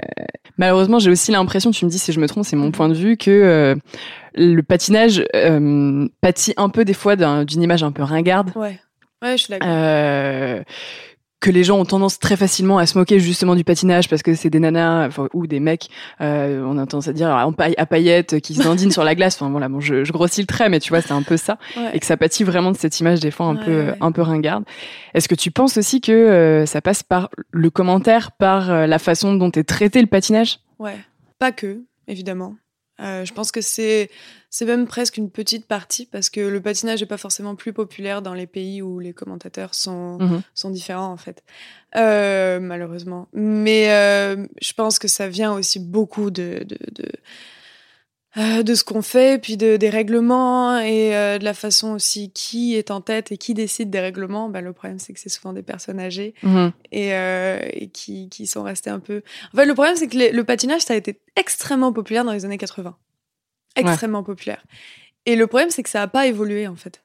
malheureusement, 0.58 1.00
j'ai 1.00 1.12
aussi 1.12 1.32
l'impression, 1.32 1.72
tu 1.72 1.86
me 1.86 1.90
dis 1.90 2.00
si 2.00 2.12
je 2.12 2.20
me 2.20 2.28
trompe, 2.28 2.46
c'est 2.46 2.56
mon 2.56 2.72
point 2.72 2.90
de 2.90 2.94
vue, 2.94 3.18
que 3.18 3.32
euh, 3.32 3.76
le 4.36 4.62
patinage 4.62 5.24
pâtit 6.22 6.54
un 6.58 6.70
peu 6.70 6.86
des 6.86 6.94
fois 6.94 7.16
d'une 7.16 7.62
image 7.62 7.84
un 7.84 7.92
peu 7.92 8.04
ringarde. 8.04 8.52
Ouais. 8.56 8.80
Ouais, 9.22 9.38
je 9.38 9.44
suis 9.44 9.52
d'accord. 9.52 10.66
Euh, 11.44 11.46
que 11.46 11.52
les 11.52 11.64
gens 11.64 11.78
ont 11.78 11.86
tendance 11.86 12.20
très 12.20 12.38
facilement 12.38 12.78
à 12.78 12.86
se 12.86 12.98
moquer 12.98 13.20
justement 13.20 13.56
du 13.56 13.64
patinage 13.64 14.08
parce 14.08 14.24
que 14.24 14.34
c'est 14.34 14.50
des 14.50 14.60
nanas 14.60 15.10
ou 15.34 15.46
des 15.46 15.60
mecs, 15.60 15.90
euh, 16.22 16.64
on 16.66 16.78
a 16.78 16.86
tendance 16.86 17.08
à 17.08 17.14
dire 17.14 17.52
paille, 17.58 17.76
à 17.78 17.86
paillettes 17.86 18.40
qui 18.40 18.56
se 18.56 18.64
dandinent 18.64 18.92
sur 18.92 19.04
la 19.04 19.16
glace. 19.16 19.36
Enfin 19.36 19.52
voilà, 19.52 19.68
bon, 19.68 19.80
je, 19.80 20.04
je, 20.04 20.12
grossis 20.14 20.42
le 20.42 20.48
trait, 20.48 20.70
mais 20.70 20.80
tu 20.80 20.90
vois, 20.90 21.02
c'est 21.02 21.12
un 21.12 21.22
peu 21.22 21.38
ça, 21.38 21.58
et 21.94 22.00
que 22.00 22.06
ça 22.06 22.18
pâtit 22.18 22.44
vraiment 22.44 22.72
de 22.72 22.78
cette 22.78 23.00
image 23.00 23.20
des 23.20 23.32
fois 23.32 23.48
un 23.48 23.56
peu 23.56 23.94
un 24.00 24.12
peu 24.12 24.22
ringarde. 24.22 24.64
Est-ce 25.14 25.28
que 25.28 25.36
tu 25.36 25.52
penses 25.52 25.78
aussi 25.78 26.02
que 26.02 26.12
euh, 26.12 26.66
ça 26.66 26.82
passe 26.82 27.04
par 27.04 27.30
le 27.52 27.70
commentaire, 27.70 28.32
par 28.32 28.72
euh, 28.72 28.88
la 28.88 29.00
façon 29.00 29.36
dont 29.36 29.52
est 29.52 29.64
traité 29.64 30.02
le 30.02 30.08
patinage? 30.08 30.60
Ouais, 30.80 30.98
pas 31.40 31.52
que, 31.52 31.84
évidemment. 32.08 32.56
Euh, 33.02 33.26
je 33.26 33.34
pense 33.34 33.52
que 33.52 33.62
c'est 33.62 34.10
c'est 34.52 34.66
même 34.66 34.86
presque 34.86 35.18
une 35.18 35.32
petite 35.32 35.66
partie 35.66 36.06
parce 36.06 36.30
que 36.30 36.40
le 36.40 36.62
patinage 36.62 37.02
n'est 37.02 37.08
pas 37.08 37.18
forcément 37.18 37.56
plus 37.56 37.74
populaire 37.74 38.22
dans 38.22 38.36
les 38.36 38.46
pays 38.46 38.84
où 38.84 39.00
les 39.00 39.14
commentateurs 39.14 39.74
sont, 39.74 40.20
mhm. 40.20 40.42
sont 40.54 40.70
différents 40.70 41.12
en 41.12 41.18
fait, 41.18 41.44
euh, 41.96 42.60
malheureusement. 42.60 43.28
Mais 43.34 43.92
euh, 43.92 44.46
je 44.62 44.74
pense 44.74 45.00
que 45.00 45.08
ça 45.08 45.28
vient 45.28 45.54
aussi 45.54 45.80
beaucoup 45.80 46.30
de, 46.30 46.64
de, 46.68 46.78
de 46.92 47.12
euh, 48.38 48.64
de 48.64 48.74
ce 48.74 48.84
qu'on 48.84 49.04
fait, 49.04 49.40
puis 49.40 49.58
de, 49.58 49.78
des 49.78 49.90
règlements 49.90 50.80
et 50.80 51.16
euh, 51.16 51.38
de 51.38 51.44
la 51.44 51.54
façon 51.54 51.92
aussi 51.92 52.32
qui 52.32 52.76
est 52.76 52.90
en 52.90 53.00
tête 53.00 53.32
et 53.32 53.38
qui 53.38 53.54
décide 53.54 53.92
des 53.92 54.00
règlements. 54.00 54.50
Bah, 54.50 54.62
le 54.62 54.74
problème, 54.74 54.98
c'est 54.98 55.14
que 55.14 55.20
c'est 55.20 55.30
souvent 55.30 55.54
des 55.54 55.62
personnes 55.62 56.00
âgées 56.00 56.34
mhm. 56.42 56.72
et, 56.92 57.14
euh, 57.14 57.60
et, 57.72 57.90
qui, 57.90 58.30
qui 58.30 58.48
sont 58.48 58.64
restées 58.64 58.90
un 58.90 59.00
peu. 59.00 59.22
En 59.54 59.58
fait, 59.58 59.66
le 59.66 59.74
problème, 59.76 59.96
c'est 59.96 60.08
que 60.08 60.36
le 60.36 60.44
patinage, 60.44 60.82
ça 60.82 60.94
a 60.94 60.98
été 60.98 61.20
extrêmement 61.36 61.94
populaire 61.94 62.26
dans 62.26 62.34
les 62.34 62.44
années 62.44 62.58
80. 62.58 62.98
Extrêmement 63.76 64.24
populaire. 64.24 64.64
Et 65.28 65.36
le 65.36 65.46
problème, 65.46 65.70
c'est 65.70 65.84
que 65.84 65.90
ça 65.90 66.00
n'a 66.00 66.08
pas 66.08 66.26
évolué, 66.26 66.68
en 66.68 66.76
fait. 66.76 67.03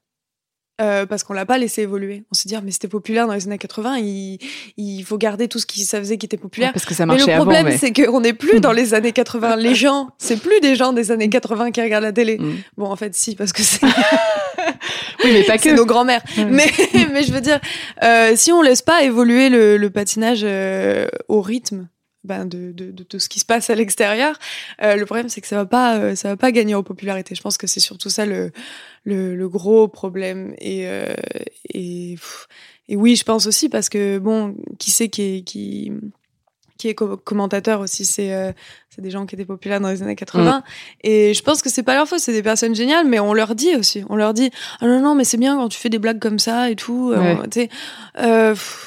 Euh, 0.81 1.07
parce 1.07 1.25
qu'on 1.25 1.33
l'a 1.33 1.45
pas 1.45 1.59
laissé 1.59 1.83
évoluer. 1.83 2.23
On 2.31 2.35
s'est 2.35 2.49
dit, 2.49 2.55
ah, 2.55 2.61
mais 2.65 2.71
c'était 2.71 2.87
populaire 2.87 3.27
dans 3.27 3.35
les 3.35 3.47
années 3.47 3.59
80, 3.59 3.99
il, 3.99 4.39
il 4.77 5.03
faut 5.03 5.19
garder 5.19 5.49
tout 5.49 5.59
ce 5.59 5.67
qui 5.67 5.85
ça 5.85 5.99
faisait 5.99 6.19
qui 6.19 6.27
était 6.27 6.37
populaire. 6.37 6.73
parce 6.73 6.85
que 6.85 6.95
ça 6.95 7.05
marchait 7.05 7.27
mais 7.27 7.33
le 7.33 7.43
problème, 7.43 7.77
c'est 7.77 7.93
qu'on 7.93 8.21
n'est 8.21 8.33
plus 8.33 8.61
dans 8.61 8.71
les 8.71 8.95
années 8.95 9.11
80. 9.11 9.57
Les 9.57 9.75
gens, 9.75 10.11
c'est 10.19 10.41
plus 10.41 10.61
des 10.61 10.77
gens 10.77 10.93
des 10.93 11.11
années 11.11 11.29
80 11.29 11.73
qui 11.73 11.83
regardent 11.83 12.05
la 12.05 12.13
télé. 12.13 12.39
Mm. 12.39 12.57
Bon, 12.77 12.87
en 12.87 12.95
fait, 12.95 13.13
si, 13.17 13.35
parce 13.35 13.53
que 13.53 13.63
c'est. 13.63 13.85
oui, 15.25 15.31
mais 15.33 15.43
pas 15.43 15.59
que. 15.59 15.71
nos 15.71 15.85
grands-mères. 15.85 16.23
Mais, 16.49 16.71
mais 17.13 17.25
je 17.25 17.33
veux 17.33 17.41
dire, 17.41 17.59
euh, 18.05 18.35
si 18.37 18.53
on 18.53 18.63
laisse 18.63 18.83
pas 18.83 19.03
évoluer 19.03 19.49
le, 19.49 19.79
le 19.79 19.91
patinage 19.91 20.43
euh, 20.45 21.09
au 21.27 21.41
rythme 21.41 21.89
ben 22.29 22.45
de, 22.45 22.71
de, 22.71 22.93
de, 22.93 23.03
tout 23.03 23.19
ce 23.19 23.29
qui 23.29 23.41
se 23.41 23.45
passe 23.45 23.71
à 23.71 23.75
l'extérieur. 23.75 24.39
Euh, 24.83 24.95
le 24.95 25.07
problème, 25.07 25.29
c'est 25.29 25.41
que 25.41 25.49
ça 25.49 25.57
va 25.57 25.67
pas, 25.67 25.99
euh, 25.99 26.15
ça 26.15 26.29
va 26.29 26.37
pas 26.37 26.53
gagner 26.53 26.77
en 26.77 26.85
popularité. 26.85 27.35
Je 27.35 27.43
pense 27.43 27.59
que 27.59 27.67
c'est 27.67 27.81
surtout 27.81 28.11
ça 28.11 28.27
le, 28.27 28.53
le, 29.05 29.35
le 29.35 29.49
gros 29.49 29.89
problème. 29.89 30.55
Et, 30.59 30.87
euh, 30.87 31.15
et, 31.73 32.17
et 32.89 32.97
oui, 32.97 33.17
je 33.17 33.25
pense 33.25 33.47
aussi 33.47 33.69
parce 33.69 33.89
que 33.89 34.19
bon, 34.19 34.55
qui 34.79 34.93
sait 34.93 35.09
qui 35.09 35.43
qui 35.43 35.91
qui 36.77 36.89
est 36.89 36.95
commentateur 36.95 37.81
aussi, 37.81 38.05
c'est 38.05 38.55
c'est 38.89 39.03
des 39.03 39.11
gens 39.11 39.27
qui 39.27 39.35
étaient 39.35 39.45
populaires 39.45 39.81
dans 39.81 39.89
les 39.89 40.01
années 40.01 40.15
80. 40.15 40.59
Mm. 40.59 40.63
Et 41.03 41.35
je 41.35 41.43
pense 41.43 41.61
que 41.61 41.71
c'est 41.71 41.83
pas 41.83 41.95
leur 41.95 42.07
faute, 42.07 42.21
c'est 42.21 42.33
des 42.33 42.43
personnes 42.43 42.77
géniales, 42.77 43.09
mais 43.09 43.19
on 43.19 43.35
leur 43.35 43.57
dit 43.57 43.75
aussi, 43.75 44.05
on 44.09 44.15
leur 44.15 44.33
dit 44.33 44.51
ah 44.81 44.87
non 44.87 45.01
non 45.01 45.17
mais 45.17 45.25
c'est 45.25 45.39
bien 45.39 45.57
quand 45.57 45.69
tu 45.69 45.79
fais 45.81 45.89
des 45.89 45.99
blagues 45.99 46.21
comme 46.21 46.39
ça 46.39 46.71
et 46.71 46.77
tout. 46.77 47.13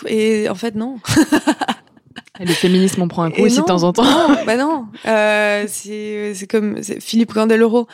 Et 0.07 0.47
en 0.49 0.55
fait 0.55 0.75
non. 0.75 0.99
le 2.39 2.47
féminisme 2.47 3.01
on 3.01 3.07
prend 3.07 3.24
un 3.24 3.32
coup 3.32 3.41
aussi 3.41 3.59
de 3.59 3.66
temps 3.66 3.84
en 3.84 3.93
temps. 3.93 4.03
Non, 4.03 4.36
bah 4.45 4.57
non. 4.57 4.86
Euh, 5.05 5.66
c'est 5.68 6.34
c'est 6.34 6.47
comme 6.47 6.82
Philippe 6.84 7.34
Candeloro. 7.34 7.88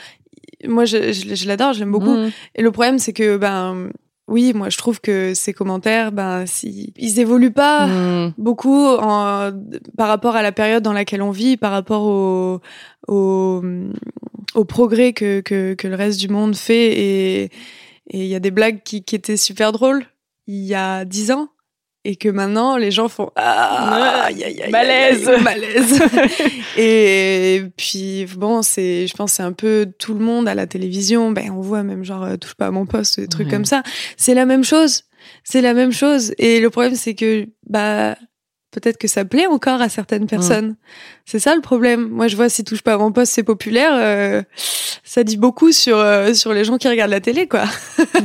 Moi 0.65 0.86
je, 0.86 1.11
je, 1.11 1.47
l'adore, 1.47 1.74
je 1.74 1.80
l'aime 1.80 1.91
beaucoup. 1.91 2.15
Mm. 2.15 2.32
Et 2.55 2.61
le 2.61 2.72
problème 2.72 2.99
c'est 2.99 3.13
que 3.13 3.38
ben 3.38 3.89
oui, 4.28 4.53
moi 4.53 4.70
je 4.70 4.78
trouve 4.78 4.99
que 4.99 5.34
ces 5.34 5.53
commentaires, 5.53 6.11
ben, 6.11 6.45
si, 6.45 6.93
ils 6.97 7.20
évoluent 7.20 7.53
pas 7.53 7.88
hmm. 7.88 8.34
beaucoup 8.38 8.86
en, 8.86 9.51
par 9.97 10.09
rapport 10.09 10.36
à 10.36 10.41
la 10.41 10.51
période 10.51 10.84
dans 10.84 10.91
laquelle 10.91 11.22
on 11.22 11.32
vit, 11.32 11.55
par 11.55 11.72
rapport 11.72 12.03
au, 12.03 12.59
au, 13.07 13.63
au 14.53 14.65
progrès 14.65 15.13
que, 15.13 15.39
que, 15.39 15.76
que, 15.76 15.88
le 15.88 15.95
reste 15.95 16.20
du 16.20 16.28
monde 16.28 16.57
fait. 16.57 16.91
Et 16.91 17.51
il 18.09 18.26
y 18.26 18.36
a 18.36 18.41
des 18.41 18.51
blagues 18.51 18.82
qui, 18.84 19.01
qui 19.01 19.15
étaient 19.15 19.38
super 19.38 19.72
drôles 19.72 20.05
il 20.47 20.63
y 20.63 20.74
a 20.74 21.05
dix 21.05 21.32
ans 21.32 21.49
et 22.07 22.15
que 22.15 22.29
maintenant 22.29 22.77
les 22.77 22.89
gens 22.89 23.09
font 23.09 23.31
ah 23.35 24.29
malaise 24.71 25.29
malaise 25.43 26.01
et 26.77 27.63
puis 27.75 28.25
bon 28.37 28.61
c'est 28.61 29.07
je 29.07 29.13
pense 29.13 29.33
c'est 29.33 29.43
un 29.43 29.51
peu 29.51 29.91
tout 29.99 30.13
le 30.13 30.21
monde 30.21 30.47
à 30.47 30.55
la 30.55 30.67
télévision 30.67 31.31
ben 31.31 31.51
on 31.51 31.59
voit 31.59 31.83
même 31.83 32.05
genre 32.05 32.23
euh, 32.23 32.37
touche 32.37 32.55
pas 32.55 32.67
à 32.67 32.71
mon 32.71 32.85
poste 32.85 33.19
des 33.19 33.27
trucs 33.27 33.49
comme 33.49 33.65
ça 33.65 33.83
c'est 34.15 34.33
la 34.33 34.45
même 34.45 34.63
chose 34.63 35.03
c'est 35.43 35.59
la 35.59 35.73
même 35.73 35.91
chose 35.91 36.33
et 36.37 36.61
le 36.61 36.69
problème 36.69 36.95
c'est 36.95 37.13
que 37.13 37.45
bah 37.69 38.15
peut-être 38.71 38.97
que 38.97 39.09
ça 39.09 39.25
plaît 39.25 39.47
encore 39.47 39.81
à 39.81 39.89
certaines 39.89 40.27
personnes. 40.27 40.75
C'est 41.25 41.39
ça 41.39 41.55
le 41.55 41.61
problème. 41.61 42.09
Moi, 42.09 42.27
je 42.27 42.35
vois 42.35 42.47
si 42.47 42.63
touche 42.63 42.83
pas 42.83 42.93
à 42.93 42.97
mon 42.97 43.11
poste, 43.11 43.33
c'est 43.33 43.41
populaire. 43.41 43.93
Euh, 43.93 44.43
ça 45.03 45.23
dit 45.23 45.37
beaucoup 45.37 45.71
sur 45.71 45.97
euh, 45.97 46.33
sur 46.35 46.53
les 46.53 46.63
gens 46.63 46.77
qui 46.77 46.87
regardent 46.87 47.11
la 47.11 47.21
télé, 47.21 47.47
quoi. 47.47 47.63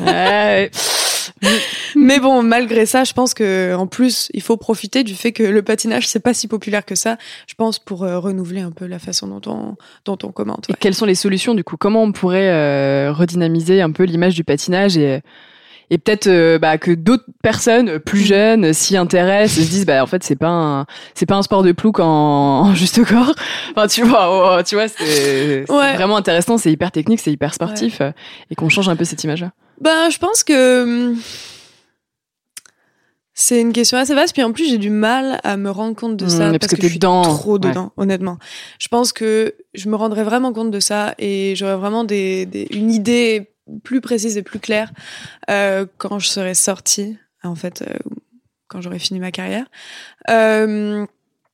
ouais. 0.04 0.70
Mais 1.96 2.20
bon, 2.20 2.42
malgré 2.42 2.86
ça, 2.86 3.04
je 3.04 3.12
pense 3.12 3.34
que 3.34 3.74
en 3.74 3.86
plus, 3.86 4.30
il 4.34 4.42
faut 4.42 4.56
profiter 4.56 5.04
du 5.04 5.14
fait 5.14 5.32
que 5.32 5.42
le 5.42 5.62
patinage 5.62 6.06
c'est 6.08 6.20
pas 6.20 6.34
si 6.34 6.48
populaire 6.48 6.84
que 6.84 6.94
ça. 6.94 7.16
Je 7.46 7.54
pense 7.54 7.78
pour 7.78 8.04
euh, 8.04 8.18
renouveler 8.18 8.60
un 8.60 8.70
peu 8.70 8.86
la 8.86 8.98
façon 8.98 9.26
dont 9.26 9.50
on 9.50 9.76
dont 10.04 10.18
on 10.22 10.32
commente. 10.32 10.70
Et 10.70 10.74
quelles 10.74 10.94
sont 10.94 11.06
les 11.06 11.14
solutions 11.14 11.54
du 11.54 11.64
coup? 11.64 11.76
Comment 11.76 12.02
on 12.02 12.12
pourrait 12.12 12.48
euh, 12.48 13.12
redynamiser 13.12 13.82
un 13.82 13.90
peu 13.90 14.04
l'image 14.04 14.34
du 14.34 14.44
patinage 14.44 14.96
et 14.96 15.20
et 15.90 15.98
peut-être 15.98 16.26
euh, 16.26 16.58
bah, 16.58 16.78
que 16.78 16.90
d'autres 16.90 17.26
personnes 17.42 17.98
plus 17.98 18.22
jeunes 18.22 18.72
s'y 18.72 18.96
intéressent 18.96 19.58
et 19.58 19.64
se 19.64 19.70
disent 19.70 19.84
bah 19.84 20.02
en 20.02 20.06
fait 20.06 20.22
c'est 20.24 20.36
pas 20.36 20.48
un 20.48 20.86
c'est 21.14 21.26
pas 21.26 21.34
un 21.34 21.42
sport 21.42 21.62
de 21.62 21.72
plouc 21.72 22.00
en, 22.00 22.06
en 22.06 22.74
juste 22.74 23.04
corps. 23.04 23.34
Enfin 23.72 23.88
tu 23.88 24.02
vois 24.02 24.28
oh, 24.30 24.56
oh, 24.58 24.62
tu 24.62 24.74
vois 24.74 24.88
c'est 24.88 25.64
vraiment 25.66 26.16
intéressant 26.16 26.56
c'est 26.56 26.72
hyper 26.72 26.92
technique 26.92 27.20
c'est 27.20 27.32
hyper 27.32 27.52
sportif 27.52 28.00
et 28.50 28.54
qu'on 28.54 28.70
change 28.70 28.88
un 28.88 28.96
peu 28.96 29.04
cette 29.04 29.22
image 29.22 29.42
là 29.42 29.50
ben, 29.82 30.10
je 30.10 30.18
pense 30.18 30.44
que 30.44 30.82
hum, 30.84 31.20
c'est 33.34 33.60
une 33.60 33.72
question 33.72 33.98
assez 33.98 34.14
vaste. 34.14 34.34
Puis 34.34 34.42
en 34.42 34.52
plus, 34.52 34.68
j'ai 34.68 34.78
du 34.78 34.90
mal 34.90 35.40
à 35.42 35.56
me 35.56 35.70
rendre 35.70 35.96
compte 35.96 36.16
de 36.16 36.28
ça 36.28 36.50
mmh, 36.50 36.58
parce, 36.58 36.74
que, 36.74 36.82
je 36.82 36.86
suis 36.86 36.98
trop 36.98 37.58
dedans, 37.58 37.92
honnêtement. 37.96 38.38
Je 38.78 38.88
pense 38.88 39.12
que 39.12 39.54
je 39.74 39.88
me 39.88 39.96
rendrais 39.96 40.22
vraiment 40.22 40.52
compte 40.52 40.70
de 40.70 40.80
ça 40.80 41.14
et 41.18 41.54
j'aurais 41.56 41.76
vraiment 41.76 42.04
des, 42.04 42.68
une 42.70 42.92
idée 42.92 43.50
plus 43.84 44.00
précise 44.00 44.36
et 44.36 44.42
plus 44.42 44.58
claire 44.58 44.92
euh, 45.50 45.86
quand 45.98 46.18
je 46.18 46.28
serais 46.28 46.54
sortie, 46.54 47.16
en 47.42 47.54
fait, 47.54 47.82
euh, 47.82 47.94
quand 48.68 48.80
j'aurais 48.80 48.98
fini 48.98 49.18
ma 49.18 49.32
carrière. 49.32 49.66
Euh, 50.30 51.06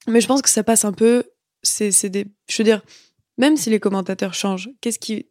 mais 0.07 0.21
je 0.21 0.27
pense 0.27 0.43
que 0.43 0.51
ça 0.51 0.63
passe 0.63 0.85
un 0.85 0.93
peu. 0.93 1.25
C'est 1.63 2.09
des. 2.09 2.27
Je 2.49 2.59
veux 2.59 2.65
dire 2.65 2.83
même 3.39 3.57
si 3.57 3.71
les 3.71 3.81
commentateurs 3.81 4.35
changent, 4.35 4.69
qu'est-ce 4.81 4.99
qui, 4.99 5.27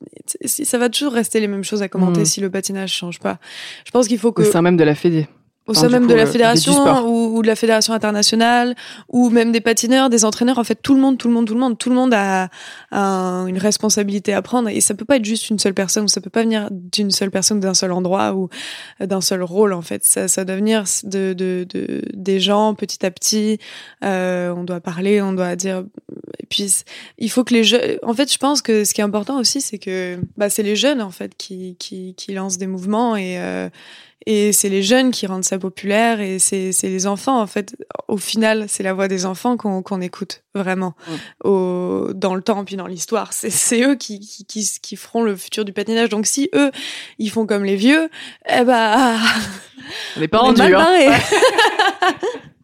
ça 0.46 0.78
va 0.78 0.90
toujours 0.90 1.14
rester 1.14 1.40
les 1.40 1.48
mêmes 1.48 1.64
choses 1.64 1.82
à 1.82 1.90
commenter 1.90 2.22
hmm. 2.22 2.26
si 2.26 2.42
le 2.42 2.50
patinage 2.50 2.92
change 2.94 3.20
pas. 3.20 3.40
Je 3.86 3.92
pense 3.92 4.08
qu'il 4.08 4.18
faut 4.18 4.32
que. 4.32 4.42
Au 4.42 4.46
sein 4.46 4.62
même 4.62 4.78
de 4.78 4.84
la 4.84 4.96
Fédé 4.96 5.28
au 5.68 5.74
sein 5.74 5.90
même 5.90 6.08
de 6.08 6.14
la 6.14 6.24
euh, 6.24 6.26
fédération 6.26 7.06
ou, 7.08 7.42
de 7.42 7.48
la 7.48 7.56
fédération 7.56 7.94
internationale 7.94 8.76
ou 9.10 9.30
même 9.30 9.52
des 9.52 9.62
patineurs, 9.62 10.10
des 10.10 10.26
entraîneurs. 10.26 10.58
En 10.58 10.64
fait, 10.64 10.76
tout 10.82 10.96
le 10.96 11.02
monde, 11.02 11.18
tout 11.18 11.28
le 11.28 11.34
monde, 11.34 11.46
tout 11.46 11.54
le 11.54 11.60
monde, 11.60 11.78
tout 11.78 11.90
le 11.90 11.96
monde 11.96 12.14
a, 12.14 12.50
une 12.92 13.58
responsabilité 13.58 14.34
à 14.34 14.42
prendre 14.42 14.70
et 14.70 14.82
ça 14.82 14.94
peut 14.94 15.06
pas 15.06 15.18
être 15.18 15.26
juste 15.26 15.50
une 15.50 15.60
seule 15.60 15.74
personne 15.74 16.06
ou 16.06 16.08
ça 16.08 16.22
peut 16.22 16.30
pas 16.30 16.44
venir 16.44 16.70
d'une 16.72 17.12
seule 17.12 17.32
personne 17.32 17.60
d'un 17.60 17.74
seul 17.74 17.92
endroit 17.92 18.34
ou 18.34 18.50
d'un 19.00 19.22
seul 19.22 19.44
rôle. 19.44 19.74
En 19.74 19.82
fait, 19.82 20.04
ça, 20.06 20.28
ça 20.28 20.46
doit 20.46 20.56
venir 20.56 20.86
de, 21.04 21.34
de, 21.34 21.66
de 21.70 22.02
des 22.14 22.40
gens 22.40 22.74
petit 22.74 23.06
à 23.06 23.12
petit. 23.12 23.60
Euh, 24.04 24.54
on 24.56 24.64
doit 24.64 24.80
parler, 24.80 25.22
on 25.22 25.34
doit 25.34 25.56
dire. 25.56 25.84
Et 26.40 26.46
puis, 26.46 26.84
il 27.18 27.30
faut 27.30 27.44
que 27.44 27.54
les 27.54 27.64
jeunes. 27.64 27.98
En 28.04 28.14
fait, 28.14 28.32
je 28.32 28.38
pense 28.38 28.62
que 28.62 28.86
ce 28.86 28.94
qui 28.94 29.02
est 29.02 29.04
important 29.04 29.38
aussi, 29.40 29.62
c'est 29.62 29.80
que 29.80 30.20
bah, 30.38 30.50
c'est 30.50 30.64
les 30.64 30.76
jeunes 30.76 31.02
en 31.02 31.12
fait 31.12 31.36
qui 31.38 31.76
qui, 31.78 32.14
qui 32.16 32.34
lancent 32.34 32.58
des 32.58 32.68
mouvements 32.68 33.16
et 33.16 33.38
euh, 33.40 33.70
et 34.26 34.52
c'est 34.52 34.70
les 34.70 34.84
jeunes 34.84 35.12
qui 35.12 35.28
rendent 35.28 35.44
ça 35.44 35.58
populaire 35.58 36.20
et 36.20 36.40
c'est 36.40 36.74
les 36.84 37.08
enfants, 37.08 37.40
en 37.40 37.48
fait. 37.48 37.76
Au 38.08 38.18
final, 38.18 38.66
c'est 38.68 38.84
la 38.84 38.94
voix 38.94 39.08
des 39.08 39.26
enfants 39.26 39.58
qu'on 39.58 40.02
écoute 40.02 40.44
vraiment 40.54 40.96
au, 41.44 42.10
dans 42.14 42.36
le 42.36 42.42
temps 42.42 42.66
puis 42.66 42.76
dans 42.76 42.88
l'histoire. 42.88 43.32
C'est 43.32 43.82
eux 43.84 43.96
qui, 43.96 44.20
qui, 44.20 44.46
qui, 44.46 44.68
qui, 44.82 44.96
feront 44.96 45.24
le 45.24 45.36
futur 45.36 45.64
du 45.66 45.74
patinage. 45.74 46.10
Donc 46.10 46.26
si 46.26 46.50
eux, 46.56 46.72
ils 47.20 47.30
font 47.30 47.46
comme 47.46 47.64
les 47.64 47.76
vieux, 47.76 48.10
eh 48.50 48.64
ben... 48.64 49.18
Les 50.18 50.28
parents 50.28 50.54
du 50.54 50.62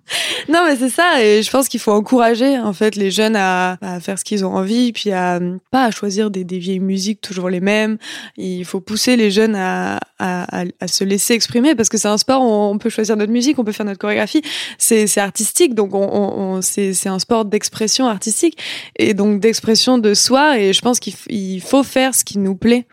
non, 0.50 0.66
mais 0.68 0.76
c'est 0.76 0.90
ça. 0.90 1.24
Et 1.24 1.42
je 1.42 1.50
pense 1.50 1.68
qu'il 1.68 1.80
faut 1.80 1.92
encourager, 1.92 2.60
en 2.60 2.74
fait, 2.74 2.96
les 2.96 3.12
jeunes 3.12 3.36
à, 3.36 3.78
à 3.82 4.00
faire 4.00 4.20
ce 4.20 4.24
qu'ils 4.24 4.46
ont 4.46 4.54
envie, 4.54 4.92
puis 4.92 5.12
à 5.12 5.40
pas 5.72 5.86
à 5.86 5.92
choisir 5.92 6.30
des, 6.30 6.44
des, 6.44 6.60
vieilles 6.60 6.80
musiques 6.80 7.22
toujours 7.22 7.50
les 7.50 7.62
mêmes. 7.62 7.98
Il 8.38 8.66
faut 8.66 8.80
pousser 8.80 9.16
les 9.16 9.32
jeunes 9.32 9.56
à, 9.56 10.00
à, 10.20 10.66
à 10.80 10.88
se 10.88 11.04
laisser 11.04 11.34
exprimer 11.34 11.76
parce 11.76 11.90
que 11.90 11.98
c'est 11.98 12.08
un 12.08 12.18
sport 12.18 12.42
où 12.42 12.52
on 12.52 12.78
peut 12.78 12.90
choisir 12.90 13.18
notre 13.18 13.32
musique, 13.32 13.58
on 13.60 13.64
peut 13.64 13.72
faire 13.72 13.86
notre 13.86 14.00
chorégraphie. 14.00 14.42
C'est 14.78 15.18
artistique, 15.18 15.74
donc 15.74 15.94
on, 15.96 16.04
on, 16.04 16.62
c'est 16.62 17.08
un 17.08 17.20
sport 17.20 17.46
d'expression 17.46 18.08
artistique 18.08 18.58
et 18.98 19.14
donc 19.14 19.40
d'expression 19.40 19.98
de 19.98 20.14
soi. 20.14 20.60
Et 20.60 20.74
je 20.74 20.82
pense 20.82 21.00
qu'il 21.00 21.62
faut 21.62 21.84
faire 21.84 22.14
ce 22.14 22.24
qui 22.24 22.40
nous 22.40 22.56
plaît. 22.56 22.86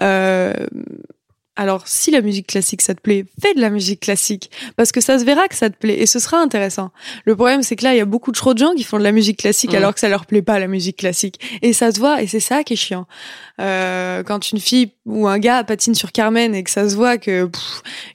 Euh, 0.00 0.52
alors, 1.54 1.86
si 1.86 2.10
la 2.10 2.22
musique 2.22 2.46
classique, 2.46 2.80
ça 2.80 2.94
te 2.94 3.00
plaît, 3.00 3.26
fais 3.40 3.52
de 3.52 3.60
la 3.60 3.68
musique 3.68 4.00
classique. 4.00 4.50
Parce 4.76 4.90
que 4.90 5.02
ça 5.02 5.18
se 5.18 5.24
verra 5.24 5.48
que 5.48 5.54
ça 5.54 5.68
te 5.68 5.76
plaît 5.76 6.00
et 6.00 6.06
ce 6.06 6.18
sera 6.18 6.38
intéressant. 6.38 6.92
Le 7.26 7.36
problème, 7.36 7.62
c'est 7.62 7.76
que 7.76 7.84
là, 7.84 7.94
il 7.94 7.98
y 7.98 8.00
a 8.00 8.06
beaucoup 8.06 8.30
de 8.30 8.36
trop 8.36 8.54
de 8.54 8.58
gens 8.58 8.72
qui 8.74 8.84
font 8.84 8.98
de 8.98 9.02
la 9.02 9.12
musique 9.12 9.38
classique 9.38 9.74
alors 9.74 9.92
que 9.92 10.00
ça 10.00 10.08
leur 10.08 10.24
plaît 10.24 10.40
pas, 10.40 10.58
la 10.58 10.66
musique 10.66 10.96
classique. 10.96 11.38
Et 11.60 11.74
ça 11.74 11.92
se 11.92 11.98
voit 11.98 12.22
et 12.22 12.26
c'est 12.26 12.40
ça 12.40 12.64
qui 12.64 12.72
est 12.72 12.76
chiant. 12.76 13.06
Euh, 13.60 14.22
quand 14.22 14.50
une 14.50 14.60
fille 14.60 14.92
ou 15.04 15.28
un 15.28 15.38
gars 15.38 15.62
patine 15.62 15.94
sur 15.94 16.10
Carmen 16.10 16.54
et 16.54 16.64
que 16.64 16.70
ça 16.70 16.88
se 16.88 16.96
voit 16.96 17.18
que 17.18 17.50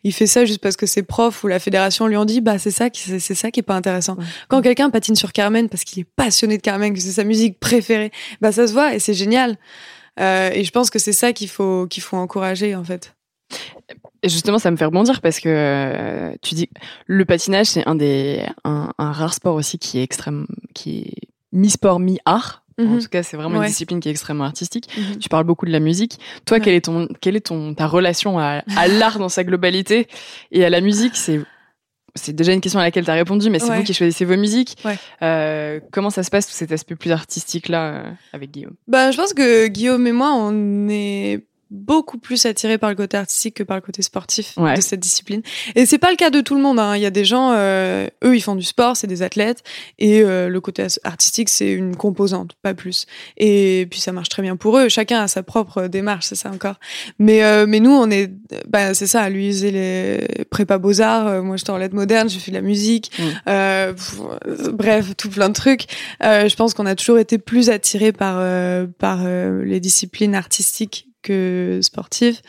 il 0.04 0.14
fait 0.14 0.26
ça 0.26 0.46
juste 0.46 0.60
parce 0.60 0.76
que 0.76 0.88
ses 0.88 1.04
profs 1.04 1.44
ou 1.44 1.48
la 1.48 1.60
fédération 1.60 2.08
lui 2.08 2.18
ont 2.18 2.26
dit, 2.26 2.42
bah, 2.42 2.58
c'est 2.58 2.72
ça 2.72 2.90
qui, 2.90 3.20
c'est 3.20 3.36
ça 3.36 3.52
qui 3.52 3.60
est 3.60 3.64
pas 3.64 3.76
intéressant. 3.76 4.18
Quand 4.48 4.64
quelqu'un 4.64 4.90
patine 4.90 5.16
sur 5.16 5.32
Carmen 5.32 5.70
parce 5.70 5.84
qu'il 5.84 6.00
est 6.02 6.08
passionné 6.16 6.58
de 6.58 6.64
Carmen, 6.64 6.92
que 6.92 7.00
c'est 7.00 7.12
sa 7.12 7.24
musique 7.24 7.60
préférée, 7.60 8.12
bah, 8.42 8.52
ça 8.52 8.66
se 8.66 8.74
voit 8.74 8.96
et 8.96 9.00
c'est 9.00 9.14
génial. 9.14 9.58
Euh, 10.20 10.50
et 10.52 10.64
je 10.64 10.72
pense 10.72 10.90
que 10.90 10.98
c'est 10.98 11.14
ça 11.14 11.34
qu'il 11.34 11.50
faut, 11.50 11.86
qu'il 11.88 12.02
faut 12.02 12.18
encourager, 12.18 12.76
en 12.76 12.84
fait. 12.84 13.14
Et 14.24 14.30
justement, 14.30 14.60
ça 14.60 14.72
me 14.72 14.78
fait 14.78 14.86
rebondir 14.86 15.22
parce 15.22 15.40
que 15.40 15.50
euh, 15.50 16.34
tu 16.42 16.56
dis 16.56 16.70
le 17.06 17.24
patinage, 17.26 17.68
c'est 17.68 17.88
un 17.88 17.96
des 17.96 18.44
un, 18.64 18.92
rare 18.98 19.34
sport 19.34 19.56
aussi 19.56 19.78
qui 19.78 20.00
est 20.00 20.04
extrême, 20.04 20.48
qui 20.74 21.00
est 21.00 21.28
mi-sport 21.52 22.00
mi-art. 22.00 22.64
En 22.80 22.84
mhm. 22.84 23.02
tout 23.02 23.08
cas, 23.10 23.24
c'est 23.24 23.38
vraiment 23.38 23.62
une 23.62 23.68
discipline 23.68 24.00
qui 24.00 24.08
est 24.08 24.12
extrêmement 24.12 24.44
artistique. 24.44 24.90
Mhm. 24.96 25.18
Tu 25.18 25.30
parles 25.30 25.46
beaucoup 25.46 25.66
de 25.66 25.72
la 25.72 25.80
musique. 25.80 26.20
Toi, 26.46 26.60
quelle 26.60 26.76
est 26.76 26.86
ton 26.86 27.08
quelle 27.22 27.36
est 27.36 27.48
ton 27.48 27.74
ta 27.74 27.88
relation 27.88 28.38
à, 28.38 28.64
à 28.76 28.88
l'art 29.00 29.18
dans 29.18 29.30
sa 29.30 29.44
globalité 29.44 30.08
et 30.52 30.64
à 30.64 30.70
la 30.70 30.82
musique? 30.82 31.16
C'est 31.16 31.42
c'est 32.18 32.34
déjà 32.34 32.52
une 32.52 32.62
question 32.62 32.80
à 32.80 32.84
laquelle 32.84 33.06
tu 33.06 33.12
as 33.12 33.16
répondu, 33.16 33.50
mais 33.50 33.60
c'est 33.60 33.76
vous 33.76 33.84
qui 33.84 33.94
choisissez 33.94 34.26
vos 34.26 34.36
musiques. 34.36 34.78
Euh, 35.22 35.80
comment 35.92 36.10
ça 36.10 36.24
se 36.24 36.30
passe, 36.30 36.48
tout 36.48 36.54
cet 36.54 36.72
aspect 36.72 36.96
plus 36.96 37.12
artistique 37.12 37.70
là, 37.70 37.94
euh, 37.94 38.12
avec 38.34 38.52
Guillaume? 38.52 38.76
Bah, 38.88 39.12
Je 39.12 39.18
pense 39.18 39.34
que 39.34 39.68
Guillaume 39.68 40.06
et 40.08 40.12
moi, 40.12 40.34
on 40.34 40.90
est 40.90 41.46
beaucoup 41.70 42.18
plus 42.18 42.46
attiré 42.46 42.78
par 42.78 42.90
le 42.90 42.96
côté 42.96 43.18
artistique 43.18 43.56
que 43.56 43.64
par 43.64 43.76
le 43.76 43.82
côté 43.82 44.02
sportif 44.02 44.58
de 44.58 44.82
cette 44.82 45.00
discipline. 45.00 45.42
Et 45.76 45.86
c'est 45.86 45.98
pas 45.98 46.12
le 46.12 46.16
cas 46.16 46.30
de 46.30 46.42
tout 46.42 46.56
le 46.56 46.62
monde. 46.62 46.80
Hein. 46.80 46.96
Il 46.96 47.02
y 47.02 47.06
a 47.06 47.10
des 47.10 47.26
gens, 47.26 47.52
euh, 47.52 48.08
eux, 48.24 48.36
ils 48.36 48.42
font 48.42 48.56
du 48.56 48.64
sport, 48.64 48.96
c'est 48.96 49.08
des 49.08 49.22
athlètes, 49.22 49.64
et 50.00 50.22
euh, 50.22 50.48
le 50.50 50.62
côté 50.62 50.86
artistique, 51.04 51.50
c'est 51.50 51.72
une 51.72 51.96
composante, 51.96 52.56
pas 52.62 52.74
plus. 52.74 53.06
Et 53.38 53.88
puis 53.90 54.00
ça 54.00 54.12
marche 54.12 54.30
très 54.30 54.42
bien 54.42 54.56
pour 54.56 54.78
eux. 54.78 54.88
Chacun 54.90 55.22
a 55.22 55.28
sa 55.28 55.44
propre 55.44 55.88
démarche, 55.88 56.26
c'est 56.28 56.36
ça 56.36 56.52
encore. 56.52 56.76
Mais 57.20 57.44
euh, 57.44 57.66
mais 57.68 57.80
nous, 57.80 57.92
on 57.92 58.10
est, 58.10 58.32
bah, 58.68 58.94
c'est 58.94 59.08
ça. 59.08 59.30
Lui, 59.30 59.50
il 59.50 59.74
les 59.74 60.46
prépa 60.50 60.78
beaux 60.78 61.02
arts. 61.02 61.44
moi, 61.44 61.58
j'étais 61.58 61.72
en 61.72 61.78
lettres 61.78 61.96
modernes, 61.96 62.30
j'ai 62.30 62.40
fait 62.40 62.52
de 62.52 62.56
la 62.56 62.62
musique. 62.62 63.12
Mm. 63.20 64.72
bref, 64.72 65.16
tout 65.18 65.30
plein 65.30 65.50
de 65.50 65.54
trucs. 65.54 65.88
je 66.22 66.56
pense 66.56 66.74
qu'on 66.74 66.86
a 66.86 66.96
toujours 66.96 67.20
été 67.20 67.38
plus 67.38 67.70
attiré 67.70 68.12
par 68.12 68.38
par 69.00 69.26
les 69.28 69.80
disciplines 69.80 70.36
artistiques 70.36 71.07
que 71.22 71.80
sportive. 71.82 72.40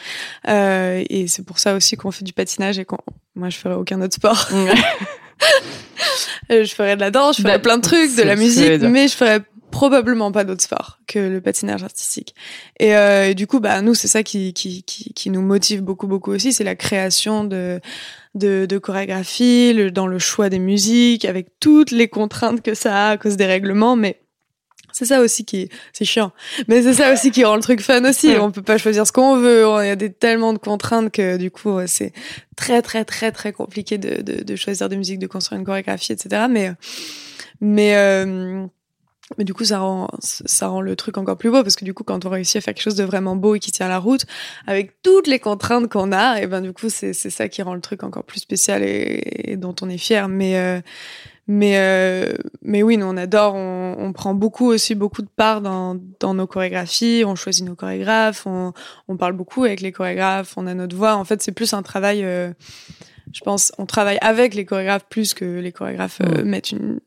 Euh, 0.48 1.04
et 1.08 1.28
c'est 1.28 1.44
pour 1.44 1.58
ça 1.58 1.74
aussi 1.74 1.96
qu'on 1.96 2.10
fait 2.10 2.24
du 2.24 2.32
patinage 2.32 2.78
et 2.78 2.84
qu'on, 2.84 2.98
moi, 3.34 3.50
je 3.50 3.56
ferais 3.56 3.74
aucun 3.74 4.00
autre 4.02 4.14
sport. 4.14 4.48
je 6.50 6.74
ferais 6.74 6.96
de 6.96 7.00
la 7.00 7.10
danse, 7.10 7.36
je 7.36 7.42
ferais 7.42 7.54
Bah, 7.54 7.58
plein 7.58 7.76
de 7.76 7.82
trucs, 7.82 8.16
de 8.16 8.22
la 8.22 8.36
musique, 8.36 8.80
mais 8.82 9.08
je 9.08 9.14
ferais 9.14 9.40
probablement 9.70 10.32
pas 10.32 10.44
d'autre 10.44 10.62
sport 10.62 10.98
que 11.06 11.18
le 11.18 11.40
patinage 11.40 11.82
artistique. 11.82 12.34
Et, 12.80 12.96
euh, 12.96 13.28
et 13.28 13.34
du 13.34 13.46
coup, 13.46 13.60
bah 13.60 13.80
nous, 13.82 13.94
c'est 13.94 14.08
ça 14.08 14.22
qui, 14.22 14.54
qui, 14.54 14.82
qui, 14.82 15.12
qui 15.12 15.30
nous 15.30 15.42
motive 15.42 15.82
beaucoup, 15.82 16.06
beaucoup 16.06 16.32
aussi, 16.32 16.52
c'est 16.52 16.64
la 16.64 16.74
création 16.74 17.44
de 17.44 17.80
de, 18.34 18.66
de 18.66 18.78
chorégraphie, 18.78 19.72
le, 19.72 19.90
dans 19.90 20.06
le 20.06 20.18
choix 20.18 20.48
des 20.48 20.58
musiques, 20.58 21.24
avec 21.24 21.48
toutes 21.60 21.90
les 21.90 22.08
contraintes 22.08 22.62
que 22.62 22.74
ça 22.74 23.08
a 23.08 23.10
à 23.10 23.16
cause 23.16 23.36
des 23.36 23.46
règlements, 23.46 23.96
mais 23.96 24.20
c'est 24.98 25.04
ça 25.04 25.20
aussi 25.20 25.44
qui 25.44 25.68
c'est 25.92 26.04
chiant. 26.04 26.32
Mais 26.66 26.82
c'est 26.82 26.94
ça 26.94 27.12
aussi 27.14 27.30
qui 27.30 27.44
rend 27.44 27.54
le 27.54 27.62
truc 27.62 27.80
fun 27.80 28.04
aussi. 28.04 28.34
On 28.40 28.50
peut 28.50 28.62
pas 28.62 28.78
choisir 28.78 29.06
ce 29.06 29.12
qu'on 29.12 29.36
veut. 29.36 29.64
Il 29.82 29.86
y 29.86 29.90
a 29.90 29.96
des 29.96 30.12
tellement 30.12 30.52
de 30.52 30.58
contraintes 30.58 31.12
que 31.12 31.36
du 31.36 31.52
coup 31.52 31.78
c'est 31.86 32.12
très 32.56 32.82
très 32.82 33.04
très 33.04 33.30
très 33.30 33.52
compliqué 33.52 33.96
de, 33.96 34.22
de, 34.22 34.42
de 34.42 34.56
choisir 34.56 34.88
des 34.88 34.96
musiques 34.96 35.20
de 35.20 35.28
construire 35.28 35.60
une 35.60 35.64
chorégraphie 35.64 36.12
etc 36.12 36.46
mais 36.50 36.72
mais 37.60 37.96
euh, 37.96 38.66
mais 39.36 39.44
du 39.44 39.54
coup 39.54 39.64
ça 39.64 39.78
rend 39.78 40.08
ça 40.20 40.66
rend 40.66 40.80
le 40.80 40.96
truc 40.96 41.16
encore 41.16 41.38
plus 41.38 41.50
beau 41.50 41.62
parce 41.62 41.76
que 41.76 41.84
du 41.84 41.94
coup 41.94 42.02
quand 42.02 42.26
on 42.26 42.30
réussit 42.30 42.56
à 42.56 42.60
faire 42.60 42.74
quelque 42.74 42.82
chose 42.82 42.96
de 42.96 43.04
vraiment 43.04 43.36
beau 43.36 43.54
et 43.54 43.60
qui 43.60 43.70
tient 43.70 43.88
la 43.88 43.98
route 43.98 44.26
avec 44.66 45.00
toutes 45.02 45.28
les 45.28 45.38
contraintes 45.38 45.88
qu'on 45.88 46.10
a 46.10 46.42
et 46.42 46.48
ben 46.48 46.60
du 46.60 46.72
coup 46.72 46.88
c'est 46.88 47.12
c'est 47.12 47.30
ça 47.30 47.48
qui 47.48 47.62
rend 47.62 47.74
le 47.74 47.80
truc 47.80 48.02
encore 48.02 48.24
plus 48.24 48.40
spécial 48.40 48.82
et, 48.82 49.52
et 49.52 49.56
dont 49.56 49.76
on 49.80 49.88
est 49.88 49.98
fier. 49.98 50.28
Mais 50.28 50.58
euh, 50.58 50.80
mais 51.48 51.78
euh, 51.78 52.34
mais 52.62 52.82
oui, 52.82 52.98
nous 52.98 53.06
on 53.06 53.16
adore, 53.16 53.54
on, 53.54 54.12
prend 54.12 54.34
beaucoup 54.34 54.66
aussi 54.66 54.94
beaucoup 54.94 55.22
de 55.22 55.28
part 55.34 55.60
dans 55.60 55.98
dans 56.20 56.34
nos 56.34 56.46
chorégraphies, 56.46 57.24
on 57.26 57.34
choisit 57.34 57.64
nos 57.64 57.74
chorégraphes, 57.74 58.46
on 58.46 58.72
on 59.08 59.16
parle 59.16 59.32
beaucoup 59.32 59.64
avec 59.64 59.80
les 59.80 59.90
chorégraphes, 59.90 60.54
on 60.56 60.66
a 60.66 60.74
notre 60.74 60.94
voix. 60.94 61.16
En 61.16 61.24
fait, 61.24 61.42
c'est 61.42 61.52
plus 61.52 61.72
un 61.72 61.82
travail. 61.82 62.22
euh, 62.24 62.52
je 63.32 63.40
pense, 63.40 63.72
on 63.78 63.86
travaille 63.86 64.18
avec 64.20 64.54
les 64.54 64.64
chorégraphes 64.64 65.06
plus 65.08 65.34
que 65.34 65.44
les 65.60 65.72
chorégraphes 65.72 66.20
euh, 66.22 66.44
mettent 66.44 66.72
une 66.72 67.00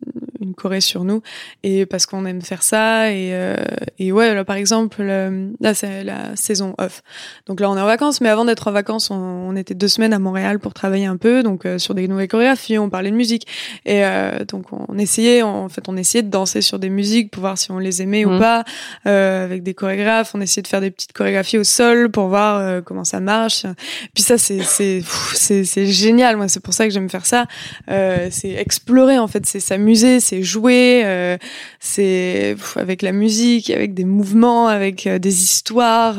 une 0.43 0.55
choré 0.55 0.81
sur 0.81 1.03
nous. 1.03 1.21
Et 1.61 1.85
parce 1.85 2.07
qu'on 2.07 2.25
aime 2.25 2.41
faire 2.41 2.63
ça. 2.63 3.11
Et 3.11 3.29
euh, 3.31 3.55
et 3.99 4.11
ouais 4.11 4.33
là 4.33 4.43
par 4.43 4.55
exemple 4.55 5.03
là 5.03 5.73
c'est 5.75 6.03
la 6.03 6.35
saison 6.35 6.73
off. 6.79 7.03
Donc 7.45 7.59
là 7.59 7.69
on 7.69 7.77
est 7.77 7.79
en 7.81 7.85
vacances. 7.85 8.21
Mais 8.21 8.29
avant 8.29 8.43
d'être 8.43 8.67
en 8.67 8.71
vacances 8.71 9.11
on, 9.11 9.15
on 9.15 9.55
était 9.55 9.75
deux 9.75 9.87
semaines 9.87 10.13
à 10.13 10.19
Montréal 10.19 10.57
pour 10.57 10.73
travailler 10.73 11.05
un 11.05 11.17
peu. 11.17 11.43
Donc 11.43 11.67
euh, 11.67 11.77
sur 11.77 11.93
des 11.93 12.07
nouvelles 12.07 12.27
chorégraphies 12.27 12.79
on 12.79 12.89
parlait 12.89 13.11
de 13.11 13.15
musique. 13.15 13.45
Et 13.85 14.03
euh, 14.03 14.43
donc 14.43 14.65
on 14.73 14.97
essayait, 14.97 15.43
en 15.43 15.69
fait, 15.69 15.87
on 15.87 15.95
essayait 15.95 16.23
de 16.23 16.29
danser 16.31 16.61
sur 16.61 16.79
des 16.79 16.89
musiques 16.89 17.29
pour 17.29 17.41
voir 17.41 17.59
si 17.59 17.69
on 17.69 17.77
les 17.77 18.01
aimait 18.01 18.25
ou 18.25 18.31
Mhm. 18.31 18.39
pas, 18.39 18.63
euh, 19.05 19.45
avec 19.45 19.61
des 19.61 19.75
chorégraphes. 19.75 20.33
On 20.33 20.41
essayait 20.41 20.63
de 20.63 20.67
faire 20.67 20.81
des 20.81 20.89
petites 20.89 21.13
chorégraphies 21.13 21.59
au 21.59 21.63
sol 21.63 22.09
pour 22.09 22.29
voir 22.29 22.57
euh, 22.59 22.81
comment 22.81 23.03
ça 23.03 23.19
marche. 23.19 23.67
Puis 24.15 24.23
ça, 24.23 24.39
c'est 24.39 24.63
c'est 24.63 25.03
c'est 25.35 25.65
c'est 25.65 25.85
génial. 26.11 26.37
Moi, 26.37 26.47
c'est 26.47 26.59
pour 26.59 26.73
ça 26.73 26.85
que 26.85 26.93
j'aime 26.93 27.09
faire 27.09 27.25
ça. 27.25 27.47
Euh, 27.89 28.27
c'est 28.31 28.51
explorer 28.51 29.17
en 29.17 29.27
fait, 29.27 29.45
c'est 29.45 29.59
s'amuser, 29.59 30.19
c'est 30.19 30.43
jouer, 30.43 31.03
euh, 31.05 31.37
c'est 31.79 32.55
avec 32.75 33.01
la 33.01 33.11
musique, 33.11 33.69
avec 33.69 33.93
des 33.93 34.05
mouvements, 34.05 34.67
avec 34.67 35.07
euh, 35.07 35.19
des 35.19 35.43
histoires. 35.43 36.17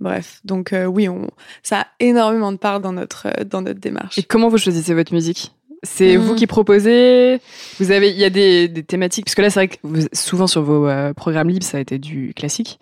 Bref, 0.00 0.40
donc 0.44 0.74
oui, 0.88 1.08
on, 1.08 1.30
ça 1.62 1.80
a 1.80 1.86
énormément 2.00 2.52
de 2.52 2.58
part 2.58 2.80
dans 2.80 2.92
notre 2.92 3.28
dans 3.44 3.62
notre 3.62 3.80
démarche. 3.80 4.18
Et 4.18 4.22
comment 4.22 4.48
vous 4.48 4.58
choisissez 4.58 4.92
votre 4.92 5.14
musique? 5.14 5.52
C'est 5.82 6.16
vous 6.16 6.34
qui 6.34 6.46
proposez? 6.46 7.40
Vous 7.78 7.90
avez, 7.90 8.10
il 8.10 8.18
y 8.18 8.24
a 8.24 8.30
des, 8.30 8.68
des 8.68 8.82
thématiques 8.82 9.26
parce 9.26 9.34
que 9.34 9.42
là 9.42 9.50
c'est 9.50 9.60
vrai 9.60 9.68
que 9.68 9.76
vous- 9.82 10.08
souvent 10.12 10.46
sur 10.46 10.62
vos 10.62 10.88
programmes 11.14 11.48
libres 11.48 11.64
ça 11.64 11.78
a 11.78 11.80
été 11.80 11.98
du 11.98 12.34
classique. 12.34 12.78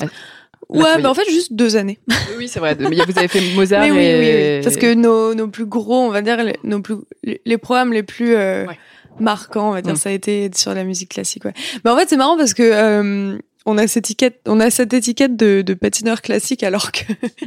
Ah, 0.00 0.06
Ouais, 0.68 0.98
mais 0.98 1.06
en 1.06 1.14
fait 1.14 1.28
juste 1.30 1.52
deux 1.52 1.76
années. 1.76 1.98
Oui 2.38 2.48
c'est 2.48 2.58
vrai. 2.60 2.76
Mais 2.78 2.88
vous 3.04 3.18
avez 3.18 3.28
fait 3.28 3.54
Mozart 3.54 3.80
Mais 3.84 3.90
oui, 3.90 3.98
et 3.98 4.18
oui, 4.18 4.56
oui. 4.58 4.64
Parce 4.64 4.76
que 4.76 4.94
nos, 4.94 5.34
nos 5.34 5.48
plus 5.48 5.66
gros, 5.66 6.00
on 6.02 6.10
va 6.10 6.22
dire, 6.22 6.42
les, 6.42 6.56
nos 6.64 6.80
plus, 6.80 6.96
les, 7.22 7.58
programmes 7.58 7.92
les 7.92 8.02
plus 8.02 8.34
euh, 8.34 8.66
Ouais. 8.66 8.78
marquants, 9.20 9.68
on 9.70 9.72
va 9.72 9.82
dire, 9.82 9.92
Mm. 9.92 9.96
ça 9.96 10.08
a 10.08 10.12
été 10.12 10.50
sur 10.54 10.74
la 10.74 10.84
musique 10.84 11.10
classique. 11.10 11.44
Ouais. 11.44 11.52
Mais 11.84 11.90
en 11.90 11.96
fait, 11.96 12.08
c'est 12.08 12.16
marrant 12.16 12.36
parce 12.36 12.54
que 12.54 12.62
euh, 12.62 13.38
on 13.66 13.78
a 13.78 13.86
cette 13.86 14.04
étiquette, 14.06 14.40
on 14.46 14.60
a 14.60 14.70
cette 14.70 14.92
étiquette 14.92 15.36
de, 15.36 15.62
de 15.62 15.74
patineur 15.74 16.20
classique, 16.22 16.62
alors 16.62 16.92
que 16.92 17.00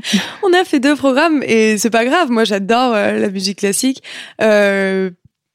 on 0.44 0.54
a 0.54 0.64
fait 0.64 0.80
deux 0.80 0.96
programmes 0.96 1.44
et 1.46 1.78
c'est 1.78 1.90
pas 1.90 2.06
grave. 2.06 2.30
Moi, 2.32 2.44
j'adore 2.44 2.94
euh, 2.96 3.14
la 3.20 3.30
musique 3.30 3.60
classique. 3.60 4.02
Euh, 4.42 5.10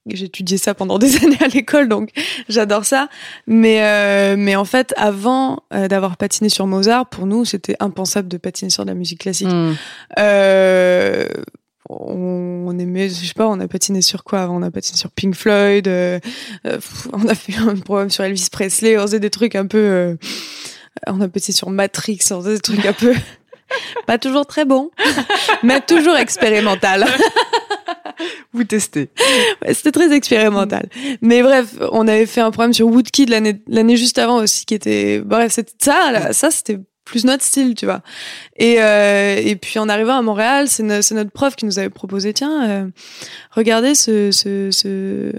étudié 0.08 0.58
ça 0.58 0.74
pendant 0.74 0.98
des 0.98 1.16
années 1.24 1.38
à 1.40 1.48
l'école, 1.48 1.88
donc 1.88 2.10
j'adore 2.48 2.84
ça. 2.84 3.08
Mais 3.46 3.82
euh, 3.82 4.36
mais 4.36 4.56
en 4.56 4.64
fait, 4.64 4.92
avant 4.96 5.62
euh, 5.72 5.88
d'avoir 5.88 6.16
patiné 6.16 6.48
sur 6.48 6.66
Mozart, 6.66 7.08
pour 7.08 7.26
nous, 7.26 7.44
c'était 7.44 7.76
impensable 7.80 8.28
de 8.28 8.36
patiner 8.36 8.70
sur 8.70 8.84
de 8.84 8.90
la 8.90 8.94
musique 8.94 9.20
classique. 9.20 9.48
Hmm. 9.48 9.74
Euh, 10.18 11.26
on, 11.88 12.64
on 12.66 12.78
aimait, 12.78 13.08
je 13.08 13.14
sais 13.26 13.34
pas, 13.34 13.46
on 13.46 13.60
a 13.60 13.68
patiné 13.68 14.02
sur 14.02 14.24
quoi 14.24 14.42
avant? 14.42 14.56
On 14.56 14.62
a 14.62 14.70
patiné 14.70 14.96
sur 14.98 15.10
Pink 15.10 15.34
Floyd, 15.34 15.88
euh, 15.88 16.18
euh, 16.66 16.78
on 17.12 17.26
a 17.28 17.34
fait 17.34 17.56
un 17.56 17.76
programme 17.76 18.10
sur 18.10 18.24
Elvis 18.24 18.48
Presley, 18.50 18.98
on 18.98 19.02
faisait 19.02 19.20
des 19.20 19.30
trucs 19.30 19.54
un 19.54 19.66
peu. 19.66 19.78
euh, 19.78 20.16
on 21.06 21.20
a 21.20 21.28
patiné 21.28 21.54
sur 21.54 21.70
Matrix, 21.70 22.20
on 22.30 22.40
faisait 22.40 22.54
des 22.54 22.60
trucs 22.60 22.86
un 22.86 22.92
peu. 22.92 23.14
pas 24.06 24.18
toujours 24.18 24.46
très 24.46 24.64
bons, 24.64 24.90
mais 25.62 25.80
toujours 25.80 26.16
expérimental. 26.16 27.06
Vous 28.52 28.64
testez. 28.64 29.10
Ouais, 29.64 29.74
C'était 29.74 29.92
très 29.92 30.12
expérimental. 30.12 30.88
Mais 31.20 31.42
bref, 31.42 31.74
on 31.92 32.06
avait 32.08 32.26
fait 32.26 32.40
un 32.40 32.50
programme 32.50 32.72
sur 32.72 32.86
Woodkid 32.88 33.28
l'année 33.30 33.60
l'année 33.66 33.96
juste 33.96 34.18
avant 34.18 34.36
aussi, 34.42 34.64
qui 34.66 34.74
était 34.74 35.20
bref, 35.20 35.52
c'était 35.52 35.72
ça, 35.78 36.10
là, 36.12 36.32
ça 36.32 36.50
c'était 36.50 36.78
plus 37.04 37.24
notre 37.24 37.42
style, 37.42 37.74
tu 37.74 37.84
vois. 37.84 38.00
Et 38.56 38.80
euh, 38.80 39.36
et 39.36 39.56
puis 39.56 39.78
en 39.78 39.88
arrivant 39.88 40.16
à 40.16 40.22
Montréal, 40.22 40.68
c'est 40.68 40.82
no- 40.84 41.02
c'est 41.02 41.14
notre 41.14 41.30
prof 41.32 41.56
qui 41.56 41.66
nous 41.66 41.78
avait 41.78 41.90
proposé, 41.90 42.32
tiens, 42.32 42.68
euh, 42.68 42.86
regardez 43.50 43.94
ce 43.94 44.30
ce 44.30 44.70
ce 44.70 45.32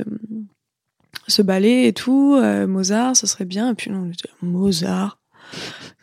ce 1.28 1.42
ballet 1.42 1.88
et 1.88 1.94
tout, 1.94 2.36
euh, 2.38 2.68
Mozart, 2.68 3.16
ce 3.16 3.28
serait 3.28 3.46
bien. 3.46 3.72
Et 3.72 3.76
puis 3.76 3.90
on 3.92 4.08
était 4.10 4.30
Mozart. 4.42 5.20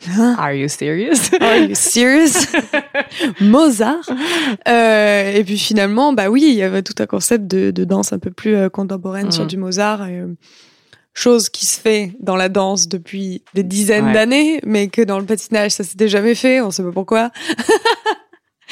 Hein? 0.09 0.35
Are 0.39 0.53
you 0.53 0.67
serious? 0.67 1.31
Are 1.41 1.57
you 1.57 1.75
serious? 1.75 2.47
Mozart? 3.41 4.09
Euh, 4.67 5.31
et 5.33 5.43
puis 5.43 5.57
finalement, 5.57 6.13
bah 6.13 6.29
oui, 6.29 6.43
il 6.47 6.55
y 6.55 6.63
avait 6.63 6.81
tout 6.81 6.95
un 6.99 7.05
concept 7.05 7.45
de, 7.47 7.71
de 7.71 7.83
danse 7.83 8.11
un 8.13 8.19
peu 8.19 8.31
plus 8.31 8.55
euh, 8.55 8.69
contemporaine 8.69 9.31
sur 9.31 9.45
du 9.45 9.57
Mozart. 9.57 10.07
et, 10.07 10.19
euh, 10.19 10.35
chose 11.13 11.49
qui 11.49 11.65
se 11.65 11.77
fait 11.79 12.13
dans 12.21 12.37
la 12.37 12.47
danse 12.47 12.87
depuis 12.87 13.43
des 13.53 13.63
dizaines 13.63 14.07
Ouais. 14.07 14.13
d'années, 14.13 14.61
mais 14.65 14.87
que 14.87 15.01
dans 15.01 15.19
le 15.19 15.25
patinage, 15.25 15.71
ça 15.71 15.83
s'était 15.83 16.07
jamais 16.07 16.35
fait. 16.35 16.61
On 16.61 16.71
sait 16.71 16.83
pas 16.83 16.91
pourquoi. 16.93 17.31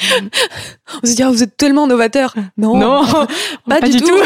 on 1.02 1.06
s'est 1.06 1.14
dit, 1.14 1.22
ah, 1.22 1.28
vous 1.30 1.42
êtes 1.42 1.56
tellement 1.58 1.86
novateur. 1.86 2.34
Non, 2.56 2.78
Non, 2.78 3.04
pas, 3.68 3.80
du, 3.82 4.00
tout. 4.00 4.18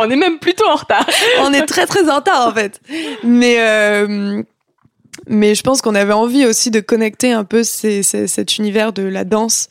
On 0.00 0.10
est 0.10 0.16
même 0.16 0.38
plutôt 0.40 0.66
en 0.68 0.74
retard. 0.74 1.06
on 1.42 1.52
est 1.52 1.64
très 1.66 1.86
très 1.86 2.10
en 2.10 2.16
retard 2.16 2.48
en 2.48 2.52
fait. 2.52 2.80
Mais 3.22 3.56
euh, 3.60 4.42
mais 5.26 5.54
je 5.54 5.62
pense 5.62 5.80
qu'on 5.82 5.94
avait 5.94 6.12
envie 6.12 6.44
aussi 6.46 6.70
de 6.70 6.80
connecter 6.80 7.32
un 7.32 7.44
peu 7.44 7.62
ces- 7.62 8.02
ces- 8.02 8.26
cet 8.26 8.58
univers 8.58 8.92
de 8.92 9.02
la 9.02 9.24
danse 9.24 9.68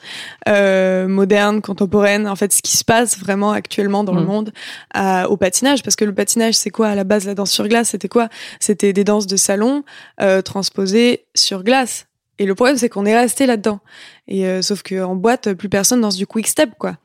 euh, 0.48 1.08
moderne, 1.08 1.62
contemporaine, 1.62 2.28
en 2.28 2.36
fait 2.36 2.52
ce 2.54 2.62
qui 2.62 2.78
se 2.78 2.84
passe 2.86 3.18
vraiment 3.20 3.52
actuellement 3.52 4.04
dans 4.04 4.16
le 4.16 4.22
Mm. 4.22 4.26
monde 4.26 4.54
à- 4.94 5.30
au 5.30 5.38
patinage, 5.38 5.84
parce 5.84 5.96
que 5.96 6.06
le 6.06 6.14
patinage 6.14 6.54
c'est 6.56 6.70
quoi? 6.70 6.88
À 6.90 6.96
la 6.96 7.04
base 7.04 7.26
la 7.26 7.36
danse 7.36 7.52
sur 7.52 7.68
glace 7.68 7.90
C'était 7.90 8.08
quoi? 8.10 8.30
C'était 8.60 8.94
des 8.94 9.04
danses 9.04 9.28
de 9.28 9.38
salon 9.38 9.84
euh, 10.22 10.42
transposées 10.42 11.26
sur 11.36 11.64
glace. 11.64 12.08
Et 12.40 12.46
le 12.48 12.56
problème 12.56 12.78
c'est 12.78 12.90
qu'on 12.90 13.06
est 13.06 13.16
resté 13.16 13.46
là-dedans. 13.46 13.80
Et 14.28 14.48
euh, 14.48 14.62
sauf 14.64 14.82
que 14.82 15.04
en 15.04 15.16
boîte, 15.16 15.54
plus 15.54 15.70
personne 15.70 16.02
danse 16.02 16.16
du 16.16 16.26
quick 16.26 16.48
step 16.48 16.72
quoi. 16.80 16.98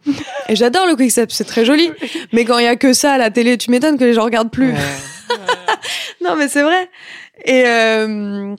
Et 0.49 0.57
j'adore 0.57 0.87
le 0.87 0.97
quick 0.97 1.11
step, 1.11 1.31
c'est 1.33 1.45
très 1.45 1.65
joli. 1.67 1.91
Mais 2.33 2.45
quand 2.47 2.59
il 2.59 2.65
y 2.65 2.69
a 2.69 2.77
que 2.77 2.93
ça 2.95 3.13
à 3.13 3.19
la 3.19 3.31
télé, 3.31 3.59
tu 3.59 3.71
m'étonnes 3.71 3.99
que 3.99 4.05
les 4.05 4.15
gens 4.15 4.25
regardent 4.25 4.51
plus. 4.51 4.73
Non, 6.21 6.35
mais 6.37 6.49
c'est 6.49 6.63
vrai. 6.63 6.91
Et, 7.45 7.65
euh, 7.67 8.55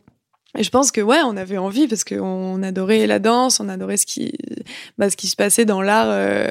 je 0.57 0.69
pense 0.69 0.91
que 0.91 1.01
ouais, 1.01 1.19
on 1.25 1.37
avait 1.37 1.57
envie 1.57 1.87
parce 1.87 2.03
qu'on 2.03 2.63
adorait 2.63 3.05
la 3.07 3.19
danse, 3.19 3.59
on 3.59 3.69
adorait 3.69 3.97
ce 3.97 4.05
qui, 4.05 4.33
bah, 4.97 5.09
ce 5.09 5.15
qui 5.15 5.27
se 5.27 5.35
passait 5.35 5.65
dans 5.65 5.81
l'art, 5.81 6.07
euh, 6.09 6.49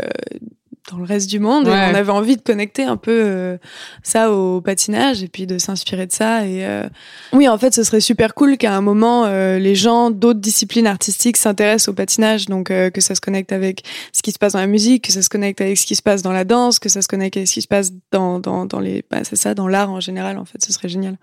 dans 0.90 0.98
le 0.98 1.04
reste 1.04 1.28
du 1.28 1.38
monde. 1.38 1.66
Ouais. 1.66 1.72
Et 1.72 1.92
on 1.92 1.94
avait 1.94 2.12
envie 2.12 2.36
de 2.36 2.42
connecter 2.42 2.84
un 2.84 2.96
peu 2.96 3.20
euh, 3.24 3.58
ça 4.02 4.32
au 4.32 4.60
patinage 4.60 5.22
et 5.22 5.28
puis 5.28 5.46
de 5.46 5.58
s'inspirer 5.58 6.06
de 6.06 6.12
ça. 6.12 6.46
Et 6.46 6.64
euh, 6.64 6.88
oui, 7.32 7.48
en 7.48 7.58
fait, 7.58 7.74
ce 7.74 7.82
serait 7.82 8.00
super 8.00 8.34
cool 8.34 8.56
qu'à 8.56 8.74
un 8.74 8.80
moment, 8.80 9.24
euh, 9.26 9.58
les 9.58 9.74
gens 9.74 10.10
d'autres 10.10 10.40
disciplines 10.40 10.86
artistiques 10.86 11.36
s'intéressent 11.36 11.88
au 11.88 11.92
patinage. 11.92 12.46
Donc 12.46 12.70
euh, 12.70 12.90
que 12.90 13.00
ça 13.00 13.14
se 13.14 13.20
connecte 13.20 13.52
avec 13.52 13.82
ce 14.12 14.22
qui 14.22 14.32
se 14.32 14.38
passe 14.38 14.52
dans 14.54 14.60
la 14.60 14.66
musique, 14.66 15.04
que 15.04 15.12
ça 15.12 15.22
se 15.22 15.28
connecte 15.28 15.60
avec 15.60 15.76
ce 15.76 15.86
qui 15.86 15.96
se 15.96 16.02
passe 16.02 16.22
dans 16.22 16.32
la 16.32 16.44
danse, 16.44 16.78
que 16.78 16.88
ça 16.88 17.02
se 17.02 17.08
connecte 17.08 17.36
avec 17.36 17.48
ce 17.48 17.54
qui 17.54 17.62
se 17.62 17.68
passe 17.68 17.92
dans 18.12 18.38
dans, 18.38 18.64
dans 18.64 18.80
les, 18.80 19.04
bah, 19.10 19.24
c'est 19.24 19.36
ça, 19.36 19.54
dans 19.54 19.68
l'art 19.68 19.90
en 19.90 20.00
général. 20.00 20.38
En 20.38 20.44
fait, 20.44 20.64
ce 20.64 20.72
serait 20.72 20.88
génial. 20.88 21.16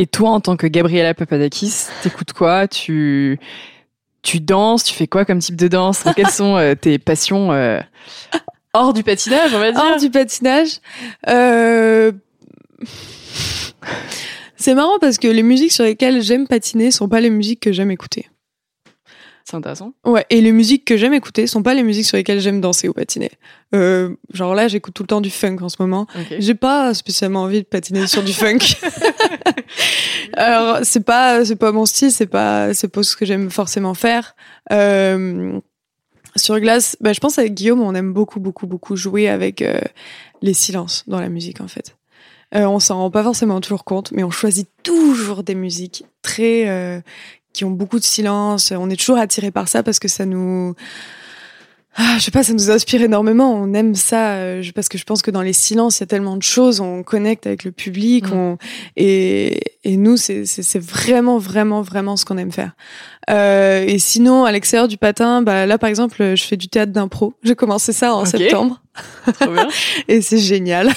Et 0.00 0.06
toi, 0.06 0.30
en 0.30 0.40
tant 0.40 0.56
que 0.56 0.66
Gabriela 0.66 1.12
Papadakis, 1.12 1.88
t'écoutes 2.02 2.32
quoi? 2.32 2.66
Tu 2.66 3.38
danses? 4.40 4.82
Tu 4.82 4.94
fais 4.94 5.06
quoi 5.06 5.26
comme 5.26 5.40
type 5.40 5.56
de 5.56 5.68
danse? 5.68 6.04
Quelles 6.16 6.30
sont 6.30 6.56
euh, 6.56 6.74
tes 6.74 6.98
passions 6.98 7.52
euh, 7.52 7.80
hors 8.72 8.94
du 8.94 9.02
patinage, 9.02 9.52
on 9.52 9.58
va 9.58 9.72
dire? 9.72 9.78
Hors 9.78 9.98
du 9.98 10.08
patinage. 10.08 10.78
Euh... 11.28 12.12
C'est 14.56 14.74
marrant 14.74 14.98
parce 15.02 15.18
que 15.18 15.28
les 15.28 15.42
musiques 15.42 15.72
sur 15.72 15.84
lesquelles 15.84 16.22
j'aime 16.22 16.48
patiner 16.48 16.90
sont 16.90 17.06
pas 17.06 17.20
les 17.20 17.28
musiques 17.28 17.60
que 17.60 17.72
j'aime 17.72 17.90
écouter. 17.90 18.30
C'est 19.50 19.56
intéressant. 19.56 19.94
Ouais, 20.04 20.24
et 20.30 20.40
les 20.40 20.52
musiques 20.52 20.84
que 20.84 20.96
j'aime 20.96 21.12
écouter 21.12 21.48
sont 21.48 21.64
pas 21.64 21.74
les 21.74 21.82
musiques 21.82 22.04
sur 22.04 22.16
lesquelles 22.16 22.38
j'aime 22.38 22.60
danser 22.60 22.88
ou 22.88 22.92
patiner. 22.92 23.32
Euh, 23.74 24.14
genre 24.32 24.54
là, 24.54 24.68
j'écoute 24.68 24.94
tout 24.94 25.02
le 25.02 25.08
temps 25.08 25.20
du 25.20 25.30
funk 25.30 25.56
en 25.60 25.68
ce 25.68 25.76
moment. 25.80 26.06
J'ai 26.38 26.54
pas 26.54 26.94
spécialement 26.94 27.42
envie 27.42 27.58
de 27.58 27.66
patiner 27.66 28.06
sur 28.06 28.22
du 28.22 28.32
funk. 28.32 28.58
Alors 30.34 30.78
c'est 30.84 31.04
pas 31.04 31.44
c'est 31.44 31.56
pas 31.56 31.72
mon 31.72 31.84
style, 31.84 32.12
c'est 32.12 32.28
pas 32.28 32.74
c'est 32.74 32.86
pas 32.86 33.02
ce 33.02 33.16
que 33.16 33.24
j'aime 33.24 33.50
forcément 33.50 33.94
faire. 33.94 34.36
Euh, 34.70 35.58
sur 36.36 36.60
glace, 36.60 36.96
bah, 37.00 37.12
je 37.12 37.18
pense 37.18 37.36
avec 37.40 37.54
Guillaume, 37.54 37.80
on 37.80 37.96
aime 37.96 38.12
beaucoup 38.12 38.38
beaucoup 38.38 38.68
beaucoup 38.68 38.94
jouer 38.94 39.28
avec 39.28 39.62
euh, 39.62 39.80
les 40.42 40.54
silences 40.54 41.02
dans 41.08 41.20
la 41.20 41.28
musique 41.28 41.60
en 41.60 41.66
fait. 41.66 41.96
Euh, 42.54 42.66
on 42.66 42.80
s'en 42.80 42.98
rend 42.98 43.10
pas 43.10 43.22
forcément 43.22 43.60
toujours 43.60 43.84
compte, 43.84 44.10
mais 44.12 44.24
on 44.24 44.30
choisit 44.30 44.68
toujours 44.82 45.44
des 45.44 45.54
musiques 45.54 46.04
très 46.22 46.68
euh, 46.68 47.00
qui 47.52 47.64
ont 47.64 47.70
beaucoup 47.70 47.98
de 47.98 48.04
silence. 48.04 48.72
On 48.76 48.90
est 48.90 48.96
toujours 48.96 49.18
attiré 49.18 49.50
par 49.50 49.68
ça 49.68 49.82
parce 49.82 49.98
que 49.98 50.08
ça 50.08 50.24
nous 50.24 50.74
ah, 51.96 52.16
je 52.18 52.24
sais 52.24 52.30
pas, 52.30 52.42
ça 52.44 52.52
nous 52.52 52.70
inspire 52.70 53.02
énormément. 53.02 53.52
On 53.52 53.74
aime 53.74 53.94
ça 53.96 54.34
euh, 54.36 54.62
je- 54.62 54.70
parce 54.72 54.88
que 54.88 54.96
je 54.96 55.04
pense 55.04 55.22
que 55.22 55.30
dans 55.30 55.42
les 55.42 55.52
silences, 55.52 55.98
il 55.98 56.02
y 56.02 56.04
a 56.04 56.06
tellement 56.06 56.36
de 56.36 56.42
choses. 56.42 56.80
On 56.80 57.02
connecte 57.02 57.46
avec 57.46 57.64
le 57.64 57.72
public. 57.72 58.28
Mm. 58.28 58.32
On, 58.32 58.58
et, 58.96 59.60
et 59.84 59.96
nous, 59.96 60.16
c'est 60.16 60.44
vraiment, 60.78 61.38
vraiment, 61.38 61.82
vraiment 61.82 62.16
ce 62.16 62.24
qu'on 62.24 62.38
aime 62.38 62.52
faire. 62.52 62.72
Euh, 63.28 63.84
et 63.86 63.98
sinon, 63.98 64.44
à 64.44 64.52
l'extérieur 64.52 64.88
du 64.88 64.96
patin, 64.98 65.42
bah 65.42 65.66
là, 65.66 65.78
par 65.78 65.88
exemple, 65.90 66.34
je 66.36 66.42
fais 66.42 66.56
du 66.56 66.68
théâtre 66.68 66.92
d'impro. 66.92 67.34
J'ai 67.42 67.54
commencé 67.56 67.92
ça 67.92 68.14
en 68.14 68.24
septembre 68.24 68.80
Trop 69.40 69.52
bien. 69.52 69.68
et 70.08 70.20
c'est 70.20 70.38
génial. 70.38 70.90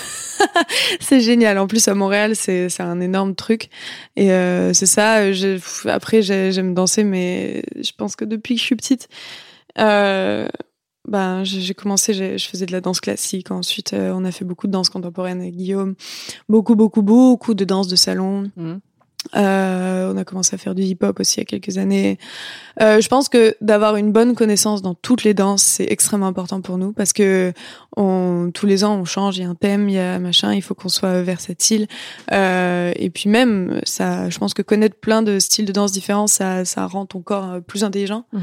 c'est 1.00 1.20
génial. 1.22 1.58
En 1.58 1.68
plus, 1.68 1.88
à 1.88 1.96
Montréal, 1.96 2.36
c'est 2.36 2.70
c'est 2.70 2.84
un 2.84 3.02
énorme 3.02 3.34
truc. 3.36 3.70
Et 4.16 4.32
euh, 4.32 4.74
c'est 4.74 4.86
ça. 4.86 5.32
j'ai- 5.32 5.56
pff, 5.56 5.86
Après, 5.88 6.22
j'ai- 6.22 6.52
j'aime 6.52 6.74
danser, 6.74 7.04
mais 7.04 7.64
je 7.82 7.92
pense 7.98 8.16
que 8.16 8.26
depuis 8.26 8.56
que 8.56 8.62
je 8.62 8.66
suis 8.66 8.76
petite, 8.76 9.08
euh, 9.80 10.48
ben, 11.08 11.44
j'ai 11.44 11.74
commencé, 11.74 12.14
je 12.14 12.48
faisais 12.48 12.66
de 12.66 12.72
la 12.72 12.82
danse 12.82 13.02
classique. 13.02 13.52
Ensuite, 13.52 13.94
euh, 13.94 14.14
on 14.16 14.24
a 14.24 14.32
fait 14.32 14.46
beaucoup 14.46 14.68
de 14.68 14.72
danse 14.72 14.90
contemporaine 14.90 15.42
avec 15.42 15.56
Guillaume. 15.56 15.96
Beaucoup, 16.48 16.76
beaucoup, 16.76 17.02
beaucoup 17.02 17.54
de 17.54 17.66
danse 17.66 17.88
de 17.88 17.96
salon. 17.96 18.52
Mhm. 18.56 18.80
Euh, 19.36 20.12
on 20.14 20.18
a 20.18 20.24
commencé 20.24 20.56
à 20.56 20.58
faire 20.58 20.76
du 20.76 20.84
hip-hop 20.84 21.20
aussi 21.20 21.40
il 21.40 21.40
y 21.40 21.44
a 21.44 21.46
quelques 21.46 21.78
années. 21.78 22.18
Euh, 22.82 23.02
je 23.02 23.08
pense 23.08 23.30
que 23.30 23.56
d'avoir 23.62 23.96
une 23.96 24.12
bonne 24.12 24.36
connaissance 24.36 24.82
dans 24.82 24.94
toutes 24.94 25.24
les 25.24 25.34
danses, 25.34 25.64
c'est 25.64 25.92
extrêmement 25.92 26.28
important 26.28 26.62
pour 26.62 26.78
nous 26.78 26.92
parce 26.92 27.14
que 27.14 27.54
on, 27.96 28.52
tous 28.54 28.66
les 28.66 28.84
ans, 28.84 28.96
on 28.96 29.06
change, 29.06 29.38
il 29.38 29.44
y 29.44 29.46
a 29.46 29.50
un 29.50 29.56
thème, 29.56 29.90
il 29.90 29.96
y 29.96 30.00
a 30.00 30.20
machin, 30.20 30.54
il 30.54 30.62
faut 30.62 30.74
qu'on 30.74 30.90
soit 30.90 31.22
versatile. 31.22 31.88
Euh, 32.32 32.92
et 32.96 33.10
puis 33.10 33.30
même, 33.30 33.80
ça, 33.84 34.30
je 34.30 34.38
pense 34.38 34.54
que 34.54 34.62
connaître 34.62 34.96
plein 34.96 35.22
de 35.22 35.40
styles 35.40 35.66
de 35.66 35.72
danse 35.72 35.92
différents, 35.92 36.28
ça, 36.28 36.66
ça 36.66 36.86
rend 36.88 37.06
ton 37.06 37.22
corps 37.22 37.52
euh, 37.52 37.60
plus 37.60 37.84
intelligent. 37.84 38.26
Mhm. 38.34 38.42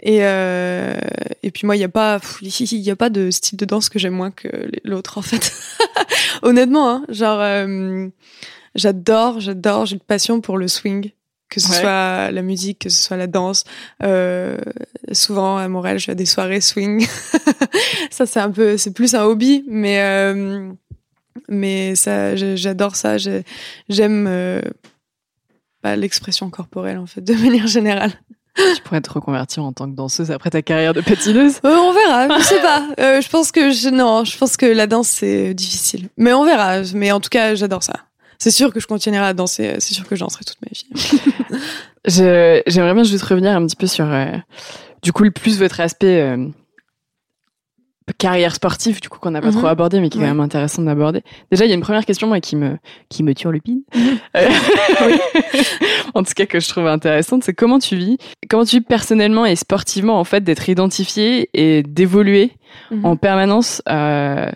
Et, 0.00 0.18
euh, 0.22 0.94
et 1.42 1.50
puis 1.50 1.66
moi, 1.66 1.76
il 1.76 1.80
y 1.80 1.84
a 1.84 1.88
pas, 1.88 2.20
il 2.42 2.78
y 2.78 2.90
a 2.90 2.96
pas 2.96 3.10
de 3.10 3.30
style 3.30 3.58
de 3.58 3.64
danse 3.64 3.88
que 3.88 3.98
j'aime 3.98 4.14
moins 4.14 4.30
que 4.30 4.48
l'autre 4.84 5.18
en 5.18 5.22
fait. 5.22 5.52
Honnêtement, 6.42 6.88
hein, 6.88 7.04
genre, 7.08 7.40
euh, 7.40 8.08
j'adore, 8.74 9.40
j'adore, 9.40 9.86
j'ai 9.86 9.94
une 9.94 10.00
passion 10.00 10.40
pour 10.40 10.58
le 10.58 10.68
swing. 10.68 11.10
Que 11.48 11.60
ce 11.60 11.68
Ouais. 11.70 11.80
soit 11.80 12.30
la 12.30 12.40
musique, 12.40 12.78
que 12.78 12.88
ce 12.88 13.02
soit 13.02 13.18
la 13.18 13.26
danse. 13.26 13.64
Euh, 14.02 14.56
souvent 15.12 15.58
à 15.58 15.68
Montréal, 15.68 15.98
je 15.98 16.06
vais 16.06 16.12
à 16.12 16.14
des 16.14 16.24
soirées 16.24 16.62
swing. 16.62 17.06
ça, 18.10 18.24
c'est 18.24 18.40
un 18.40 18.50
peu, 18.50 18.78
c'est 18.78 18.92
plus 18.92 19.14
un 19.14 19.24
hobby, 19.24 19.62
mais 19.68 20.00
euh, 20.00 20.72
mais 21.50 21.94
ça, 21.94 22.34
j'adore 22.36 22.96
ça. 22.96 23.18
j'ai- 23.18 23.44
J'aime 23.90 24.26
euh, 24.28 24.62
bah, 25.82 25.94
l'expression 25.94 26.48
corporelle 26.48 26.96
en 26.96 27.04
fait, 27.06 27.20
de 27.20 27.34
manière 27.44 27.66
générale. 27.66 28.12
Tu 28.56 28.82
pourrais 28.82 29.00
te 29.02 29.10
reconvertir 29.10 29.62
en 29.62 29.72
tant 29.74 29.90
que 29.90 29.94
danseuse 29.96 30.30
après 30.30 30.48
ta 30.50 30.62
carrière 30.62 30.94
de 30.94 31.00
patineuse. 31.02 31.56
Euh, 31.66 31.74
on 31.76 31.92
verra, 31.92 32.38
je 32.38 32.44
sais 32.44 32.60
pas. 32.62 32.86
Euh, 32.98 33.20
je 33.20 33.28
pense 33.28 33.50
que 33.52 33.72
je, 33.72 33.88
non, 33.90 34.24
je 34.24 34.38
pense 34.38 34.56
que 34.56 34.64
la 34.66 34.86
danse 34.86 35.08
c'est 35.08 35.52
difficile. 35.52 36.08
Mais 36.16 36.32
on 36.32 36.44
verra. 36.46 36.80
Mais 36.94 37.12
en 37.12 37.20
tout 37.20 37.30
cas, 37.30 37.54
j'adore 37.54 37.82
ça. 37.82 37.92
C'est 38.42 38.50
sûr 38.50 38.72
que 38.72 38.80
je 38.80 38.88
continuerai 38.88 39.26
à 39.26 39.34
danser. 39.34 39.76
C'est 39.78 39.94
sûr 39.94 40.04
que 40.08 40.16
je 40.16 40.20
danserai 40.20 40.44
toute 40.44 40.56
ma 40.62 40.68
vie. 40.72 41.60
J'aimerais 42.66 42.94
bien 42.94 43.04
juste 43.04 43.22
revenir 43.22 43.52
un 43.52 43.64
petit 43.64 43.76
peu 43.76 43.86
sur, 43.86 44.04
euh, 44.12 44.26
du 45.02 45.12
coup, 45.12 45.22
le 45.22 45.30
plus 45.30 45.58
votre 45.60 45.78
aspect 45.78 46.20
euh, 46.20 46.48
carrière 48.18 48.52
sportive, 48.54 49.00
du 49.00 49.08
coup, 49.08 49.20
qu'on 49.20 49.30
n'a 49.30 49.40
pas 49.40 49.52
Mhm. 49.52 49.58
trop 49.58 49.68
abordé, 49.68 50.00
mais 50.00 50.08
qui 50.10 50.18
est 50.18 50.20
Ouais. 50.20 50.26
quand 50.26 50.34
même 50.34 50.40
intéressant 50.44 50.82
d'aborder. 50.82 51.22
Déjà, 51.52 51.64
il 51.64 51.68
y 51.68 51.70
a 51.70 51.76
une 51.76 51.82
première 51.82 52.04
question, 52.04 52.26
moi, 52.26 52.40
qui 52.40 52.56
me, 52.56 52.78
qui 53.08 53.22
me 53.22 53.32
turlupine. 53.32 53.82
Euh, 54.36 54.48
en 56.14 56.22
tout 56.24 56.32
cas, 56.34 56.46
que 56.46 56.58
je 56.58 56.68
trouve 56.68 56.88
intéressante, 56.88 57.44
c'est 57.44 57.54
comment 57.54 57.78
tu 57.78 57.94
vis, 57.96 58.18
comment 58.50 58.64
tu 58.64 58.78
vis 58.78 58.82
personnellement 58.82 59.46
et 59.46 59.54
sportivement, 59.54 60.18
en 60.18 60.24
fait, 60.24 60.42
d'être 60.42 60.68
identifié 60.68 61.48
et 61.54 61.84
d'évoluer 61.84 62.50
Mhm. 62.90 63.04
en 63.06 63.16
permanence 63.16 63.82
euh, 63.88 64.50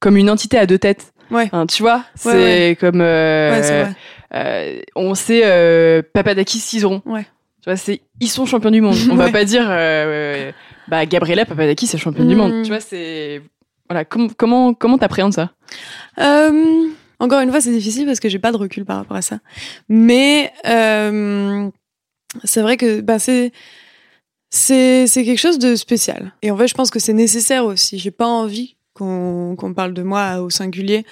comme 0.00 0.16
une 0.16 0.30
entité 0.30 0.56
à 0.58 0.64
deux 0.66 0.78
têtes. 0.78 1.12
Ouais. 1.30 1.48
Hein, 1.52 1.66
tu 1.66 1.82
vois, 1.82 2.04
c'est 2.14 2.28
ouais. 2.70 2.76
comme 2.78 3.00
euh, 3.00 3.86
euh, 4.34 4.80
on 4.94 5.14
sait 5.14 5.42
euh, 5.44 6.02
Papadakis 6.12 6.58
Cizeron. 6.60 7.02
Ouais. 7.04 7.26
Tu 7.62 7.70
vois, 7.70 7.76
c'est 7.76 8.02
ils 8.20 8.28
sont 8.28 8.46
champions 8.46 8.70
du 8.70 8.80
monde. 8.80 8.96
On 9.10 9.16
va 9.16 9.30
pas 9.30 9.44
dire 9.44 9.66
bah 10.88 11.04
Gabriela 11.06 11.44
Papadakis 11.44 11.86
c'est 11.88 11.98
championne 11.98 12.28
du 12.28 12.36
monde. 12.36 12.62
Tu 12.62 12.68
vois, 12.68 12.80
c'est 12.80 13.42
voilà, 13.88 14.04
com- 14.04 14.30
comment 14.36 14.74
comment 14.74 14.98
t'appréhendes 14.98 15.34
ça? 15.34 15.50
Encore 17.18 17.40
une 17.40 17.50
fois, 17.50 17.60
c'est 17.62 17.72
difficile 17.72 18.04
parce 18.06 18.20
que 18.20 18.28
j'ai 18.28 18.38
pas 18.38 18.52
de 18.52 18.58
recul 18.58 18.84
par 18.84 18.98
rapport 18.98 19.16
à 19.16 19.22
ça. 19.22 19.38
Mais 19.88 20.52
c'est 22.44 22.60
vrai 22.60 22.76
que 22.76 23.00
bah, 23.00 23.18
c'est 23.18 23.52
c'est 24.50 25.06
c'est 25.06 25.24
quelque 25.24 25.38
chose 25.38 25.58
de 25.58 25.74
spécial. 25.74 26.32
Et 26.42 26.50
en 26.50 26.56
fait, 26.56 26.68
je 26.68 26.74
pense 26.74 26.90
que 26.90 26.98
c'est 26.98 27.12
nécessaire 27.12 27.64
aussi. 27.64 27.98
J'ai 27.98 28.10
pas 28.10 28.26
envie 28.26 28.76
qu'on 28.96 29.72
parle 29.74 29.92
de 29.94 30.02
moi 30.02 30.40
au 30.40 30.50
singulier 30.50 31.04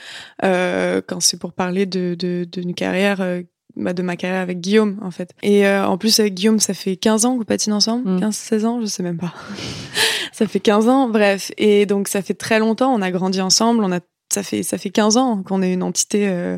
euh, 0.44 1.00
quand 1.06 1.20
c'est 1.20 1.38
pour 1.38 1.52
parler 1.52 1.86
de 1.86 2.16
de 2.18 2.44
d'une 2.50 2.74
carrière. 2.74 3.20
euh, 3.20 3.42
bah, 3.76 3.92
de 3.92 4.02
ma 4.02 4.14
carrière 4.16 4.40
avec 4.40 4.60
Guillaume 4.60 5.00
en 5.02 5.10
fait. 5.10 5.30
Et 5.42 5.66
euh, 5.66 5.84
en 5.86 5.98
plus 5.98 6.20
avec 6.20 6.34
Guillaume, 6.34 6.60
ça 6.60 6.74
fait 6.74 6.94
15 6.96 7.24
ans 7.24 7.36
qu'on 7.36 7.42
patine 7.44 7.72
ensemble, 7.72 8.08
Mm. 8.08 8.20
15 8.20 8.36
16 8.36 8.64
ans, 8.66 8.80
je 8.80 8.86
sais 8.86 9.02
même 9.02 9.18
pas. 9.18 9.34
ça 10.32 10.46
fait 10.46 10.60
15 10.60 10.88
ans, 10.88 11.08
bref. 11.08 11.50
Et 11.58 11.84
donc 11.84 12.06
ça 12.06 12.22
fait 12.22 12.34
très 12.34 12.60
longtemps, 12.60 12.94
on 12.94 13.02
a 13.02 13.10
grandi 13.10 13.40
ensemble, 13.40 13.82
on 13.82 13.90
a 13.92 13.98
ça 14.32 14.44
fait 14.44 14.62
ça 14.62 14.78
fait 14.78 14.90
15 14.90 15.16
ans 15.16 15.42
qu'on 15.42 15.60
est 15.60 15.72
une 15.72 15.82
entité 15.82 16.56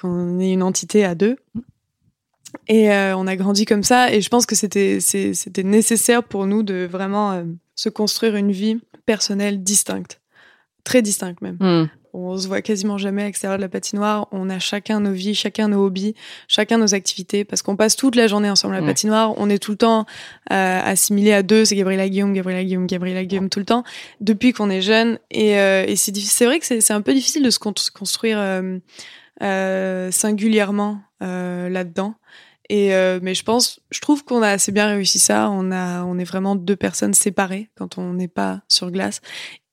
qu'on 0.00 0.38
est 0.38 0.52
une 0.52 0.62
entité 0.62 1.04
à 1.04 1.14
deux. 1.16 1.36
Et 2.68 2.88
on 2.90 3.26
a 3.26 3.36
grandi 3.36 3.64
comme 3.64 3.82
ça 3.82 4.12
et 4.12 4.20
je 4.20 4.28
pense 4.28 4.46
que 4.46 4.54
c'était 4.54 5.00
c'était 5.00 5.64
nécessaire 5.64 6.22
pour 6.22 6.46
nous 6.46 6.62
de 6.62 6.86
vraiment 6.90 7.42
se 7.74 7.88
construire 7.88 8.36
une 8.36 8.52
vie 8.52 8.78
personnelle 9.06 9.62
distincte. 9.62 10.20
Très 10.84 11.02
distincte 11.02 11.42
même. 11.42 11.56
Hmm. 11.60 11.88
On 12.14 12.36
se 12.38 12.48
voit 12.48 12.62
quasiment 12.62 12.96
jamais 12.96 13.22
à 13.22 13.26
l'extérieur 13.26 13.58
de 13.58 13.62
la 13.62 13.68
patinoire. 13.68 14.26
On 14.32 14.48
a 14.48 14.58
chacun 14.58 14.98
nos 15.00 15.12
vies, 15.12 15.34
chacun 15.34 15.68
nos 15.68 15.84
hobbies, 15.84 16.14
chacun 16.48 16.78
nos 16.78 16.94
activités, 16.94 17.44
parce 17.44 17.60
qu'on 17.60 17.76
passe 17.76 17.96
toute 17.96 18.16
la 18.16 18.26
journée 18.26 18.48
ensemble 18.48 18.74
à 18.74 18.78
la 18.78 18.82
Ouais. 18.86 18.90
patinoire. 18.92 19.34
On 19.36 19.50
est 19.50 19.58
tout 19.58 19.72
le 19.72 19.76
temps 19.76 20.06
euh, 20.50 20.80
assimilé 20.82 21.32
à 21.34 21.42
deux. 21.42 21.66
C'est 21.66 21.76
Gabriela 21.76 22.08
Guillaume, 22.08 22.32
Gabriela 22.32 22.64
Guillaume, 22.64 22.86
Gabriela 22.86 23.24
Guillaume 23.26 23.50
tout 23.50 23.58
le 23.58 23.66
temps, 23.66 23.84
depuis 24.20 24.52
qu'on 24.54 24.70
est 24.70 24.80
jeune. 24.80 25.18
Et, 25.30 25.58
euh, 25.58 25.84
et 25.86 25.96
c'est 25.96 26.46
vrai 26.46 26.58
que 26.58 26.64
c'est 26.66 26.80
c'est 26.80 26.94
un 26.94 27.02
peu 27.02 27.12
difficile 27.12 27.42
de 27.44 27.50
se 27.50 27.58
con- 27.58 27.74
se 27.76 27.90
construire 27.90 28.38
euh, 28.40 28.78
euh, 29.42 30.10
singulièrement 30.10 31.00
là-dedans. 31.20 32.14
Et 32.70 32.94
euh, 32.94 33.18
mais 33.22 33.34
je 33.34 33.42
pense, 33.44 33.80
je 33.90 34.00
trouve 34.00 34.24
qu'on 34.24 34.42
a 34.42 34.48
assez 34.48 34.72
bien 34.72 34.88
réussi 34.88 35.18
ça. 35.18 35.48
On 35.50 35.70
a, 35.72 36.04
on 36.04 36.18
est 36.18 36.24
vraiment 36.24 36.54
deux 36.56 36.76
personnes 36.76 37.14
séparées 37.14 37.70
quand 37.76 37.96
on 37.98 38.12
n'est 38.14 38.28
pas 38.28 38.60
sur 38.68 38.90
glace. 38.90 39.20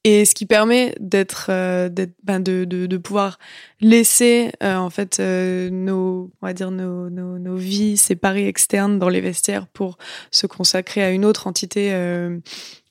Et 0.07 0.23
ce 0.23 0.35
qui 0.35 0.45
permet 0.45 0.93
d'être, 0.99 1.47
euh, 1.49 1.89
ben 2.23 2.39
de, 2.39 2.63
de, 2.63 2.85
de 2.85 2.97
pouvoir 2.97 3.39
laisser 3.81 4.51
euh, 4.61 4.75
en 4.75 4.91
fait 4.91 5.19
euh, 5.19 5.71
nos, 5.71 6.31
on 6.43 6.45
va 6.45 6.53
dire 6.53 6.69
nos, 6.69 7.09
nos, 7.09 7.39
nos 7.39 7.55
vies 7.55 7.97
séparées 7.97 8.47
externes 8.47 8.99
dans 8.99 9.09
les 9.09 9.19
vestiaires 9.19 9.65
pour 9.65 9.97
se 10.29 10.45
consacrer 10.45 11.01
à 11.03 11.09
une 11.09 11.25
autre 11.25 11.47
entité 11.47 11.91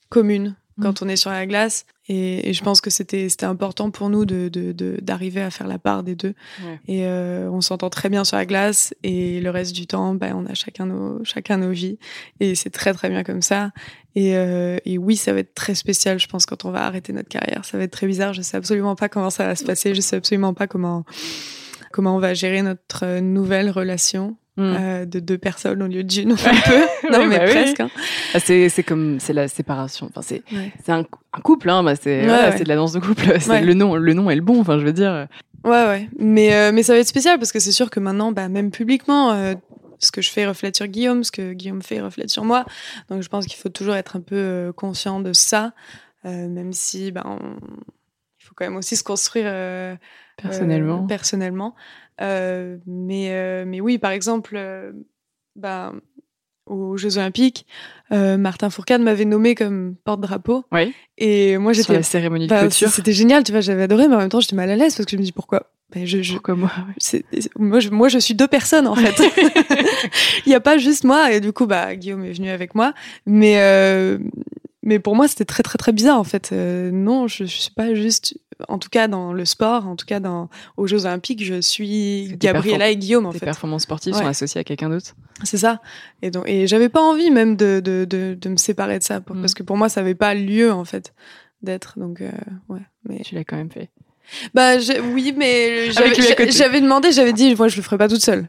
commune 0.08 0.56
quand 0.82 1.02
on 1.02 1.08
est 1.08 1.14
sur 1.14 1.30
la 1.30 1.46
glace. 1.46 1.86
Et, 2.08 2.50
et 2.50 2.52
je 2.52 2.62
pense 2.62 2.80
que 2.82 2.90
c'était 2.90 3.28
c'était 3.30 3.46
important 3.46 3.90
pour 3.90 4.10
nous 4.10 4.24
de 4.26 4.48
de- 4.48 4.72
de- 4.72 4.98
d'arriver 5.00 5.40
à 5.40 5.50
faire 5.50 5.66
la 5.66 5.78
part 5.78 6.02
des 6.02 6.14
deux. 6.14 6.34
Ouais. 6.64 6.78
Et 6.86 7.06
euh, 7.06 7.48
on 7.50 7.60
s'entend 7.62 7.88
très 7.90 8.10
bien 8.10 8.24
sur 8.24 8.36
la 8.36 8.44
glace. 8.44 8.92
Et 9.02 9.40
le 9.40 9.48
reste 9.50 9.74
du 9.74 9.86
temps, 9.86 10.14
ben, 10.14 10.34
on 10.36 10.44
a 10.46 10.54
chacun 10.54 10.86
nos 10.86 11.24
chacun 11.24 11.56
nos 11.56 11.70
vies. 11.70 11.98
Et 12.40 12.54
c'est 12.54 12.70
très 12.70 12.92
très 12.92 13.08
bien 13.08 13.24
comme 13.24 13.40
ça. 13.42 13.70
Et, 14.16 14.36
euh, 14.36 14.76
et 14.84 14.96
oui, 14.98 15.16
ça 15.16 15.32
va 15.32 15.40
être 15.40 15.54
très 15.54 15.74
spécial, 15.74 16.20
je 16.20 16.28
pense, 16.28 16.46
quand 16.46 16.64
on 16.64 16.70
va 16.70 16.84
arrêter 16.86 17.12
notre 17.12 17.28
carrière. 17.28 17.64
Ça 17.64 17.78
va 17.78 17.84
être 17.84 17.90
très 17.90 18.06
bizarre. 18.06 18.32
Je 18.32 18.42
sais 18.42 18.56
absolument 18.56 18.94
pas 18.96 19.08
comment 19.08 19.30
ça 19.30 19.46
va 19.46 19.56
se 19.56 19.64
passer. 19.64 19.94
Je 19.94 20.00
sais 20.00 20.16
absolument 20.16 20.54
pas 20.54 20.66
comment 20.66 21.04
comment 21.90 22.14
on 22.16 22.18
va 22.20 22.34
gérer 22.34 22.62
notre 22.62 23.04
euh, 23.04 23.20
nouvelle 23.20 23.70
relation 23.70 24.36
Hmm. 24.56 24.74
euh, 24.78 25.04
de 25.04 25.18
deux 25.18 25.36
personnes 25.36 25.82
au 25.82 25.88
lieu 25.88 26.04
d'une, 26.04 26.30
un 26.32 26.36
peu. 26.36 27.10
non, 27.10 27.26
mais 27.26 27.38
bah 27.38 27.44
oui. 27.46 27.50
presque. 27.50 27.80
hein. 27.80 27.90
Ah, 28.34 28.38
c'est 28.38 28.84
comme 28.86 29.18
c'est 29.18 29.32
la 29.32 29.48
séparation. 29.48 30.06
Enfin 30.08 30.22
c'est 30.22 30.44
Ouais. 30.52 30.72
un, 30.88 31.00
un 31.32 31.40
couple 31.40 31.70
hein. 31.70 31.82
Bah, 31.82 31.96
c'est 31.96 32.24
Ouais, 32.24 32.50
ouais. 32.50 32.58
de 32.62 32.68
la 32.68 32.76
danse 32.76 32.92
de 32.92 33.00
couple. 33.00 33.24
Le 33.64 33.74
nom 33.74 33.96
le 33.96 34.12
nom 34.14 34.30
est 34.30 34.36
le 34.36 34.42
bon. 34.42 34.60
Enfin 34.60 34.78
je 34.78 34.84
veux 34.84 34.92
dire. 34.92 35.26
Ouais, 35.64 35.70
ouais. 35.86 36.08
Mais, 36.18 36.54
euh, 36.54 36.70
mais 36.72 36.82
ça 36.84 36.92
va 36.92 37.00
être 37.00 37.06
spécial 37.08 37.38
parce 37.38 37.50
que 37.50 37.58
c'est 37.58 37.72
sûr 37.72 37.90
que 37.90 37.98
maintenant, 37.98 38.30
bah, 38.30 38.48
même 38.48 38.70
publiquement, 38.70 39.32
euh, 39.32 39.54
ce 39.98 40.12
que 40.12 40.20
je 40.22 40.30
fais 40.30 40.46
reflète 40.46 40.76
sur 40.76 40.86
Guillaume, 40.86 41.24
ce 41.24 41.32
que 41.32 41.52
Guillaume 41.52 41.82
fait 41.82 42.00
reflète 42.00 42.30
sur 42.30 42.44
moi. 42.44 42.64
Donc 43.08 43.22
je 43.22 43.28
pense 43.28 43.46
qu'il 43.46 43.56
faut 43.56 43.70
toujours 43.70 43.94
être 43.96 44.14
un 44.16 44.20
peu 44.20 44.72
conscient 44.76 45.18
de 45.20 45.32
ça, 45.32 45.72
euh, 46.26 46.46
même 46.48 46.72
si 46.72 47.10
ben, 47.10 47.22
on- 47.26 47.56
il 48.40 48.44
faut 48.46 48.54
quand 48.54 48.66
même 48.66 48.76
aussi 48.76 48.94
se 48.94 49.02
construire 49.02 49.50
Personnellement. 50.36 51.06
personnellement. 51.06 51.74
Euh, 52.20 52.76
mais, 52.86 53.28
euh, 53.30 53.64
mais 53.66 53.80
oui, 53.80 53.98
par 53.98 54.10
exemple, 54.12 54.54
euh, 54.56 54.92
ben, 55.56 55.94
aux 56.66 56.96
Jeux 56.96 57.18
Olympiques, 57.18 57.66
euh, 58.12 58.36
Martin 58.36 58.70
Fourcade 58.70 59.02
m'avait 59.02 59.24
nommé 59.24 59.54
comme 59.54 59.96
porte-drapeau. 60.04 60.64
Oui. 60.72 60.94
Et 61.18 61.58
moi, 61.58 61.74
Sur 61.74 61.82
j'étais 61.82 61.94
la 61.94 62.02
cérémonie 62.02 62.46
de 62.46 62.50
bah, 62.50 62.60
clôture. 62.60 62.88
c'était 62.88 63.12
génial, 63.12 63.44
tu 63.44 63.52
vois, 63.52 63.60
j'avais 63.60 63.82
adoré, 63.82 64.08
mais 64.08 64.14
en 64.14 64.18
même 64.18 64.28
temps, 64.28 64.40
j'étais 64.40 64.56
mal 64.56 64.70
à 64.70 64.76
l'aise 64.76 64.94
parce 64.96 65.06
que 65.06 65.12
je 65.12 65.16
me 65.16 65.22
dis 65.22 65.32
pourquoi? 65.32 65.70
Ben, 65.94 66.06
je, 66.06 66.22
je, 66.22 66.32
Pourquoi 66.32 66.54
moi 66.56 66.72
moi, 67.56 67.78
je, 67.78 67.90
moi, 67.90 68.08
je 68.08 68.18
suis 68.18 68.34
deux 68.34 68.48
personnes 68.48 68.86
en 68.86 68.94
fait. 68.94 69.22
Il 70.46 70.48
n'y 70.48 70.54
a 70.54 70.60
pas 70.60 70.78
juste 70.78 71.04
moi 71.04 71.30
et 71.32 71.40
du 71.40 71.52
coup, 71.52 71.66
bah, 71.66 71.94
Guillaume 71.94 72.24
est 72.24 72.32
venu 72.32 72.48
avec 72.48 72.74
moi, 72.74 72.94
mais 73.26 73.60
euh, 73.60 74.18
mais 74.82 74.98
pour 74.98 75.14
moi, 75.14 75.28
c'était 75.28 75.44
très 75.44 75.62
très 75.62 75.78
très 75.78 75.92
bizarre 75.92 76.18
en 76.18 76.24
fait. 76.24 76.50
Euh, 76.52 76.90
non, 76.90 77.28
je, 77.28 77.44
je 77.44 77.56
suis 77.56 77.70
pas 77.70 77.94
juste, 77.94 78.36
en 78.68 78.78
tout 78.78 78.88
cas 78.88 79.08
dans 79.08 79.32
le 79.32 79.44
sport, 79.44 79.86
en 79.86 79.96
tout 79.96 80.06
cas 80.06 80.20
dans 80.20 80.48
aux 80.76 80.86
Jeux 80.86 81.06
Olympiques, 81.06 81.42
je 81.44 81.60
suis 81.60 82.34
Gabriella 82.38 82.90
et 82.90 82.96
Guillaume 82.96 83.26
en 83.26 83.32
Tes 83.32 83.38
fait. 83.38 83.46
performances 83.46 83.82
sportives 83.82 84.14
Ouais. 84.14 84.20
sont 84.20 84.26
associées 84.26 84.60
à 84.60 84.64
quelqu'un 84.64 84.88
d'autre. 84.88 85.14
C'est 85.42 85.58
ça. 85.58 85.80
Et 86.22 86.30
donc, 86.30 86.44
et 86.48 86.66
j'avais 86.66 86.88
pas 86.88 87.00
envie 87.02 87.30
même 87.30 87.56
de, 87.56 87.80
de, 87.84 88.04
de, 88.08 88.36
de 88.40 88.48
me 88.48 88.56
séparer 88.56 88.98
de 88.98 89.04
ça, 89.04 89.20
pour- 89.20 89.36
Mm. 89.36 89.40
parce 89.40 89.54
que 89.54 89.62
pour 89.62 89.76
moi, 89.76 89.88
ça 89.88 90.00
avait 90.00 90.14
pas 90.14 90.34
lieu 90.34 90.72
en 90.72 90.84
fait 90.84 91.12
d'être. 91.62 91.98
Donc, 91.98 92.20
euh, 92.20 92.30
ouais. 92.68 92.80
Mais 93.08 93.20
Tu 93.24 93.34
l'as 93.34 93.44
quand 93.44 93.56
même 93.56 93.70
fait. 93.70 93.90
bah 94.54 94.76
oui, 95.12 95.34
mais 95.36 95.90
j'avais 96.50 96.80
demandé, 96.80 97.12
j'avais 97.12 97.32
dit, 97.32 97.54
moi, 97.56 97.68
je 97.68 97.76
le 97.76 97.82
ferai 97.82 97.98
pas 97.98 98.08
toute 98.08 98.22
seule. 98.22 98.48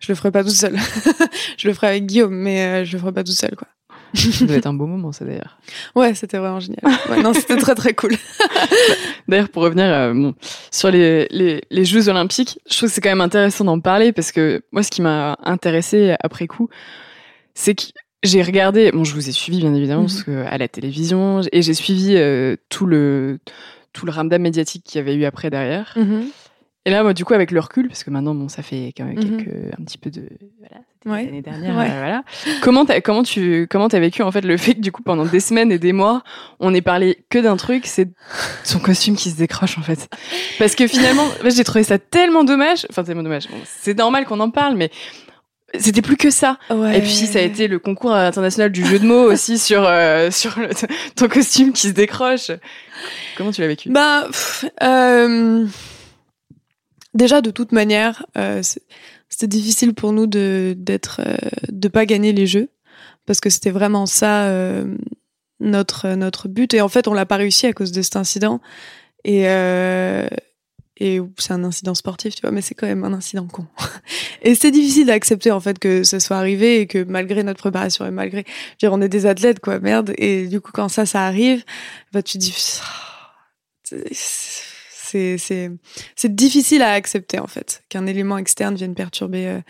Je 0.00 0.10
le 0.12 0.16
ferai 0.16 0.30
pas 0.30 0.42
toute 0.42 0.52
seule. 0.52 0.76
je 1.56 1.68
le 1.68 1.74
ferai 1.74 1.86
avec 1.88 2.06
Guillaume, 2.06 2.34
mais 2.34 2.62
euh, 2.64 2.84
je 2.84 2.92
le 2.92 2.98
ferai 2.98 3.12
pas 3.12 3.24
toute 3.24 3.36
seule, 3.36 3.54
quoi. 3.56 3.68
Ça 4.14 4.46
doit 4.46 4.56
être 4.58 4.66
un 4.66 4.74
beau 4.74 4.86
moment, 4.86 5.12
ça 5.12 5.24
d'ailleurs. 5.24 5.58
Ouais, 5.94 6.14
c'était 6.14 6.38
vraiment 6.38 6.60
génial. 6.60 6.80
Ouais, 7.10 7.22
non, 7.22 7.34
c'était 7.34 7.56
très 7.56 7.74
très 7.74 7.94
cool. 7.94 8.12
D'ailleurs, 9.28 9.48
pour 9.48 9.62
revenir 9.62 9.86
euh, 9.86 10.12
bon, 10.14 10.34
sur 10.70 10.90
les, 10.90 11.26
les, 11.30 11.62
les 11.70 11.84
Jeux 11.84 12.08
Olympiques, 12.08 12.58
je 12.70 12.76
trouve 12.76 12.88
que 12.88 12.94
c'est 12.94 13.00
quand 13.00 13.08
même 13.10 13.20
intéressant 13.20 13.64
d'en 13.64 13.80
parler 13.80 14.12
parce 14.12 14.32
que 14.32 14.62
moi, 14.72 14.82
ce 14.82 14.90
qui 14.90 15.02
m'a 15.02 15.38
intéressé 15.44 16.14
après 16.22 16.46
coup, 16.46 16.68
c'est 17.54 17.74
que 17.74 17.84
j'ai 18.22 18.42
regardé. 18.42 18.92
Bon, 18.92 19.04
je 19.04 19.14
vous 19.14 19.28
ai 19.28 19.32
suivi 19.32 19.58
bien 19.60 19.74
évidemment 19.74 20.02
Mhm. 20.02 20.08
parce 20.08 20.22
que 20.22 20.44
à 20.46 20.58
la 20.58 20.68
télévision 20.68 21.40
et 21.52 21.62
j'ai 21.62 21.74
suivi 21.74 22.14
euh, 22.16 22.56
tout 22.68 22.86
le 22.86 23.38
tout 23.92 24.06
le 24.06 24.12
ramdam 24.12 24.42
médiatique 24.42 24.82
qu'il 24.84 24.98
y 24.98 25.02
avait 25.02 25.14
eu 25.14 25.24
après 25.24 25.50
derrière. 25.50 25.96
Et 26.86 26.90
là, 26.90 27.02
moi, 27.02 27.14
du 27.14 27.24
coup, 27.24 27.32
avec 27.32 27.50
le 27.50 27.60
recul, 27.60 27.88
parce 27.88 28.04
que 28.04 28.10
maintenant, 28.10 28.34
bon, 28.34 28.48
ça 28.48 28.62
fait 28.62 28.92
quand 28.96 29.04
même 29.04 29.16
Mhm. 29.16 29.36
quelques, 29.38 29.72
un 29.80 29.84
petit 29.84 29.96
peu 29.96 30.10
de, 30.10 30.28
voilà, 30.58 30.82
c'était 30.92 31.08
Ouais. 31.10 31.24
l'année 31.24 31.40
dernière, 31.40 31.74
Ouais. 31.76 31.86
euh, 31.90 31.98
voilà. 31.98 32.24
Comment 32.60 32.84
t'as, 32.84 33.00
comment 33.00 33.22
tu, 33.22 33.66
comment 33.70 33.88
t'as 33.88 34.00
vécu 34.00 34.22
en 34.22 34.30
fait 34.30 34.42
le 34.42 34.56
fait 34.58 34.74
que 34.74 34.80
du 34.80 34.92
coup, 34.92 35.02
pendant 35.02 35.24
des 35.24 35.40
semaines 35.40 35.72
et 35.72 35.78
des 35.78 35.94
mois, 35.94 36.22
on 36.60 36.72
n'ait 36.72 36.82
parlé 36.82 37.24
que 37.30 37.38
d'un 37.38 37.56
truc, 37.56 37.86
c'est 37.86 38.08
son 38.64 38.80
costume 38.80 39.16
qui 39.16 39.30
se 39.30 39.36
décroche 39.36 39.78
en 39.78 39.82
fait. 39.82 40.08
Parce 40.58 40.74
que 40.74 40.86
finalement, 40.86 41.26
j'ai 41.46 41.64
trouvé 41.64 41.84
ça 41.84 41.98
tellement 41.98 42.44
dommage. 42.44 42.86
Enfin, 42.90 43.02
tellement 43.02 43.22
dommage. 43.22 43.48
Bon, 43.48 43.56
c'est 43.64 43.96
normal 43.96 44.26
qu'on 44.26 44.40
en 44.40 44.50
parle, 44.50 44.76
mais 44.76 44.90
c'était 45.78 46.02
plus 46.02 46.16
que 46.18 46.30
ça. 46.30 46.58
Ouais. 46.70 46.98
Et 46.98 47.00
puis 47.00 47.10
ça 47.10 47.38
a 47.38 47.42
été 47.42 47.66
le 47.66 47.78
concours 47.78 48.14
international 48.14 48.70
du 48.70 48.84
jeu 48.84 48.98
de 48.98 49.06
mots 49.06 49.24
aussi 49.32 49.58
sur 49.68 49.84
euh, 49.86 50.30
sur 50.30 50.58
le- 50.58 50.68
ton 51.16 51.28
costume 51.28 51.72
qui 51.72 51.88
se 51.88 51.92
décroche. 51.94 52.50
Comment 53.38 53.52
tu 53.52 53.62
l'as 53.62 53.68
vécu? 53.68 53.88
Bah, 53.90 54.24
pff, 54.26 54.66
euh, 54.82 55.66
déjà 57.14 57.40
de 57.40 57.50
toute 57.50 57.72
manière, 57.72 58.26
euh, 58.36 58.62
c'était 59.28 59.46
difficile 59.46 59.94
pour 59.94 60.12
nous 60.12 60.26
de 60.26 60.74
d'être, 60.76 61.20
euh, 61.26 61.36
de 61.70 61.88
pas 61.88 62.06
gagner 62.06 62.32
les 62.32 62.46
jeux 62.46 62.68
parce 63.26 63.40
que 63.40 63.50
c'était 63.50 63.70
vraiment 63.70 64.06
ça 64.06 64.44
euh, 64.44 64.96
notre 65.60 66.14
notre 66.14 66.48
but. 66.48 66.74
Et 66.74 66.80
en 66.80 66.88
fait, 66.88 67.08
on 67.08 67.14
l'a 67.14 67.26
pas 67.26 67.36
réussi 67.36 67.66
à 67.66 67.72
cause 67.72 67.92
de 67.92 68.02
cet 68.02 68.16
incident. 68.16 68.60
Et 69.24 69.48
euh, 69.48 70.26
et 70.98 71.20
c'est 71.38 71.52
un 71.52 71.64
incident 71.64 71.94
sportif, 71.94 72.36
tu 72.36 72.42
vois, 72.42 72.52
mais 72.52 72.60
c'est 72.60 72.74
quand 72.76 72.86
même 72.86 73.02
un 73.02 73.12
incident 73.12 73.48
con. 73.48 73.66
Et 74.42 74.54
c'est 74.54 74.70
difficile 74.70 75.06
d'accepter 75.06 75.50
en 75.50 75.58
fait 75.58 75.80
que 75.80 76.04
ça 76.04 76.20
soit 76.20 76.36
arrivé 76.36 76.80
et 76.80 76.86
que 76.86 77.02
malgré 77.02 77.42
notre 77.42 77.58
préparation 77.58 78.06
et 78.06 78.12
malgré, 78.12 78.44
je 78.46 78.52
veux 78.86 78.90
dire, 78.90 78.92
on 78.92 79.00
est 79.00 79.08
des 79.08 79.26
athlètes 79.26 79.58
quoi, 79.58 79.80
merde. 79.80 80.14
Et 80.18 80.46
du 80.46 80.60
coup, 80.60 80.70
quand 80.72 80.88
ça, 80.88 81.04
ça 81.04 81.26
arrive, 81.26 81.64
bah 82.12 82.22
tu 82.22 82.38
te 82.38 82.44
dis, 82.44 82.54
c'est 85.38 86.34
difficile 86.34 86.82
à 86.82 86.92
accepter 86.92 87.38
en 87.38 87.46
fait 87.46 87.82
qu'un 87.88 88.06
élément 88.06 88.38
externe 88.38 88.74
vienne 88.74 88.94
perturber 88.94 89.46
euh, 89.48 89.60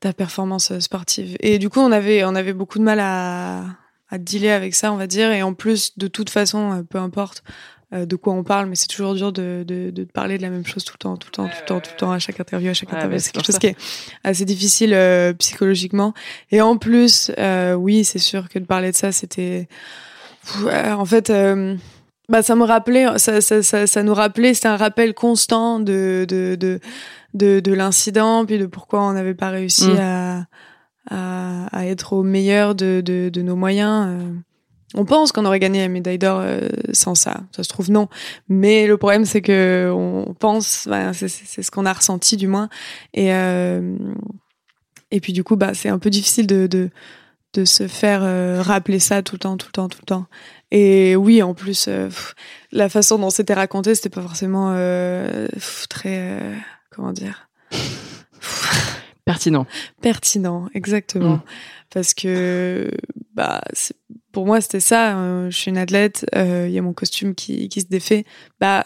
ta 0.00 0.12
performance 0.12 0.70
euh, 0.72 0.80
sportive. 0.80 1.36
Et 1.40 1.58
du 1.58 1.68
coup, 1.68 1.80
on 1.80 1.92
avait 1.92 2.24
on 2.24 2.34
avait 2.34 2.52
beaucoup 2.52 2.78
de 2.78 2.84
mal 2.84 3.00
à 3.00 3.64
à 4.10 4.16
dealer 4.18 4.50
avec 4.52 4.74
ça, 4.74 4.92
on 4.92 4.96
va 4.96 5.06
dire. 5.06 5.30
Et 5.32 5.42
en 5.42 5.52
plus, 5.54 5.98
de 5.98 6.06
toute 6.08 6.30
façon, 6.30 6.72
euh, 6.78 6.82
peu 6.82 6.98
importe 6.98 7.42
de 7.90 8.16
quoi 8.16 8.34
on 8.34 8.44
parle, 8.44 8.66
mais 8.68 8.74
c'est 8.74 8.86
toujours 8.86 9.14
dur 9.14 9.32
de, 9.32 9.64
de, 9.66 9.88
de 9.88 10.04
parler 10.04 10.36
de 10.36 10.42
la 10.42 10.50
même 10.50 10.66
chose 10.66 10.84
tout 10.84 10.92
le 10.92 10.98
temps, 10.98 11.16
tout 11.16 11.28
le 11.28 11.32
temps, 11.32 11.48
tout 11.48 11.56
le 11.62 11.66
temps, 11.66 11.80
tout 11.80 11.90
le 11.94 11.96
temps, 11.96 12.12
à 12.12 12.18
chaque 12.18 12.38
interview, 12.38 12.68
à 12.68 12.74
chaque 12.74 12.90
Ouais, 12.90 12.96
interview. 12.98 13.18
c'est 13.18 13.32
quelque 13.32 13.46
chose 13.46 13.54
ça. 13.54 13.58
qui 13.60 13.68
est 13.68 13.76
assez 14.24 14.44
difficile 14.44 14.92
euh, 14.92 15.32
psychologiquement. 15.32 16.12
Et 16.50 16.60
en 16.60 16.76
plus, 16.76 17.30
euh, 17.38 17.72
oui, 17.72 18.04
c'est 18.04 18.18
sûr 18.18 18.50
que 18.50 18.58
de 18.58 18.66
parler 18.66 18.90
de 18.90 18.96
ça, 18.96 19.10
c'était... 19.10 19.68
En 20.74 21.06
fait, 21.06 21.30
euh, 21.30 21.76
bah, 22.28 22.42
ça 22.42 22.54
me 22.54 22.64
rappelait, 22.64 23.06
ça, 23.18 23.40
ça, 23.40 23.62
ça, 23.62 23.86
ça 23.86 24.02
nous 24.02 24.14
rappelait, 24.14 24.54
c'était 24.54 24.68
un 24.68 24.76
rappel 24.76 25.14
constant 25.14 25.80
de, 25.80 26.26
de, 26.28 26.56
de, 26.56 26.80
de, 27.34 27.60
de 27.60 27.72
l'incident, 27.72 28.44
puis 28.44 28.58
de 28.58 28.66
pourquoi 28.66 29.02
on 29.02 29.12
n'avait 29.12 29.34
pas 29.34 29.48
réussi 29.50 29.88
Mm. 29.88 29.98
à, 30.00 30.44
à, 31.10 31.66
à 31.78 31.86
être 31.86 32.12
au 32.12 32.22
meilleur 32.22 32.74
de, 32.74 33.00
de, 33.04 33.28
de 33.30 33.42
nos 33.42 33.56
moyens. 33.56 34.06
euh. 34.08 34.32
On 34.94 35.04
pense 35.04 35.32
qu'on 35.32 35.44
aurait 35.44 35.58
gagné 35.60 35.80
la 35.80 35.88
médaille 35.88 36.18
d'or 36.18 36.40
euh, 36.42 36.68
sans 36.92 37.14
ça. 37.14 37.42
Ça 37.54 37.62
se 37.62 37.68
trouve 37.68 37.90
non. 37.90 38.08
Mais 38.48 38.86
le 38.86 38.96
problème, 38.96 39.26
c'est 39.26 39.42
que 39.42 39.90
on 39.94 40.32
pense, 40.32 40.86
bah, 40.88 41.12
c'est 41.12 41.28
ce 41.62 41.70
qu'on 41.70 41.84
a 41.84 41.92
ressenti 41.92 42.38
du 42.38 42.46
moins. 42.48 42.70
Et, 43.12 43.34
euh, 43.34 43.96
et 45.10 45.20
puis 45.20 45.34
du 45.34 45.44
coup, 45.44 45.56
bah, 45.56 45.72
c'est 45.74 45.90
un 45.90 45.98
peu 45.98 46.08
difficile 46.08 46.46
de, 46.46 46.66
de, 46.66 46.88
de 47.54 47.64
se 47.64 47.88
faire 47.88 48.22
euh, 48.22 48.60
rappeler 48.62 48.98
ça 48.98 49.22
tout 49.22 49.34
le 49.36 49.38
temps, 49.40 49.56
tout 49.56 49.68
le 49.68 49.72
temps, 49.72 49.88
tout 49.88 49.98
le 50.02 50.06
temps. 50.06 50.26
Et 50.70 51.16
oui, 51.16 51.42
en 51.42 51.54
plus, 51.54 51.86
euh, 51.88 52.06
pff, 52.08 52.34
la 52.72 52.88
façon 52.88 53.18
dont 53.18 53.30
c'était 53.30 53.54
raconté, 53.54 53.94
c'était 53.94 54.10
pas 54.10 54.20
forcément 54.22 54.72
euh, 54.74 55.48
pff, 55.48 55.86
très, 55.88 56.40
comment 56.90 57.12
dire, 57.12 57.48
Pertinent. 59.24 59.66
pertinent, 60.00 60.68
exactement. 60.74 61.36
Mm. 61.36 61.42
Parce 61.92 62.14
que, 62.14 62.90
bah, 63.34 63.60
pour 64.32 64.46
moi, 64.46 64.60
c'était 64.60 64.80
ça. 64.80 65.18
euh, 65.18 65.50
je 65.50 65.56
suis 65.56 65.70
une 65.70 65.78
athlète, 65.78 66.26
il 66.34 66.70
y 66.70 66.78
a 66.78 66.82
mon 66.82 66.92
costume 66.94 67.34
qui, 67.34 67.68
qui 67.68 67.80
se 67.82 67.86
défait. 67.88 68.24
Bah, 68.60 68.84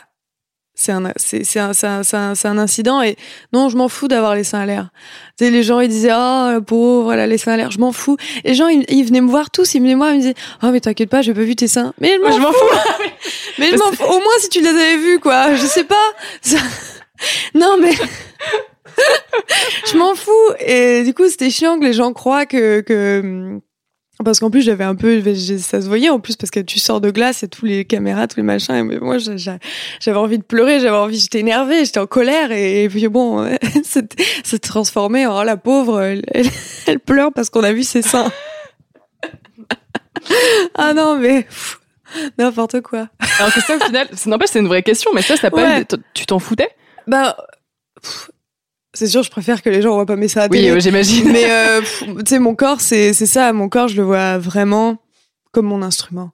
c'est 0.75 0.93
un, 0.93 1.13
c'est, 1.17 1.45
c'est 1.45 1.61
un, 1.61 1.73
c'est 1.73 1.87
un, 1.87 2.03
c'est 2.03 2.17
un, 2.17 2.35
c'est 2.35 2.49
un 2.49 2.59
incident 2.59 3.03
et 3.03 3.17
non, 3.53 3.69
je 3.69 3.77
m'en 3.77 3.89
fous 3.89 4.09
d'avoir 4.09 4.35
les 4.35 4.45
seins 4.45 4.61
à 4.61 4.67
l'air. 4.67 4.89
Tu 5.39 5.45
sais, 5.45 5.51
les 5.51 5.63
gens, 5.63 5.81
ils 5.81 5.89
disaient, 5.89 6.13
oh, 6.13 6.51
la 6.51 6.61
pauvre, 6.61 7.13
elle 7.13 7.21
a 7.21 7.27
les 7.27 7.39
seins 7.39 7.53
à 7.53 7.57
l'air, 7.57 7.71
je 7.71 7.79
m'en 7.79 7.93
fous. 7.93 8.17
Les 8.45 8.55
gens, 8.55 8.69
ils, 8.69 8.85
ils 8.89 9.05
venaient 9.05 9.21
me 9.21 9.31
voir 9.31 9.51
tous, 9.51 9.75
ils 9.75 9.81
venaient 9.81 9.95
me 9.95 9.99
voir, 9.99 10.11
ils 10.13 10.17
me 10.17 10.21
disaient, 10.23 10.35
oh, 10.63 10.69
mais 10.73 10.81
t'inquiète 10.81 11.11
pas, 11.11 11.23
j'ai 11.23 11.35
pas 11.35 11.43
vu 11.43 11.55
tes 11.57 11.69
seins. 11.69 11.93
Mais 12.01 12.15
je 12.17 12.21
m'en 12.21 12.29
Moi, 12.29 12.37
je 12.37 12.43
m'en 12.43 12.53
fous. 12.53 12.77
mais 13.59 13.71
je 13.71 13.77
m'en 13.77 13.93
fous. 13.93 14.05
Au 14.05 14.19
moins, 14.19 14.39
si 14.41 14.49
tu 14.49 14.61
les 14.61 14.69
avais 14.69 14.97
vus, 14.97 15.21
quoi. 15.21 15.55
Je 15.55 15.67
sais 15.67 15.85
pas. 15.85 15.95
Ça- 16.41 16.57
Non, 17.55 17.77
mais. 17.81 17.93
je 19.93 19.97
m'en 19.97 20.15
fous. 20.15 20.31
Et 20.61 21.03
du 21.05 21.15
coup, 21.15 21.29
c'était 21.29 21.51
chiant 21.51 21.79
que 21.79 21.85
les 21.85 21.93
gens 21.93 22.13
croient 22.13 22.47
que. 22.47 22.81
que... 22.81 23.61
Parce 24.25 24.41
qu'en 24.41 24.51
plus, 24.51 24.63
j'avais 24.63 24.85
un 24.85 24.95
peu. 24.95 25.23
Ça 25.59 25.81
se 25.81 25.87
voyait 25.87 26.09
en 26.11 26.21
plus, 26.21 26.37
parce 26.37 26.51
que 26.51 26.61
tu 26.61 26.79
sors 26.79 27.01
de 27.01 27.11
glace 27.11 27.43
et 27.43 27.49
tous 27.49 27.67
les 27.67 27.85
caméras, 27.85 28.27
tous 28.29 28.37
les 28.39 28.43
machins. 28.43 28.75
Et 28.93 28.99
moi, 28.99 29.19
j'a- 29.19 29.37
j'a- 29.37 29.59
j'avais 30.01 30.19
envie 30.19 30.39
de 30.39 30.43
pleurer, 30.45 30.81
j'avais 30.81 30.97
envie. 30.97 31.19
J'étais 31.19 31.41
énervée, 31.41 31.85
j'étais 31.85 32.01
en 32.01 32.07
colère. 32.07 32.51
Et, 32.53 32.89
puis 32.89 33.07
bon, 33.09 33.49
c'est 34.45 34.59
transformé 34.61 35.27
en 35.27 35.41
oh, 35.41 35.45
la 35.45 35.57
pauvre, 35.57 36.01
elle, 36.01 36.23
elle, 36.33 36.47
elle 36.87 37.01
pleure 37.01 37.33
parce 37.33 37.51
qu'on 37.51 37.65
a 37.65 37.73
vu 37.73 37.83
ses 37.83 38.03
seins. 38.03 38.31
ah 40.75 40.93
non, 40.95 41.17
mais. 41.19 41.47
N'importe 42.39 42.83
quoi. 42.83 43.09
Alors 43.39 43.53
que 43.55 43.61
ça, 43.63 43.77
au 43.77 43.81
final, 43.81 44.07
n'empêche, 44.27 44.51
c'est 44.51 44.59
une 44.61 44.69
vraie 44.69 44.83
question, 44.83 45.11
mais 45.15 45.23
ça, 45.23 45.37
ça 45.37 45.51
pas 45.51 45.57
Ouais. 45.57 45.85
t- 45.85 45.97
tu 46.13 46.27
t'en 46.27 46.39
foutais? 46.39 46.69
Bah, 47.07 47.37
pff, 48.03 48.31
c'est 48.95 49.07
sûr, 49.07 49.23
je 49.23 49.31
préfère 49.31 49.63
que 49.63 49.71
les 49.71 49.83
gens 49.83 49.95
voient 49.95 50.07
pas 50.07 50.17
mes 50.17 50.27
à 50.37 50.43
la 50.43 50.49
Oui, 50.49 50.69
euh, 50.69 50.81
j'imagine. 50.81 51.31
mais 51.33 51.51
euh, 51.51 51.81
tu 51.81 52.15
sais, 52.27 52.39
mon 52.39 52.55
corps, 52.55 52.81
c'est 52.81 53.13
c'est 53.13 53.27
ça. 53.27 53.53
Mon 53.53 53.69
corps, 53.69 53.89
je 53.89 53.97
le 53.97 54.03
vois 54.03 54.39
vraiment 54.39 54.99
comme 55.53 55.67
mon 55.67 55.83
instrument. 55.83 56.31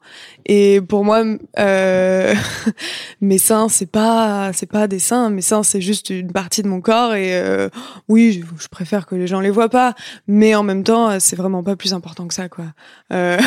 Et 0.46 0.80
pour 0.80 1.04
moi, 1.04 1.24
euh, 1.58 2.34
mes 3.20 3.38
seins, 3.38 3.68
c'est 3.68 3.90
pas 3.90 4.52
c'est 4.54 4.70
pas 4.70 4.86
des 4.86 5.00
seins. 5.00 5.28
Mes 5.28 5.42
seins, 5.42 5.64
c'est 5.64 5.80
juste 5.80 6.10
une 6.10 6.30
partie 6.32 6.62
de 6.62 6.68
mon 6.68 6.80
corps. 6.80 7.14
Et 7.14 7.34
euh, 7.34 7.68
oui, 8.08 8.32
je, 8.32 8.62
je 8.62 8.68
préfère 8.68 9.06
que 9.06 9.16
les 9.16 9.26
gens 9.26 9.40
les 9.40 9.50
voient 9.50 9.68
pas. 9.68 9.94
Mais 10.28 10.54
en 10.54 10.62
même 10.62 10.84
temps, 10.84 11.10
euh, 11.10 11.16
c'est 11.18 11.34
vraiment 11.34 11.64
pas 11.64 11.74
plus 11.74 11.94
important 11.94 12.28
que 12.28 12.34
ça, 12.34 12.48
quoi. 12.48 12.66
Euh, 13.12 13.38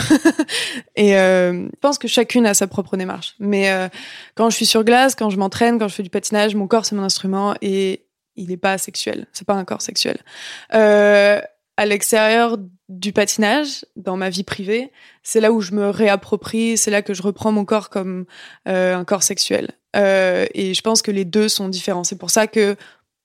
et 0.98 1.18
euh, 1.18 1.54
je 1.54 1.80
pense 1.80 1.98
que 1.98 2.10
chacune 2.10 2.46
a 2.46 2.54
sa 2.54 2.68
propre 2.68 2.98
démarche. 2.98 3.36
Mais 3.40 3.72
euh, 3.72 3.88
quand 4.36 4.50
je 4.50 4.58
suis 4.58 4.66
sur 4.66 4.84
glace, 4.84 5.16
quand 5.16 5.30
je 5.30 5.38
m'entraîne, 5.38 5.80
quand 5.80 5.88
je 5.88 5.96
fais 5.96 6.04
du 6.04 6.10
patinage, 6.10 6.54
mon 6.54 6.68
corps 6.68 6.86
c'est 6.86 6.96
mon 6.96 7.04
instrument 7.04 7.56
et 7.62 8.02
il 8.36 8.52
est 8.52 8.58
pas 8.58 8.78
sexuel. 8.78 9.28
C'est 9.34 9.46
pas 9.46 9.54
un 9.54 9.66
corps 9.66 9.82
sexuel. 9.82 10.18
Euh, 10.74 11.42
à 11.78 11.86
l'extérieur 11.86 12.58
du 12.90 13.14
patinage, 13.14 13.86
dans 13.96 14.18
ma 14.18 14.30
vie 14.30 14.44
privée, 14.44 14.92
c'est 15.24 15.40
là 15.40 15.52
où 15.52 15.62
je 15.62 15.72
me 15.72 15.90
réapproprie, 15.90 16.78
c'est 16.78 16.92
là 16.92 17.02
que 17.02 17.14
je 17.14 17.22
reprends 17.22 17.52
mon 17.52 17.66
corps 17.66 17.90
comme 17.90 18.26
euh, 18.68 18.96
un 18.96 19.06
corps 19.06 19.24
sexuel. 19.24 19.70
Euh, 19.96 20.46
et 20.54 20.74
je 20.74 20.82
pense 20.82 21.02
que 21.02 21.12
les 21.12 21.26
deux 21.26 21.50
sont 21.50 21.70
différents. 21.70 22.04
C'est 22.04 22.18
pour 22.18 22.30
ça 22.30 22.48
que 22.48 22.76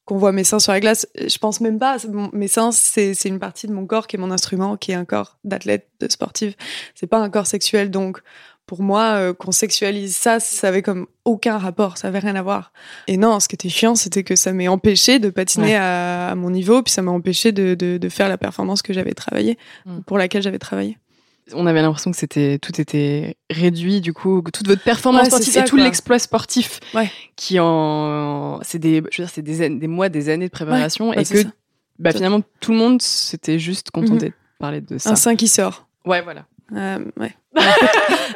qu'on 0.07 0.19
voit 0.19 0.31
mes 0.31 0.45
seins 0.45 0.61
sur 0.61 0.71
la 0.71 0.79
glace, 0.79 1.09
je 1.17 1.37
pense 1.39 1.61
même 1.61 1.81
pas. 1.81 1.97
Mes 2.33 2.47
seins, 2.47 2.71
c'est 2.71 3.13
une 3.25 3.41
partie 3.41 3.67
de 3.67 3.73
mon 3.73 3.87
corps 3.87 4.07
qui 4.07 4.15
est 4.15 4.21
mon 4.21 4.31
instrument, 4.31 4.77
qui 4.77 4.93
est 4.93 4.95
un 4.95 5.05
corps 5.05 5.37
d'athlète, 5.43 5.89
de 5.99 6.09
sportive. 6.09 6.55
C'est 6.95 7.09
pas 7.09 7.19
un 7.19 7.29
corps 7.29 7.49
sexuel, 7.49 7.91
donc 7.91 8.21
pour 8.67 8.83
moi, 8.83 9.15
euh, 9.15 9.33
qu'on 9.33 9.53
sexualise 9.53 10.17
ça, 10.17 10.41
ça 10.41 10.69
avait 10.69 10.83
comme 10.83 11.07
aucun 11.25 11.57
rapport, 11.57 11.97
ça 11.99 12.09
avait 12.09 12.19
rien 12.19 12.35
à 12.35 12.43
voir. 12.43 12.73
Et 13.07 13.17
non, 13.17 13.39
ce 13.39 13.49
qui 13.49 13.55
était 13.55 13.69
chiant, 13.69 13.95
c'était 13.95 14.25
que 14.25 14.35
ça 14.35 14.53
m'ait 14.53 14.69
empêché 14.69 15.19
de 15.19 15.31
patiner 15.31 15.77
à, 15.77 16.35
mon 16.37 16.51
niveau, 16.51 16.83
puis 16.83 16.93
ça 16.93 17.03
m'a 17.03 17.13
empêché 17.13 17.53
de, 17.53 17.75
de, 17.75 18.09
faire 18.09 18.29
la 18.29 18.39
performance 18.39 18.83
que 18.83 18.93
j'avais 18.93 19.15
travaillé, 19.15 19.57
mm. 19.87 20.01
pour 20.01 20.19
laquelle 20.19 20.43
j'avais 20.43 20.59
travaillé. 20.59 20.99
On 21.53 21.67
avait 21.67 21.81
l'impression 21.81 22.11
que 22.11 22.17
c'était 22.17 22.59
tout 22.59 22.81
était 22.81 23.37
réduit, 23.51 24.01
du 24.01 24.13
coup, 24.13 24.43
que 24.43 24.51
toute 24.51 24.67
votre 24.67 24.83
performance 24.83 25.29
sportive 25.29 25.57
et 25.57 25.65
tout 25.65 25.77
l'exploit 25.77 26.19
sportif, 26.19 26.81
qui 27.37 27.61
en, 27.61 28.59
c'est 28.63 28.81
des, 28.81 28.97
je 29.13 29.23
veux 29.23 29.27
dire, 29.27 29.31
c'est 29.33 29.43
des, 29.43 29.69
des, 29.69 29.87
mois, 29.87 30.09
des 30.09 30.29
années 30.29 30.47
de 30.47 30.53
préparation, 30.53 31.13
et 31.13 31.25
que, 31.25 31.45
bah, 32.01 32.11
finalement, 32.11 32.43
tout 32.59 32.73
le 32.73 32.79
monde 32.79 33.01
s'était 33.01 33.61
juste 33.61 33.93
contenté 33.93 34.27
mm-hmm. 34.27 34.31
de 34.31 34.59
parler 34.59 34.81
de 34.81 34.99
ça. 34.99 35.11
Un 35.11 35.17
sein 35.17 35.37
qui 35.37 35.47
sort. 35.47 35.87
Ouais, 36.05 36.21
voilà. 36.21 36.47
Euh, 36.75 36.99
ouais. 37.19 37.35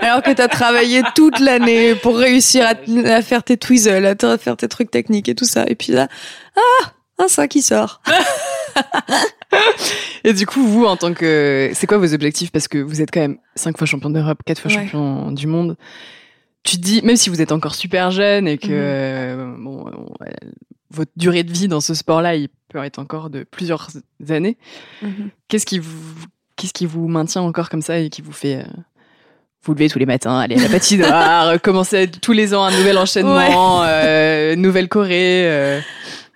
Alors 0.01 0.23
que 0.23 0.33
tu 0.33 0.41
as 0.41 0.49
travaillé 0.49 1.03
toute 1.15 1.41
l'année 1.41 1.95
pour 1.95 2.17
réussir 2.17 2.67
à, 2.67 3.23
faire 3.23 3.43
tes 3.43 3.57
tweezers, 3.57 4.17
à 4.23 4.39
faire 4.39 4.57
tes 4.57 4.69
trucs 4.69 4.91
techniques 4.91 5.29
et 5.29 5.35
tout 5.35 5.45
ça. 5.45 5.65
Et 5.67 5.75
puis 5.75 5.93
là, 5.93 6.09
ah, 6.57 6.93
un 7.19 7.29
sein 7.29 7.49
qui 7.49 7.63
sort. 7.63 8.01
et 10.25 10.33
du 10.33 10.47
coup, 10.47 10.67
vous, 10.67 10.85
en 10.85 10.97
tant 10.97 11.13
que, 11.13 11.71
c'est 11.75 11.87
quoi 11.87 11.99
vos 11.99 12.15
objectifs? 12.15 12.51
Parce 12.51 12.69
que 12.69 12.79
vous 12.79 13.03
êtes 13.03 13.11
quand 13.11 13.21
même 13.21 13.39
cinq 13.57 13.77
fois 13.77 13.87
champion 13.87 14.11
d'Europe, 14.11 14.41
quatre 14.47 14.61
fois 14.61 14.71
champion 14.71 15.33
du 15.33 15.47
monde. 15.47 15.77
Tu 16.63 16.77
te 16.77 16.83
dis, 16.83 17.03
même 17.03 17.17
si 17.17 17.31
vous 17.31 17.41
êtes 17.41 17.53
encore 17.53 17.75
super 17.75 18.11
jeune 18.11 18.47
et 18.47 18.59
que 18.59 19.35
mhm. 19.35 19.65
bon, 19.65 19.85
votre 20.91 21.13
durée 21.17 21.43
de 21.43 21.53
vie 21.53 21.69
dans 21.69 21.81
ce 21.81 21.95
sport-là, 21.95 22.37
il 22.37 22.49
peut 22.69 22.83
être 22.85 22.99
encore 22.99 23.31
de 23.31 23.45
plusieurs 23.45 23.89
années. 24.29 24.59
Mhm. 25.03 25.31
Qu'est-ce 25.49 25.67
qui 25.67 25.79
vous 25.79 26.27
Qu'est-ce 26.61 26.75
qui 26.75 26.85
vous 26.85 27.09
maintient 27.09 27.41
encore 27.41 27.71
comme 27.71 27.81
ça 27.81 27.99
et 27.99 28.11
qui 28.11 28.21
vous 28.21 28.33
fait 28.33 28.57
euh, 28.57 28.65
vous 29.65 29.73
lever 29.73 29.89
tous 29.89 29.99
les 29.99 30.05
matins, 30.05 30.39
aller 30.39 30.57
à 30.57 30.63
la 30.63 30.69
patinoire, 30.69 31.59
commencer 31.63 32.11
tous 32.21 32.33
les 32.33 32.53
ans 32.53 32.65
un 32.65 32.71
nouvel 32.71 32.99
enchaînement, 32.99 33.83
euh, 33.85 34.55
nouvelle 34.57 34.89
Corée 34.89 35.49
euh. 35.49 35.81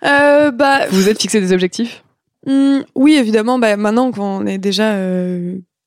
euh, 0.03 0.49
bah, 0.49 0.87
Vous 0.89 1.09
êtes 1.09 1.21
fixé 1.21 1.39
des 1.39 1.53
objectifs? 1.53 2.03
Hmm, 2.47 2.79
Oui, 2.95 3.13
évidemment. 3.13 3.59
Bah, 3.59 3.77
maintenant 3.77 4.11
qu'on 4.11 4.47
est 4.47 4.57
déjà 4.57 4.97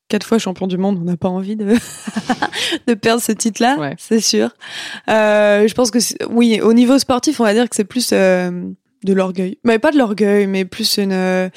quatre 0.07 0.25
fois 0.25 0.37
champion 0.37 0.67
du 0.67 0.77
monde, 0.77 0.99
on 1.01 1.03
n'a 1.03 1.17
pas 1.17 1.27
envie 1.27 1.57
de, 1.57 1.75
de 2.87 2.93
perdre 2.93 3.21
ce 3.21 3.33
titre-là, 3.33 3.91
c'est 3.97 4.21
sûr. 4.21 4.51
je 5.07 5.73
pense 5.73 5.91
que 5.91 5.99
oui, 6.29 6.61
au 6.61 6.71
niveau 6.71 6.97
sportif, 6.97 7.41
on 7.41 7.43
va 7.43 7.53
dire 7.53 7.67
que 7.67 7.75
c'est 7.75 7.83
plus 7.83 8.13
de 8.13 9.13
l'orgueil. 9.13 9.57
Mais 9.65 9.79
pas 9.79 9.91
de 9.91 9.97
l'orgueil, 9.97 10.47
mais 10.47 10.63
plus 10.63 10.95
une 10.97 11.49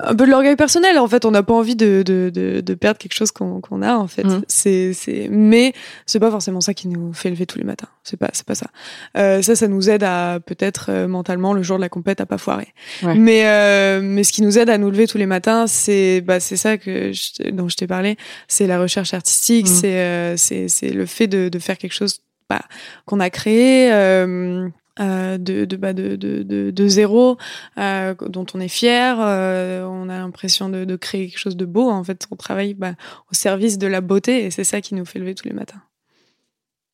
un 0.00 0.14
peu 0.14 0.26
de 0.26 0.30
l'orgueil 0.30 0.56
personnel 0.56 0.98
en 0.98 1.08
fait 1.08 1.24
on 1.24 1.30
n'a 1.30 1.42
pas 1.42 1.54
envie 1.54 1.76
de, 1.76 2.02
de, 2.04 2.30
de, 2.32 2.60
de, 2.60 2.74
perdre 2.74 2.98
quelque 2.98 3.14
chose 3.14 3.30
qu'on 3.30 3.60
qu'on 3.60 3.82
a 3.82 3.94
en 3.96 4.06
fait. 4.06 4.24
Mmh. 4.24 4.42
c'est 4.48 4.92
c'est 4.92 5.28
mais 5.30 5.72
c'est 6.06 6.20
pas 6.20 6.30
forcément 6.30 6.60
ça 6.60 6.74
qui 6.74 6.88
nous 6.88 7.12
fait 7.12 7.30
lever 7.30 7.46
tous 7.46 7.58
les 7.58 7.64
matins. 7.64 7.88
C'est 8.04 8.16
pas 8.16 8.30
c'est 8.32 8.46
pas 8.46 8.54
ça. 8.54 8.68
Euh, 9.16 9.42
ça 9.42 9.56
ça 9.56 9.68
nous 9.68 9.88
aide 9.90 10.02
à 10.02 10.38
peut-être 10.44 10.86
euh, 10.90 11.08
mentalement 11.08 11.52
le 11.52 11.62
jour 11.62 11.76
de 11.76 11.82
la 11.82 11.88
compète 11.88 12.20
à 12.20 12.26
pas 12.26 12.38
foirer. 12.38 12.68
Mais 13.02 13.46
euh, 13.46 14.00
mais 14.02 14.24
ce 14.24 14.32
qui 14.32 14.42
nous 14.42 14.58
aide 14.58 14.70
à 14.70 14.78
nous 14.78 14.90
lever 14.90 15.06
tous 15.06 15.18
les 15.18 15.26
matins 15.26 15.66
c'est 15.66 16.20
bah 16.20 16.40
c'est 16.40 16.56
ça 16.56 16.78
que 16.78 17.12
je, 17.12 17.50
dont 17.50 17.68
je 17.68 17.76
t'ai 17.76 17.86
parlé. 17.86 18.16
C'est 18.48 18.66
la 18.66 18.80
recherche 18.80 19.14
artistique 19.14 19.66
mmh. 19.66 19.80
c'est 19.80 19.98
euh, 19.98 20.36
c'est 20.36 20.68
c'est 20.68 20.90
le 20.90 21.06
fait 21.06 21.26
de 21.26 21.48
de 21.48 21.58
faire 21.58 21.78
quelque 21.78 21.94
chose 21.94 22.20
bah, 22.48 22.62
qu'on 23.06 23.20
a 23.20 23.30
créé 23.30 23.92
euh, 23.92 24.68
euh, 24.98 25.36
de, 25.36 25.66
de, 25.66 25.76
bah, 25.76 25.92
de, 25.92 26.16
de, 26.16 26.70
de, 26.70 26.88
zéro, 26.88 27.36
euh, 27.78 28.14
dont 28.28 28.46
on 28.54 28.60
est 28.60 28.68
fier. 28.68 29.18
Euh, 29.20 29.84
on 29.84 30.08
a 30.08 30.18
l'impression 30.18 30.70
de, 30.70 30.86
de, 30.86 30.96
créer 30.96 31.28
quelque 31.28 31.38
chose 31.38 31.56
de 31.56 31.66
beau. 31.66 31.90
En 31.90 32.02
fait, 32.02 32.26
on 32.30 32.36
travaille 32.36 32.72
bah, 32.72 32.92
au 33.30 33.34
service 33.34 33.76
de 33.76 33.86
la 33.86 34.00
beauté 34.00 34.46
et 34.46 34.50
c'est 34.50 34.64
ça 34.64 34.80
qui 34.80 34.94
nous 34.94 35.04
fait 35.04 35.18
lever 35.18 35.34
tous 35.34 35.46
les 35.46 35.54
matins. 35.54 35.82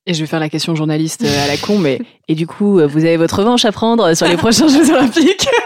Et 0.05 0.13
je 0.13 0.19
vais 0.19 0.27
faire 0.27 0.41
la 0.41 0.49
question 0.49 0.75
journaliste 0.75 1.23
à 1.23 1.47
la 1.47 1.55
con, 1.55 1.79
mais 1.79 2.01
et 2.27 2.35
du 2.35 2.45
coup, 2.45 2.73
vous 2.73 3.05
avez 3.05 3.15
votre 3.15 3.39
revanche 3.39 3.63
à 3.63 3.71
prendre 3.71 4.13
sur 4.15 4.27
les 4.27 4.35
prochains 4.37 4.67
Jeux 4.67 4.91
Olympiques? 4.91 5.47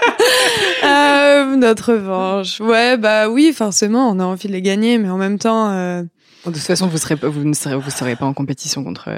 Notre 1.58 1.94
revanche, 1.94 2.60
ouais, 2.60 2.98
bah 2.98 3.30
oui, 3.30 3.52
forcément, 3.52 4.12
on 4.12 4.20
a 4.20 4.24
envie 4.24 4.48
de 4.48 4.54
les 4.54 4.62
gagner, 4.62 5.00
mais 5.00 5.10
en 5.10 5.18
même 5.18 5.40
temps, 5.40 6.06
de 6.48 6.54
toute 6.54 6.64
façon, 6.64 6.88
vous 6.88 6.98
serez 6.98 7.16
vous 7.16 7.44
ne 7.44 7.54
serez 7.54 7.76
vous 7.76 7.90
serez 7.90 8.16
pas 8.16 8.26
en 8.26 8.34
compétition 8.34 8.84
contre 8.84 9.10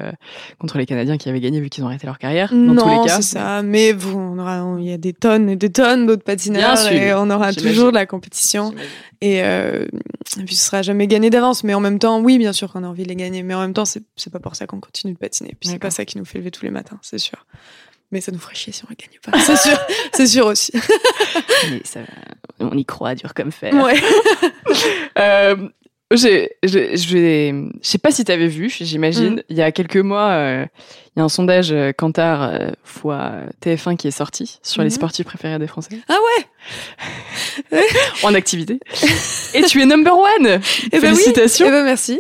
contre 0.60 0.77
les 0.77 0.85
Canadiens 0.85 1.18
qui 1.18 1.30
avaient 1.30 1.39
gagné 1.39 1.60
vu 1.60 1.69
qu'ils 1.69 1.84
ont 1.84 1.88
arrêté 1.88 2.06
leur 2.06 2.19
carrière. 2.19 2.51
Dans 2.51 2.57
non, 2.57 2.84
tous 2.84 2.89
les 2.89 3.07
cas. 3.07 3.15
c'est 3.18 3.38
ça. 3.38 3.61
Mais 3.61 3.91
vous, 3.93 4.18
on 4.18 4.38
aura, 4.39 4.77
il 4.80 4.85
y 4.85 4.93
a 4.93 4.97
des 4.97 5.14
tonnes 5.14 5.49
et 5.49 5.56
des 5.56 5.72
tonnes 5.72 6.06
d'autres 6.06 6.23
patineurs 6.23 6.80
et 6.91 7.14
on 7.14 7.30
aura 7.30 7.53
toujours 7.53 7.89
de 7.89 7.95
la 7.95 8.06
compétition. 8.06 8.73
Et, 9.22 9.43
euh, 9.43 9.85
et, 10.39 10.43
puis 10.43 10.56
ce 10.56 10.65
sera 10.65 10.81
jamais 10.81 11.07
gagné 11.07 11.30
d'avance. 11.30 11.64
Mais 11.64 11.73
en 11.73 11.80
même 11.80 11.99
temps, 11.99 12.22
oui, 12.22 12.38
bien 12.38 12.53
sûr 12.53 12.72
qu'on 12.72 12.84
a 12.84 12.88
envie 12.88 13.03
de 13.03 13.10
les 13.10 13.15
gagner. 13.15 13.43
Mais 13.43 13.53
en 13.53 13.61
même 13.61 13.73
temps, 13.73 13.85
c'est 13.85 14.03
c'est 14.15 14.31
pas 14.31 14.39
pour 14.39 14.56
ça 14.56 14.68
qu'on 14.68 14.80
continue 14.80 15.14
de 15.14 15.18
patiner. 15.18 15.56
Puis 15.60 15.69
c'est 15.69 15.80
pas 15.80 15.91
ça 15.91 16.06
qui 16.06 16.18
nous 16.18 16.26
fait 16.26 16.39
lever 16.39 16.51
tous 16.51 16.64
les 16.64 16.72
matins, 16.72 16.99
c'est 17.01 17.18
sûr. 17.18 17.45
Mais 18.11 18.22
ça 18.22 18.31
nous 18.31 18.39
ferait 18.39 18.56
chier 18.56 18.73
si 18.73 18.84
on 18.85 18.88
ne 18.89 18.95
gagne 18.95 19.19
pas. 19.22 19.39
C'est 19.45 19.56
sûr, 19.56 19.80
c'est 20.14 20.26
sûr 20.26 20.45
aussi. 20.47 20.72
Mais 21.69 21.81
ça, 21.84 21.99
on 22.60 22.76
y 22.76 22.84
croit 22.84 23.14
dur 23.14 23.35
comme 23.35 23.51
fer. 23.51 23.72
Ouais. 23.72 24.01
euh, 25.19 25.69
je, 26.11 26.48
je, 26.64 26.95
je, 26.95 27.69
sais 27.81 27.98
pas 27.99 28.11
si 28.11 28.26
tu 28.26 28.31
avais 28.31 28.48
vu, 28.48 28.69
j'imagine, 28.69 29.36
mm. 29.36 29.44
il 29.49 29.57
y 29.57 29.61
a 29.61 29.72
quelques 29.72 29.98
mois, 29.98 30.30
euh, 30.30 30.65
il 31.15 31.19
y 31.19 31.22
a 31.22 31.26
un 31.26 31.30
sondage 31.30 31.72
euh, 31.72 31.91
Kantar 31.91 32.44
euh, 32.44 32.69
fois 32.84 33.34
TF1 33.64 33.95
qui 33.95 34.07
est 34.07 34.11
sorti 34.11 34.60
sur 34.64 34.81
les 34.81 34.90
mm-hmm. 34.90 34.94
sportifs 34.94 35.26
préférés 35.26 35.60
des 35.60 35.68
Français. 35.68 35.99
Ah 36.07 36.18
ouais 37.72 37.84
En 38.23 38.34
activité. 38.34 38.80
Et 39.53 39.61
tu 39.64 39.81
es 39.81 39.86
number 39.86 40.14
one 40.18 40.48
et 40.48 40.60
eh 40.91 40.99
ben 40.99 41.14
Félicitations 41.14 41.68
oui. 41.68 41.72
Eh 41.73 41.76
ben 41.76 41.84
merci 41.84 42.19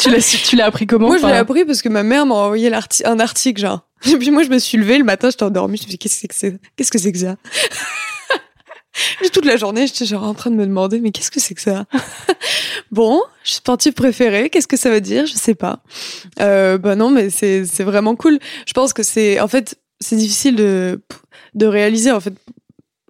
Tu 0.00 0.10
l'as, 0.10 0.42
tu 0.44 0.56
l'as 0.56 0.66
appris 0.66 0.86
comment 0.86 1.06
Moi, 1.06 1.18
je 1.18 1.26
l'ai 1.26 1.32
appris 1.32 1.64
parce 1.64 1.80
que 1.80 1.88
ma 1.88 2.02
mère 2.02 2.26
m'a 2.26 2.34
envoyé 2.34 2.72
un 3.04 3.20
article, 3.20 3.60
genre. 3.60 3.84
Et 4.06 4.16
puis 4.16 4.30
moi, 4.30 4.42
je 4.42 4.48
me 4.48 4.58
suis 4.58 4.78
levée 4.78 4.98
le 4.98 5.04
matin, 5.04 5.30
j'étais 5.30 5.42
endormie, 5.44 5.76
je 5.76 5.82
me 5.82 5.88
suis 5.88 5.90
dit, 5.90 5.98
qu'est-ce 5.98 6.20
que 6.20 6.20
c'est 6.20 6.28
que 6.28 6.34
ça 6.34 6.48
Qu'est-ce 6.76 6.90
que 6.90 6.98
c'est 6.98 7.12
que 7.12 7.18
ça 7.18 7.36
toute 9.32 9.44
la 9.44 9.56
journée, 9.56 9.86
j'étais 9.86 10.06
genre 10.06 10.24
en 10.24 10.34
train 10.34 10.50
de 10.50 10.56
me 10.56 10.66
demander, 10.66 11.00
mais 11.00 11.10
qu'est-ce 11.10 11.30
que 11.30 11.40
c'est 11.40 11.54
que 11.54 11.62
ça? 11.62 11.86
Bon, 12.90 13.22
je 13.42 13.50
suis 13.50 13.56
sportive 13.56 13.92
préférée, 13.92 14.48
qu'est-ce 14.48 14.66
que 14.66 14.78
ça 14.78 14.88
veut 14.88 15.02
dire? 15.02 15.26
Je 15.26 15.34
sais 15.34 15.54
pas. 15.54 15.82
Euh, 16.40 16.78
bah 16.78 16.96
non, 16.96 17.10
mais 17.10 17.28
c'est 17.28 17.62
vraiment 17.80 18.16
cool. 18.16 18.38
Je 18.66 18.72
pense 18.72 18.94
que 18.94 19.02
c'est 19.02 19.40
en 19.40 19.48
fait 19.48 19.78
c'est 20.00 20.16
difficile 20.16 20.56
de 20.56 21.00
de 21.54 21.66
réaliser. 21.66 22.10
En 22.12 22.20
fait, 22.20 22.32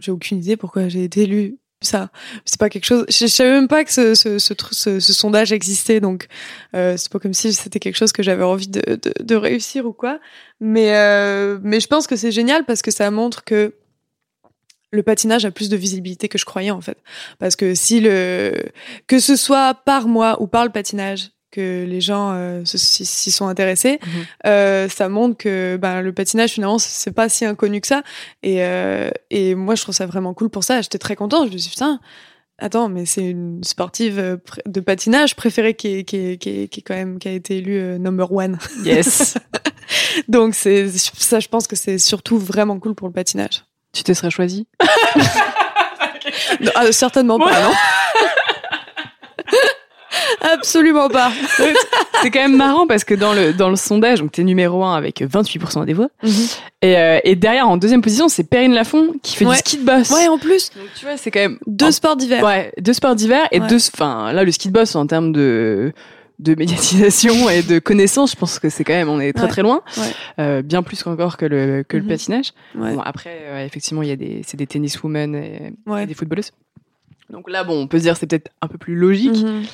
j'ai 0.00 0.10
aucune 0.10 0.38
idée 0.38 0.56
pourquoi 0.56 0.88
j'ai 0.88 1.04
été 1.04 1.22
élue 1.22 1.58
ça 1.80 2.10
c'est 2.44 2.58
pas 2.58 2.68
quelque 2.68 2.84
chose 2.84 3.04
je, 3.08 3.26
savais 3.26 3.50
même 3.50 3.68
pas 3.68 3.84
que 3.84 3.92
ce 3.92 4.14
ce, 4.14 4.38
ce, 4.38 4.54
ce, 4.72 5.12
sondage 5.12 5.52
existait 5.52 6.00
donc 6.00 6.26
euh, 6.74 6.96
c'est 6.96 7.10
pas 7.10 7.20
comme 7.20 7.34
si 7.34 7.52
c'était 7.52 7.78
quelque 7.78 7.96
chose 7.96 8.10
que 8.10 8.22
j'avais 8.22 8.42
envie 8.42 8.66
de, 8.68 8.96
de, 8.96 9.12
de, 9.22 9.34
réussir 9.36 9.86
ou 9.86 9.92
quoi 9.92 10.18
mais 10.60 10.96
euh, 10.96 11.58
mais 11.62 11.78
je 11.78 11.86
pense 11.86 12.06
que 12.08 12.16
c'est 12.16 12.32
génial 12.32 12.64
parce 12.64 12.82
que 12.82 12.90
ça 12.90 13.10
montre 13.10 13.44
que 13.44 13.74
le 14.90 15.02
patinage 15.02 15.44
a 15.44 15.50
plus 15.50 15.68
de 15.68 15.76
visibilité 15.76 16.28
que 16.28 16.38
je 16.38 16.44
croyais 16.44 16.70
en 16.70 16.80
fait. 16.80 16.98
Parce 17.38 17.56
que 17.56 17.74
si 17.74 18.00
le 18.00 18.52
que 19.06 19.18
ce 19.18 19.36
soit 19.36 19.74
par 19.74 20.08
moi 20.08 20.40
ou 20.40 20.46
par 20.46 20.64
le 20.64 20.70
patinage 20.70 21.30
que 21.50 21.84
les 21.84 22.00
gens 22.00 22.32
euh, 22.34 22.62
s'y 22.64 23.30
sont 23.30 23.48
intéressés, 23.48 23.98
mhm. 24.04 24.26
euh, 24.46 24.88
ça 24.88 25.08
montre 25.08 25.36
que 25.36 25.78
ben, 25.80 26.02
le 26.02 26.12
patinage 26.12 26.52
finalement 26.52 26.78
c'est 26.78 27.12
pas 27.12 27.28
si 27.28 27.44
inconnu 27.44 27.80
que 27.80 27.86
ça. 27.86 28.02
Et, 28.42 28.62
euh, 28.64 29.10
et 29.30 29.54
moi 29.54 29.74
je 29.74 29.82
trouve 29.82 29.94
ça 29.94 30.06
vraiment 30.06 30.34
cool 30.34 30.50
pour 30.50 30.64
ça. 30.64 30.80
J'étais 30.80 30.98
très 30.98 31.16
contente. 31.16 31.48
Je 31.48 31.52
me 31.52 31.58
suis 31.58 31.68
dit 31.68 31.74
putain, 31.74 32.00
attends 32.58 32.88
mais 32.88 33.04
c'est 33.06 33.28
une 33.28 33.62
sportive 33.64 34.38
de 34.66 34.80
patinage 34.80 35.36
préférée 35.36 35.74
qui 35.74 35.88
est, 35.88 36.04
qui 36.04 36.16
est, 36.16 36.38
qui 36.38 36.62
est, 36.62 36.68
qui 36.68 36.80
est 36.80 36.82
quand 36.82 36.94
même 36.94 37.18
qui 37.18 37.28
a 37.28 37.32
été 37.32 37.58
élue 37.58 37.98
number 37.98 38.32
one. 38.32 38.58
Yes. 38.84 39.36
Donc 40.28 40.54
c'est 40.54 40.88
ça 40.88 41.40
je 41.40 41.48
pense 41.48 41.66
que 41.66 41.76
c'est 41.76 41.98
surtout 41.98 42.38
vraiment 42.38 42.78
cool 42.78 42.94
pour 42.94 43.08
le 43.08 43.12
patinage. 43.12 43.64
Tu 43.92 44.02
te 44.02 44.12
serais 44.12 44.30
choisi 44.30 44.66
ah, 46.74 46.92
Certainement 46.92 47.38
pas, 47.38 47.60
non 47.62 47.72
Absolument 50.40 51.08
pas. 51.08 51.30
c'est 52.22 52.30
quand 52.30 52.40
même 52.40 52.56
marrant 52.56 52.86
parce 52.86 53.04
que 53.04 53.14
dans 53.14 53.32
le, 53.32 53.52
dans 53.52 53.70
le 53.70 53.76
sondage, 53.76 54.20
donc 54.20 54.32
t'es 54.32 54.44
numéro 54.44 54.84
1 54.84 54.94
avec 54.96 55.20
28% 55.20 55.84
des 55.84 55.92
voix. 55.92 56.08
Mhm. 56.22 56.32
et, 56.82 56.96
euh, 56.96 57.18
et, 57.24 57.36
derrière, 57.36 57.68
en 57.68 57.76
deuxième 57.76 58.02
position, 58.02 58.28
c'est 58.28 58.44
Perrine 58.44 58.72
Lafont 58.72 59.14
qui 59.22 59.36
fait 59.36 59.44
du 59.44 59.54
ski 59.56 59.78
de 59.78 59.84
boss. 59.84 60.10
Ouais, 60.10 60.28
en 60.28 60.38
plus. 60.38 60.70
Donc 60.70 60.88
tu 60.96 61.04
vois, 61.04 61.16
c'est 61.16 61.30
quand 61.30 61.40
même. 61.40 61.58
Deux 61.66 61.90
sports 61.90 62.16
d'hiver. 62.16 62.42
Ouais, 62.44 62.72
deux 62.80 62.92
sports 62.92 63.14
d'hiver 63.14 63.46
et 63.52 63.60
deux. 63.60 63.78
Enfin, 63.94 64.32
là, 64.32 64.44
le 64.44 64.52
ski 64.52 64.68
de 64.68 64.72
boss 64.72 64.94
en 64.96 65.06
termes 65.06 65.32
de 65.32 65.92
de 66.38 66.54
médiatisation 66.54 67.48
et 67.50 67.62
de 67.62 67.78
connaissances, 67.78 68.32
je 68.32 68.36
pense 68.36 68.58
que 68.58 68.68
c'est 68.68 68.84
quand 68.84 68.92
même, 68.94 69.08
on 69.08 69.20
est 69.20 69.32
très 69.32 69.48
très 69.48 69.62
loin, 69.62 69.82
euh, 70.38 70.62
bien 70.62 70.82
plus 70.82 71.02
qu'encore 71.02 71.36
que 71.36 71.46
le 71.46 71.84
que 71.86 71.96
le 71.96 72.02
mhm. 72.04 72.08
patinage. 72.08 72.52
Bon, 72.74 73.00
après, 73.00 73.38
euh, 73.42 73.64
effectivement, 73.64 74.02
il 74.02 74.08
y 74.08 74.12
a 74.12 74.16
des, 74.16 74.42
c'est 74.46 74.56
des 74.56 74.66
tenniswomen 74.66 75.34
et, 75.34 75.72
et 76.00 76.06
des 76.06 76.14
footballeuses. 76.14 76.52
Donc 77.30 77.50
là, 77.50 77.64
bon, 77.64 77.82
on 77.82 77.86
peut 77.86 77.98
se 77.98 78.04
dire 78.04 78.16
c'est 78.16 78.26
peut-être 78.26 78.50
un 78.62 78.68
peu 78.68 78.78
plus 78.78 78.94
logique, 78.94 79.42
Mhm. 79.42 79.64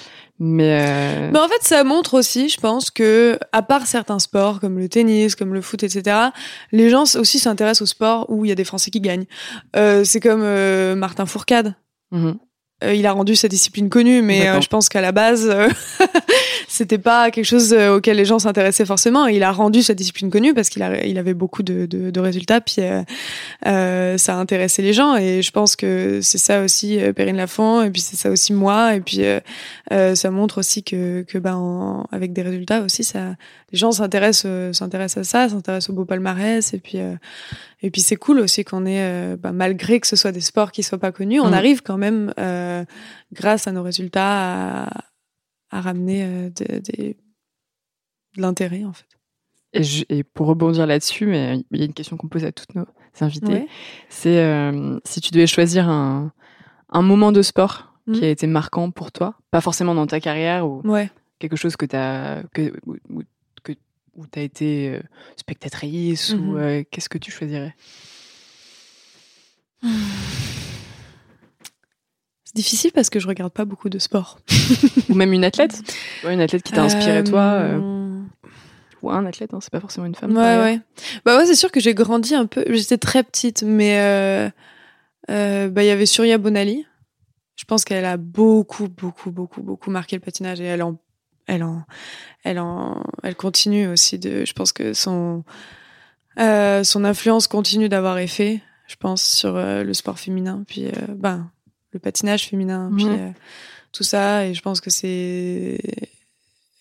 mais 0.41 0.81
euh, 0.81 1.31
Mais 1.33 1.39
en 1.39 1.49
fait, 1.49 1.63
ça 1.63 1.85
montre 1.85 2.15
aussi, 2.15 2.49
je 2.49 2.59
pense, 2.61 2.91
que 2.91 3.39
à 3.53 3.63
part 3.63 3.87
certains 3.87 4.19
sports 4.19 4.59
comme 4.61 4.79
le 4.79 4.89
tennis, 4.89 5.37
comme 5.37 5.55
le 5.55 5.61
foot, 5.61 5.83
etc., 5.85 6.17
les 6.73 6.91
gens 6.91 7.05
aussi 7.17 7.39
s'intéressent 7.39 7.83
aux 7.83 7.87
sports 7.87 8.27
où 8.29 8.45
il 8.45 8.49
y 8.49 8.53
a 8.53 8.57
des 8.57 8.65
Français 8.65 8.91
qui 8.91 9.01
gagnent. 9.01 9.27
Euh, 9.77 10.03
c'est 10.05 10.21
comme 10.21 10.43
euh, 10.43 10.97
Martin 10.97 11.27
Fourcade. 11.27 11.75
mhm. 12.11 12.39
Il 12.83 13.07
a 13.07 13.13
rendu 13.13 13.35
sa 13.37 13.49
discipline 13.49 13.89
connue, 13.89 14.21
mais 14.21 14.49
euh, 14.49 14.61
je 14.61 14.69
pense 14.69 14.89
qu'à 14.89 15.01
la 15.01 15.13
base, 15.13 15.49
euh, 15.49 15.69
c'était 16.69 16.99
pas 16.99 17.31
quelque 17.31 17.45
chose 17.45 17.73
euh, 17.73 17.97
auquel 17.97 18.17
les 18.17 18.25
gens 18.25 18.39
s'intéressaient 18.39 18.85
forcément. 18.85 19.27
Il 19.27 19.43
a 19.43 19.53
rendu 19.53 19.83
sa 19.83 19.95
discipline 19.95 20.31
connue 20.31 20.55
parce 20.55 20.69
qu'il 20.69 20.83
il 21.05 21.19
avait 21.19 21.35
beaucoup 21.35 21.63
de, 21.63 21.87
de, 21.87 22.11
de 22.11 22.21
résultats, 22.21 22.61
puis 22.61 22.77
euh, 22.81 23.03
euh, 23.67 24.19
ça 24.19 24.35
a 24.35 24.39
intéressé 24.39 24.83
les 24.83 24.93
gens. 24.93 25.17
Et 25.17 25.41
je 25.43 25.51
pense 25.51 25.77
que 25.77 26.21
c'est 26.23 26.39
ça 26.39 26.63
aussi, 26.63 27.01
euh, 27.01 27.13
Perrine 27.13 27.37
Lafont, 27.37 27.83
et 27.83 27.91
puis 27.91 28.01
c'est 28.03 28.17
ça 28.17 28.31
aussi 28.31 28.53
moi. 28.53 28.95
Et 28.97 29.01
puis 29.01 29.25
euh, 29.25 29.41
euh, 29.93 30.15
ça 30.15 30.31
montre 30.31 30.59
aussi 30.59 30.83
que, 30.83 31.23
que 31.23 31.39
ben, 31.39 31.55
en- 31.57 32.07
avec 32.13 32.33
des 32.33 32.43
résultats 32.43 32.83
aussi, 32.83 33.05
ça, 33.05 33.37
les 33.73 33.79
gens 33.79 33.93
s'intéressent, 33.93 34.45
euh, 34.47 34.73
s'intéressent 34.73 35.19
à 35.19 35.25
ça, 35.25 35.49
s'intéressent 35.49 35.91
au 35.91 35.95
beau 35.95 36.05
palmarès. 36.05 36.75
Et 36.75 36.79
puis, 36.79 36.99
euh, 36.99 37.15
et 37.87 37.91
puis 37.91 38.01
c'est 38.01 38.17
cool 38.17 38.41
aussi 38.41 38.65
qu'on 38.65 38.87
ait, 38.87 39.03
euh, 39.03 39.37
ben, 39.37 39.53
malgré 39.53 40.01
que 40.01 40.07
ce 40.07 40.17
soit 40.17 40.33
des 40.33 40.41
sports 40.41 40.73
qui 40.73 40.83
soient 40.83 40.99
pas 40.99 41.13
connus, 41.13 41.41
on 41.41 41.51
Mm. 41.51 41.55
arrive 41.55 41.83
quand 41.83 41.99
même, 41.99 42.33
euh, 42.39 42.85
grâce 43.33 43.67
à 43.69 43.73
nos 43.73 43.83
résultats, 43.83 44.85
à, 44.85 45.05
à 45.71 45.81
ramener 45.81 46.25
euh, 46.25 46.51
de, 46.51 47.15
l'intérêt 48.37 48.85
en 48.85 48.93
fait. 48.93 49.07
Et, 49.73 49.83
je- 49.83 50.05
et 50.09 50.23
pour 50.25 50.47
rebondir 50.47 50.87
là-dessus, 50.87 51.27
mais 51.27 51.63
il 51.73 51.79
y 51.79 51.83
a 51.83 51.87
une 51.87 51.93
question 51.95 52.17
qu'on 52.17 52.29
pose 52.29 52.45
à 52.45 52.53
toutes 52.53 52.75
nos 52.75 52.87
invités, 53.21 53.53
Ouais. 53.53 53.69
c'est 54.09 54.39
euh, 54.39 54.99
si 55.05 55.21
tu 55.21 55.31
devais 55.33 55.47
choisir 55.47 55.89
un, 55.89 56.33
un 56.91 57.03
moment 57.03 57.33
de 57.33 57.43
sport 57.43 57.93
qui 58.13 58.23
a 58.25 58.29
été 58.29 58.47
marquant 58.47 58.91
pour 58.91 59.13
toi, 59.13 59.35
pas 59.51 59.61
forcément 59.63 59.95
dans 59.95 60.07
ta 60.07 60.21
carrière 60.21 60.67
ou 60.69 60.83
Ouais. 60.87 61.11
quelque 61.39 61.57
chose 61.57 61.75
que 61.77 61.87
où, 62.87 62.97
où- 63.09 63.23
où 64.17 64.27
t'as 64.27 64.43
été 64.43 64.91
euh, 64.91 65.01
spectatrice 65.37 66.35
ou 66.39 66.55
Mhm. 66.55 66.57
euh, 66.59 66.83
qu'est-ce 66.91 67.09
que 67.09 67.19
tu 67.19 67.31
choisirais? 67.31 67.75
C'est 72.45 72.57
difficile 72.57 72.93
parce 72.93 73.11
que 73.11 73.19
je 73.19 73.27
regarde 73.27 73.53
pas 73.53 73.65
beaucoup 73.65 73.89
de 73.89 73.99
sport. 73.99 74.39
ou 75.09 75.15
même 75.15 75.33
une 75.33 75.45
athlète, 75.45 75.81
Ouais, 76.25 76.35
une 76.35 76.41
athlète 76.41 76.63
qui 76.63 76.73
t'a 76.73 76.83
inspiré 76.85 77.25
toi 77.25 77.41
euh, 77.41 78.21
ou 79.03 79.11
un 79.11 79.25
athlète, 79.27 79.53
hein, 79.55 79.59
c'est 79.61 79.71
pas 79.73 79.81
forcément 79.81 80.07
une 80.07 80.15
femme. 80.15 80.37
Ouais, 80.37 80.57
ouais. 80.59 80.81
Bah 81.25 81.37
ouais, 81.37 81.47
c'est 81.47 81.55
sûr 81.57 81.73
que 81.73 81.81
j'ai 81.81 81.95
grandi 81.95 82.35
un 82.35 82.47
peu. 82.47 82.65
J'étais 82.69 82.99
très 82.99 83.23
petite, 83.23 83.63
mais 83.63 83.99
euh, 85.29 85.69
bah 85.69 85.83
il 85.83 85.87
y 85.87 85.91
avait 85.91 86.07
Surya 86.07 86.39
Bonali. 86.39 86.87
Je 87.57 87.65
pense 87.65 87.85
qu'elle 87.85 88.05
a 88.05 88.17
beaucoup, 88.17 88.89
beaucoup, 88.89 89.31
beaucoup, 89.31 89.63
beaucoup 89.63 89.91
marqué 89.91 90.17
le 90.17 90.21
patinage 90.21 90.61
et 90.61 90.65
elle 90.65 90.83
en, 90.83 90.99
elle 91.47 91.63
en, 91.63 91.85
elle 92.43 92.59
en, 92.59 93.03
elle 93.23 93.37
continue 93.37 93.87
aussi 93.89 94.19
de. 94.19 94.45
Je 94.45 94.53
pense 94.53 94.73
que 94.73 94.93
son, 94.95 95.45
euh, 96.39 96.85
son 96.85 97.05
influence 97.05 97.47
continue 97.49 97.89
d'avoir 97.89 98.19
effet. 98.19 98.63
Je 98.87 98.97
pense 98.97 99.23
sur 99.23 99.57
euh, 99.57 99.83
le 99.83 99.95
sport 99.95 100.19
féminin, 100.19 100.65
puis 100.67 100.87
euh, 100.87 100.91
ben 101.09 101.51
le 101.93 101.99
patinage 102.01 102.49
féminin, 102.49 102.93
puis 102.97 103.07
Mhm. 103.07 103.15
euh, 103.15 103.31
tout 103.93 104.03
ça. 104.05 104.47
Et 104.47 104.55
je 104.55 104.61
pense 104.63 104.81
que 104.81 104.91
c'est, 104.91 105.79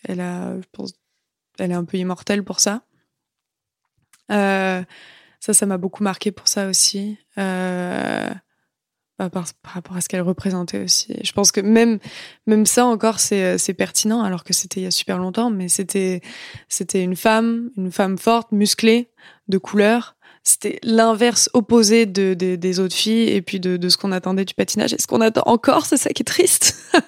elle 0.03 0.19
a, 0.19 0.56
je 0.60 0.68
pense, 0.72 0.94
elle 1.60 1.72
est 1.72 1.76
un 1.76 1.85
peu 1.85 1.98
immortelle 1.98 2.44
pour 2.44 2.60
ça. 2.60 2.81
Ça, 4.30 5.53
ça 5.53 5.65
m'a 5.65 5.77
beaucoup 5.77 6.03
marqué 6.03 6.31
pour 6.31 6.48
ça 6.48 6.68
aussi. 6.68 7.18
Bah, 9.19 9.30
par, 9.30 9.45
par 9.61 9.73
rapport 9.73 9.95
à 9.95 10.02
ce 10.02 10.10
qu'elle 10.10 10.22
représentait 10.22 10.80
aussi. 10.84 11.15
Je 11.23 11.31
pense 11.34 11.52
que 11.52 11.61
même, 11.61 11.99
même 12.48 12.65
ça 12.65 12.84
encore, 12.85 13.19
c'est, 13.19 13.44
euh, 13.44 13.57
c'est 13.60 13.76
pertinent, 13.76 14.23
alors 14.23 14.44
que 14.44 14.53
c'était 14.53 14.80
il 14.80 14.84
y 14.85 14.88
a 14.88 14.91
super 14.91 15.19
longtemps, 15.19 15.52
mais 15.52 15.68
c'était, 15.69 16.22
une 16.95 17.15
femme, 17.15 17.69
une 17.77 17.91
femme 17.91 18.18
forte, 18.18 18.52
musclée, 18.52 19.11
de 19.49 19.60
couleur. 19.60 20.15
C'était 20.44 20.80
l'inverse 20.84 21.48
opposé 21.53 22.06
de- 22.07 22.34
des 22.34 22.80
autres 22.80 22.95
filles 22.95 23.30
et 23.30 23.41
puis 23.44 23.60
de, 23.60 23.77
de 23.77 23.88
ce 23.88 23.98
qu'on 23.98 24.11
attendait 24.11 24.45
du 24.45 24.56
patinage 24.56 24.94
et 24.94 24.98
ce 24.99 25.06
qu'on 25.07 25.22
attend 25.22 25.44
encore, 25.45 25.85
c'est 25.85 25.95
ça 25.98 26.10
qui 26.10 26.23
est 26.23 26.26
triste. 26.26 26.76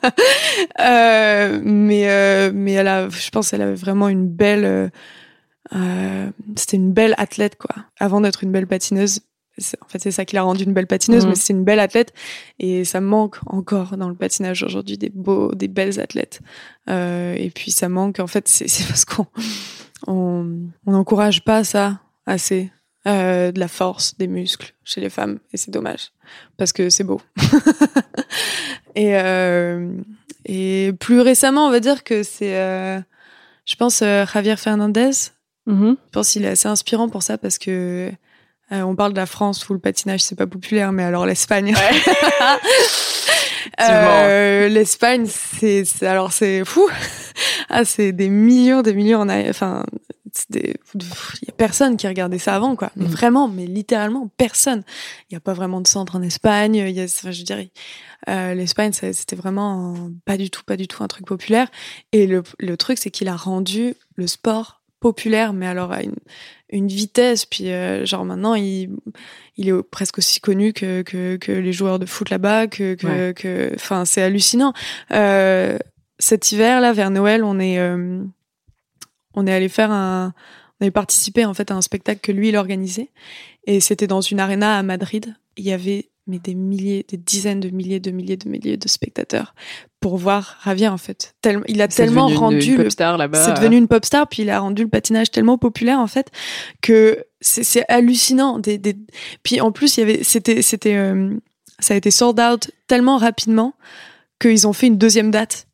Euh, 0.79 1.59
mais, 1.63 2.09
euh, 2.09 2.51
mais 2.53 2.73
elle 2.73 2.87
a, 2.87 3.09
je 3.09 3.29
pense 3.29 3.49
qu'elle 3.49 3.61
avait 3.61 3.75
vraiment 3.75 4.09
une 4.09 4.27
belle, 4.27 4.65
euh, 4.65 4.89
euh, 5.75 6.29
c'était 6.55 6.77
une 6.77 6.91
belle 6.93 7.15
athlète, 7.17 7.55
quoi. 7.57 7.75
Avant 7.99 8.21
d'être 8.21 8.43
une 8.43 8.51
belle 8.51 8.67
patineuse. 8.67 9.21
En 9.81 9.87
fait, 9.87 9.99
c'est 9.99 10.11
ça 10.11 10.25
qui 10.25 10.35
l'a 10.35 10.43
rendue 10.43 10.63
une 10.65 10.73
belle 10.73 10.87
patineuse, 10.87 11.23
Mhm. 11.23 11.29
mais 11.29 11.35
c'est 11.35 11.53
une 11.53 11.63
belle 11.63 11.79
athlète. 11.79 12.13
Et 12.59 12.83
ça 12.83 12.99
manque 12.99 13.37
encore 13.45 13.95
dans 13.97 14.09
le 14.09 14.15
patinage 14.15 14.63
aujourd'hui 14.63 14.97
des 14.97 15.09
beaux, 15.09 15.53
des 15.55 15.67
belles 15.69 15.99
athlètes. 15.99 16.41
Euh, 16.89 17.33
et 17.35 17.49
puis 17.51 17.71
ça 17.71 17.87
manque, 17.89 18.19
en 18.19 18.27
fait, 18.27 18.47
c'est 18.47 18.65
parce 18.87 19.05
qu'on 19.05 19.27
on 20.07 20.45
n'encourage 20.85 21.43
pas 21.43 21.63
ça 21.63 21.99
assez. 22.25 22.71
Euh, 23.07 23.51
de 23.51 23.59
la 23.59 23.67
force, 23.67 24.17
des 24.17 24.25
muscles 24.25 24.73
chez 24.83 24.99
les 24.99 25.11
femmes. 25.11 25.37
Et 25.53 25.57
c'est 25.57 25.69
dommage. 25.69 26.09
Parce 26.57 26.73
que 26.73 26.89
c'est 26.89 27.03
beau. 27.03 27.21
et, 28.95 29.15
euh, 29.15 29.91
et 30.45 30.91
plus 30.99 31.19
récemment, 31.21 31.67
on 31.67 31.71
va 31.71 31.79
dire 31.79 32.03
que 32.03 32.23
c'est, 32.23 32.53
je 33.65 33.75
pense, 33.75 33.99
Javier 33.99 34.55
Fernandez. 34.55 35.11
Mhm. 35.67 35.97
Je 36.05 36.11
pense 36.11 36.31
qu'il 36.31 36.45
est 36.45 36.49
assez 36.49 36.67
inspirant 36.67 37.09
pour 37.09 37.23
ça 37.23 37.37
parce 37.37 37.57
que 37.57 38.11
euh, 38.71 38.81
on 38.81 38.95
parle 38.95 39.13
de 39.13 39.17
la 39.17 39.25
France 39.25 39.67
où 39.69 39.73
le 39.73 39.79
patinage 39.79 40.21
c'est 40.21 40.35
pas 40.35 40.47
populaire, 40.47 40.91
mais 40.91 41.03
alors 41.03 41.25
l'Espagne. 41.25 41.73
Euh, 43.81 44.69
L'Espagne, 44.69 45.25
c'est 45.27 45.83
alors 46.03 46.31
c'est 46.31 46.63
fou. 46.65 46.87
Ah, 47.69 47.83
c'est 47.83 48.11
des 48.13 48.29
millions, 48.29 48.81
des 48.83 48.93
millions. 48.93 49.19
On 49.21 49.27
a, 49.27 49.49
enfin, 49.49 49.83
il 50.53 50.67
y 50.67 51.49
a 51.49 51.53
personne 51.57 51.97
qui 51.97 52.07
regardait 52.07 52.37
ça 52.37 52.55
avant, 52.55 52.75
quoi. 52.77 52.91
Mais 52.95 53.05
Mhm. 53.05 53.11
vraiment, 53.11 53.47
mais 53.49 53.65
littéralement 53.65 54.29
personne. 54.37 54.83
Il 55.29 55.33
y 55.33 55.35
a 55.35 55.39
pas 55.41 55.53
vraiment 55.53 55.81
de 55.81 55.87
centre 55.87 56.15
en 56.15 56.21
Espagne. 56.21 56.75
Il 56.75 56.91
y 56.91 57.01
a, 57.01 57.05
enfin, 57.05 57.31
je 57.31 57.41
dirais, 57.43 57.71
euh, 58.29 58.53
l'Espagne, 58.53 58.91
c'était 58.93 59.35
vraiment 59.35 59.95
pas 60.25 60.37
du 60.37 60.49
tout, 60.51 60.61
pas 60.63 60.77
du 60.77 60.87
tout 60.87 61.03
un 61.03 61.07
truc 61.07 61.25
populaire. 61.25 61.67
Et 62.13 62.27
le, 62.27 62.43
le 62.59 62.77
truc, 62.77 62.97
c'est 62.99 63.09
qu'il 63.11 63.27
a 63.27 63.35
rendu 63.35 63.95
le 64.15 64.27
sport 64.27 64.81
populaire, 65.01 65.51
mais 65.51 65.67
alors 65.67 65.91
à 65.91 66.01
une, 66.03 66.15
une 66.75 66.87
vitesse. 66.87 67.45
Puis 67.45 67.71
euh, 67.71 68.05
genre 68.05 68.25
maintenant, 68.25 68.55
il, 68.55 68.89
il 69.57 69.69
est 69.69 69.83
presque 69.83 70.17
aussi 70.19 70.39
connu 70.39 70.73
que, 70.73 71.01
que, 71.01 71.37
que 71.37 71.51
les 71.51 71.73
joueurs 71.73 71.99
de 71.99 72.05
foot 72.05 72.29
là-bas, 72.29 72.67
que, 72.67 72.95
que, 72.95 73.07
Ouais. 73.07 73.33
que, 73.33 73.71
enfin, 73.75 74.05
c'est 74.05 74.21
hallucinant. 74.21 74.73
Euh, 75.11 75.77
cet 76.19 76.51
hiver 76.51 76.81
là, 76.81 76.93
vers 76.93 77.09
Noël, 77.09 77.43
on 77.43 77.59
est, 77.59 77.79
euh, 77.79 78.23
on 79.33 79.47
est 79.47 79.53
allé 79.53 79.69
faire 79.69 79.91
un, 79.91 80.33
on 80.79 80.85
avait 80.85 80.91
participé 80.91 81.45
en 81.45 81.53
fait 81.53 81.71
à 81.71 81.75
un 81.75 81.81
spectacle 81.81 82.21
que 82.21 82.31
lui 82.31 82.49
il 82.49 82.57
organisait, 82.57 83.09
et 83.65 83.79
c'était 83.79 84.07
dans 84.07 84.21
une 84.21 84.39
arena 84.39 84.77
à 84.77 84.83
Madrid. 84.83 85.35
Il 85.57 85.65
y 85.65 85.71
avait 85.73 86.09
mais 86.27 86.39
des 86.39 86.55
milliers, 86.55 87.05
des 87.07 87.17
dizaines 87.17 87.59
de 87.59 87.69
milliers, 87.69 87.99
de 87.99 88.11
milliers, 88.11 88.37
de 88.37 88.49
milliers 88.49 88.77
de 88.77 88.87
spectateurs 88.87 89.53
pour 89.99 90.17
voir 90.17 90.57
Javier 90.65 90.87
en 90.87 90.97
fait. 90.97 91.35
Il 91.67 91.81
a 91.81 91.87
tellement 91.87 92.25
devenu 92.29 92.33
une- 92.35 92.39
rendu 92.39 92.65
une 92.71 92.77
le 92.77 92.83
pop 92.83 92.91
star 92.91 93.17
là-bas. 93.17 93.45
c'est 93.45 93.53
devenu 93.61 93.77
une 93.77 93.87
pop 93.87 94.03
star, 94.05 94.27
puis 94.27 94.41
il 94.43 94.49
a 94.49 94.59
rendu 94.59 94.83
le 94.83 94.89
patinage 94.89 95.29
tellement 95.31 95.57
populaire 95.57 95.99
en 95.99 96.07
fait 96.07 96.31
que 96.81 97.23
c'est 97.41 97.85
hallucinant. 97.89 98.57
Des, 98.59 98.77
des... 98.79 98.95
Puis 99.43 99.61
en 99.61 99.71
plus, 99.71 99.97
il 99.97 99.99
y 99.99 100.03
avait, 100.03 100.23
c'était, 100.23 100.61
c'était, 100.63 100.95
euh, 100.95 101.35
ça 101.79 101.93
a 101.93 101.97
été 101.97 102.09
sold 102.09 102.39
out 102.39 102.71
tellement 102.87 103.17
rapidement 103.17 103.73
qu'ils 104.39 104.67
ont 104.67 104.73
fait 104.73 104.87
une 104.87 104.97
deuxième 104.97 105.29
date 105.31 105.67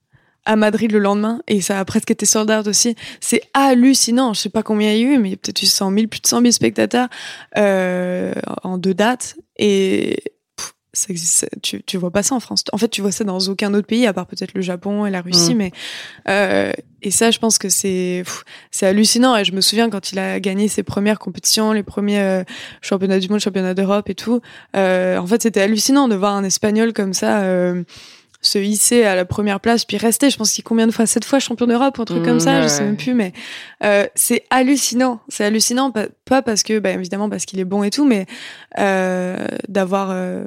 à 0.45 0.55
Madrid 0.55 0.91
le 0.91 0.97
lendemain 0.99 1.41
et 1.47 1.61
ça 1.61 1.79
a 1.79 1.85
presque 1.85 2.09
été 2.11 2.25
sold 2.25 2.49
out 2.49 2.67
aussi. 2.67 2.95
C'est 3.19 3.43
hallucinant. 3.53 4.33
Je 4.33 4.41
sais 4.41 4.49
pas 4.49 4.63
combien 4.63 4.91
il 4.91 4.99
y 4.99 5.03
a 5.03 5.07
eu, 5.13 5.17
mais 5.19 5.29
il 5.29 5.31
y 5.31 5.35
a 5.35 5.37
peut-être 5.37 5.61
eu 5.61 5.67
100 5.67 5.93
000, 5.93 6.07
plus 6.07 6.19
de 6.19 6.27
100 6.27 6.39
000 6.41 6.51
spectateurs 6.51 7.07
euh, 7.57 8.33
en 8.63 8.77
deux 8.77 8.93
dates 8.95 9.35
et 9.57 10.17
ça 10.93 11.07
existe, 11.09 11.33
ça- 11.39 11.47
tu, 11.61 11.81
tu 11.83 11.97
vois 11.97 12.11
pas 12.11 12.21
ça 12.23 12.35
en 12.35 12.39
France. 12.39 12.63
En 12.73 12.77
fait, 12.77 12.89
tu 12.89 13.01
vois 13.01 13.11
ça 13.11 13.23
dans 13.23 13.39
aucun 13.39 13.73
autre 13.73 13.87
pays 13.87 14.05
à 14.07 14.13
part 14.13 14.25
peut-être 14.27 14.53
le 14.53 14.61
Japon 14.61 15.05
et 15.05 15.11
la 15.11 15.21
Russie, 15.21 15.55
Mm. 15.55 15.57
mais 15.57 15.71
euh, 16.29 16.71
et 17.01 17.11
ça, 17.11 17.31
je 17.31 17.39
pense 17.39 17.57
que 17.57 17.69
c'est 17.69 18.23
c'est 18.71 18.85
hallucinant. 18.87 19.35
Et 19.35 19.43
je 19.45 19.53
me 19.53 19.61
souviens 19.61 19.89
quand 19.89 20.11
il 20.11 20.19
a 20.19 20.39
gagné 20.39 20.67
ses 20.67 20.83
premières 20.83 21.17
compétitions, 21.19 21.71
les 21.71 21.83
premiers 21.83 22.19
euh, 22.19 22.43
championnats 22.81 23.19
du 23.19 23.27
monde, 23.29 23.39
championnats 23.39 23.73
d'Europe 23.73 24.09
et 24.09 24.15
tout. 24.15 24.41
euh, 24.75 25.17
en 25.17 25.25
fait, 25.25 25.41
c'était 25.41 25.61
hallucinant 25.61 26.07
de 26.07 26.15
voir 26.15 26.35
un 26.35 26.43
Espagnol 26.43 26.93
comme 26.93 27.13
ça. 27.13 27.41
euh, 27.41 27.83
se 28.43 28.57
hisser 28.57 29.03
à 29.03 29.13
la 29.13 29.23
première 29.23 29.59
place 29.59 29.85
puis 29.85 29.97
rester 29.97 30.31
je 30.31 30.37
pense 30.37 30.51
qu'il 30.51 30.63
combien 30.63 30.87
de 30.87 30.91
fois 30.91 31.05
sept 31.05 31.23
fois 31.25 31.37
champion 31.37 31.67
d'Europe 31.67 31.99
un 31.99 32.05
truc 32.05 32.23
Mmh, 32.23 32.25
comme 32.25 32.39
ça 32.39 32.55
ouais, 32.55 32.63
je 32.63 32.67
sais 32.69 32.83
même 32.83 32.97
plus 32.97 33.13
mais 33.13 33.33
euh, 33.83 34.07
c'est 34.15 34.45
hallucinant 34.49 35.19
c'est 35.29 35.45
hallucinant 35.45 35.91
pas, 35.91 36.07
pas 36.25 36.41
parce 36.41 36.63
que 36.63 36.79
bah, 36.79 36.89
évidemment 36.89 37.29
parce 37.29 37.45
qu'il 37.45 37.59
est 37.59 37.65
bon 37.65 37.83
et 37.83 37.91
tout 37.91 38.03
mais 38.03 38.25
euh, 38.79 39.45
d'avoir 39.67 40.09
euh, 40.09 40.45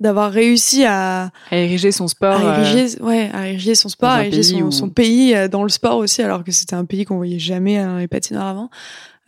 d'avoir 0.00 0.32
réussi 0.32 0.84
à, 0.84 1.30
à 1.50 1.56
ériger 1.56 1.92
son 1.92 2.08
sport. 2.08 2.34
à 2.34 2.58
euh, 2.58 2.64
ériger, 2.64 3.00
ouais, 3.02 3.30
à 3.32 3.48
ériger 3.48 3.74
son 3.74 3.88
sport, 3.88 4.10
à 4.10 4.24
ériger 4.26 4.54
pays 4.60 4.72
son, 4.72 4.88
pays 4.88 5.34
euh, 5.34 5.46
dans 5.48 5.62
le 5.62 5.68
sport 5.68 5.98
aussi, 5.98 6.22
alors 6.22 6.42
que 6.42 6.52
c'était 6.52 6.74
un 6.74 6.84
pays 6.86 7.04
qu'on 7.04 7.16
voyait 7.16 7.38
jamais 7.38 7.82
dans 7.84 7.98
les 7.98 8.08
patineurs 8.08 8.44
avant. 8.46 8.70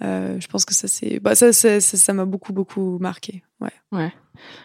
Euh, 0.02 0.34
je 0.40 0.46
pense 0.48 0.64
que 0.64 0.74
ça 0.74 0.88
c'est, 0.88 1.20
bah 1.20 1.36
ça, 1.36 1.52
ça, 1.52 1.80
ça, 1.80 2.12
m'a 2.12 2.24
beaucoup 2.24 2.52
beaucoup 2.52 2.98
marqué. 3.00 3.44
Ouais. 3.92 4.10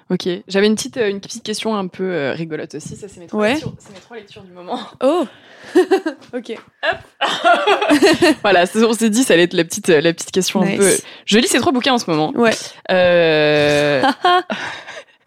Ok. 0.10 0.28
J'avais 0.48 0.66
une 0.66 0.74
petite, 0.74 0.98
une 0.98 1.20
petite 1.20 1.44
question 1.44 1.76
un 1.76 1.86
peu 1.88 2.32
rigolote 2.32 2.74
aussi. 2.74 2.96
Ça, 2.96 3.08
c'est 3.08 3.20
mes, 3.20 3.28
trois 3.28 3.42
Ouais. 3.42 3.52
lectures- 3.54 3.76
c'est 3.78 3.94
mes 3.94 4.00
trois 4.00 4.18
lectures 4.18 4.42
du 4.42 4.52
moment. 4.52 4.80
Oh 5.04 5.28
Ok. 6.34 6.56
voilà, 8.42 8.66
c'est- 8.66 8.84
on 8.84 8.94
s'est 8.94 9.10
dit, 9.12 9.24
ça 9.24 9.34
allait 9.36 9.44
être 9.44 9.54
la 9.54 9.66
petite, 9.66 9.90
la 9.90 10.14
petite 10.14 10.32
question 10.32 10.62
un 10.62 10.76
peu. 10.78 10.90
Je 11.26 11.38
lis 11.38 11.48
ces 11.48 11.60
trois 11.60 11.72
bouquins 11.74 11.94
en 11.94 11.98
ce 12.00 12.10
moment. 12.10 12.32
Ouais. 12.36 12.56
Euh, 12.90 14.02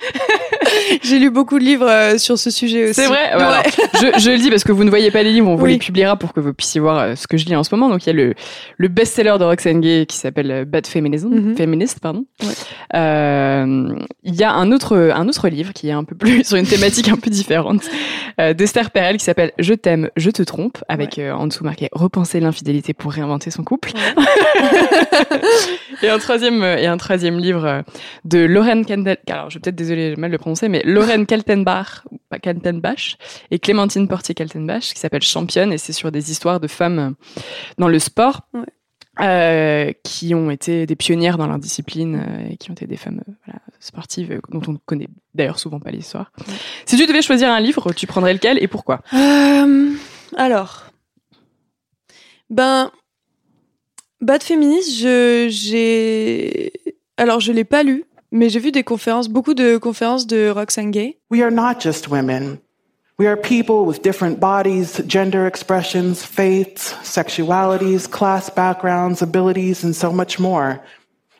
J'ai 1.02 1.18
lu 1.18 1.31
beaucoup 1.31 1.59
de 1.59 1.64
livres 1.64 1.89
euh, 1.89 2.18
sur 2.18 2.39
ce 2.39 2.51
sujet 2.51 2.85
aussi. 2.85 2.94
c'est 2.94 3.06
vrai. 3.06 3.31
Ouais. 3.35 3.36
Ouais, 3.36 3.43
alors, 3.43 3.62
je, 3.94 4.20
je 4.20 4.31
le 4.31 4.39
dis 4.39 4.51
parce 4.51 4.64
que 4.64 4.72
vous 4.72 4.85
ne 4.85 4.90
voyez 4.90 5.10
pas 5.10 5.22
les 5.22 5.32
livres, 5.32 5.48
on 5.48 5.56
vous 5.56 5.64
Oui. 5.64 5.72
les 5.72 5.78
publiera 5.78 6.16
pour 6.16 6.32
que 6.32 6.40
vous 6.40 6.52
puissiez 6.55 6.81
voir 6.81 6.98
euh, 6.98 7.14
ce 7.16 7.27
que 7.27 7.36
je 7.36 7.47
lis 7.47 7.56
en 7.56 7.64
ce 7.64 7.74
moment. 7.74 7.89
Donc 7.89 8.05
il 8.05 8.09
y 8.09 8.10
a 8.10 8.12
le, 8.14 8.35
le 8.77 8.89
best-seller 8.89 9.36
de 9.39 9.44
Roxane 9.44 9.81
Gay 9.81 10.06
qui 10.09 10.16
s'appelle 10.16 10.51
euh, 10.51 10.64
Bad 10.64 10.86
Feminism, 10.86 11.28
Mhm. 11.31 11.56
Feminist, 11.56 12.01
pardon. 12.01 12.24
Ouais. 12.43 12.48
Euh, 12.94 13.94
Il 14.24 14.35
y 14.35 14.43
a 14.44 14.52
un 14.52 14.72
autre, 14.72 14.97
un 15.14 15.28
autre 15.28 15.48
livre 15.48 15.72
qui 15.72 15.89
est 15.89 15.93
un 15.93 16.05
peu 16.05 16.14
plus 16.14 16.44
sur 16.48 16.56
une 16.56 16.66
thématique 16.66 17.09
un 17.09 17.16
peu 17.16 17.31
différente 17.31 17.82
euh, 18.40 18.52
d'Esther 18.55 18.90
Perel 18.90 19.16
qui 19.18 19.24
s'appelle 19.24 19.52
Je 19.59 19.74
t'aime, 19.74 20.09
je 20.16 20.31
te 20.31 20.43
trompe, 20.43 20.78
avec 20.89 21.18
euh, 21.18 21.32
en 21.32 21.47
dessous 21.47 21.64
marqué 21.64 21.89
Repenser 21.93 22.40
l'infidélité 22.40 22.94
pour 22.94 23.12
réinventer 23.12 23.51
son 23.51 23.64
couple. 23.64 23.93
et 26.02 26.09
un 26.09 26.18
troisième, 26.18 26.62
et 26.62 26.86
un 26.86 26.97
troisième 26.97 27.39
livre 27.39 27.82
de 28.24 28.39
Lorraine 28.40 28.85
Kandel, 28.85 29.18
alors 29.28 29.51
je 29.51 29.56
vais 29.56 29.60
peut-être 29.60 29.77
désolé, 29.90 30.10
j'ai 30.10 30.20
mal 30.20 30.30
le 30.30 30.38
prononcer, 30.38 30.68
mais 30.68 30.82
Lorraine 30.84 31.26
Kaltenbach, 31.26 32.04
ou 32.10 32.18
pas 32.28 32.38
Kaltenbach, 32.38 33.16
et 33.50 33.58
Clémentine 33.58 34.08
Portier-Kaltenbach, 34.08 34.92
qui 34.94 34.98
s'appelle 34.98 35.22
Championne, 35.22 35.72
et 35.72 35.78
c'est 35.78 35.92
sur 35.92 36.10
des 36.10 36.30
histoires 36.30 36.60
de 36.60 36.68
femmes 36.68 37.14
dans 37.78 37.88
le 37.88 37.98
sport. 37.98 38.42
Ouais. 38.54 38.64
euh, 39.20 39.92
qui 40.02 40.34
ont 40.34 40.50
été 40.50 40.86
des 40.86 40.96
pionnières 40.96 41.36
dans 41.36 41.46
leur 41.46 41.58
discipline 41.58 42.16
euh, 42.16 42.52
et 42.52 42.56
qui 42.56 42.70
ont 42.70 42.74
été 42.74 42.86
des 42.86 42.96
femmes 42.96 43.22
euh, 43.28 43.32
voilà, 43.44 43.60
sportives 43.78 44.40
dont 44.50 44.62
on 44.66 44.72
ne 44.72 44.78
connaît 44.78 45.08
d'ailleurs 45.34 45.58
souvent 45.58 45.80
pas 45.80 45.90
l'histoire. 45.90 46.32
Si 46.86 46.96
tu 46.96 47.06
devais 47.06 47.22
choisir 47.22 47.50
un 47.50 47.60
livre, 47.60 47.92
tu 47.92 48.06
prendrais 48.06 48.32
lequel 48.32 48.62
et 48.62 48.68
pourquoi? 48.68 49.02
Euh, 49.12 49.92
alors, 50.36 50.86
ben, 52.48 52.90
Bad 54.20 54.42
Féministe, 54.42 54.96
je, 54.98 55.48
j'ai, 55.50 56.72
alors 57.16 57.40
je 57.40 57.52
l'ai 57.52 57.64
pas 57.64 57.82
lu, 57.82 58.04
mais 58.31 58.48
j'ai 58.48 58.61
vu 58.61 58.73
des 58.73 58.85
conférences, 58.85 59.28
beaucoup 59.28 59.55
de 59.55 59.77
conférences 59.78 60.27
de 60.27 60.51
Roxane 60.51 60.90
Gay. 60.90 61.19
We 61.31 61.43
are 61.43 61.51
not 61.51 61.81
just 61.81 62.09
women. 62.09 62.61
We 63.19 63.27
are 63.27 63.36
people 63.36 63.85
with 63.85 64.02
different 64.02 64.40
bodies, 64.40 65.02
gender 65.07 65.47
expressions, 65.47 66.24
faiths, 66.24 66.94
sexualities, 67.02 68.11
class 68.11 68.48
backgrounds, 68.48 69.20
abilities, 69.20 69.85
and 69.85 69.94
so 69.94 70.11
much 70.11 70.39
more. 70.39 70.81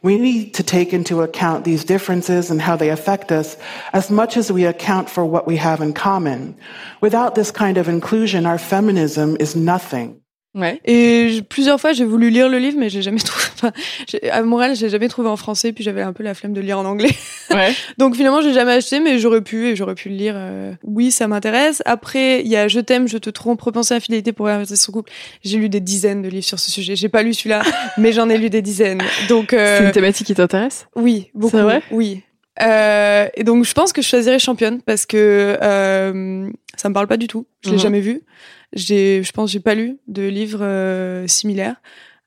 We 0.03 0.19
need 0.19 0.55
to 0.55 0.63
take 0.63 0.93
into 0.93 1.23
account 1.23 1.65
these 1.65 1.85
differences 1.85 2.51
and 2.51 2.61
how 2.61 2.77
they 2.77 2.91
affect 2.91 3.33
us 3.33 3.57
as 3.93 4.11
much 4.11 4.37
as 4.37 4.51
we 4.51 4.65
account 4.65 5.11
for 5.11 5.25
what 5.25 5.47
we 5.47 5.57
have 5.57 5.81
in 5.81 5.93
common. 5.93 6.55
Without 7.01 7.35
this 7.35 7.51
kind 7.51 7.79
of 7.79 7.89
inclusion, 7.89 8.47
our 8.47 8.59
feminism 8.59 9.37
is 9.41 9.55
nothing. 9.55 10.20
Ouais. 10.53 10.81
Et 10.85 11.29
je- 11.31 11.41
plusieurs 11.43 11.81
fois, 11.81 11.93
j'ai 11.93 12.05
voulu 12.05 12.29
lire 12.29 12.49
le 12.49 12.59
livre, 12.59 12.77
mais 12.77 12.89
j'ai 12.89 13.03
jamais 13.03 13.19
trouvé. 13.25 13.45
Enfin, 13.55 13.71
à 14.33 14.43
Montréal, 14.43 14.75
j'ai 14.75 14.89
jamais 14.89 15.07
trouvé 15.09 15.29
en 15.29 15.37
français, 15.37 15.73
puis 15.73 15.85
j'avais 15.85 16.03
un 16.03 16.13
peu 16.13 16.25
la 16.25 16.35
flemme 16.35 16.53
de 16.53 16.61
lire 16.61 16.79
en 16.79 16.85
anglais. 16.85 17.11
Ouais. 17.53 17.73
Donc 17.99 18.15
finalement, 18.15 18.41
j'ai 18.43 18.53
jamais 18.53 18.75
acheté, 18.75 19.01
mais 19.01 19.19
j'aurais 19.19 19.41
pu 19.41 19.67
et 19.67 19.75
j'aurais 19.77 19.97
pu 19.97 20.09
le 20.09 20.15
lire. 20.15 20.35
euh, 20.37 20.73
Oui, 20.85 21.11
ça 21.11 21.27
m'intéresse. 21.27 21.83
Après, 21.85 22.43
il 22.43 22.47
y 22.47 22.55
a 22.57 22.69
Je 22.69 22.79
t'aime, 22.79 23.09
je 23.09 23.19
te 23.19 23.29
trompe, 23.29 23.61
repenser 23.61 23.93
à 23.95 23.97
la 23.97 24.01
fidélité 24.01 24.33
pour 24.33 24.47
réinventer 24.47 24.77
son 24.77 24.93
couple. 24.93 25.11
J'ai 25.43 25.59
lu 25.59 25.69
des 25.69 25.81
dizaines 25.81 26.23
de 26.23 26.29
livres 26.29 26.45
sur 26.45 26.61
ce 26.61 26.71
sujet. 26.71 26.95
J'ai 26.95 27.09
pas 27.09 27.25
lu 27.25 27.35
celui-là, 27.35 27.63
mais 27.99 28.13
j'en 28.13 28.29
ai 28.31 28.39
lu 28.39 28.51
des 28.51 28.63
dizaines. 28.63 29.03
Donc 29.29 29.53
euh, 29.53 29.79
C'est 29.79 29.85
une 29.87 29.91
thématique 29.93 30.29
qui 30.29 30.35
t'intéresse? 30.35 30.87
oui, 30.95 31.31
beaucoup. 31.35 31.57
C'est 31.57 31.63
vrai? 31.63 31.83
Oui. 31.91 32.23
Euh, 32.63 33.27
et 33.35 33.43
donc 33.43 33.65
je 33.65 33.73
pense 33.73 33.93
que 33.93 34.01
je 34.03 34.07
choisirais 34.09 34.39
championne 34.39 34.81
parce 34.83 35.07
que 35.07 35.57
euh, 35.63 36.49
ça 36.77 36.89
me 36.89 36.95
parle 36.95 37.07
pas 37.09 37.17
du 37.17 37.27
tout. 37.27 37.47
Je 37.65 37.71
l'ai 37.71 37.77
Mhm. 37.77 37.83
jamais 37.83 38.01
vu. 38.01 38.23
J'ai, 38.73 39.23
je 39.23 39.33
pense, 39.33 39.51
que 39.51 39.53
j'ai 39.53 39.61
pas 39.61 39.75
lu 39.75 39.99
de 40.09 40.23
livres 40.23 40.63
euh, 40.65 41.27
similaires. 41.27 41.77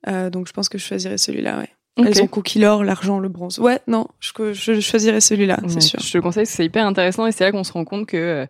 Euh, 0.08 0.30
donc 0.30 0.48
je 0.48 0.54
pense 0.54 0.70
que 0.70 0.78
je 0.78 0.86
choisirais 0.86 1.18
celui-là. 1.18 1.60
Ouais. 1.60 1.70
Elles 1.98 2.24
ont 2.24 2.28
conquis 2.28 2.60
l'or, 2.60 2.84
l'argent, 2.84 3.20
le 3.20 3.30
bronze. 3.30 3.60
Ouais, 3.60 3.80
non, 3.88 4.08
je, 4.20 4.54
je 4.54 4.80
choisirais 4.80 5.22
celui-là, 5.22 5.60
Ouais, 5.62 5.70
c'est 5.70 5.82
sûr. 5.82 6.00
Je 6.00 6.12
te 6.12 6.18
le 6.18 6.24
conseille, 6.24 6.48
c'est 6.48 6.66
hyper 6.66 6.88
intéressant 6.88 7.28
et 7.28 7.32
c'est 7.32 7.44
là 7.44 7.52
qu'on 7.52 7.64
se 7.64 7.72
rend 7.72 7.86
compte 7.86 8.08
que, 8.08 8.18
euh, 8.18 8.46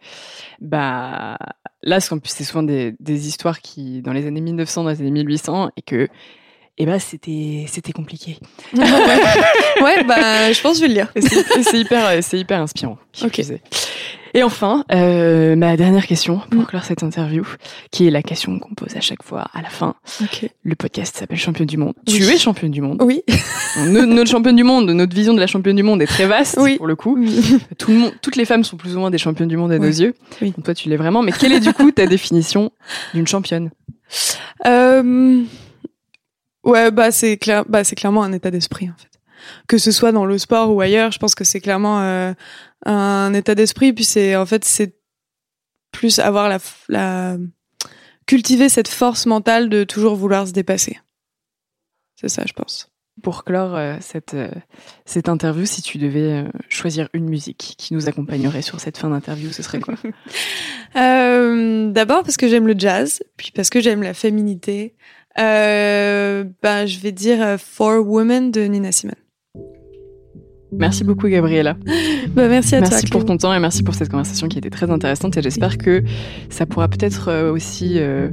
bah, 0.62 1.38
là, 1.82 2.00
c'est 2.00 2.44
souvent 2.44 2.64
des, 2.64 2.96
des 3.02 3.28
histoires 3.28 3.60
qui, 3.60 4.02
dans 4.02 4.14
les 4.14 4.26
années 4.28 4.40
1900, 4.40 4.84
dans 4.86 4.90
les 4.90 5.02
années 5.02 5.12
1800, 5.12 5.72
et 5.76 5.82
que, 5.82 6.08
eh 6.78 6.86
ben, 6.86 7.00
c'était, 7.00 7.66
c'était 7.68 7.92
compliqué. 7.92 8.38
ouais. 8.74 10.04
bah 10.06 10.52
je 10.52 10.62
pense 10.62 10.74
que 10.74 10.78
je 10.78 10.82
vais 10.82 10.88
le 10.88 10.94
lire. 10.96 11.12
Et 11.16 11.22
c'est, 11.22 11.76
et 11.78 11.80
hyper, 11.80 12.06
euh, 12.08 12.20
c'est 12.22 12.40
hyper 12.40 12.60
inspirant. 12.62 12.98
Ok. 13.24 13.42
Et 14.36 14.42
enfin, 14.42 14.84
euh, 14.92 15.56
ma 15.56 15.78
dernière 15.78 16.08
question 16.08 16.40
pour 16.50 16.62
Mm. 16.62 16.66
clore 16.66 16.84
cette 16.84 17.04
interview, 17.04 17.46
qui 17.92 18.08
est 18.08 18.10
la 18.10 18.24
question 18.24 18.58
qu'on 18.58 18.74
pose 18.74 18.96
à 18.96 19.00
chaque 19.02 19.22
fois 19.22 19.46
à 19.54 19.62
la 19.62 19.70
fin. 19.70 19.94
Ok. 20.22 20.50
Le 20.64 20.74
podcast 20.74 21.16
s'appelle 21.16 21.38
Championne 21.38 21.68
du 21.68 21.78
Monde. 21.78 21.94
Oui. 22.08 22.14
Tu 22.16 22.24
es 22.24 22.40
championne 22.40 22.72
du 22.72 22.82
monde. 22.82 23.00
Oui. 23.04 23.22
No- 23.86 24.08
notre 24.08 24.32
championne 24.32 24.56
du 24.56 24.64
monde, 24.64 24.90
notre 24.90 25.16
vision 25.16 25.36
de 25.36 25.40
la 25.40 25.46
championne 25.46 25.76
du 25.76 25.84
monde 25.84 26.02
est 26.02 26.08
très 26.08 26.26
vaste 26.26 26.58
Oui. 26.60 26.78
pour 26.78 26.88
le 26.88 26.96
coup. 26.96 27.24
Tout 27.78 27.92
le 27.92 27.98
monde, 27.98 28.14
toutes 28.24 28.36
les 28.36 28.46
femmes 28.46 28.64
sont 28.64 28.76
plus 28.78 28.96
ou 28.96 29.00
moins 29.00 29.12
des 29.12 29.20
championnes 29.20 29.50
du 29.50 29.58
monde 29.58 29.72
à 29.72 29.78
nos 29.78 29.86
yeux. 29.86 30.16
Oui. 30.42 30.50
Donc 30.50 30.66
toi, 30.66 30.74
tu 30.74 30.90
l'es 30.90 30.98
vraiment. 30.98 31.22
Mais 31.22 31.32
quelle 31.32 31.52
est 31.52 31.60
du 31.60 31.72
coup 31.72 31.92
ta 31.92 32.08
définition 32.08 32.72
d'une 33.14 33.28
championne? 33.28 33.70
Euh, 34.66 35.44
ouais, 36.64 36.92
bah 36.92 37.12
c'est 37.12 37.38
clair, 37.38 37.66
bah 37.68 37.84
c'est 37.84 37.96
clairement 37.96 38.24
un 38.24 38.34
état 38.34 38.52
d'esprit 38.52 38.90
en 38.90 38.96
fait. 38.98 39.10
Que 39.68 39.78
ce 39.78 39.92
soit 39.92 40.12
dans 40.12 40.26
le 40.26 40.38
sport 40.38 40.74
ou 40.74 40.80
ailleurs, 40.82 41.12
je 41.12 41.20
pense 41.20 41.36
que 41.36 41.44
c'est 41.44 41.60
clairement 41.60 42.02
euh, 42.02 42.34
un 42.86 43.34
état 43.34 43.56
d'esprit. 43.56 43.92
Puis 43.94 44.06
c'est 44.06 44.36
en 44.36 44.46
fait 44.46 44.64
c'est 44.64 44.96
plus 45.92 46.20
avoir 46.20 46.48
la, 46.50 46.60
la 46.90 47.38
cultiver 48.26 48.70
cette 48.70 48.88
force 48.88 49.26
mentale 49.26 49.70
de 49.70 49.84
toujours 49.84 50.16
vouloir 50.16 50.48
se 50.48 50.54
dépasser. 50.54 51.00
C'est 52.16 52.30
ça, 52.30 52.44
je 52.48 52.54
pense. 52.54 52.90
Pour 53.22 53.44
clore 53.44 53.76
euh, 53.76 53.98
cette, 54.00 54.34
euh, 54.34 54.50
cette 55.06 55.30
interview, 55.30 55.66
si 55.66 55.84
tu 55.84 56.00
devais 56.00 56.32
euh, 56.32 56.48
choisir 56.68 57.10
une 57.14 57.30
musique 57.30 57.76
qui 57.78 57.94
nous 57.94 58.10
accompagnerait 58.10 58.64
sur 58.64 58.80
cette 58.80 58.98
fin 58.98 59.10
d'interview, 59.10 59.52
ce 59.52 59.62
serait 59.64 59.80
quoi? 59.80 59.96
Euh, 60.96 61.90
D'abord 61.90 62.22
parce 62.22 62.38
que 62.38 62.48
j'aime 62.48 62.68
le 62.68 62.76
jazz, 62.78 63.24
puis 63.36 63.52
parce 63.52 63.72
que 63.72 63.82
j'aime 63.82 64.04
la 64.04 64.14
féminité. 64.14 64.96
Euh, 65.40 66.44
ben 66.62 66.86
je 66.86 67.00
vais 67.00 67.12
dire 67.12 67.42
euh, 67.42 67.58
For 67.58 68.08
Women 68.08 68.52
de 68.52 68.62
Nina 68.62 68.92
Simone. 68.92 69.16
Merci 70.78 71.04
beaucoup, 71.04 71.28
Gabriella. 71.28 71.78
Bah, 72.34 72.48
merci 72.48 72.74
à 72.74 72.80
toi. 72.80 72.90
Merci 72.90 73.08
pour 73.08 73.26
ton 73.26 73.38
temps 73.38 73.54
et 73.54 73.60
merci 73.60 73.84
pour 73.84 73.94
cette 73.94 74.10
conversation 74.10 74.48
qui 74.48 74.58
était 74.58 74.72
très 74.72 74.90
intéressante. 74.90 75.38
Et 75.38 75.42
j'espère 75.44 75.78
que 75.78 76.04
ça 76.50 76.66
pourra 76.66 76.88
peut-être 76.88 77.28
euh, 77.30 77.52
aussi 77.52 78.00
euh, 78.00 78.30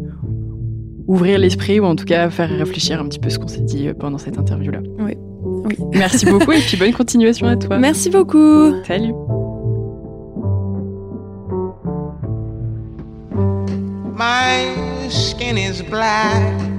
ouvrir 1.06 1.38
l'esprit 1.38 1.80
ou 1.80 1.84
en 1.84 1.96
tout 1.96 2.06
cas 2.06 2.30
faire 2.30 2.48
réfléchir 2.48 2.98
un 2.98 3.06
petit 3.06 3.18
peu 3.18 3.28
ce 3.28 3.38
qu'on 3.38 3.48
s'est 3.48 3.60
dit 3.60 3.90
pendant 3.98 4.16
cette 4.16 4.38
interview-là. 4.38 4.80
Oui. 5.00 5.18
Oui. 5.42 5.76
Merci 5.92 6.24
beaucoup 6.30 6.52
et 6.52 6.60
puis 6.60 6.78
bonne 6.78 6.92
continuation 6.92 7.46
à 7.46 7.56
toi. 7.56 7.78
Merci 7.78 8.08
beaucoup. 8.08 8.72
Salut. 8.86 9.12
My 14.16 15.10
skin 15.10 15.58
is 15.58 15.82
black. 15.82 16.70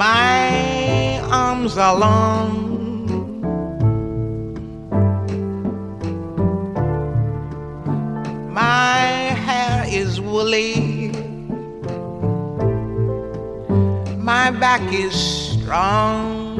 My 0.00 1.20
arms 1.30 1.76
are 1.76 1.94
long. 1.94 2.50
My 8.50 8.96
hair 9.46 9.84
is 9.86 10.18
woolly. 10.18 11.10
My 14.16 14.50
back 14.50 14.80
is 14.90 15.12
strong. 15.12 16.56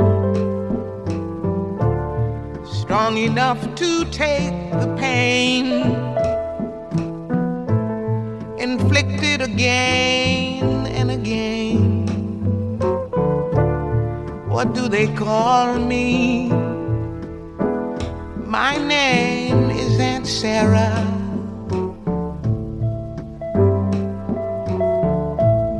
Strong 2.66 3.16
enough 3.16 3.62
to 3.76 4.04
take 4.10 4.52
the 4.82 4.94
pain 4.98 5.64
inflicted 8.58 9.40
again 9.40 10.86
and 10.88 11.10
again. 11.10 11.89
What 14.60 14.74
do 14.74 14.88
they 14.90 15.06
call 15.14 15.78
me? 15.78 16.50
My 18.44 18.76
name 18.76 19.70
is 19.70 19.98
Aunt 19.98 20.26
Sarah. 20.26 21.02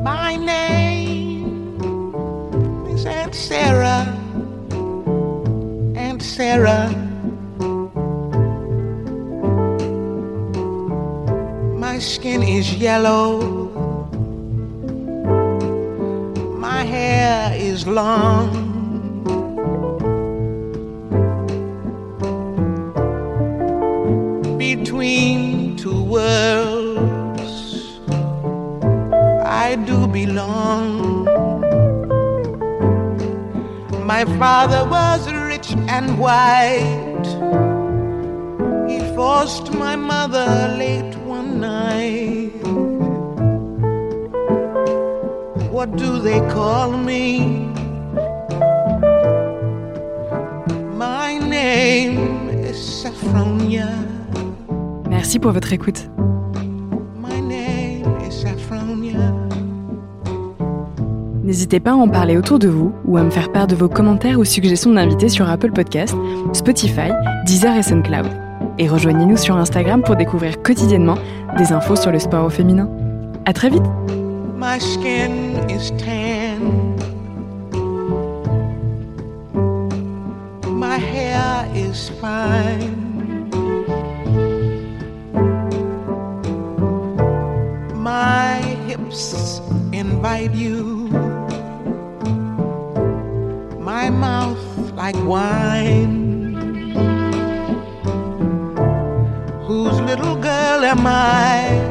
My 0.02 0.35
name 0.36 1.77
is 2.86 3.05
Aunt 3.05 3.35
Sarah. 3.35 4.07
Aunt 5.94 6.23
Sarah. 6.23 6.89
My 11.77 11.98
skin 11.98 12.43
is 12.43 12.77
yellow. 12.77 13.43
My 16.57 16.82
hair 16.85 17.52
is 17.55 17.86
long. 17.86 18.69
be 30.12 30.27
long. 30.27 31.24
My 34.05 34.24
father 34.39 34.89
was 34.89 35.31
rich 35.32 35.73
and 35.89 36.19
white. 36.19 37.27
He 38.89 38.99
forced 39.15 39.73
my 39.73 39.95
mother 39.95 40.74
late 40.77 41.15
one 41.19 41.61
night. 41.61 42.51
What 45.70 45.97
do 45.97 46.19
they 46.19 46.41
call 46.51 46.91
me? 46.91 47.69
My 50.97 51.39
name 51.39 52.49
is 52.49 52.77
Saffronia. 52.77 53.89
Merci 55.09 55.39
pour 55.39 55.53
votre 55.53 55.73
écoute. 55.73 56.10
N'hésitez 61.51 61.81
pas 61.81 61.90
à 61.90 61.94
en 61.94 62.06
parler 62.06 62.36
autour 62.36 62.60
de 62.60 62.68
vous 62.68 62.94
ou 63.05 63.16
à 63.16 63.24
me 63.24 63.31
faire 63.31 63.51
part 63.51 63.66
de 63.66 63.74
vos 63.74 63.89
commentaires 63.89 64.39
ou 64.39 64.44
suggestions 64.44 64.93
d'invités 64.93 65.28
sur 65.28 65.51
Apple 65.51 65.72
Podcast, 65.72 66.14
Spotify, 66.52 67.10
Deezer 67.44 67.77
et 67.77 67.82
SoundCloud. 67.82 68.28
Et 68.78 68.86
rejoignez-nous 68.86 69.36
sur 69.36 69.56
Instagram 69.56 70.01
pour 70.05 70.14
découvrir 70.14 70.62
quotidiennement 70.62 71.16
des 71.59 71.72
infos 71.72 71.97
sur 71.97 72.12
le 72.12 72.20
sport 72.20 72.44
au 72.44 72.51
féminin. 72.51 72.89
À 73.47 73.52
très 73.52 73.68
vite! 73.68 73.82
Like 95.12 95.24
wine. 95.27 96.55
Whose 99.66 100.01
little 100.01 100.37
girl 100.37 100.85
am 100.85 101.07
I? 101.07 101.89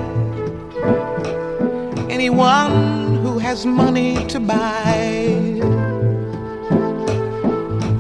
anyone 2.10 3.16
who 3.24 3.38
has 3.40 3.66
money 3.66 4.26
to 4.28 4.40
buy. 4.40 5.62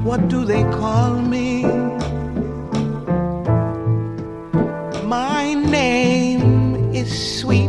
What 0.04 0.28
do 0.28 0.44
they 0.44 0.64
call 0.64 1.14
me? 1.36 1.64
My 5.06 5.54
name 5.54 6.94
is 6.94 7.10
Sweet 7.40 7.69